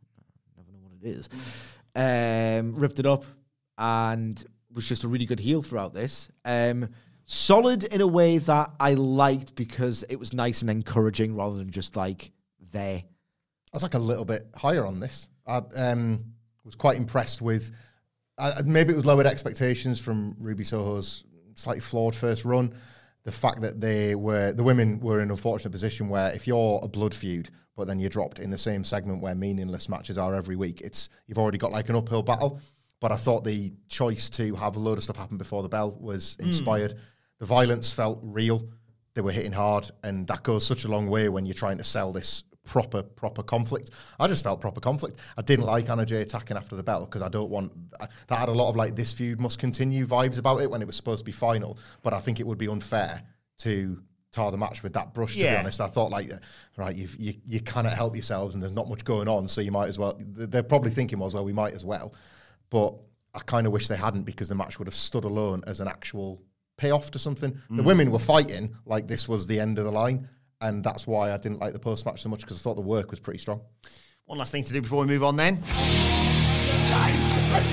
Never 0.57 0.71
know 0.71 0.79
what 0.81 0.93
it 0.99 1.07
is. 1.07 1.29
Um, 1.95 2.75
ripped 2.75 2.97
it 2.97 3.05
up 3.05 3.25
and 3.77 4.43
was 4.73 4.87
just 4.87 5.03
a 5.03 5.07
really 5.07 5.27
good 5.27 5.39
heel 5.39 5.61
throughout 5.61 5.93
this. 5.93 6.29
Um, 6.43 6.89
solid 7.25 7.83
in 7.83 8.01
a 8.01 8.07
way 8.07 8.39
that 8.39 8.71
I 8.79 8.95
liked 8.95 9.55
because 9.55 10.01
it 10.09 10.15
was 10.15 10.33
nice 10.33 10.61
and 10.61 10.71
encouraging 10.71 11.35
rather 11.35 11.57
than 11.57 11.69
just 11.69 11.95
like 11.95 12.31
there. 12.71 12.97
I 12.97 13.75
was 13.75 13.83
like 13.83 13.93
a 13.93 13.99
little 13.99 14.25
bit 14.25 14.43
higher 14.55 14.87
on 14.87 14.99
this. 14.99 15.29
I 15.45 15.61
um, 15.75 16.33
was 16.63 16.73
quite 16.73 16.97
impressed 16.97 17.43
with. 17.43 17.71
Uh, 18.39 18.61
maybe 18.65 18.93
it 18.93 18.95
was 18.95 19.05
lowered 19.05 19.25
expectations 19.27 19.99
from 19.99 20.35
Ruby 20.39 20.63
Soho's 20.63 21.23
slightly 21.57 21.81
flawed 21.81 22.15
first 22.15 22.45
run. 22.45 22.73
The 23.23 23.31
fact 23.31 23.61
that 23.61 23.81
they 23.81 24.15
were 24.15 24.53
the 24.53 24.63
women 24.63 24.99
were 24.99 25.17
in 25.17 25.25
an 25.25 25.31
unfortunate 25.31 25.71
position 25.71 26.07
where 26.07 26.31
if 26.33 26.47
you're 26.47 26.79
a 26.81 26.87
blood 26.87 27.13
feud, 27.13 27.49
but 27.75 27.87
then 27.87 27.99
you're 27.99 28.09
dropped 28.09 28.39
in 28.39 28.49
the 28.49 28.57
same 28.57 28.83
segment 28.83 29.21
where 29.21 29.35
meaningless 29.35 29.89
matches 29.89 30.17
are 30.17 30.33
every 30.33 30.55
week, 30.55 30.81
it's 30.81 31.09
you've 31.27 31.37
already 31.37 31.57
got 31.57 31.71
like 31.71 31.89
an 31.89 31.95
uphill 31.95 32.23
battle. 32.23 32.61
But 32.99 33.11
I 33.11 33.15
thought 33.15 33.43
the 33.43 33.73
choice 33.89 34.29
to 34.31 34.55
have 34.55 34.75
a 34.75 34.79
load 34.79 34.97
of 34.97 35.03
stuff 35.03 35.17
happen 35.17 35.37
before 35.37 35.61
the 35.61 35.69
bell 35.69 35.97
was 35.99 36.35
hmm. 36.39 36.47
inspired. 36.47 36.95
The 37.39 37.45
violence 37.45 37.91
felt 37.91 38.19
real. 38.23 38.67
They 39.13 39.21
were 39.21 39.31
hitting 39.31 39.51
hard, 39.51 39.89
and 40.03 40.27
that 40.27 40.43
goes 40.43 40.65
such 40.65 40.85
a 40.85 40.87
long 40.87 41.07
way 41.07 41.29
when 41.29 41.45
you're 41.45 41.53
trying 41.53 41.77
to 41.79 41.83
sell 41.83 42.11
this 42.11 42.43
proper 42.67 43.01
proper 43.01 43.41
conflict. 43.41 43.91
I 44.19 44.27
just 44.27 44.43
felt 44.43 44.61
proper 44.61 44.81
conflict. 44.81 45.19
I 45.37 45.41
didn't 45.41 45.63
hmm. 45.63 45.71
like 45.71 45.89
Anna 45.89 46.05
Jay 46.05 46.21
attacking 46.21 46.57
after 46.57 46.75
the 46.75 46.83
bell 46.83 47.05
because 47.05 47.21
I 47.21 47.29
don't 47.29 47.49
want 47.49 47.71
I- 47.99 48.07
that 48.27 48.37
had 48.37 48.49
a 48.49 48.53
lot 48.53 48.69
of 48.69 48.75
like 48.75 48.95
this 48.95 49.13
feud 49.13 49.39
must 49.39 49.57
continue 49.57 50.05
vibes 50.05 50.37
about 50.37 50.61
it 50.61 50.69
when 50.69 50.81
it 50.81 50.85
was 50.85 50.95
supposed 50.95 51.19
to 51.19 51.25
be 51.25 51.31
final. 51.31 51.79
But 52.03 52.13
I 52.13 52.19
think 52.19 52.39
it 52.39 52.45
would 52.45 52.57
be 52.57 52.67
unfair 52.67 53.23
to 53.59 54.01
tar 54.31 54.51
the 54.51 54.57
match 54.57 54.83
with 54.83 54.93
that 54.93 55.13
brush. 55.13 55.33
To 55.33 55.39
be 55.39 55.55
honest, 55.55 55.81
I 55.81 55.87
thought 55.87 56.11
like 56.11 56.31
uh, 56.31 56.37
right, 56.75 56.95
you've, 56.95 57.15
you 57.17 57.33
you 57.45 57.61
cannot 57.61 57.93
help 57.93 58.15
yourselves, 58.15 58.53
and 58.53 58.61
there's 58.61 58.73
not 58.73 58.87
much 58.87 59.03
going 59.05 59.27
on, 59.27 59.47
so 59.47 59.61
you 59.61 59.71
might 59.71 59.89
as 59.89 59.97
well. 59.97 60.15
They're 60.19 60.61
probably 60.61 60.91
thinking 60.91 61.19
was 61.19 61.33
well, 61.33 61.45
we 61.45 61.53
might 61.53 61.73
as 61.73 61.85
well, 61.85 62.13
but 62.69 62.93
I 63.33 63.39
kind 63.39 63.65
of 63.65 63.73
wish 63.73 63.87
they 63.87 63.97
hadn't 63.97 64.23
because 64.23 64.49
the 64.49 64.55
match 64.55 64.77
would 64.77 64.87
have 64.87 64.95
stood 64.95 65.23
alone 65.23 65.63
as 65.67 65.79
an 65.79 65.87
actual 65.87 66.41
payoff 66.77 67.11
to 67.11 67.19
something. 67.19 67.51
The 67.69 67.81
hmm. 67.81 67.83
women 67.83 68.11
were 68.11 68.19
fighting 68.19 68.75
like 68.85 69.07
this 69.07 69.27
was 69.27 69.47
the 69.47 69.59
end 69.59 69.79
of 69.79 69.85
the 69.85 69.91
line. 69.91 70.29
And 70.61 70.83
that's 70.83 71.05
why 71.05 71.31
I 71.31 71.37
didn't 71.37 71.59
like 71.59 71.73
the 71.73 71.79
post 71.79 72.05
match 72.05 72.21
so 72.21 72.29
much 72.29 72.41
because 72.41 72.57
I 72.57 72.61
thought 72.61 72.75
the 72.75 72.81
work 72.81 73.11
was 73.11 73.19
pretty 73.19 73.39
strong. 73.39 73.61
One 74.25 74.39
last 74.39 74.51
thing 74.51 74.63
to 74.63 74.73
do 74.73 74.81
before 74.81 75.01
we 75.01 75.07
move 75.07 75.23
on 75.23 75.35
then. 75.35 75.61
It's 75.65 76.89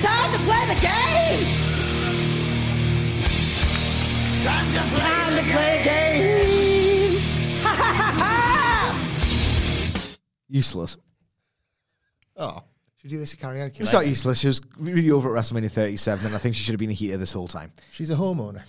time 0.03 0.31
to 0.31 0.37
play 0.45 0.65
the 0.67 0.75
game! 0.79 1.45
Time 4.41 4.71
to 4.73 4.81
play 4.95 5.35
the 5.35 5.41
game. 5.83 5.95
Useless. 10.47 10.97
Oh. 12.37 12.61
Should 12.97 13.03
we 13.03 13.09
do 13.09 13.17
this 13.19 13.33
at 13.33 13.39
karaoke? 13.39 13.81
It's 13.81 13.93
not 13.93 14.07
useless. 14.07 14.39
She 14.39 14.47
was 14.47 14.61
really 14.77 15.11
over 15.11 15.35
at 15.35 15.43
WrestleMania 15.43 15.71
37, 15.71 16.25
and 16.27 16.35
I 16.35 16.37
think 16.37 16.55
she 16.55 16.63
should 16.63 16.73
have 16.73 16.79
been 16.79 16.89
a 16.89 16.93
heater 16.93 17.17
this 17.17 17.31
whole 17.31 17.47
time. 17.47 17.71
She's 17.91 18.09
a 18.09 18.15
homeowner. 18.15 18.63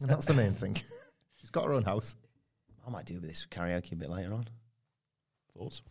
And 0.00 0.10
that's 0.10 0.26
the 0.26 0.34
main 0.34 0.52
thing. 0.52 0.74
She's 1.36 1.50
got 1.50 1.64
her 1.64 1.72
own 1.72 1.84
house. 1.84 2.16
I 2.86 2.90
might 2.90 3.04
do 3.06 3.18
this 3.18 3.46
karaoke 3.50 3.92
a 3.92 3.96
bit 3.96 4.10
later 4.10 4.32
on. 4.32 4.46
Thoughts? 5.56 5.82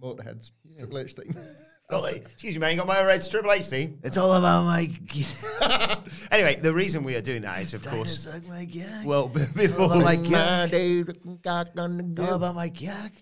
Motorhead's 0.00 0.52
Triple 0.76 0.98
H 0.98 1.12
thing. 1.14 1.36
Oh, 1.90 2.02
wait, 2.02 2.16
excuse 2.22 2.54
me, 2.54 2.60
man. 2.60 2.70
You 2.72 2.78
got 2.78 2.86
my 2.86 3.04
red 3.04 3.20
Triple 3.28 3.52
H 3.52 3.64
theme. 3.66 3.98
It's 4.02 4.16
all 4.16 4.32
about 4.32 4.64
my. 4.64 4.90
Anyway, 6.30 6.56
the 6.56 6.72
reason 6.72 7.04
we 7.04 7.14
are 7.14 7.20
doing 7.20 7.42
that 7.42 7.60
is, 7.60 7.74
of 7.74 7.84
course, 7.86 8.20
Suck 8.20 8.48
my 8.48 8.64
cock. 8.64 9.04
well, 9.04 9.28
b- 9.28 9.44
before 9.54 9.82
all 9.82 9.92
about 10.00 10.04
my 10.04 10.16
we- 10.16 10.30
cock. 10.30 10.70
It's 10.72 11.10
It's 11.26 12.18
all 12.18 12.34
about 12.36 12.54
my 12.54 12.70
cock 12.70 13.12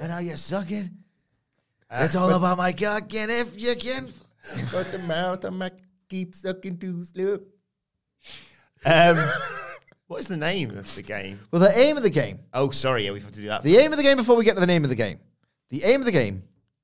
and 0.00 0.10
how 0.10 0.18
you 0.20 0.34
suck 0.36 0.70
it. 0.70 0.88
It's 1.90 2.16
all 2.16 2.30
about 2.32 2.56
my 2.56 2.72
cock, 2.72 3.14
and 3.14 3.30
if 3.30 3.60
you 3.60 3.76
can. 3.76 4.08
But 4.72 4.90
the 4.92 4.98
mouth 5.00 5.44
of 5.44 5.52
my 5.52 5.70
keep 6.08 6.34
sucking 6.34 6.78
too 6.78 7.04
slow. 7.04 7.40
um, 8.86 9.30
what 10.06 10.20
is 10.20 10.28
the 10.28 10.36
name 10.36 10.70
of 10.70 10.94
the 10.94 11.02
game? 11.02 11.40
Well, 11.50 11.60
the 11.60 11.78
aim 11.78 11.96
of 11.96 12.02
the 12.02 12.10
game. 12.10 12.40
Oh, 12.52 12.70
sorry, 12.70 13.04
yeah, 13.04 13.12
we 13.12 13.20
have 13.20 13.32
to 13.32 13.40
do 13.40 13.48
that. 13.48 13.62
The 13.62 13.76
aim 13.76 13.92
of 13.92 13.96
the 13.96 14.02
game 14.02 14.16
before 14.16 14.36
we 14.36 14.44
get 14.44 14.54
to 14.54 14.60
the 14.60 14.66
name 14.66 14.84
of 14.84 14.90
the 14.90 14.96
game. 14.96 15.18
The 15.70 15.82
aim 15.84 16.00
of 16.00 16.06
the 16.06 16.12
game, 16.12 16.42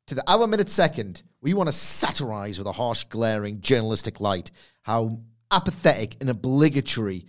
to 0.08 0.14
the 0.14 0.28
hour, 0.28 0.46
minute, 0.46 0.68
second, 0.68 1.22
we 1.40 1.54
want 1.54 1.68
to 1.68 1.72
satirize 1.72 2.58
with 2.58 2.66
a 2.66 2.72
harsh, 2.72 3.04
glaring, 3.04 3.60
journalistic 3.60 4.20
light 4.20 4.50
how 4.82 5.20
apathetic 5.52 6.16
and 6.20 6.30
obligatory 6.30 7.26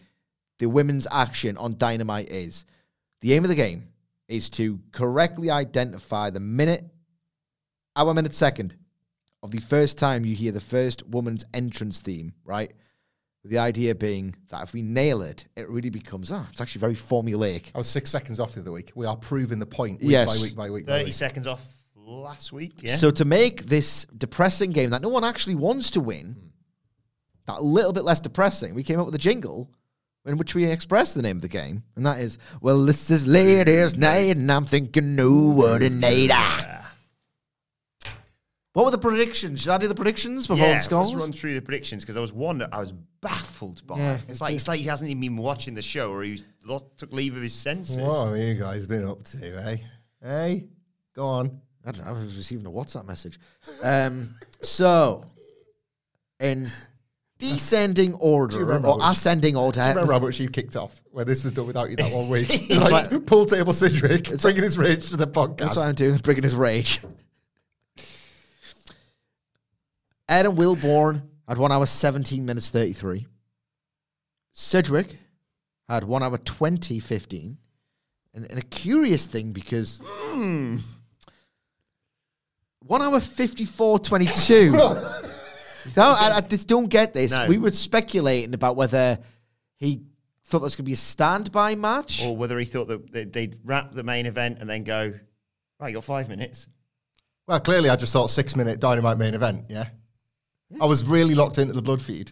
the 0.59 0.67
women's 0.67 1.07
action 1.11 1.57
on 1.57 1.77
Dynamite 1.77 2.29
is. 2.29 2.65
The 3.21 3.33
aim 3.33 3.43
of 3.43 3.49
the 3.49 3.55
game 3.55 3.83
is 4.27 4.49
to 4.51 4.79
correctly 4.91 5.51
identify 5.51 6.29
the 6.29 6.39
minute, 6.39 6.83
hour, 7.95 8.13
minute, 8.13 8.33
second 8.33 8.75
of 9.43 9.51
the 9.51 9.59
first 9.59 9.97
time 9.97 10.25
you 10.25 10.35
hear 10.35 10.51
the 10.51 10.61
first 10.61 11.05
woman's 11.07 11.43
entrance 11.53 11.99
theme, 11.99 12.33
right? 12.45 12.73
The 13.45 13.57
idea 13.57 13.93
being 13.93 14.35
that 14.49 14.63
if 14.63 14.71
we 14.73 14.81
nail 14.81 15.21
it, 15.21 15.45
it 15.57 15.67
really 15.69 15.89
becomes, 15.89 16.31
ah, 16.31 16.47
it's 16.49 16.61
actually 16.61 16.79
very 16.79 16.95
formulaic. 16.95 17.65
I 17.75 17.77
was 17.77 17.87
six 17.87 18.09
seconds 18.09 18.39
off 18.39 18.53
the 18.53 18.61
other 18.61 18.71
week. 18.71 18.93
We 18.95 19.05
are 19.05 19.17
proving 19.17 19.59
the 19.59 19.65
point 19.65 19.99
week 19.99 20.11
Yes. 20.11 20.37
by 20.37 20.41
week 20.41 20.55
by 20.55 20.69
week. 20.69 20.85
by 20.85 20.93
30 20.93 21.03
week. 21.05 21.13
seconds 21.13 21.45
off 21.47 21.61
last 21.95 22.53
week, 22.53 22.73
yeah? 22.81 22.95
So 22.95 23.11
to 23.11 23.25
make 23.25 23.65
this 23.65 24.05
depressing 24.17 24.71
game 24.71 24.91
that 24.91 25.01
no 25.01 25.09
one 25.09 25.25
actually 25.25 25.55
wants 25.55 25.91
to 25.91 25.99
win, 25.99 26.37
that 27.47 27.61
little 27.61 27.91
bit 27.91 28.05
less 28.05 28.21
depressing, 28.21 28.75
we 28.75 28.83
came 28.83 28.97
up 28.99 29.05
with 29.07 29.15
a 29.15 29.19
jingle 29.19 29.69
in 30.25 30.37
which 30.37 30.55
we 30.55 30.63
express 30.63 31.13
the 31.13 31.21
name 31.21 31.35
of 31.35 31.41
the 31.41 31.49
game, 31.49 31.83
and 31.97 32.05
that 32.05 32.21
is, 32.21 32.37
well, 32.61 32.85
this 32.85 33.11
is 33.11 33.27
ladies' 33.27 33.97
night, 33.97 34.37
and 34.37 34.49
I'm 34.49 34.63
thinking, 34.65 35.17
no, 35.17 35.31
what 35.33 35.83
a 35.83 35.89
night. 35.89 36.29
ah." 36.31 36.82
What 38.73 38.85
were 38.85 38.91
the 38.91 38.97
predictions? 38.97 39.61
Should 39.61 39.69
I 39.69 39.77
do 39.77 39.87
the 39.87 39.93
predictions 39.93 40.47
before 40.47 40.65
yeah, 40.65 40.73
the 40.75 40.79
scores? 40.79 41.11
let's 41.11 41.21
run 41.21 41.31
through 41.31 41.53
the 41.53 41.61
predictions 41.61 42.01
because 42.01 42.15
there 42.15 42.23
was 42.23 42.33
one 42.33 42.57
that 42.57 42.69
I 42.73 42.79
was 42.79 42.91
baffled 43.21 43.85
by. 43.85 43.97
Yeah, 43.97 44.15
it's 44.15 44.29
it's 44.29 44.41
like 44.41 44.55
it's 44.55 44.67
like 44.67 44.79
he 44.79 44.87
hasn't 44.87 45.11
even 45.11 45.21
been 45.21 45.37
watching 45.37 45.75
the 45.75 45.81
show 45.83 46.11
or 46.11 46.23
he 46.23 46.41
lost, 46.65 46.85
took 46.97 47.13
leave 47.13 47.35
of 47.35 47.43
his 47.43 47.53
senses. 47.53 47.99
What 47.99 48.29
have 48.29 48.37
you 48.37 48.55
guys 48.55 48.87
been 48.87 49.07
up 49.07 49.23
to, 49.25 49.67
eh? 49.67 49.77
Hey, 50.21 50.65
go 51.15 51.23
on. 51.23 51.61
I 51.85 51.91
don't 51.91 52.03
know, 52.03 52.11
I 52.11 52.23
was 52.23 52.35
receiving 52.35 52.65
a 52.65 52.71
WhatsApp 52.71 53.05
message. 53.05 53.39
Um, 53.83 54.33
so, 54.61 55.23
in 56.39 56.67
descending 57.37 58.15
order, 58.15 58.59
remember 58.59 58.87
or 58.87 58.95
which- 58.95 59.05
ascending 59.05 59.55
order, 59.55 59.81
Remember 59.81 60.13
how 60.13 60.19
much 60.19 60.39
you 60.39 60.49
kicked 60.49 60.75
off 60.77 60.99
when 61.11 61.27
this 61.27 61.43
was 61.43 61.53
done 61.53 61.67
without 61.67 61.91
you 61.91 61.95
that 61.97 62.11
one 62.11 62.27
week? 62.27 62.47
It's 62.51 62.89
like 62.89 63.25
pool 63.27 63.45
table 63.45 63.73
Sidgwick 63.73 64.39
bringing 64.41 64.63
his 64.63 64.79
rage 64.79 65.09
to 65.09 65.17
the 65.17 65.27
podcast. 65.27 65.57
That's 65.57 65.77
what 65.77 65.87
I'm 65.89 65.95
doing, 65.95 66.17
bringing 66.17 66.43
his 66.43 66.55
rage. 66.55 67.01
Adam 70.29 70.55
Wilborn 70.55 71.21
had 71.47 71.57
1 71.57 71.71
hour 71.71 71.85
17 71.85 72.45
minutes 72.45 72.69
33. 72.69 73.25
Sidgwick 74.53 75.17
had 75.89 76.03
1 76.03 76.23
hour 76.23 76.37
20 76.37 76.99
15. 76.99 77.57
And, 78.35 78.49
and 78.49 78.59
a 78.59 78.63
curious 78.63 79.27
thing 79.27 79.51
because. 79.51 79.99
hmm, 80.03 80.77
1 82.85 83.01
hour 83.01 83.19
54 83.19 83.99
22. 83.99 84.71
no, 84.71 85.01
I, 85.97 86.33
I 86.35 86.41
just 86.41 86.67
don't 86.67 86.87
get 86.87 87.13
this. 87.13 87.31
No. 87.31 87.47
We 87.47 87.57
were 87.57 87.71
speculating 87.71 88.53
about 88.53 88.75
whether 88.75 89.19
he 89.77 90.01
thought 90.45 90.59
there 90.59 90.63
was 90.65 90.75
going 90.75 90.83
to 90.85 90.89
be 90.89 90.93
a 90.93 90.97
standby 90.97 91.75
match. 91.75 92.23
Or 92.23 92.35
whether 92.35 92.57
he 92.59 92.65
thought 92.65 92.87
that 92.89 93.11
they- 93.11 93.25
they'd 93.25 93.57
wrap 93.63 93.91
the 93.93 94.03
main 94.03 94.25
event 94.25 94.59
and 94.59 94.69
then 94.69 94.83
go, 94.83 95.13
right, 95.79 95.89
you 95.89 95.93
got 95.95 96.03
five 96.03 96.27
minutes. 96.27 96.67
Well, 97.47 97.59
clearly, 97.59 97.89
I 97.89 97.95
just 97.95 98.13
thought 98.13 98.27
six 98.27 98.55
minute 98.55 98.79
dynamite 98.79 99.17
main 99.17 99.33
event. 99.33 99.65
Yeah, 99.69 99.87
I 100.81 100.85
was 100.85 101.05
really 101.05 101.35
locked 101.35 101.57
into 101.57 101.73
the 101.73 101.81
blood 101.81 102.01
feed. 102.01 102.31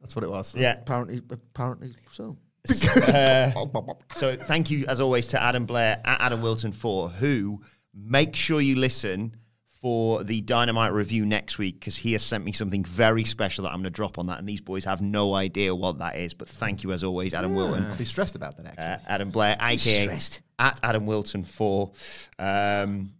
That's 0.00 0.16
what 0.16 0.24
it 0.24 0.30
was. 0.30 0.54
Yeah. 0.54 0.78
Apparently, 0.78 1.20
apparently 1.30 1.94
so. 2.12 2.36
Uh, 2.68 3.50
so 4.16 4.36
thank 4.36 4.70
you, 4.70 4.86
as 4.86 5.00
always, 5.00 5.28
to 5.28 5.42
Adam 5.42 5.66
Blair 5.66 6.00
at 6.04 6.20
Adam 6.20 6.42
Wilton 6.42 6.72
for 6.72 7.08
who. 7.08 7.62
Make 7.94 8.36
sure 8.36 8.60
you 8.60 8.76
listen 8.76 9.34
for 9.80 10.22
the 10.22 10.42
Dynamite 10.42 10.92
review 10.92 11.24
next 11.24 11.58
week 11.58 11.80
because 11.80 11.96
he 11.96 12.12
has 12.12 12.22
sent 12.22 12.44
me 12.44 12.52
something 12.52 12.84
very 12.84 13.24
special 13.24 13.64
that 13.64 13.70
I'm 13.70 13.76
going 13.76 13.84
to 13.84 13.90
drop 13.90 14.18
on 14.18 14.26
that, 14.26 14.38
and 14.38 14.48
these 14.48 14.60
boys 14.60 14.84
have 14.84 15.00
no 15.00 15.34
idea 15.34 15.74
what 15.74 15.98
that 15.98 16.16
is. 16.16 16.34
But 16.34 16.48
thank 16.48 16.82
you, 16.82 16.92
as 16.92 17.02
always, 17.02 17.34
Adam 17.34 17.54
Wilton. 17.54 17.84
I'll 17.84 17.96
be 17.96 18.04
stressed 18.04 18.36
about 18.36 18.56
that. 18.58 18.66
Actually, 18.66 18.84
uh, 18.84 18.98
Adam 19.08 19.30
Blair, 19.30 19.56
aka 19.60 20.04
stressed. 20.04 20.42
at 20.58 20.78
Adam 20.82 21.06
Wilton 21.06 21.44
for 21.44 21.92
um, 22.38 23.12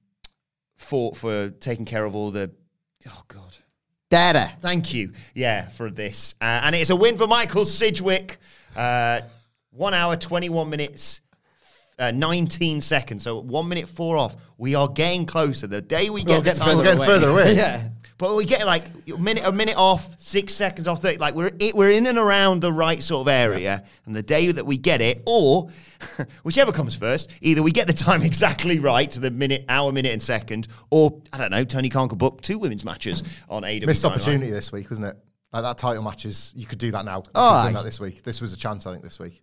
for 0.76 1.14
for 1.14 1.51
taking 1.51 1.84
care 1.84 2.05
of 2.05 2.14
all 2.14 2.30
the. 2.30 2.51
Oh 3.09 3.22
God, 3.28 3.49
Data. 4.11 4.52
thank 4.61 4.92
you, 4.92 5.12
yeah, 5.34 5.68
for 5.68 5.90
this, 5.90 6.34
uh, 6.40 6.61
and 6.64 6.74
it's 6.74 6.90
a 6.90 6.96
win 6.96 7.16
for 7.16 7.26
Michael 7.26 7.64
Sidgwick. 7.64 8.38
Uh, 8.76 9.20
one 9.70 9.94
hour, 9.94 10.16
twenty-one 10.16 10.68
minutes. 10.68 11.20
Uh, 11.98 12.11
19 12.12 12.80
seconds, 12.80 13.22
so 13.22 13.40
one 13.40 13.68
minute 13.68 13.86
four 13.86 14.16
off. 14.16 14.34
We 14.56 14.74
are 14.74 14.88
getting 14.88 15.26
closer. 15.26 15.66
The 15.66 15.82
day 15.82 16.08
we 16.08 16.24
get 16.24 16.38
the 16.38 16.42
getting 16.44 16.62
time, 16.62 16.78
we're 16.78 16.84
getting 16.84 17.04
further 17.04 17.28
away. 17.28 17.54
yeah. 17.56 17.90
But 18.20 18.36
we 18.36 18.44
get 18.44 18.66
like 18.66 18.84
a 19.12 19.16
minute, 19.16 19.44
a 19.46 19.50
minute 19.50 19.76
off, 19.78 20.14
six 20.20 20.52
seconds 20.54 20.86
off. 20.86 21.00
30, 21.00 21.16
like 21.18 21.34
we're 21.34 21.50
it, 21.58 21.74
we're 21.74 21.90
in 21.90 22.06
and 22.06 22.18
around 22.18 22.60
the 22.60 22.70
right 22.70 23.02
sort 23.02 23.22
of 23.26 23.28
area. 23.32 23.82
And 24.04 24.14
the 24.14 24.22
day 24.22 24.52
that 24.52 24.66
we 24.66 24.76
get 24.76 25.00
it, 25.00 25.22
or 25.26 25.70
whichever 26.42 26.70
comes 26.70 26.94
first, 26.94 27.30
either 27.40 27.62
we 27.62 27.72
get 27.72 27.86
the 27.86 27.92
time 27.94 28.22
exactly 28.32 28.78
right 28.78 29.10
to 29.10 29.20
the 29.20 29.30
minute, 29.30 29.64
hour, 29.68 29.90
minute, 29.90 30.12
and 30.12 30.22
second, 30.22 30.68
or 30.90 31.20
I 31.32 31.38
don't 31.38 31.50
know. 31.50 31.64
Tony 31.64 31.88
Khan 31.88 32.08
could 32.10 32.18
book 32.18 32.42
two 32.42 32.58
women's 32.58 32.84
matches 32.84 33.22
on 33.48 33.62
AEW. 33.62 33.86
missed 33.86 34.02
Dynamite. 34.02 34.20
opportunity 34.22 34.50
this 34.52 34.70
week, 34.70 34.90
wasn't 34.90 35.06
it? 35.08 35.16
Like 35.52 35.62
that 35.62 35.78
title 35.78 36.02
matches, 36.02 36.52
you 36.54 36.66
could 36.66 36.78
do 36.78 36.90
that 36.92 37.04
now. 37.06 37.16
You 37.18 37.22
Oh, 37.34 37.40
could 37.40 37.40
have 37.40 37.64
done 37.64 37.66
aye. 37.68 37.72
that 37.80 37.84
this 37.84 37.98
week. 38.00 38.22
This 38.22 38.40
was 38.42 38.52
a 38.52 38.56
chance, 38.56 38.86
I 38.86 38.92
think, 38.92 39.02
this 39.02 39.18
week. 39.18 39.42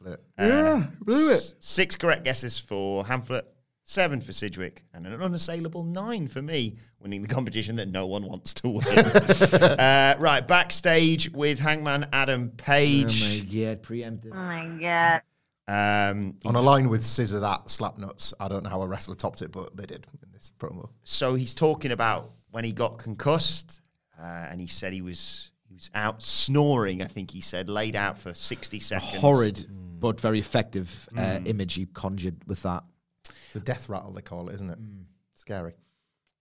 Blew 0.00 0.12
it. 0.12 0.20
Uh, 0.38 0.44
yeah, 0.46 0.86
blew 1.02 1.32
it. 1.32 1.54
Six 1.60 1.96
correct 1.96 2.24
guesses 2.24 2.58
for 2.58 3.04
Hamlet, 3.04 3.46
seven 3.86 4.20
for 4.20 4.32
Sidgwick, 4.32 4.84
and 4.92 5.06
an 5.06 5.22
unassailable 5.22 5.84
nine 5.84 6.28
for 6.28 6.42
me, 6.42 6.76
winning 7.00 7.22
the 7.22 7.28
competition 7.28 7.76
that 7.76 7.88
no 7.88 8.06
one 8.06 8.24
wants 8.24 8.52
to 8.54 8.68
win. 8.68 8.98
uh, 8.98 10.16
right, 10.18 10.46
backstage 10.46 11.30
with 11.30 11.58
Hangman 11.58 12.08
Adam 12.12 12.50
Page. 12.50 13.50
god, 13.50 13.82
preempted. 13.82 14.32
Oh 14.34 14.36
my 14.36 14.68
god. 14.80 15.22
Um, 15.68 16.36
On 16.44 16.54
a 16.54 16.60
line 16.60 16.88
with 16.88 17.04
Scissor 17.04 17.40
that 17.40 17.70
slap 17.70 17.96
nuts. 17.96 18.34
I 18.38 18.48
don't 18.48 18.62
know 18.62 18.70
how 18.70 18.82
a 18.82 18.86
wrestler 18.86 19.14
topped 19.14 19.42
it, 19.42 19.50
but 19.50 19.76
they 19.76 19.86
did 19.86 20.06
in 20.22 20.30
this 20.32 20.52
promo. 20.58 20.90
so 21.02 21.34
he's 21.34 21.54
talking 21.54 21.92
about 21.92 22.26
when 22.50 22.64
he 22.64 22.72
got 22.72 22.98
concussed, 22.98 23.80
uh, 24.20 24.46
and 24.50 24.60
he 24.60 24.66
said 24.66 24.92
he 24.92 25.00
was 25.00 25.50
he 25.68 25.74
was 25.74 25.90
out 25.94 26.22
snoring. 26.22 27.02
I 27.02 27.06
think 27.06 27.30
he 27.30 27.40
said 27.40 27.68
laid 27.68 27.96
out 27.96 28.18
for 28.18 28.34
sixty 28.34 28.78
seconds. 28.78 29.20
Horrid, 29.20 29.66
but 29.98 30.20
very 30.20 30.38
effective 30.38 31.08
uh, 31.16 31.40
image 31.44 31.74
he 31.74 31.86
conjured 31.86 32.36
with 32.46 32.62
that. 32.62 32.84
The 33.56 33.62
death 33.64 33.88
rattle, 33.88 34.12
they 34.12 34.20
call 34.20 34.48
it, 34.50 34.54
isn't 34.56 34.68
it? 34.68 34.78
Scary. 35.34 35.72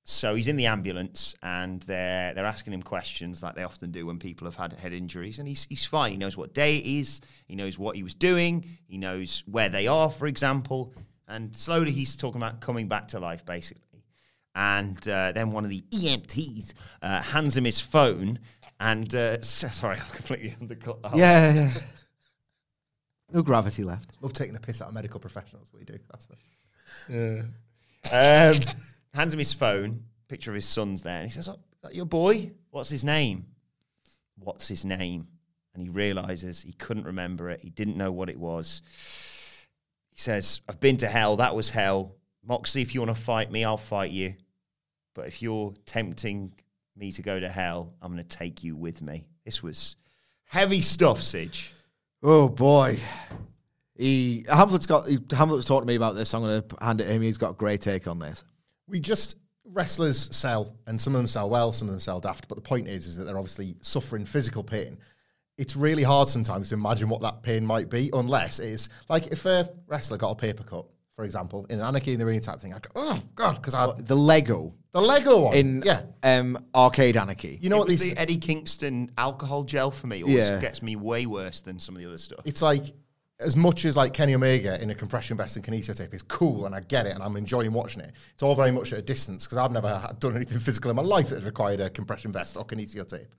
So 0.04 0.36
he's 0.36 0.50
in 0.50 0.58
the 0.58 0.66
ambulance, 0.66 1.34
and 1.42 1.82
they're 1.84 2.34
they're 2.34 2.46
asking 2.46 2.74
him 2.74 2.84
questions 2.84 3.42
like 3.42 3.56
they 3.56 3.64
often 3.64 3.92
do 3.92 4.06
when 4.06 4.20
people 4.20 4.46
have 4.46 4.56
had 4.56 4.74
head 4.74 4.92
injuries, 4.92 5.40
and 5.40 5.48
he's 5.48 5.64
he's 5.70 5.86
fine. 5.86 6.12
He 6.12 6.18
knows 6.18 6.36
what 6.36 6.54
day 6.54 6.76
it 6.78 6.86
is. 6.86 7.22
He 7.48 7.56
knows 7.56 7.80
what 7.80 7.96
he 7.96 8.04
was 8.04 8.14
doing. 8.16 8.66
He 8.86 8.98
knows 8.98 9.44
where 9.48 9.70
they 9.70 9.88
are, 9.88 10.12
for 10.12 10.28
example. 10.28 10.94
And 11.28 11.56
slowly 11.56 11.92
he's 11.92 12.16
talking 12.18 12.40
about 12.42 12.60
coming 12.60 12.88
back 12.90 13.08
to 13.10 13.20
life, 13.20 13.46
basically. 13.46 14.04
And 14.54 14.98
uh, 15.08 15.32
then 15.32 15.52
one 15.52 15.64
of 15.64 15.70
the 15.72 15.82
EMTs 15.92 16.74
uh, 17.02 17.22
hands 17.22 17.56
him 17.58 17.64
his 17.64 17.80
phone, 17.80 18.40
and 18.80 19.16
uh, 19.16 19.42
sorry, 19.42 19.98
I'm 19.98 20.12
completely 20.12 20.54
undercut. 20.62 21.02
the 21.02 21.10
whole- 21.10 21.20
Yeah, 21.20 21.54
yeah. 21.54 21.72
No 23.32 23.42
gravity 23.42 23.84
left. 23.84 24.12
Love 24.22 24.34
taking 24.34 24.54
the 24.54 24.60
piss 24.60 24.82
out 24.84 24.90
of 24.90 24.94
medical 24.94 25.20
professionals. 25.20 25.70
What 25.72 25.80
we 25.80 25.86
do. 25.86 25.98
That's 26.12 26.28
the, 27.10 27.46
Um, 28.12 28.60
hands 29.14 29.34
him 29.34 29.40
his 29.40 29.54
phone, 29.54 30.04
picture 30.28 30.52
of 30.52 30.56
his 30.56 30.66
son's 30.66 31.04
there, 31.04 31.18
and 31.22 31.30
he 31.30 31.32
says, 31.32 31.48
"Oh, 31.48 31.60
that 31.82 31.96
your 31.96 32.06
boy? 32.06 32.52
What's 32.72 32.90
his 32.90 33.04
name? 33.04 33.46
What's 34.38 34.68
his 34.68 34.86
name?" 34.86 35.28
and 35.76 35.84
he 35.84 35.90
realizes 35.90 36.62
he 36.62 36.72
couldn't 36.72 37.06
remember 37.06 37.50
it. 37.50 37.60
He 37.62 37.70
didn't 37.70 37.98
know 37.98 38.12
what 38.12 38.30
it 38.30 38.40
was. 38.40 38.82
He 40.10 40.18
says, 40.18 40.62
I've 40.68 40.80
been 40.80 40.98
to 40.98 41.08
hell. 41.08 41.36
That 41.36 41.54
was 41.56 41.70
hell. 41.70 42.16
Moxley, 42.44 42.82
if 42.82 42.96
you 42.96 43.02
want 43.02 43.16
to 43.16 43.22
fight 43.22 43.52
me, 43.52 43.66
I'll 43.66 43.78
fight 43.78 44.12
you. 44.12 44.36
But 45.14 45.28
if 45.28 45.42
you're 45.42 45.74
tempting 45.86 46.54
me 46.96 47.12
to 47.12 47.22
go 47.22 47.40
to 47.40 47.50
hell, 47.50 47.94
I'm 48.02 48.12
going 48.14 48.24
to 48.24 48.38
take 48.38 48.64
you 48.64 48.76
with 48.76 49.02
me. 49.02 49.28
This 49.44 49.62
was 49.62 49.98
heavy 50.46 50.82
stuff, 50.82 51.22
Sidge. 51.22 51.74
Oh 52.24 52.48
boy. 52.48 52.98
He 53.96 54.46
Hamlet's 54.50 54.86
got 54.86 55.08
he, 55.08 55.20
Hamlet 55.32 55.56
was 55.56 55.66
talking 55.66 55.84
to 55.84 55.88
me 55.88 55.96
about 55.96 56.16
this. 56.16 56.34
I'm 56.34 56.42
going 56.42 56.62
to 56.62 56.84
hand 56.84 57.02
it 57.02 57.06
to 57.06 57.12
him. 57.14 57.22
He's 57.22 57.38
got 57.38 57.52
a 57.52 57.54
great 57.54 57.82
take 57.82 58.08
on 58.08 58.20
this. 58.20 58.44
we 58.88 59.00
just 59.00 59.38
wrestlers 59.64 60.36
sell, 60.36 60.76
and 60.88 61.00
some 61.00 61.16
of 61.16 61.20
them 61.20 61.28
sell 61.28 61.50
well, 61.50 61.72
some 61.72 61.88
of 61.88 61.94
them 61.94 62.00
sell 62.00 62.20
daft. 62.20 62.48
But 62.48 62.56
the 62.56 62.62
point 62.62 62.88
is, 62.88 63.08
is 63.08 63.16
that 63.18 63.24
they're 63.24 63.38
obviously 63.38 63.76
suffering 63.82 64.26
physical 64.26 64.64
pain. 64.64 64.98
It's 65.58 65.76
really 65.78 66.04
hard 66.04 66.28
sometimes 66.28 66.70
to 66.70 66.76
imagine 66.76 67.08
what 67.08 67.22
that 67.22 67.42
pain 67.42 67.66
might 67.66 67.90
be, 67.90 68.10
unless 68.14 68.60
it 68.60 68.68
is 68.68 68.90
like 69.10 69.28
if 69.28 69.46
a 69.46 69.70
wrestler 69.88 70.18
got 70.18 70.32
a 70.32 70.36
paper 70.36 70.64
cut, 70.64 70.86
for 71.16 71.24
example, 71.24 71.66
in 71.70 71.80
an 71.80 71.86
Anarchy 71.86 72.12
in 72.12 72.20
the 72.20 72.26
Ring 72.26 72.42
type 72.42 72.60
thing. 72.60 72.74
I'd 72.74 72.82
go, 72.82 72.90
oh 72.96 73.24
god, 73.36 73.56
because 73.56 73.74
I 73.74 73.90
The 73.98 74.16
Lego 74.18 74.74
the 74.92 75.02
Lego 75.02 75.42
one 75.44 75.56
in 75.56 75.82
yeah. 75.86 76.02
um, 76.24 76.58
Arcade 76.74 77.16
Anarchy. 77.18 77.58
You 77.62 77.70
know 77.70 77.78
it 77.78 77.80
what 77.80 77.88
was 77.88 78.02
these? 78.02 78.14
the 78.14 78.20
Eddie 78.20 78.38
Kingston 78.38 79.12
alcohol 79.18 79.64
gel 79.64 79.92
for 79.92 80.08
me 80.08 80.24
always 80.24 80.50
Yeah. 80.50 80.60
gets 80.60 80.82
me 80.82 80.96
way 80.98 81.26
worse 81.26 81.62
than 81.62 81.80
some 81.80 81.96
of 81.96 82.02
the 82.02 82.08
other 82.08 82.18
stuff. 82.18 82.40
it's 82.46 82.62
like 82.62 82.94
as 83.40 83.56
much 83.56 83.86
as 83.86 83.98
like 83.98 84.14
Kenny 84.14 84.34
Omega 84.34 84.82
in 84.82 84.90
a 84.90 84.96
compression 84.96 85.36
vest 85.36 85.58
and 85.58 85.66
kinesio 85.66 85.96
tape 85.96 86.14
is 86.14 86.22
cool 86.22 86.66
and 86.66 86.74
I 86.74 86.80
get 86.80 87.06
it 87.06 87.14
and 87.14 87.24
I'm 87.24 87.36
enjoying 87.36 87.74
watching 87.74 88.02
it. 88.02 88.14
It's 88.34 88.44
all 88.44 88.56
very 88.56 88.72
much 88.72 88.94
at 88.94 89.00
a 89.00 89.02
distance 89.02 89.46
because 89.46 89.58
I've 89.58 89.72
never 89.72 90.02
done 90.20 90.36
anything 90.36 90.60
physical 90.60 90.90
in 90.90 90.96
my 90.96 91.04
life 91.04 91.30
that 91.30 91.36
has 91.36 91.46
required 91.46 91.82
a 91.82 91.90
compression 91.90 92.32
vest 92.32 92.56
or 92.56 92.66
kinesio 92.66 93.08
tape. 93.08 93.34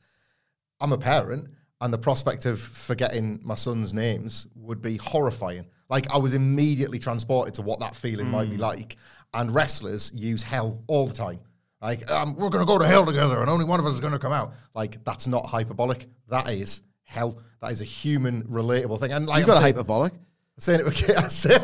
I'm 0.80 0.92
a 0.92 0.98
parent 0.98 1.48
and 1.80 1.92
the 1.92 1.98
prospect 1.98 2.46
of 2.46 2.60
forgetting 2.60 3.40
my 3.42 3.54
son's 3.54 3.94
names 3.94 4.46
would 4.54 4.82
be 4.82 4.96
horrifying. 4.96 5.66
Like 5.88 6.10
I 6.12 6.18
was 6.18 6.34
immediately 6.34 6.98
transported 6.98 7.54
to 7.54 7.62
what 7.62 7.80
that 7.80 7.94
feeling 7.94 8.28
might 8.28 8.50
be 8.50 8.56
like. 8.56 8.96
And 9.34 9.54
wrestlers 9.54 10.10
use 10.14 10.42
hell 10.42 10.82
all 10.86 11.06
the 11.06 11.14
time. 11.14 11.40
Like 11.82 12.10
um, 12.10 12.34
we're 12.34 12.48
going 12.48 12.64
to 12.64 12.66
go 12.66 12.78
to 12.78 12.86
hell 12.86 13.04
together, 13.04 13.40
and 13.40 13.50
only 13.50 13.64
one 13.66 13.78
of 13.78 13.86
us 13.86 13.94
is 13.94 14.00
going 14.00 14.14
to 14.14 14.18
come 14.18 14.32
out. 14.32 14.54
Like 14.74 15.04
that's 15.04 15.26
not 15.26 15.46
hyperbolic. 15.46 16.06
That 16.28 16.48
is 16.48 16.82
hell. 17.02 17.42
That 17.66 17.72
is 17.72 17.80
a 17.80 17.84
human, 17.84 18.44
relatable 18.44 19.00
thing. 19.00 19.10
And 19.10 19.26
like 19.26 19.38
you 19.38 19.42
I'm 19.42 19.46
got 19.48 19.52
a 19.58 19.60
saying- 19.60 19.74
hyperbolic. 19.74 20.12
saying 20.56 20.80
it 20.86 21.02
again. 21.02 21.16
I 21.18 21.26
say- 21.26 21.58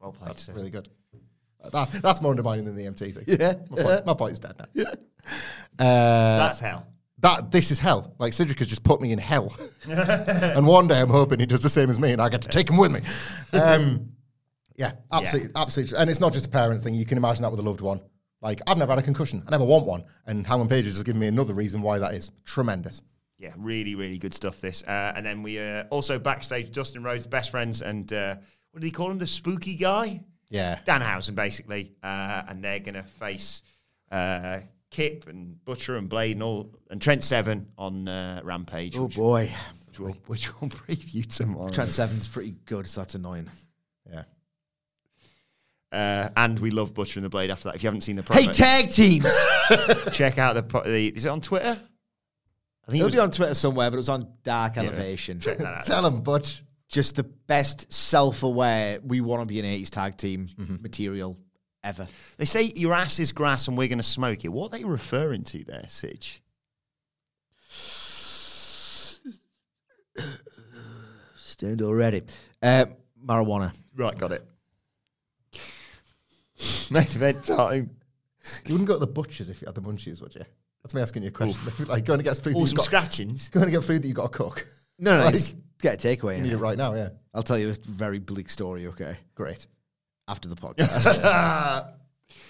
Well 0.00 0.10
played, 0.12 0.30
that's 0.30 0.46
sir. 0.46 0.52
really 0.54 0.70
good. 0.70 0.88
That, 1.72 1.88
that's 2.02 2.20
more 2.20 2.32
undermining 2.32 2.64
than 2.64 2.74
the 2.74 2.86
MT 2.86 3.12
thing. 3.12 3.24
Yeah, 3.28 3.54
my, 3.70 3.82
point, 3.82 4.06
my 4.06 4.14
point 4.14 4.32
is 4.32 4.38
dead 4.40 4.54
now. 4.58 4.84
Uh, 5.78 6.38
That's 6.38 6.58
hell. 6.58 6.86
that 7.20 7.50
this 7.52 7.70
is 7.70 7.78
hell. 7.78 8.12
Like 8.18 8.32
Cedric 8.32 8.58
has 8.58 8.66
just 8.68 8.82
put 8.82 9.00
me 9.00 9.12
in 9.12 9.18
hell, 9.20 9.54
and 9.88 10.66
one 10.66 10.88
day 10.88 10.98
I'm 11.00 11.10
hoping 11.10 11.38
he 11.38 11.46
does 11.46 11.60
the 11.60 11.68
same 11.68 11.90
as 11.90 11.98
me, 12.00 12.10
and 12.12 12.20
I 12.20 12.28
get 12.30 12.42
to 12.42 12.48
take 12.48 12.68
him 12.70 12.76
with 12.78 12.90
me. 12.92 13.00
Um, 13.56 14.08
yeah, 14.76 14.92
absolutely, 15.12 15.50
absolutely. 15.54 15.96
And 15.98 16.08
it's 16.10 16.18
not 16.20 16.32
just 16.32 16.46
a 16.46 16.48
parent 16.48 16.82
thing. 16.82 16.94
You 16.94 17.04
can 17.06 17.18
imagine 17.18 17.42
that 17.42 17.50
with 17.50 17.60
a 17.60 17.62
loved 17.62 17.82
one. 17.82 18.00
Like 18.40 18.62
I've 18.66 18.78
never 18.78 18.90
had 18.92 18.98
a 18.98 19.02
concussion. 19.02 19.42
I 19.46 19.50
never 19.50 19.64
want 19.66 19.86
one, 19.86 20.02
and 20.26 20.44
Hangman 20.46 20.68
Pages 20.68 20.94
has 20.96 21.04
given 21.04 21.20
me 21.20 21.26
another 21.28 21.52
reason 21.54 21.82
why 21.82 21.98
that 21.98 22.14
is 22.14 22.30
tremendous. 22.46 23.02
Yeah, 23.40 23.54
really, 23.56 23.94
really 23.94 24.18
good 24.18 24.34
stuff. 24.34 24.60
This, 24.60 24.82
uh, 24.82 25.14
and 25.16 25.24
then 25.24 25.42
we 25.42 25.58
uh, 25.58 25.84
also 25.90 26.18
backstage. 26.18 26.70
Dustin 26.70 27.02
Rhodes, 27.02 27.26
best 27.26 27.50
friends, 27.50 27.80
and 27.80 28.12
uh, 28.12 28.36
what 28.72 28.82
did 28.82 28.86
he 28.86 28.90
call 28.92 29.10
him? 29.10 29.16
The 29.18 29.26
spooky 29.26 29.76
guy, 29.76 30.20
Yeah, 30.50 30.78
Danhausen, 30.86 31.34
basically. 31.34 31.92
Uh, 32.02 32.42
and 32.48 32.62
they're 32.62 32.80
gonna 32.80 33.02
face 33.02 33.62
uh, 34.12 34.60
Kip 34.90 35.26
and 35.26 35.64
Butcher 35.64 35.96
and 35.96 36.06
Blade 36.06 36.32
and 36.36 36.42
all, 36.42 36.74
and 36.90 37.00
Trent 37.00 37.22
Seven 37.22 37.66
on 37.78 38.06
uh, 38.08 38.42
Rampage. 38.44 38.94
Oh 38.94 39.04
which, 39.06 39.16
boy, 39.16 39.50
which 39.86 39.98
we'll, 40.00 40.12
which 40.26 40.60
we'll 40.60 40.70
preview 40.88 41.26
tomorrow. 41.26 41.70
Trent 41.70 41.90
Seven's 41.90 42.28
pretty 42.28 42.56
good. 42.66 42.86
So 42.86 43.00
that's 43.00 43.14
annoying. 43.14 43.48
yeah. 44.12 44.24
Uh, 45.92 46.28
and 46.36 46.58
we 46.60 46.70
love 46.70 46.94
Butcher 46.94 47.18
and 47.18 47.24
the 47.24 47.30
Blade 47.30 47.50
after 47.50 47.64
that. 47.70 47.74
If 47.74 47.82
you 47.82 47.88
haven't 47.88 48.02
seen 48.02 48.16
the 48.16 48.22
Hey, 48.30 48.46
tag 48.46 48.90
teams. 48.90 49.24
check 50.12 50.38
out 50.38 50.54
the, 50.54 50.62
pro- 50.62 50.84
the. 50.84 51.08
Is 51.08 51.24
it 51.26 51.30
on 51.30 51.40
Twitter? 51.40 51.80
I 52.90 52.92
think 52.92 53.02
it 53.02 53.06
It'll 53.06 53.06
was 53.06 53.14
be 53.14 53.20
on 53.20 53.30
Twitter 53.30 53.54
somewhere, 53.54 53.88
but 53.88 53.94
it 53.94 53.98
was 53.98 54.08
on 54.08 54.26
Dark 54.42 54.76
Elevation. 54.76 55.38
Check 55.38 55.58
that 55.58 55.74
out. 55.74 55.84
Tell 55.84 56.04
him, 56.04 56.22
Butch. 56.22 56.64
Just 56.88 57.14
the 57.14 57.22
best 57.22 57.92
self-aware. 57.92 58.98
We 59.04 59.20
want 59.20 59.42
to 59.42 59.46
be 59.46 59.60
an 59.60 59.64
'80s 59.64 59.90
tag 59.90 60.16
team 60.16 60.48
material 60.82 61.38
ever. 61.84 62.08
They 62.36 62.46
say 62.46 62.72
your 62.74 62.92
ass 62.92 63.20
is 63.20 63.30
grass 63.30 63.68
and 63.68 63.78
we're 63.78 63.86
going 63.86 63.98
to 63.98 64.02
smoke 64.02 64.44
it. 64.44 64.48
What 64.48 64.72
are 64.72 64.78
they 64.78 64.82
referring 64.84 65.44
to 65.44 65.62
there, 65.62 65.84
Sidge? 65.86 66.42
Stand 71.36 71.80
already. 71.82 72.22
Uh, 72.60 72.86
marijuana. 73.24 73.72
Right, 73.96 74.18
got 74.18 74.32
it. 74.32 74.44
Main 76.90 77.02
event 77.02 77.44
time. 77.44 77.90
You 78.66 78.74
wouldn't 78.74 78.88
go 78.88 78.94
to 78.94 78.98
the 78.98 79.06
butchers 79.06 79.48
if 79.48 79.62
you 79.62 79.66
had 79.66 79.76
the 79.76 79.82
munchies, 79.82 80.20
would 80.20 80.34
you? 80.34 80.44
That's 80.82 80.94
me 80.94 81.02
asking 81.02 81.22
you 81.22 81.28
a 81.28 81.32
question. 81.32 81.58
like 81.86 82.04
going 82.04 82.18
to 82.18 82.24
get 82.24 82.36
food. 82.38 82.54
that 82.54 82.56
Or 82.56 82.60
you've 82.60 82.68
some 82.70 82.76
got- 82.76 82.84
scratchings. 82.86 83.48
Going 83.50 83.66
to 83.66 83.72
get 83.72 83.84
food 83.84 84.02
that 84.02 84.08
you 84.08 84.14
got 84.14 84.32
to 84.32 84.38
cook. 84.38 84.66
No, 84.98 85.18
no, 85.18 85.24
Like, 85.26 85.34
just 85.34 85.56
get 85.80 86.02
a 86.04 86.08
takeaway. 86.08 86.36
You 86.38 86.42
need 86.42 86.52
it 86.52 86.56
right 86.58 86.76
now, 86.78 86.94
yeah. 86.94 87.10
I'll 87.34 87.42
tell 87.42 87.58
you 87.58 87.70
a 87.70 87.72
very 87.86 88.18
bleak 88.18 88.48
story. 88.50 88.86
Okay, 88.88 89.16
Great. 89.34 89.66
after 90.28 90.48
the 90.48 90.56
podcast. 90.56 91.92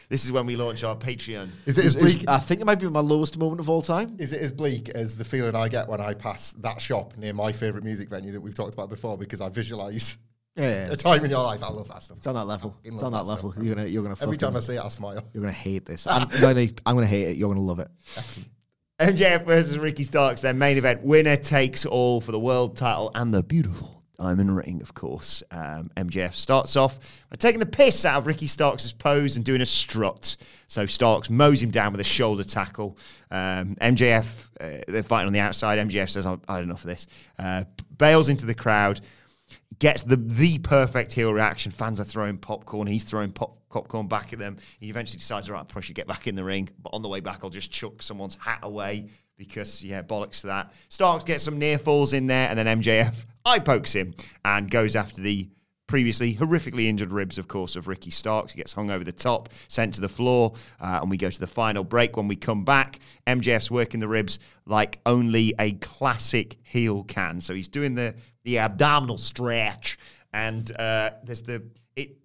This 0.08 0.24
is 0.24 0.32
when 0.32 0.44
we 0.44 0.56
launch 0.56 0.82
our 0.84 0.96
Patreon. 0.96 1.48
Is 1.66 1.78
it 1.78 1.84
as 1.84 1.94
bleak? 1.94 2.24
I 2.28 2.38
think 2.38 2.60
it 2.60 2.64
might 2.64 2.80
be 2.80 2.88
my 2.88 3.00
lowest 3.00 3.38
moment 3.38 3.60
of 3.60 3.70
all 3.70 3.80
time. 3.80 4.16
Is 4.18 4.32
it 4.32 4.42
as 4.42 4.50
bleak 4.52 4.88
as 4.90 5.16
the 5.16 5.24
feeling 5.24 5.54
I 5.54 5.68
get 5.68 5.88
when 5.88 6.00
I 6.00 6.14
pass 6.14 6.52
that 6.54 6.80
shop 6.80 7.16
near 7.16 7.32
my 7.32 7.52
favourite 7.52 7.84
music 7.84 8.08
venue 8.10 8.32
that 8.32 8.40
we've 8.40 8.54
talked 8.54 8.74
about 8.74 8.88
before? 8.90 9.16
Because 9.16 9.40
I 9.40 9.48
visualise 9.48 10.18
Yeah, 10.56 10.90
a 10.90 10.96
time 10.96 11.24
in 11.24 11.30
your 11.30 11.42
life. 11.42 11.62
I 11.62 11.70
love 11.70 11.88
that 11.88 12.02
stuff. 12.02 12.18
it's 12.18 12.26
on 12.26 12.34
that 12.34 12.44
level. 12.44 12.76
It's 12.82 13.02
on 13.02 13.12
that 13.12 13.18
that 13.18 13.24
level. 13.24 13.52
stuff. 13.52 13.64
You're 13.64 13.74
gonna, 13.74 13.86
you're 13.86 14.02
gonna. 14.02 14.16
Every 14.20 14.36
time 14.36 14.56
I 14.56 14.60
see 14.60 14.74
it, 14.74 14.84
I 14.84 14.88
smile. 14.88 15.24
You're 15.32 15.42
gonna 15.42 15.52
hate 15.52 15.86
this. 15.86 16.06
I'm 16.10 16.28
gonna, 16.40 16.66
I'm 16.84 16.96
gonna 16.96 17.06
hate 17.06 17.28
it. 17.28 17.36
You're 17.36 17.48
gonna 17.48 17.64
love 17.64 17.78
it. 17.78 17.88
MJF 19.00 19.46
versus 19.46 19.78
Ricky 19.78 20.04
Starks, 20.04 20.42
their 20.42 20.52
main 20.52 20.76
event. 20.76 21.02
Winner 21.02 21.36
takes 21.36 21.86
all 21.86 22.20
for 22.20 22.32
the 22.32 22.38
world 22.38 22.76
title 22.76 23.10
and 23.14 23.32
the 23.32 23.42
beautiful 23.42 24.00
diamond 24.20 24.54
ring, 24.54 24.82
of 24.82 24.92
course. 24.92 25.42
Um, 25.50 25.90
MJF 25.96 26.34
starts 26.34 26.76
off 26.76 26.98
by 27.30 27.36
taking 27.36 27.60
the 27.60 27.66
piss 27.66 28.04
out 28.04 28.18
of 28.18 28.26
Ricky 28.26 28.46
Starks' 28.46 28.92
pose 28.92 29.36
and 29.36 29.44
doing 29.44 29.62
a 29.62 29.66
strut. 29.66 30.36
So 30.66 30.84
Starks 30.84 31.30
mows 31.30 31.62
him 31.62 31.70
down 31.70 31.92
with 31.92 32.00
a 32.00 32.04
shoulder 32.04 32.44
tackle. 32.44 32.98
Um, 33.30 33.76
MJF, 33.80 34.48
uh, 34.60 34.82
they're 34.86 35.02
fighting 35.02 35.28
on 35.28 35.32
the 35.32 35.40
outside. 35.40 35.78
MJF 35.78 36.10
says, 36.10 36.26
I've 36.26 36.40
had 36.46 36.62
enough 36.62 36.82
of 36.82 36.88
this. 36.88 37.06
Uh, 37.38 37.64
bails 37.96 38.28
into 38.28 38.46
the 38.46 38.54
crowd. 38.54 39.00
Gets 39.80 40.02
the 40.02 40.16
the 40.16 40.58
perfect 40.58 41.12
heel 41.12 41.32
reaction. 41.32 41.72
Fans 41.72 41.98
are 41.98 42.04
throwing 42.04 42.38
popcorn. 42.38 42.86
He's 42.86 43.02
throwing 43.02 43.32
pop, 43.32 43.58
popcorn 43.68 44.06
back 44.06 44.32
at 44.32 44.38
them. 44.38 44.58
He 44.78 44.88
eventually 44.88 45.18
decides, 45.18 45.50
all 45.50 45.56
right, 45.56 45.66
push 45.66 45.88
you, 45.88 45.94
get 45.94 46.06
back 46.06 46.28
in 46.28 46.36
the 46.36 46.44
ring. 46.44 46.68
But 46.80 46.90
on 46.92 47.02
the 47.02 47.08
way 47.08 47.18
back, 47.18 47.40
I'll 47.42 47.50
just 47.50 47.72
chuck 47.72 48.00
someone's 48.00 48.36
hat 48.36 48.60
away 48.62 49.08
because, 49.36 49.82
yeah, 49.82 50.02
bollocks 50.02 50.42
to 50.42 50.48
that. 50.48 50.72
Starks 50.90 51.24
gets 51.24 51.42
some 51.42 51.58
near 51.58 51.78
falls 51.78 52.12
in 52.12 52.28
there, 52.28 52.48
and 52.48 52.58
then 52.58 52.80
MJF 52.80 53.14
eye 53.44 53.58
pokes 53.58 53.92
him 53.92 54.14
and 54.44 54.70
goes 54.70 54.94
after 54.94 55.20
the 55.22 55.48
previously 55.90 56.34
horrifically 56.34 56.84
injured 56.86 57.10
ribs, 57.10 57.36
of 57.36 57.48
course, 57.48 57.74
of 57.74 57.88
Ricky 57.88 58.10
Starks. 58.10 58.52
He 58.52 58.58
gets 58.58 58.72
hung 58.72 58.92
over 58.92 59.02
the 59.02 59.10
top, 59.10 59.48
sent 59.66 59.94
to 59.94 60.00
the 60.00 60.08
floor, 60.08 60.52
uh, 60.80 61.00
and 61.02 61.10
we 61.10 61.16
go 61.16 61.28
to 61.28 61.40
the 61.40 61.48
final 61.48 61.82
break. 61.82 62.16
When 62.16 62.28
we 62.28 62.36
come 62.36 62.64
back, 62.64 63.00
MJF's 63.26 63.72
working 63.72 63.98
the 63.98 64.06
ribs 64.06 64.38
like 64.66 65.00
only 65.04 65.52
a 65.58 65.72
classic 65.72 66.58
heel 66.62 67.02
can. 67.02 67.40
So 67.40 67.54
he's 67.54 67.66
doing 67.66 67.96
the 67.96 68.14
the 68.44 68.58
abdominal 68.58 69.18
stretch, 69.18 69.98
and 70.32 70.70
uh, 70.76 71.10
there's 71.24 71.42
the 71.42 71.64
it. 71.96 72.16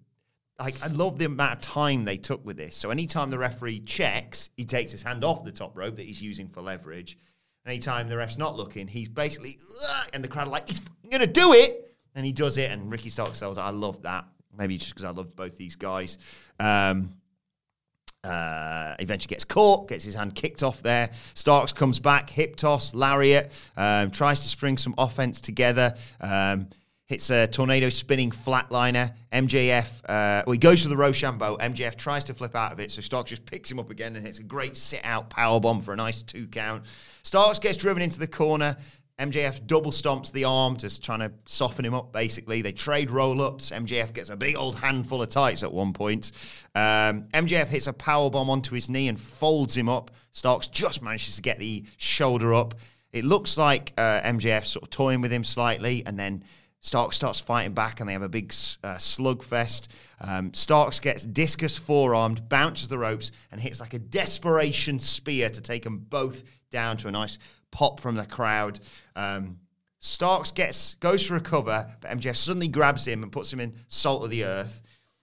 Like 0.58 0.82
I 0.82 0.88
love 0.88 1.18
the 1.18 1.26
amount 1.26 1.52
of 1.54 1.60
time 1.60 2.04
they 2.04 2.16
took 2.16 2.44
with 2.44 2.56
this. 2.56 2.76
So 2.76 2.90
anytime 2.90 3.30
the 3.30 3.38
referee 3.38 3.80
checks, 3.80 4.50
he 4.56 4.64
takes 4.64 4.92
his 4.92 5.02
hand 5.02 5.24
off 5.24 5.44
the 5.44 5.52
top 5.52 5.76
rope 5.76 5.96
that 5.96 6.06
he's 6.06 6.22
using 6.22 6.48
for 6.48 6.62
leverage. 6.62 7.18
Anytime 7.66 8.08
the 8.08 8.16
ref's 8.16 8.38
not 8.38 8.56
looking, 8.56 8.86
he's 8.86 9.08
basically 9.08 9.58
and 10.12 10.22
the 10.22 10.28
crowd 10.28 10.46
are 10.46 10.50
like, 10.50 10.68
he's 10.68 10.80
gonna 11.10 11.26
do 11.26 11.52
it, 11.52 11.94
and 12.14 12.24
he 12.24 12.32
does 12.32 12.58
it. 12.58 12.70
And 12.70 12.90
Ricky 12.90 13.10
Starks 13.10 13.38
says, 13.38 13.58
"I 13.58 13.70
love 13.70 14.02
that." 14.02 14.24
Maybe 14.56 14.78
just 14.78 14.92
because 14.92 15.04
I 15.04 15.10
loved 15.10 15.36
both 15.36 15.56
these 15.58 15.76
guys. 15.76 16.16
Um, 16.58 17.12
uh, 18.26 18.96
eventually 18.98 19.30
gets 19.30 19.44
caught, 19.44 19.88
gets 19.88 20.04
his 20.04 20.14
hand 20.14 20.34
kicked 20.34 20.62
off 20.62 20.82
there. 20.82 21.10
Starks 21.34 21.72
comes 21.72 22.00
back, 22.00 22.28
hip 22.28 22.56
toss, 22.56 22.94
lariat, 22.94 23.52
um, 23.76 24.10
tries 24.10 24.40
to 24.40 24.48
spring 24.48 24.76
some 24.76 24.94
offense 24.98 25.40
together. 25.40 25.94
Um, 26.20 26.68
hits 27.06 27.30
a 27.30 27.46
tornado 27.46 27.88
spinning 27.88 28.32
flatliner. 28.32 29.14
MJF, 29.32 30.00
uh, 30.08 30.42
well, 30.44 30.52
he 30.52 30.58
goes 30.58 30.82
for 30.82 30.88
the 30.88 30.96
Roshambo. 30.96 31.56
MJF 31.58 31.94
tries 31.96 32.24
to 32.24 32.34
flip 32.34 32.56
out 32.56 32.72
of 32.72 32.80
it, 32.80 32.90
so 32.90 33.00
Starks 33.00 33.30
just 33.30 33.46
picks 33.46 33.70
him 33.70 33.78
up 33.78 33.90
again 33.90 34.16
and 34.16 34.26
hits 34.26 34.40
a 34.40 34.42
great 34.42 34.76
sit 34.76 35.00
out 35.04 35.30
power 35.30 35.60
bomb 35.60 35.80
for 35.82 35.92
a 35.92 35.96
nice 35.96 36.22
two 36.22 36.48
count. 36.48 36.84
Starks 37.22 37.60
gets 37.60 37.76
driven 37.76 38.02
into 38.02 38.18
the 38.18 38.26
corner. 38.26 38.76
MJF 39.18 39.66
double 39.66 39.92
stomps 39.92 40.30
the 40.30 40.44
arm, 40.44 40.76
just 40.76 41.02
trying 41.02 41.20
to 41.20 41.32
soften 41.46 41.86
him 41.86 41.94
up, 41.94 42.12
basically. 42.12 42.60
They 42.60 42.72
trade 42.72 43.10
roll 43.10 43.40
ups. 43.40 43.70
MJF 43.70 44.12
gets 44.12 44.28
a 44.28 44.36
big 44.36 44.56
old 44.56 44.76
handful 44.76 45.22
of 45.22 45.30
tights 45.30 45.62
at 45.62 45.72
one 45.72 45.94
point. 45.94 46.32
Um, 46.74 47.22
MJF 47.32 47.68
hits 47.68 47.86
a 47.86 47.94
power 47.94 48.28
bomb 48.28 48.50
onto 48.50 48.74
his 48.74 48.90
knee 48.90 49.08
and 49.08 49.18
folds 49.18 49.74
him 49.74 49.88
up. 49.88 50.10
Starks 50.32 50.68
just 50.68 51.02
manages 51.02 51.36
to 51.36 51.42
get 51.42 51.58
the 51.58 51.84
shoulder 51.96 52.52
up. 52.52 52.74
It 53.12 53.24
looks 53.24 53.56
like 53.56 53.94
uh, 53.96 54.20
MJF 54.20 54.66
sort 54.66 54.82
of 54.82 54.90
toying 54.90 55.22
with 55.22 55.32
him 55.32 55.44
slightly, 55.44 56.04
and 56.04 56.18
then 56.18 56.44
Starks 56.80 57.16
starts 57.16 57.40
fighting 57.40 57.72
back, 57.72 58.00
and 58.00 58.08
they 58.08 58.12
have 58.12 58.20
a 58.20 58.28
big 58.28 58.52
uh, 58.84 58.96
slugfest. 58.96 59.88
Um, 60.20 60.52
Starks 60.52 61.00
gets 61.00 61.24
discus 61.24 61.74
forearmed, 61.74 62.50
bounces 62.50 62.90
the 62.90 62.98
ropes, 62.98 63.32
and 63.50 63.62
hits 63.62 63.80
like 63.80 63.94
a 63.94 63.98
desperation 63.98 65.00
spear 65.00 65.48
to 65.48 65.62
take 65.62 65.84
them 65.84 65.98
both 65.98 66.42
down 66.70 66.98
to 66.98 67.08
a 67.08 67.10
nice 67.10 67.38
pop 67.70 68.00
from 68.00 68.14
the 68.16 68.26
crowd. 68.26 68.80
Um, 69.14 69.58
Starks 70.00 70.52
gets 70.52 70.94
goes 70.94 71.26
for 71.26 71.36
a 71.36 71.40
cover, 71.40 71.86
but 72.00 72.10
MJF 72.10 72.36
suddenly 72.36 72.68
grabs 72.68 73.06
him 73.06 73.22
and 73.22 73.32
puts 73.32 73.52
him 73.52 73.60
in 73.60 73.74
salt 73.88 74.22
of 74.24 74.30
the 74.30 74.44
earth. 74.44 74.82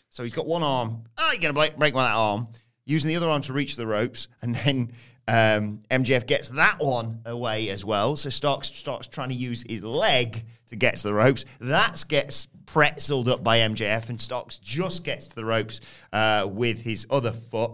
So 0.09 0.23
he's 0.23 0.33
got 0.33 0.45
one 0.45 0.63
arm. 0.63 1.03
Ah, 1.17 1.31
you're 1.31 1.41
gonna 1.41 1.53
break, 1.53 1.77
break 1.77 1.93
my 1.93 2.09
arm. 2.09 2.47
Using 2.85 3.09
the 3.09 3.15
other 3.15 3.29
arm 3.29 3.41
to 3.43 3.53
reach 3.53 3.77
the 3.77 3.87
ropes, 3.87 4.27
and 4.41 4.55
then 4.55 4.91
um, 5.27 5.83
MJF 5.89 6.27
gets 6.27 6.49
that 6.49 6.79
one 6.79 7.21
away 7.25 7.69
as 7.69 7.85
well. 7.85 8.15
So 8.15 8.29
Starks 8.29 8.67
starts 8.67 9.07
trying 9.07 9.29
to 9.29 9.35
use 9.35 9.63
his 9.67 9.81
leg 9.81 10.43
to 10.67 10.75
get 10.75 10.97
to 10.97 11.03
the 11.03 11.13
ropes. 11.13 11.45
That 11.61 12.03
gets 12.09 12.47
pretzeled 12.65 13.27
up 13.27 13.43
by 13.43 13.59
MJF, 13.59 14.09
and 14.09 14.19
Starks 14.19 14.59
just 14.59 15.03
gets 15.03 15.27
to 15.27 15.35
the 15.35 15.45
ropes 15.45 15.79
uh, 16.11 16.47
with 16.51 16.81
his 16.81 17.07
other 17.09 17.31
foot. 17.31 17.71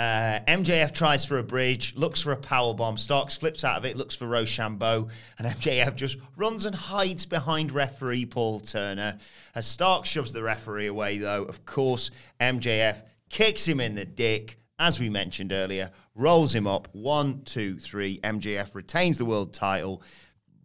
Uh, 0.00 0.40
MJF 0.48 0.94
tries 0.94 1.26
for 1.26 1.36
a 1.36 1.42
bridge, 1.42 1.94
looks 1.94 2.22
for 2.22 2.32
a 2.32 2.36
power 2.36 2.72
bomb. 2.72 2.96
Starks 2.96 3.36
flips 3.36 3.64
out 3.64 3.76
of 3.76 3.84
it, 3.84 3.98
looks 3.98 4.14
for 4.14 4.24
Roshambo, 4.24 5.10
and 5.38 5.46
MJF 5.56 5.94
just 5.94 6.16
runs 6.38 6.64
and 6.64 6.74
hides 6.74 7.26
behind 7.26 7.70
referee 7.70 8.24
Paul 8.24 8.60
Turner. 8.60 9.18
As 9.54 9.66
Starks 9.66 10.08
shoves 10.08 10.32
the 10.32 10.42
referee 10.42 10.86
away, 10.86 11.18
though, 11.18 11.44
of 11.44 11.66
course, 11.66 12.10
MJF 12.40 13.02
kicks 13.28 13.68
him 13.68 13.78
in 13.78 13.94
the 13.94 14.06
dick, 14.06 14.58
as 14.78 14.98
we 14.98 15.10
mentioned 15.10 15.52
earlier, 15.52 15.90
rolls 16.14 16.54
him 16.54 16.66
up. 16.66 16.88
One, 16.92 17.42
two, 17.42 17.76
three. 17.78 18.20
MJF 18.20 18.74
retains 18.74 19.18
the 19.18 19.26
world 19.26 19.52
title, 19.52 20.02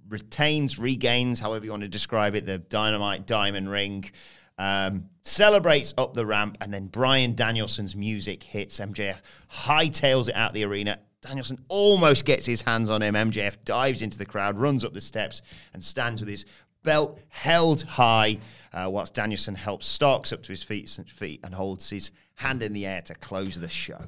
retains, 0.07 0.79
regains, 0.79 1.41
however 1.41 1.65
you 1.65 1.71
want 1.71 1.83
to 1.83 1.89
describe 1.89 2.35
it, 2.35 2.45
the 2.45 2.59
dynamite 2.59 3.27
diamond 3.27 3.69
ring. 3.69 4.09
Um, 4.57 5.09
celebrates 5.23 5.93
up 5.97 6.13
the 6.13 6.25
ramp, 6.25 6.57
and 6.61 6.73
then 6.73 6.87
Bryan 6.87 7.35
Danielson's 7.35 7.95
music 7.95 8.43
hits. 8.43 8.79
MJF 8.79 9.21
hightails 9.51 10.29
it 10.29 10.35
out 10.35 10.53
the 10.53 10.63
arena. 10.63 10.99
Danielson 11.21 11.57
almost 11.67 12.25
gets 12.25 12.45
his 12.45 12.61
hands 12.61 12.89
on 12.89 13.01
him. 13.01 13.15
MJF 13.15 13.57
dives 13.65 14.01
into 14.01 14.17
the 14.17 14.25
crowd, 14.25 14.57
runs 14.57 14.85
up 14.85 14.93
the 14.93 15.01
steps, 15.01 15.41
and 15.73 15.83
stands 15.83 16.21
with 16.21 16.29
his 16.29 16.45
belt 16.83 17.19
held 17.29 17.83
high, 17.83 18.39
uh, 18.71 18.87
whilst 18.89 19.15
Danielson 19.15 19.55
helps 19.55 19.87
Starks 19.87 20.31
up 20.31 20.43
to 20.43 20.49
his 20.49 20.63
feet, 20.63 20.89
feet 21.07 21.39
and 21.43 21.55
holds 21.55 21.89
his 21.89 22.11
hand 22.35 22.61
in 22.61 22.73
the 22.73 22.85
air 22.85 23.01
to 23.01 23.15
close 23.15 23.59
the 23.59 23.69
show 23.69 24.05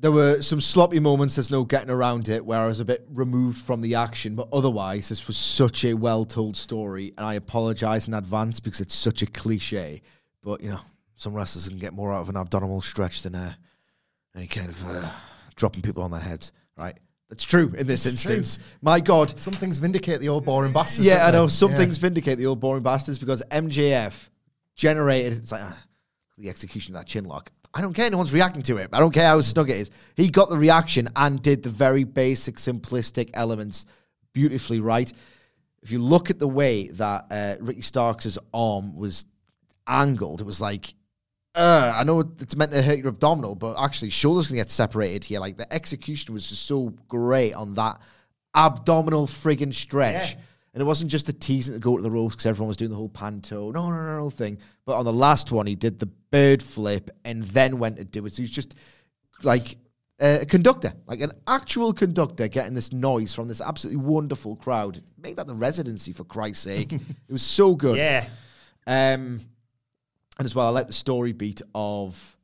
there 0.00 0.12
were 0.12 0.40
some 0.42 0.60
sloppy 0.60 1.00
moments. 1.00 1.34
There's 1.34 1.50
no 1.50 1.64
getting 1.64 1.90
around 1.90 2.28
it 2.28 2.44
where 2.44 2.60
I 2.60 2.66
was 2.66 2.80
a 2.80 2.84
bit 2.84 3.06
removed 3.12 3.58
from 3.58 3.80
the 3.80 3.96
action, 3.96 4.36
but 4.36 4.48
otherwise, 4.52 5.08
this 5.08 5.26
was 5.26 5.36
such 5.36 5.84
a 5.84 5.94
well 5.94 6.24
told 6.24 6.56
story. 6.56 7.12
And 7.16 7.26
I 7.26 7.34
apologize 7.34 8.06
in 8.06 8.14
advance 8.14 8.60
because 8.60 8.80
it's 8.80 8.94
such 8.94 9.22
a 9.22 9.26
cliche. 9.26 10.02
But, 10.42 10.62
you 10.62 10.70
know, 10.70 10.80
some 11.16 11.34
wrestlers 11.34 11.68
can 11.68 11.78
get 11.78 11.92
more 11.92 12.12
out 12.12 12.20
of 12.20 12.28
an 12.28 12.36
abdominal 12.36 12.80
stretch 12.80 13.22
than 13.22 13.34
uh, 13.34 13.54
any 14.36 14.46
kind 14.46 14.68
of 14.68 14.88
uh, 14.88 15.10
dropping 15.56 15.82
people 15.82 16.04
on 16.04 16.12
their 16.12 16.20
heads, 16.20 16.52
right? 16.76 16.96
That's 17.28 17.44
true 17.44 17.74
in 17.76 17.86
this 17.86 18.06
it's 18.06 18.14
instance. 18.14 18.56
True. 18.56 18.64
My 18.82 19.00
God. 19.00 19.38
Some 19.38 19.52
things 19.52 19.80
vindicate 19.80 20.20
the 20.20 20.28
old 20.28 20.44
boring 20.44 20.72
bastards. 20.72 21.06
Yeah, 21.06 21.26
I 21.26 21.32
know. 21.32 21.48
Some 21.48 21.72
yeah. 21.72 21.76
things 21.76 21.98
vindicate 21.98 22.38
the 22.38 22.46
old 22.46 22.60
boring 22.60 22.84
bastards 22.84 23.18
because 23.18 23.42
MJF 23.50 24.28
generated, 24.76 25.32
it's 25.34 25.50
like, 25.52 25.62
uh, 25.62 25.72
the 26.38 26.48
execution 26.48 26.94
of 26.94 27.00
that 27.00 27.06
chin 27.08 27.24
lock 27.24 27.50
I 27.74 27.80
don't 27.80 27.92
care. 27.92 28.10
No 28.10 28.18
one's 28.18 28.32
reacting 28.32 28.62
to 28.64 28.78
it. 28.78 28.88
I 28.92 29.00
don't 29.00 29.12
care 29.12 29.26
how 29.26 29.40
snug 29.40 29.70
it 29.70 29.76
is. 29.76 29.90
He 30.16 30.28
got 30.28 30.48
the 30.48 30.58
reaction 30.58 31.08
and 31.14 31.40
did 31.42 31.62
the 31.62 31.70
very 31.70 32.04
basic, 32.04 32.56
simplistic 32.56 33.30
elements 33.34 33.84
beautifully 34.32 34.80
right. 34.80 35.12
If 35.82 35.90
you 35.90 35.98
look 35.98 36.30
at 36.30 36.38
the 36.38 36.48
way 36.48 36.88
that 36.88 37.26
uh, 37.30 37.54
Ricky 37.60 37.82
Starks' 37.82 38.38
arm 38.52 38.96
was 38.96 39.24
angled, 39.86 40.40
it 40.40 40.44
was 40.44 40.60
like, 40.60 40.94
uh, 41.54 41.92
I 41.94 42.04
know 42.04 42.20
it's 42.40 42.56
meant 42.56 42.72
to 42.72 42.82
hurt 42.82 42.98
your 42.98 43.08
abdominal, 43.08 43.54
but 43.54 43.76
actually, 43.82 44.10
shoulders 44.10 44.48
to 44.48 44.54
get 44.54 44.70
separated 44.70 45.24
here. 45.24 45.40
Like 45.40 45.56
the 45.56 45.72
execution 45.72 46.32
was 46.34 46.48
just 46.48 46.66
so 46.66 46.94
great 47.08 47.52
on 47.52 47.74
that 47.74 48.00
abdominal 48.54 49.26
friggin' 49.26 49.74
stretch. 49.74 50.34
Yeah. 50.34 50.40
And 50.78 50.84
it 50.84 50.86
wasn't 50.86 51.10
just 51.10 51.26
the 51.26 51.32
teasing 51.32 51.74
to 51.74 51.80
go 51.80 51.96
to 51.96 52.02
the 52.04 52.08
ropes 52.08 52.36
because 52.36 52.46
everyone 52.46 52.68
was 52.68 52.76
doing 52.76 52.92
the 52.92 52.96
whole 52.96 53.08
panto, 53.08 53.72
no, 53.72 53.90
no, 53.90 53.96
no, 53.96 54.16
no 54.16 54.30
thing. 54.30 54.58
But 54.84 54.96
on 54.96 55.04
the 55.04 55.12
last 55.12 55.50
one, 55.50 55.66
he 55.66 55.74
did 55.74 55.98
the 55.98 56.06
bird 56.06 56.62
flip 56.62 57.10
and 57.24 57.42
then 57.42 57.80
went 57.80 57.96
to 57.96 58.04
do 58.04 58.24
it. 58.24 58.32
So 58.32 58.42
he's 58.42 58.52
just 58.52 58.76
like 59.42 59.76
a 60.20 60.46
conductor, 60.46 60.92
like 61.08 61.20
an 61.20 61.32
actual 61.48 61.92
conductor 61.92 62.46
getting 62.46 62.74
this 62.74 62.92
noise 62.92 63.34
from 63.34 63.48
this 63.48 63.60
absolutely 63.60 64.04
wonderful 64.04 64.54
crowd. 64.54 65.02
Make 65.20 65.34
that 65.34 65.48
the 65.48 65.54
residency, 65.56 66.12
for 66.12 66.22
Christ's 66.22 66.62
sake. 66.62 66.92
it 66.92 67.02
was 67.28 67.42
so 67.42 67.74
good. 67.74 67.96
Yeah. 67.96 68.28
Um, 68.86 69.40
and 70.38 70.44
as 70.44 70.54
well, 70.54 70.68
I 70.68 70.70
like 70.70 70.86
the 70.86 70.92
story 70.92 71.32
beat 71.32 71.60
of 71.74 72.36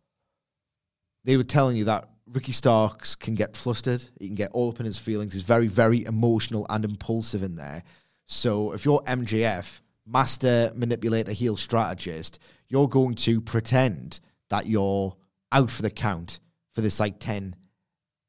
they 1.23 1.37
were 1.37 1.45
telling 1.45 1.77
you 1.77 1.85
that 1.85 2.09
Ricky 2.27 2.51
Starks 2.51 3.15
can 3.15 3.37
get 3.37 3.55
flustered. 3.55 4.03
He 4.19 4.27
can 4.27 4.35
get 4.35 4.51
all 4.51 4.71
up 4.71 4.81
in 4.81 4.87
his 4.87 4.99
feelings. 4.99 5.35
He's 5.35 5.43
very, 5.43 5.69
very 5.69 6.05
emotional 6.05 6.67
and 6.69 6.85
impulsive 6.85 7.45
in 7.45 7.55
there. 7.55 7.85
So 8.27 8.73
if 8.73 8.85
you're 8.85 9.01
MJF, 9.01 9.81
master 10.07 10.73
manipulator, 10.75 11.33
heel 11.33 11.57
strategist, 11.57 12.39
you're 12.69 12.89
going 12.89 13.15
to 13.15 13.41
pretend 13.41 14.21
that 14.51 14.67
you're 14.67 15.17
out 15.53 15.71
for 15.71 15.83
the 15.83 15.91
count 15.91 16.41
for 16.73 16.81
this 16.81 17.01
like 17.01 17.19
10. 17.19 17.57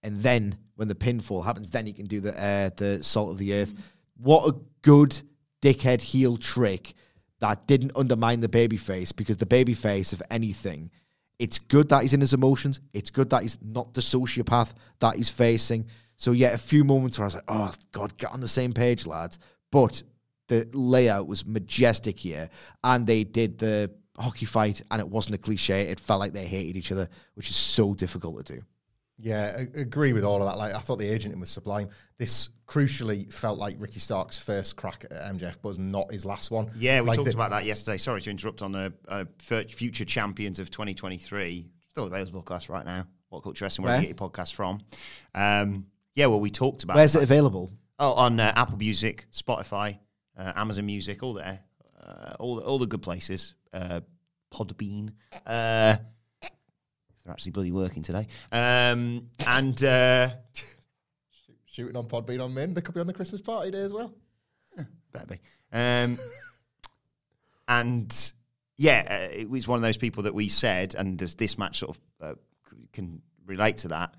And 0.03 0.21
then 0.21 0.57
when 0.75 0.87
the 0.87 0.95
pinfall 0.95 1.43
happens, 1.43 1.69
then 1.69 1.87
you 1.87 1.93
can 1.93 2.05
do 2.05 2.19
the 2.19 2.31
uh, 2.31 2.69
the 2.75 3.03
salt 3.03 3.31
of 3.31 3.37
the 3.37 3.53
earth. 3.53 3.73
What 4.17 4.47
a 4.47 4.55
good 4.81 5.19
dickhead 5.61 6.01
heel 6.01 6.37
trick 6.37 6.93
that 7.39 7.67
didn't 7.67 7.91
undermine 7.95 8.39
the 8.39 8.47
babyface 8.47 9.15
because 9.15 9.37
the 9.37 9.45
babyface, 9.45 10.13
if 10.13 10.21
anything, 10.29 10.91
it's 11.39 11.59
good 11.59 11.89
that 11.89 12.01
he's 12.01 12.13
in 12.13 12.21
his 12.21 12.33
emotions. 12.33 12.79
It's 12.93 13.09
good 13.09 13.29
that 13.31 13.41
he's 13.41 13.57
not 13.61 13.93
the 13.93 14.01
sociopath 14.01 14.73
that 14.99 15.15
he's 15.15 15.29
facing. 15.29 15.87
So 16.17 16.31
yeah, 16.31 16.53
a 16.53 16.57
few 16.57 16.83
moments 16.83 17.17
where 17.17 17.25
I 17.25 17.27
was 17.27 17.35
like, 17.35 17.43
oh 17.47 17.73
God, 17.91 18.17
get 18.17 18.31
on 18.31 18.41
the 18.41 18.47
same 18.47 18.73
page, 18.73 19.05
lads. 19.05 19.39
But 19.71 20.03
the 20.47 20.69
layout 20.73 21.27
was 21.27 21.45
majestic 21.45 22.19
here, 22.19 22.49
and 22.83 23.05
they 23.05 23.23
did 23.23 23.57
the 23.57 23.91
hockey 24.17 24.45
fight, 24.45 24.81
and 24.91 24.99
it 24.99 25.07
wasn't 25.07 25.35
a 25.35 25.37
cliche. 25.37 25.83
It 25.83 25.99
felt 25.99 26.19
like 26.19 26.33
they 26.33 26.45
hated 26.45 26.77
each 26.77 26.91
other, 26.91 27.09
which 27.33 27.49
is 27.49 27.55
so 27.55 27.93
difficult 27.93 28.45
to 28.45 28.55
do. 28.55 28.61
Yeah, 29.17 29.57
I 29.57 29.79
agree 29.79 30.11
with 30.11 30.25
all 30.25 30.41
of 30.41 30.47
that. 30.47 30.57
Like, 30.57 30.73
I 30.73 30.79
thought 30.79 30.99
the 30.99 31.07
agent 31.07 31.39
was 31.39 31.49
sublime. 31.49 31.87
This 32.17 32.49
crucially 32.67 33.31
felt 33.31 33.57
like 33.57 33.77
Ricky 33.79 33.99
Stark's 33.99 34.37
first 34.37 34.75
crack 34.75 35.05
at 35.05 35.33
MJF, 35.33 35.57
but 35.61 35.79
not 35.79 36.11
his 36.11 36.25
last 36.25 36.51
one. 36.51 36.69
Yeah, 36.75 36.99
we 37.01 37.07
like 37.07 37.15
talked 37.17 37.29
the, 37.29 37.35
about 37.35 37.51
that 37.51 37.63
yesterday. 37.63 37.97
Sorry 37.97 38.19
to 38.21 38.29
interrupt 38.29 38.61
on 38.61 38.73
the 38.73 38.93
uh, 39.07 39.25
future 39.39 40.05
champions 40.05 40.59
of 40.59 40.69
2023. 40.69 41.69
Still 41.89 42.05
available 42.05 42.43
podcast 42.43 42.67
right 42.67 42.85
now. 42.85 43.07
What 43.29 43.43
Culture 43.43 43.65
Wrestling, 43.65 43.85
where, 43.85 43.93
where? 43.93 44.01
you 44.01 44.07
get 44.07 44.19
your 44.19 44.29
podcast 44.29 44.53
from. 44.53 44.81
Um, 45.33 45.85
yeah, 46.13 46.25
well, 46.25 46.41
we 46.41 46.49
talked 46.49 46.83
about. 46.83 46.97
Where's 46.97 47.15
it 47.15 47.23
available? 47.23 47.71
Oh, 47.97 48.13
on 48.13 48.39
uh, 48.39 48.51
Apple 48.55 48.77
Music, 48.77 49.25
Spotify, 49.31 49.99
uh, 50.37 50.53
Amazon 50.55 50.85
Music, 50.85 51.23
all 51.23 51.33
there, 51.33 51.61
uh, 52.05 52.33
all 52.39 52.57
the, 52.57 52.61
all 52.63 52.79
the 52.79 52.87
good 52.87 53.01
places. 53.01 53.55
Uh, 53.71 54.01
Podbean. 54.53 55.13
Uh, 55.45 55.97
they're 57.23 57.31
actually 57.31 57.51
bloody 57.51 57.71
working 57.71 58.03
today. 58.03 58.27
Um, 58.51 59.29
and 59.47 59.83
uh, 59.83 60.29
shooting 61.65 61.97
on 61.97 62.07
Podbean 62.07 62.43
on 62.43 62.53
Min. 62.53 62.73
They 62.73 62.81
could 62.81 62.93
be 62.93 63.01
on 63.01 63.07
the 63.07 63.13
Christmas 63.13 63.41
party 63.41 63.71
day 63.71 63.79
as 63.81 63.93
well. 63.93 64.13
Better 65.11 65.27
be. 65.27 65.39
Um, 65.73 66.17
and 67.67 68.33
yeah, 68.77 69.27
uh, 69.31 69.35
it 69.35 69.49
was 69.49 69.67
one 69.67 69.77
of 69.77 69.83
those 69.83 69.97
people 69.97 70.23
that 70.23 70.33
we 70.33 70.47
said, 70.47 70.95
and 70.95 71.17
this 71.17 71.57
match 71.57 71.79
sort 71.79 71.97
of 71.97 72.01
uh, 72.21 72.35
can 72.93 73.21
relate 73.45 73.77
to 73.79 73.89
that. 73.89 74.13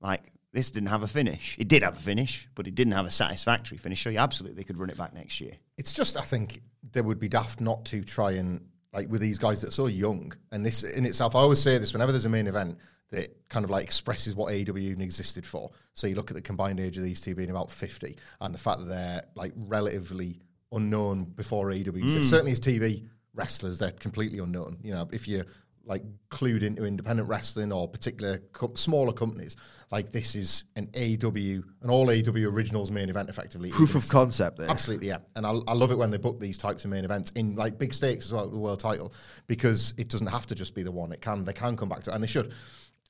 Like 0.00 0.32
this 0.52 0.70
didn't 0.70 0.88
have 0.88 1.02
a 1.02 1.08
finish. 1.08 1.56
It 1.58 1.68
did 1.68 1.82
have 1.82 1.96
a 1.96 2.00
finish, 2.00 2.48
but 2.54 2.66
it 2.66 2.74
didn't 2.74 2.94
have 2.94 3.06
a 3.06 3.10
satisfactory 3.10 3.78
finish. 3.78 4.02
So, 4.02 4.10
yeah, 4.10 4.22
absolutely, 4.22 4.56
they 4.56 4.64
could 4.64 4.78
run 4.78 4.90
it 4.90 4.96
back 4.96 5.14
next 5.14 5.40
year. 5.40 5.52
It's 5.78 5.92
just, 5.92 6.16
I 6.16 6.22
think, 6.22 6.60
there 6.92 7.02
would 7.02 7.20
be 7.20 7.28
daft 7.28 7.60
not 7.60 7.84
to 7.86 8.02
try 8.02 8.32
and, 8.32 8.66
like, 8.92 9.08
with 9.08 9.20
these 9.20 9.38
guys 9.38 9.60
that 9.60 9.68
are 9.68 9.72
so 9.72 9.86
young. 9.86 10.32
And 10.50 10.66
this 10.66 10.82
in 10.82 11.06
itself, 11.06 11.36
I 11.36 11.40
always 11.40 11.62
say 11.62 11.78
this 11.78 11.92
whenever 11.92 12.10
there's 12.10 12.24
a 12.24 12.30
main 12.30 12.48
event 12.48 12.78
that 13.10 13.48
kind 13.48 13.64
of 13.64 13.70
like 13.70 13.84
expresses 13.84 14.36
what 14.36 14.52
AEW 14.52 14.78
even 14.78 15.00
existed 15.00 15.44
for. 15.44 15.70
So, 15.94 16.06
you 16.06 16.16
look 16.16 16.30
at 16.30 16.34
the 16.34 16.42
combined 16.42 16.80
age 16.80 16.96
of 16.96 17.04
these 17.04 17.20
two 17.20 17.34
being 17.34 17.50
about 17.50 17.70
50, 17.70 18.16
and 18.40 18.52
the 18.52 18.58
fact 18.58 18.80
that 18.80 18.88
they're, 18.88 19.22
like, 19.34 19.52
relatively 19.56 20.40
unknown 20.72 21.24
before 21.24 21.68
AEW. 21.68 21.92
Mm. 21.92 22.22
Certainly 22.22 22.52
as 22.52 22.60
TV 22.60 23.06
wrestlers, 23.34 23.78
they're 23.78 23.92
completely 23.92 24.38
unknown. 24.40 24.78
You 24.82 24.94
know, 24.94 25.08
if 25.12 25.28
you 25.28 25.44
like 25.84 26.02
clued 26.28 26.62
into 26.62 26.84
independent 26.84 27.28
wrestling 27.28 27.72
or 27.72 27.88
particular 27.88 28.38
co- 28.52 28.74
smaller 28.74 29.12
companies. 29.12 29.56
Like 29.90 30.12
this 30.12 30.34
is 30.34 30.64
an 30.76 30.86
AEW, 30.88 31.64
an 31.82 31.90
all 31.90 32.06
AEW 32.06 32.52
originals 32.52 32.90
main 32.90 33.08
event, 33.08 33.28
effectively. 33.28 33.70
Proof 33.70 33.94
of 33.94 34.08
concept 34.08 34.58
there. 34.58 34.70
Absolutely, 34.70 35.08
yeah. 35.08 35.18
And 35.36 35.46
I, 35.46 35.56
I 35.66 35.72
love 35.72 35.90
it 35.90 35.98
when 35.98 36.10
they 36.10 36.16
book 36.18 36.38
these 36.38 36.58
types 36.58 36.84
of 36.84 36.90
main 36.90 37.04
events 37.04 37.30
in 37.34 37.56
like 37.56 37.78
big 37.78 37.92
stakes 37.92 38.26
as 38.26 38.32
well, 38.32 38.48
the 38.48 38.56
world 38.56 38.80
title, 38.80 39.12
because 39.46 39.94
it 39.98 40.08
doesn't 40.08 40.28
have 40.28 40.46
to 40.48 40.54
just 40.54 40.74
be 40.74 40.82
the 40.82 40.92
one. 40.92 41.12
It 41.12 41.20
can 41.20 41.44
they 41.44 41.52
can 41.52 41.76
come 41.76 41.88
back 41.88 42.02
to, 42.04 42.10
it, 42.10 42.14
and 42.14 42.22
they 42.22 42.28
should. 42.28 42.52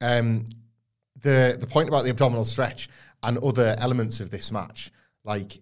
Um, 0.01 0.47
the 1.23 1.57
the 1.61 1.67
point 1.67 1.89
about 1.89 2.05
the 2.05 2.11
abdominal 2.11 2.45
stretch 2.45 2.89
and 3.23 3.37
other 3.39 3.75
elements 3.79 4.21
of 4.21 4.31
this 4.31 4.51
match, 4.51 4.91
like 5.25 5.61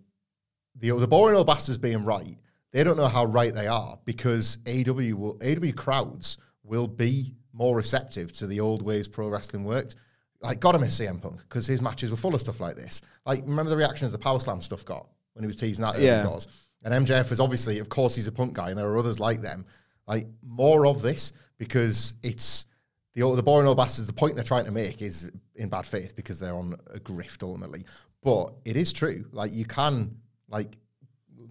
the 0.77 0.93
the 0.93 1.09
boring 1.09 1.37
old 1.37 1.47
bastards 1.47 1.79
being 1.79 2.05
right, 2.05 2.37
they 2.73 2.85
don't 2.85 2.97
know 2.97 3.09
how 3.09 3.25
right 3.25 3.53
they 3.53 3.67
are 3.67 3.99
because 4.05 4.59
AEW 4.59 5.15
will 5.15 5.39
AEW 5.39 5.75
crowds 5.75 6.39
will 6.69 6.87
be 6.87 7.35
more 7.53 7.77
receptive 7.77 8.33
to 8.33 8.47
the 8.47 8.61
old 8.61 8.83
ways 8.83 9.09
pro 9.09 9.29
wrestling 9.29 9.65
worked. 9.65 9.97
Like, 10.41 10.61
gotta 10.61 10.79
miss 10.79 11.01
CM 11.01 11.21
Punk 11.21 11.39
because 11.41 11.67
his 11.67 11.83
matches 11.83 12.11
were 12.11 12.17
full 12.17 12.35
of 12.35 12.41
stuff 12.41 12.61
like 12.61 12.77
this. 12.77 13.03
Like, 13.27 13.43
remember 13.43 13.71
the 13.71 13.77
reactions 13.77 14.13
the 14.13 14.19
Power 14.19 14.39
Slam 14.39 14.61
stuff 14.61 14.85
got 14.85 15.09
when 15.33 15.43
he 15.43 15.47
was 15.49 15.57
teasing 15.57 15.85
that? 15.85 15.99
Yeah. 15.99 16.21
early 16.21 16.31
doors? 16.31 16.49
And 16.85 17.07
MJF 17.07 17.33
is 17.33 17.41
obviously, 17.41 17.81
of 17.81 17.89
course, 17.89 18.15
he's 18.15 18.29
a 18.29 18.33
punk 18.33 18.55
guy, 18.55 18.71
and 18.71 18.79
there 18.79 18.87
are 18.87 18.99
others 18.99 19.19
like 19.19 19.41
them. 19.41 19.67
Like, 20.07 20.29
more 20.43 20.87
of 20.87 21.03
this 21.03 21.33
because 21.59 22.15
it's 22.23 22.67
the 23.15 23.35
the 23.35 23.43
boring 23.43 23.67
old 23.67 23.77
bastards. 23.77 24.07
The 24.07 24.15
point 24.15 24.37
they're 24.37 24.45
trying 24.45 24.65
to 24.67 24.73
make 24.73 25.03
is 25.03 25.31
in 25.57 25.69
bad 25.69 25.87
faith 25.87 26.15
because 26.15 26.39
they're 26.39 26.55
on 26.55 26.77
a 26.95 27.01
grift 27.01 27.43
ultimately. 27.43 27.85
But 28.23 28.55
it 28.65 28.77
is 28.77 28.93
true. 28.93 29.27
Like, 29.33 29.53
you 29.53 29.65
can 29.65 30.17
like 30.49 30.77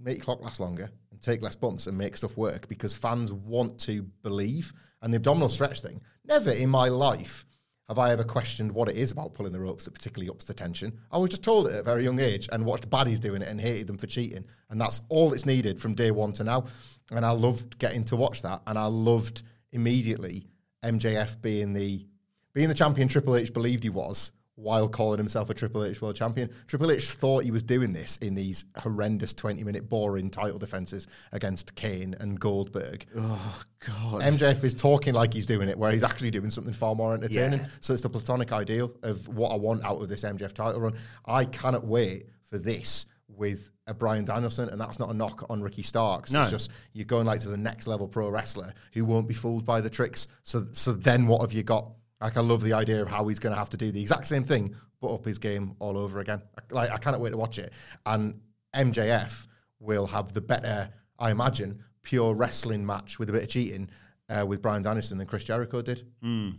make 0.02 0.18
your 0.18 0.26
clock 0.26 0.42
last 0.42 0.60
longer 0.60 0.90
and 1.12 1.22
take 1.22 1.42
less 1.42 1.56
bumps 1.56 1.88
and 1.88 1.98
make 1.98 2.16
stuff 2.16 2.38
work 2.38 2.68
because 2.68 2.96
fans 2.96 3.34
want 3.34 3.80
to 3.82 4.04
believe. 4.24 4.74
And 5.02 5.14
the 5.14 5.18
abdominal 5.18 5.50
stretch 5.50 5.82
thing, 5.82 6.02
never 6.26 6.52
in 6.52 6.70
my 6.70 6.88
life 6.88 7.46
have 7.88 8.00
I 8.00 8.12
ever 8.12 8.24
questioned 8.24 8.72
what 8.72 8.90
it 8.90 8.98
is 8.98 9.12
about 9.12 9.34
pulling 9.34 9.54
the 9.54 9.62
ropes 9.62 9.86
that 9.86 9.94
particularly 9.94 10.30
ups 10.30 10.46
the 10.46 10.54
tension. 10.54 11.00
I 11.10 11.18
was 11.18 11.30
just 11.30 11.44
told 11.44 11.68
it 11.68 11.74
at 11.74 11.80
a 11.80 11.84
very 11.84 12.04
young 12.04 12.20
age 12.20 12.50
and 12.52 12.66
watched 12.66 12.90
baddies 12.90 13.20
doing 13.20 13.42
it 13.42 13.48
and 13.48 13.62
hated 13.62 13.88
them 13.88 13.98
for 13.98 14.08
cheating. 14.08 14.44
And 14.70 14.82
that's 14.82 15.02
all 15.08 15.32
it's 15.34 15.46
needed 15.46 15.80
from 15.80 15.96
day 15.96 16.12
one 16.12 16.34
to 16.34 16.44
now. 16.44 16.66
And 17.12 17.26
I 17.26 17.32
loved 17.32 17.80
getting 17.80 18.04
to 18.06 18.18
watch 18.18 18.42
that. 18.42 18.62
And 18.68 18.78
I 18.78 18.88
loved 18.88 19.44
immediately 19.72 20.48
MJF 20.84 21.42
being 21.42 21.74
the 21.74 22.06
being 22.54 22.70
the 22.70 22.74
champion 22.74 23.08
Triple 23.08 23.36
H 23.36 23.54
believed 23.54 23.84
he 23.84 23.90
was 23.90 24.32
while 24.58 24.90
calling 24.90 25.20
himself 25.20 25.52
a 25.52 25.54
Triple 25.54 25.86
H 25.86 26.02
world 26.02 26.16
champion. 26.16 26.50
Triple 26.66 26.92
H 26.92 27.12
thought 27.12 27.44
he 27.44 27.52
was 27.52 27.62
doing 27.62 27.94
this 27.94 28.18
in 28.18 28.34
these 28.34 28.66
horrendous 28.76 29.32
20 29.34 29.64
minute 29.64 29.88
boring 29.88 30.32
title 30.32 30.58
defenses 30.58 31.08
against 31.32 31.76
Kane 31.76 32.16
and 32.20 32.40
Goldberg. 32.40 33.06
Oh 33.16 33.62
God. 33.86 34.24
MJF 34.24 34.64
is 34.64 34.74
talking 34.74 35.14
like 35.14 35.34
he's 35.34 35.46
doing 35.46 35.70
it, 35.70 35.78
where 35.78 35.92
he's 35.92 36.04
actually 36.04 36.32
doing 36.32 36.50
something 36.50 36.74
far 36.74 36.96
more 36.96 37.14
entertaining. 37.14 37.60
Yeah. 37.60 37.68
So 37.82 37.94
it's 37.94 38.02
the 38.02 38.10
platonic 38.10 38.52
ideal 38.52 38.92
of 39.04 39.28
what 39.28 39.50
I 39.52 39.56
want 39.58 39.86
out 39.86 40.02
of 40.02 40.10
this 40.10 40.24
MJF 40.24 40.54
title 40.54 40.82
run. 40.82 40.96
I 41.26 41.46
cannot 41.46 41.86
wait 41.86 42.26
for 42.44 42.58
this 42.58 43.06
with 43.28 43.72
a 43.86 43.94
Bryan 43.94 44.26
Danielson, 44.26 44.70
and 44.70 44.82
that's 44.82 45.00
not 45.00 45.10
a 45.10 45.14
knock 45.14 45.46
on 45.50 45.62
Ricky 45.62 45.84
Starks. 45.84 46.34
No. 46.34 46.42
It's 46.42 46.52
just 46.52 46.72
you're 46.94 47.06
going 47.06 47.28
like 47.28 47.42
to 47.42 47.50
the 47.50 47.58
next 47.58 47.86
level 47.86 48.08
pro 48.08 48.30
wrestler 48.30 48.74
who 48.94 49.06
won't 49.06 49.28
be 49.28 49.36
fooled 49.36 49.66
by 49.66 49.82
the 49.82 49.90
tricks. 49.90 50.28
So, 50.42 50.66
so 50.72 50.94
then 50.94 51.28
what 51.28 51.42
have 51.42 51.54
you 51.54 51.62
got? 51.64 51.92
Like 52.22 52.38
I 52.38 52.42
love 52.42 52.62
the 52.62 52.74
idea 52.74 53.02
of 53.02 53.08
how 53.08 53.28
he's 53.28 53.40
going 53.40 53.54
to 53.54 53.60
have 53.60 53.70
to 53.72 53.78
do 53.78 53.92
the 53.92 54.02
exact 54.02 54.26
same 54.28 54.44
thing, 54.44 54.74
but 55.02 55.14
up 55.14 55.26
his 55.26 55.38
game 55.38 55.76
all 55.80 55.98
over 55.98 56.20
again. 56.20 56.42
I- 56.58 56.74
Like 56.74 56.90
I 56.92 56.98
cannot 56.98 57.20
wait 57.22 57.32
to 57.32 57.38
watch 57.38 57.60
it. 57.60 57.72
And 58.06 58.42
MJF 58.76 59.48
will 59.80 60.08
have 60.08 60.34
the 60.34 60.42
better, 60.42 60.90
I 61.20 61.32
imagine, 61.32 61.84
pure 62.02 62.34
wrestling 62.34 62.86
match 62.86 63.20
with 63.20 63.30
a 63.30 63.32
bit 63.34 63.44
of 63.44 63.50
cheating 63.50 63.90
uh, 64.30 64.46
with 64.48 64.62
Bryan 64.62 64.82
Danielson 64.84 65.18
than 65.20 65.28
Chris 65.28 65.44
Jericho 65.44 65.82
did. 65.82 66.06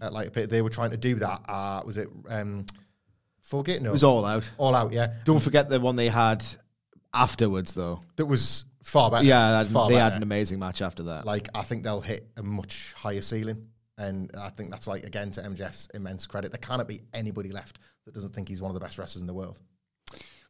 At 0.01 0.13
like 0.13 0.33
they 0.33 0.63
were 0.63 0.71
trying 0.71 0.91
to 0.91 0.97
do 0.97 1.17
that. 1.17 1.41
Uh, 1.49 1.83
was 1.85 1.99
it 1.99 2.09
um, 2.31 2.65
Full 3.43 3.63
Gear? 3.63 3.81
No, 3.81 3.91
It 3.91 3.93
was 3.93 4.05
all 4.05 4.25
out. 4.25 4.49
all 4.59 4.75
out. 4.75 4.93
Yeah, 4.93 5.15
Don't 5.25 5.41
forget 5.43 5.69
the 5.69 5.81
one 5.81 5.97
they 5.97 6.09
had 6.09 6.45
afterwards, 7.13 7.73
though. 7.73 8.01
that 8.17 8.27
was 8.27 8.65
far 8.83 9.11
better. 9.11 9.25
Yeah, 9.25 9.63
far 9.65 9.89
they 9.89 9.97
had 9.97 10.15
an 10.15 10.23
amazing 10.23 10.59
match 10.59 10.83
after 10.83 11.05
that. 11.05 11.27
like 11.27 11.49
I 11.55 11.63
think 11.63 11.85
they'll 11.85 12.01
hit 12.01 12.27
a 12.37 12.43
much 12.43 12.93
higher 12.97 13.23
ceiling. 13.23 13.69
And 13.99 14.31
I 14.41 14.51
think 14.51 14.71
that's 14.71 14.87
like 14.87 15.05
again 15.05 15.31
to 15.33 15.43
MJF's 15.43 15.89
immense 15.95 16.27
credit. 16.27 16.53
There 16.53 16.59
cannot 16.59 16.89
be 16.89 17.01
anybody 17.13 17.51
left 17.51 17.81
that 18.05 18.15
doesn't 18.15 18.35
think 18.35 18.49
he's 18.49 18.63
one 18.63 18.71
of 18.71 18.75
the 18.75 18.81
best 18.81 18.99
wrestlers 18.99 19.21
in 19.21 19.27
the 19.27 19.35
world. 19.35 19.61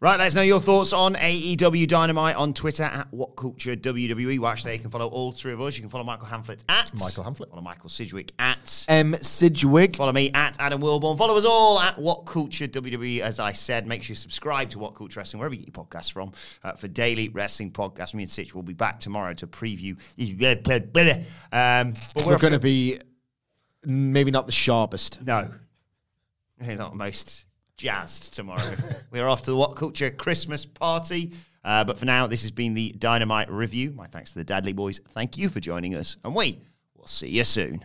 Right, 0.00 0.16
let 0.16 0.28
us 0.28 0.36
know 0.36 0.42
your 0.42 0.60
thoughts 0.60 0.92
on 0.92 1.16
AEW 1.16 1.88
Dynamite 1.88 2.36
on 2.36 2.52
Twitter 2.52 2.84
at 2.84 3.08
What 3.10 3.34
Culture 3.34 3.74
WWE. 3.74 4.38
Watch 4.38 4.62
there. 4.62 4.72
You 4.72 4.78
can 4.78 4.90
follow 4.90 5.08
all 5.08 5.32
three 5.32 5.52
of 5.52 5.60
us. 5.60 5.76
You 5.76 5.82
can 5.82 5.90
follow 5.90 6.04
Michael 6.04 6.28
Hamflett 6.28 6.62
at 6.68 6.94
Michael 6.94 7.24
Hamflett. 7.24 7.50
Follow 7.50 7.62
Michael 7.62 7.88
Sidgwick 7.88 8.30
at 8.38 8.84
M. 8.86 9.16
Sidgwick. 9.16 9.96
Follow 9.96 10.12
me 10.12 10.30
at 10.34 10.54
Adam 10.60 10.80
Wilborn. 10.80 11.18
Follow 11.18 11.36
us 11.36 11.44
all 11.44 11.80
at 11.80 11.98
What 11.98 12.26
Culture 12.26 12.68
WWE. 12.68 13.18
As 13.18 13.40
I 13.40 13.50
said, 13.50 13.88
make 13.88 14.04
sure 14.04 14.12
you 14.12 14.16
subscribe 14.16 14.70
to 14.70 14.78
What 14.78 14.94
Culture 14.94 15.18
Wrestling, 15.18 15.40
wherever 15.40 15.56
you 15.56 15.64
get 15.64 15.76
your 15.76 15.84
podcasts 15.84 16.12
from, 16.12 16.30
uh, 16.62 16.74
for 16.74 16.86
daily 16.86 17.28
wrestling 17.30 17.72
podcasts. 17.72 18.14
Me 18.14 18.22
and 18.22 18.30
Sidge 18.30 18.54
will 18.54 18.62
be 18.62 18.74
back 18.74 19.00
tomorrow 19.00 19.34
to 19.34 19.48
preview. 19.48 19.96
Um, 21.50 21.94
but 22.14 22.26
We're 22.26 22.34
off 22.34 22.40
going 22.40 22.52
to 22.52 22.58
be 22.60 23.00
maybe 23.88 24.30
not 24.30 24.46
the 24.46 24.52
sharpest. 24.52 25.22
No. 25.24 25.50
We're 26.60 26.76
not 26.76 26.94
most 26.94 27.46
jazzed 27.76 28.34
tomorrow. 28.34 28.62
We're 29.10 29.26
off 29.26 29.42
to 29.42 29.50
the 29.50 29.56
What 29.56 29.76
Culture 29.76 30.10
Christmas 30.10 30.66
party. 30.66 31.32
Uh, 31.64 31.84
but 31.84 31.98
for 31.98 32.04
now, 32.04 32.26
this 32.26 32.42
has 32.42 32.50
been 32.50 32.74
the 32.74 32.94
Dynamite 32.98 33.50
Review. 33.50 33.92
My 33.92 34.06
thanks 34.06 34.32
to 34.32 34.38
the 34.38 34.44
Dudley 34.44 34.74
Boyz. 34.74 35.00
Thank 35.08 35.38
you 35.38 35.48
for 35.48 35.60
joining 35.60 35.94
us. 35.94 36.16
And 36.24 36.34
we 36.34 36.60
will 36.94 37.06
see 37.06 37.28
you 37.28 37.44
soon. 37.44 37.84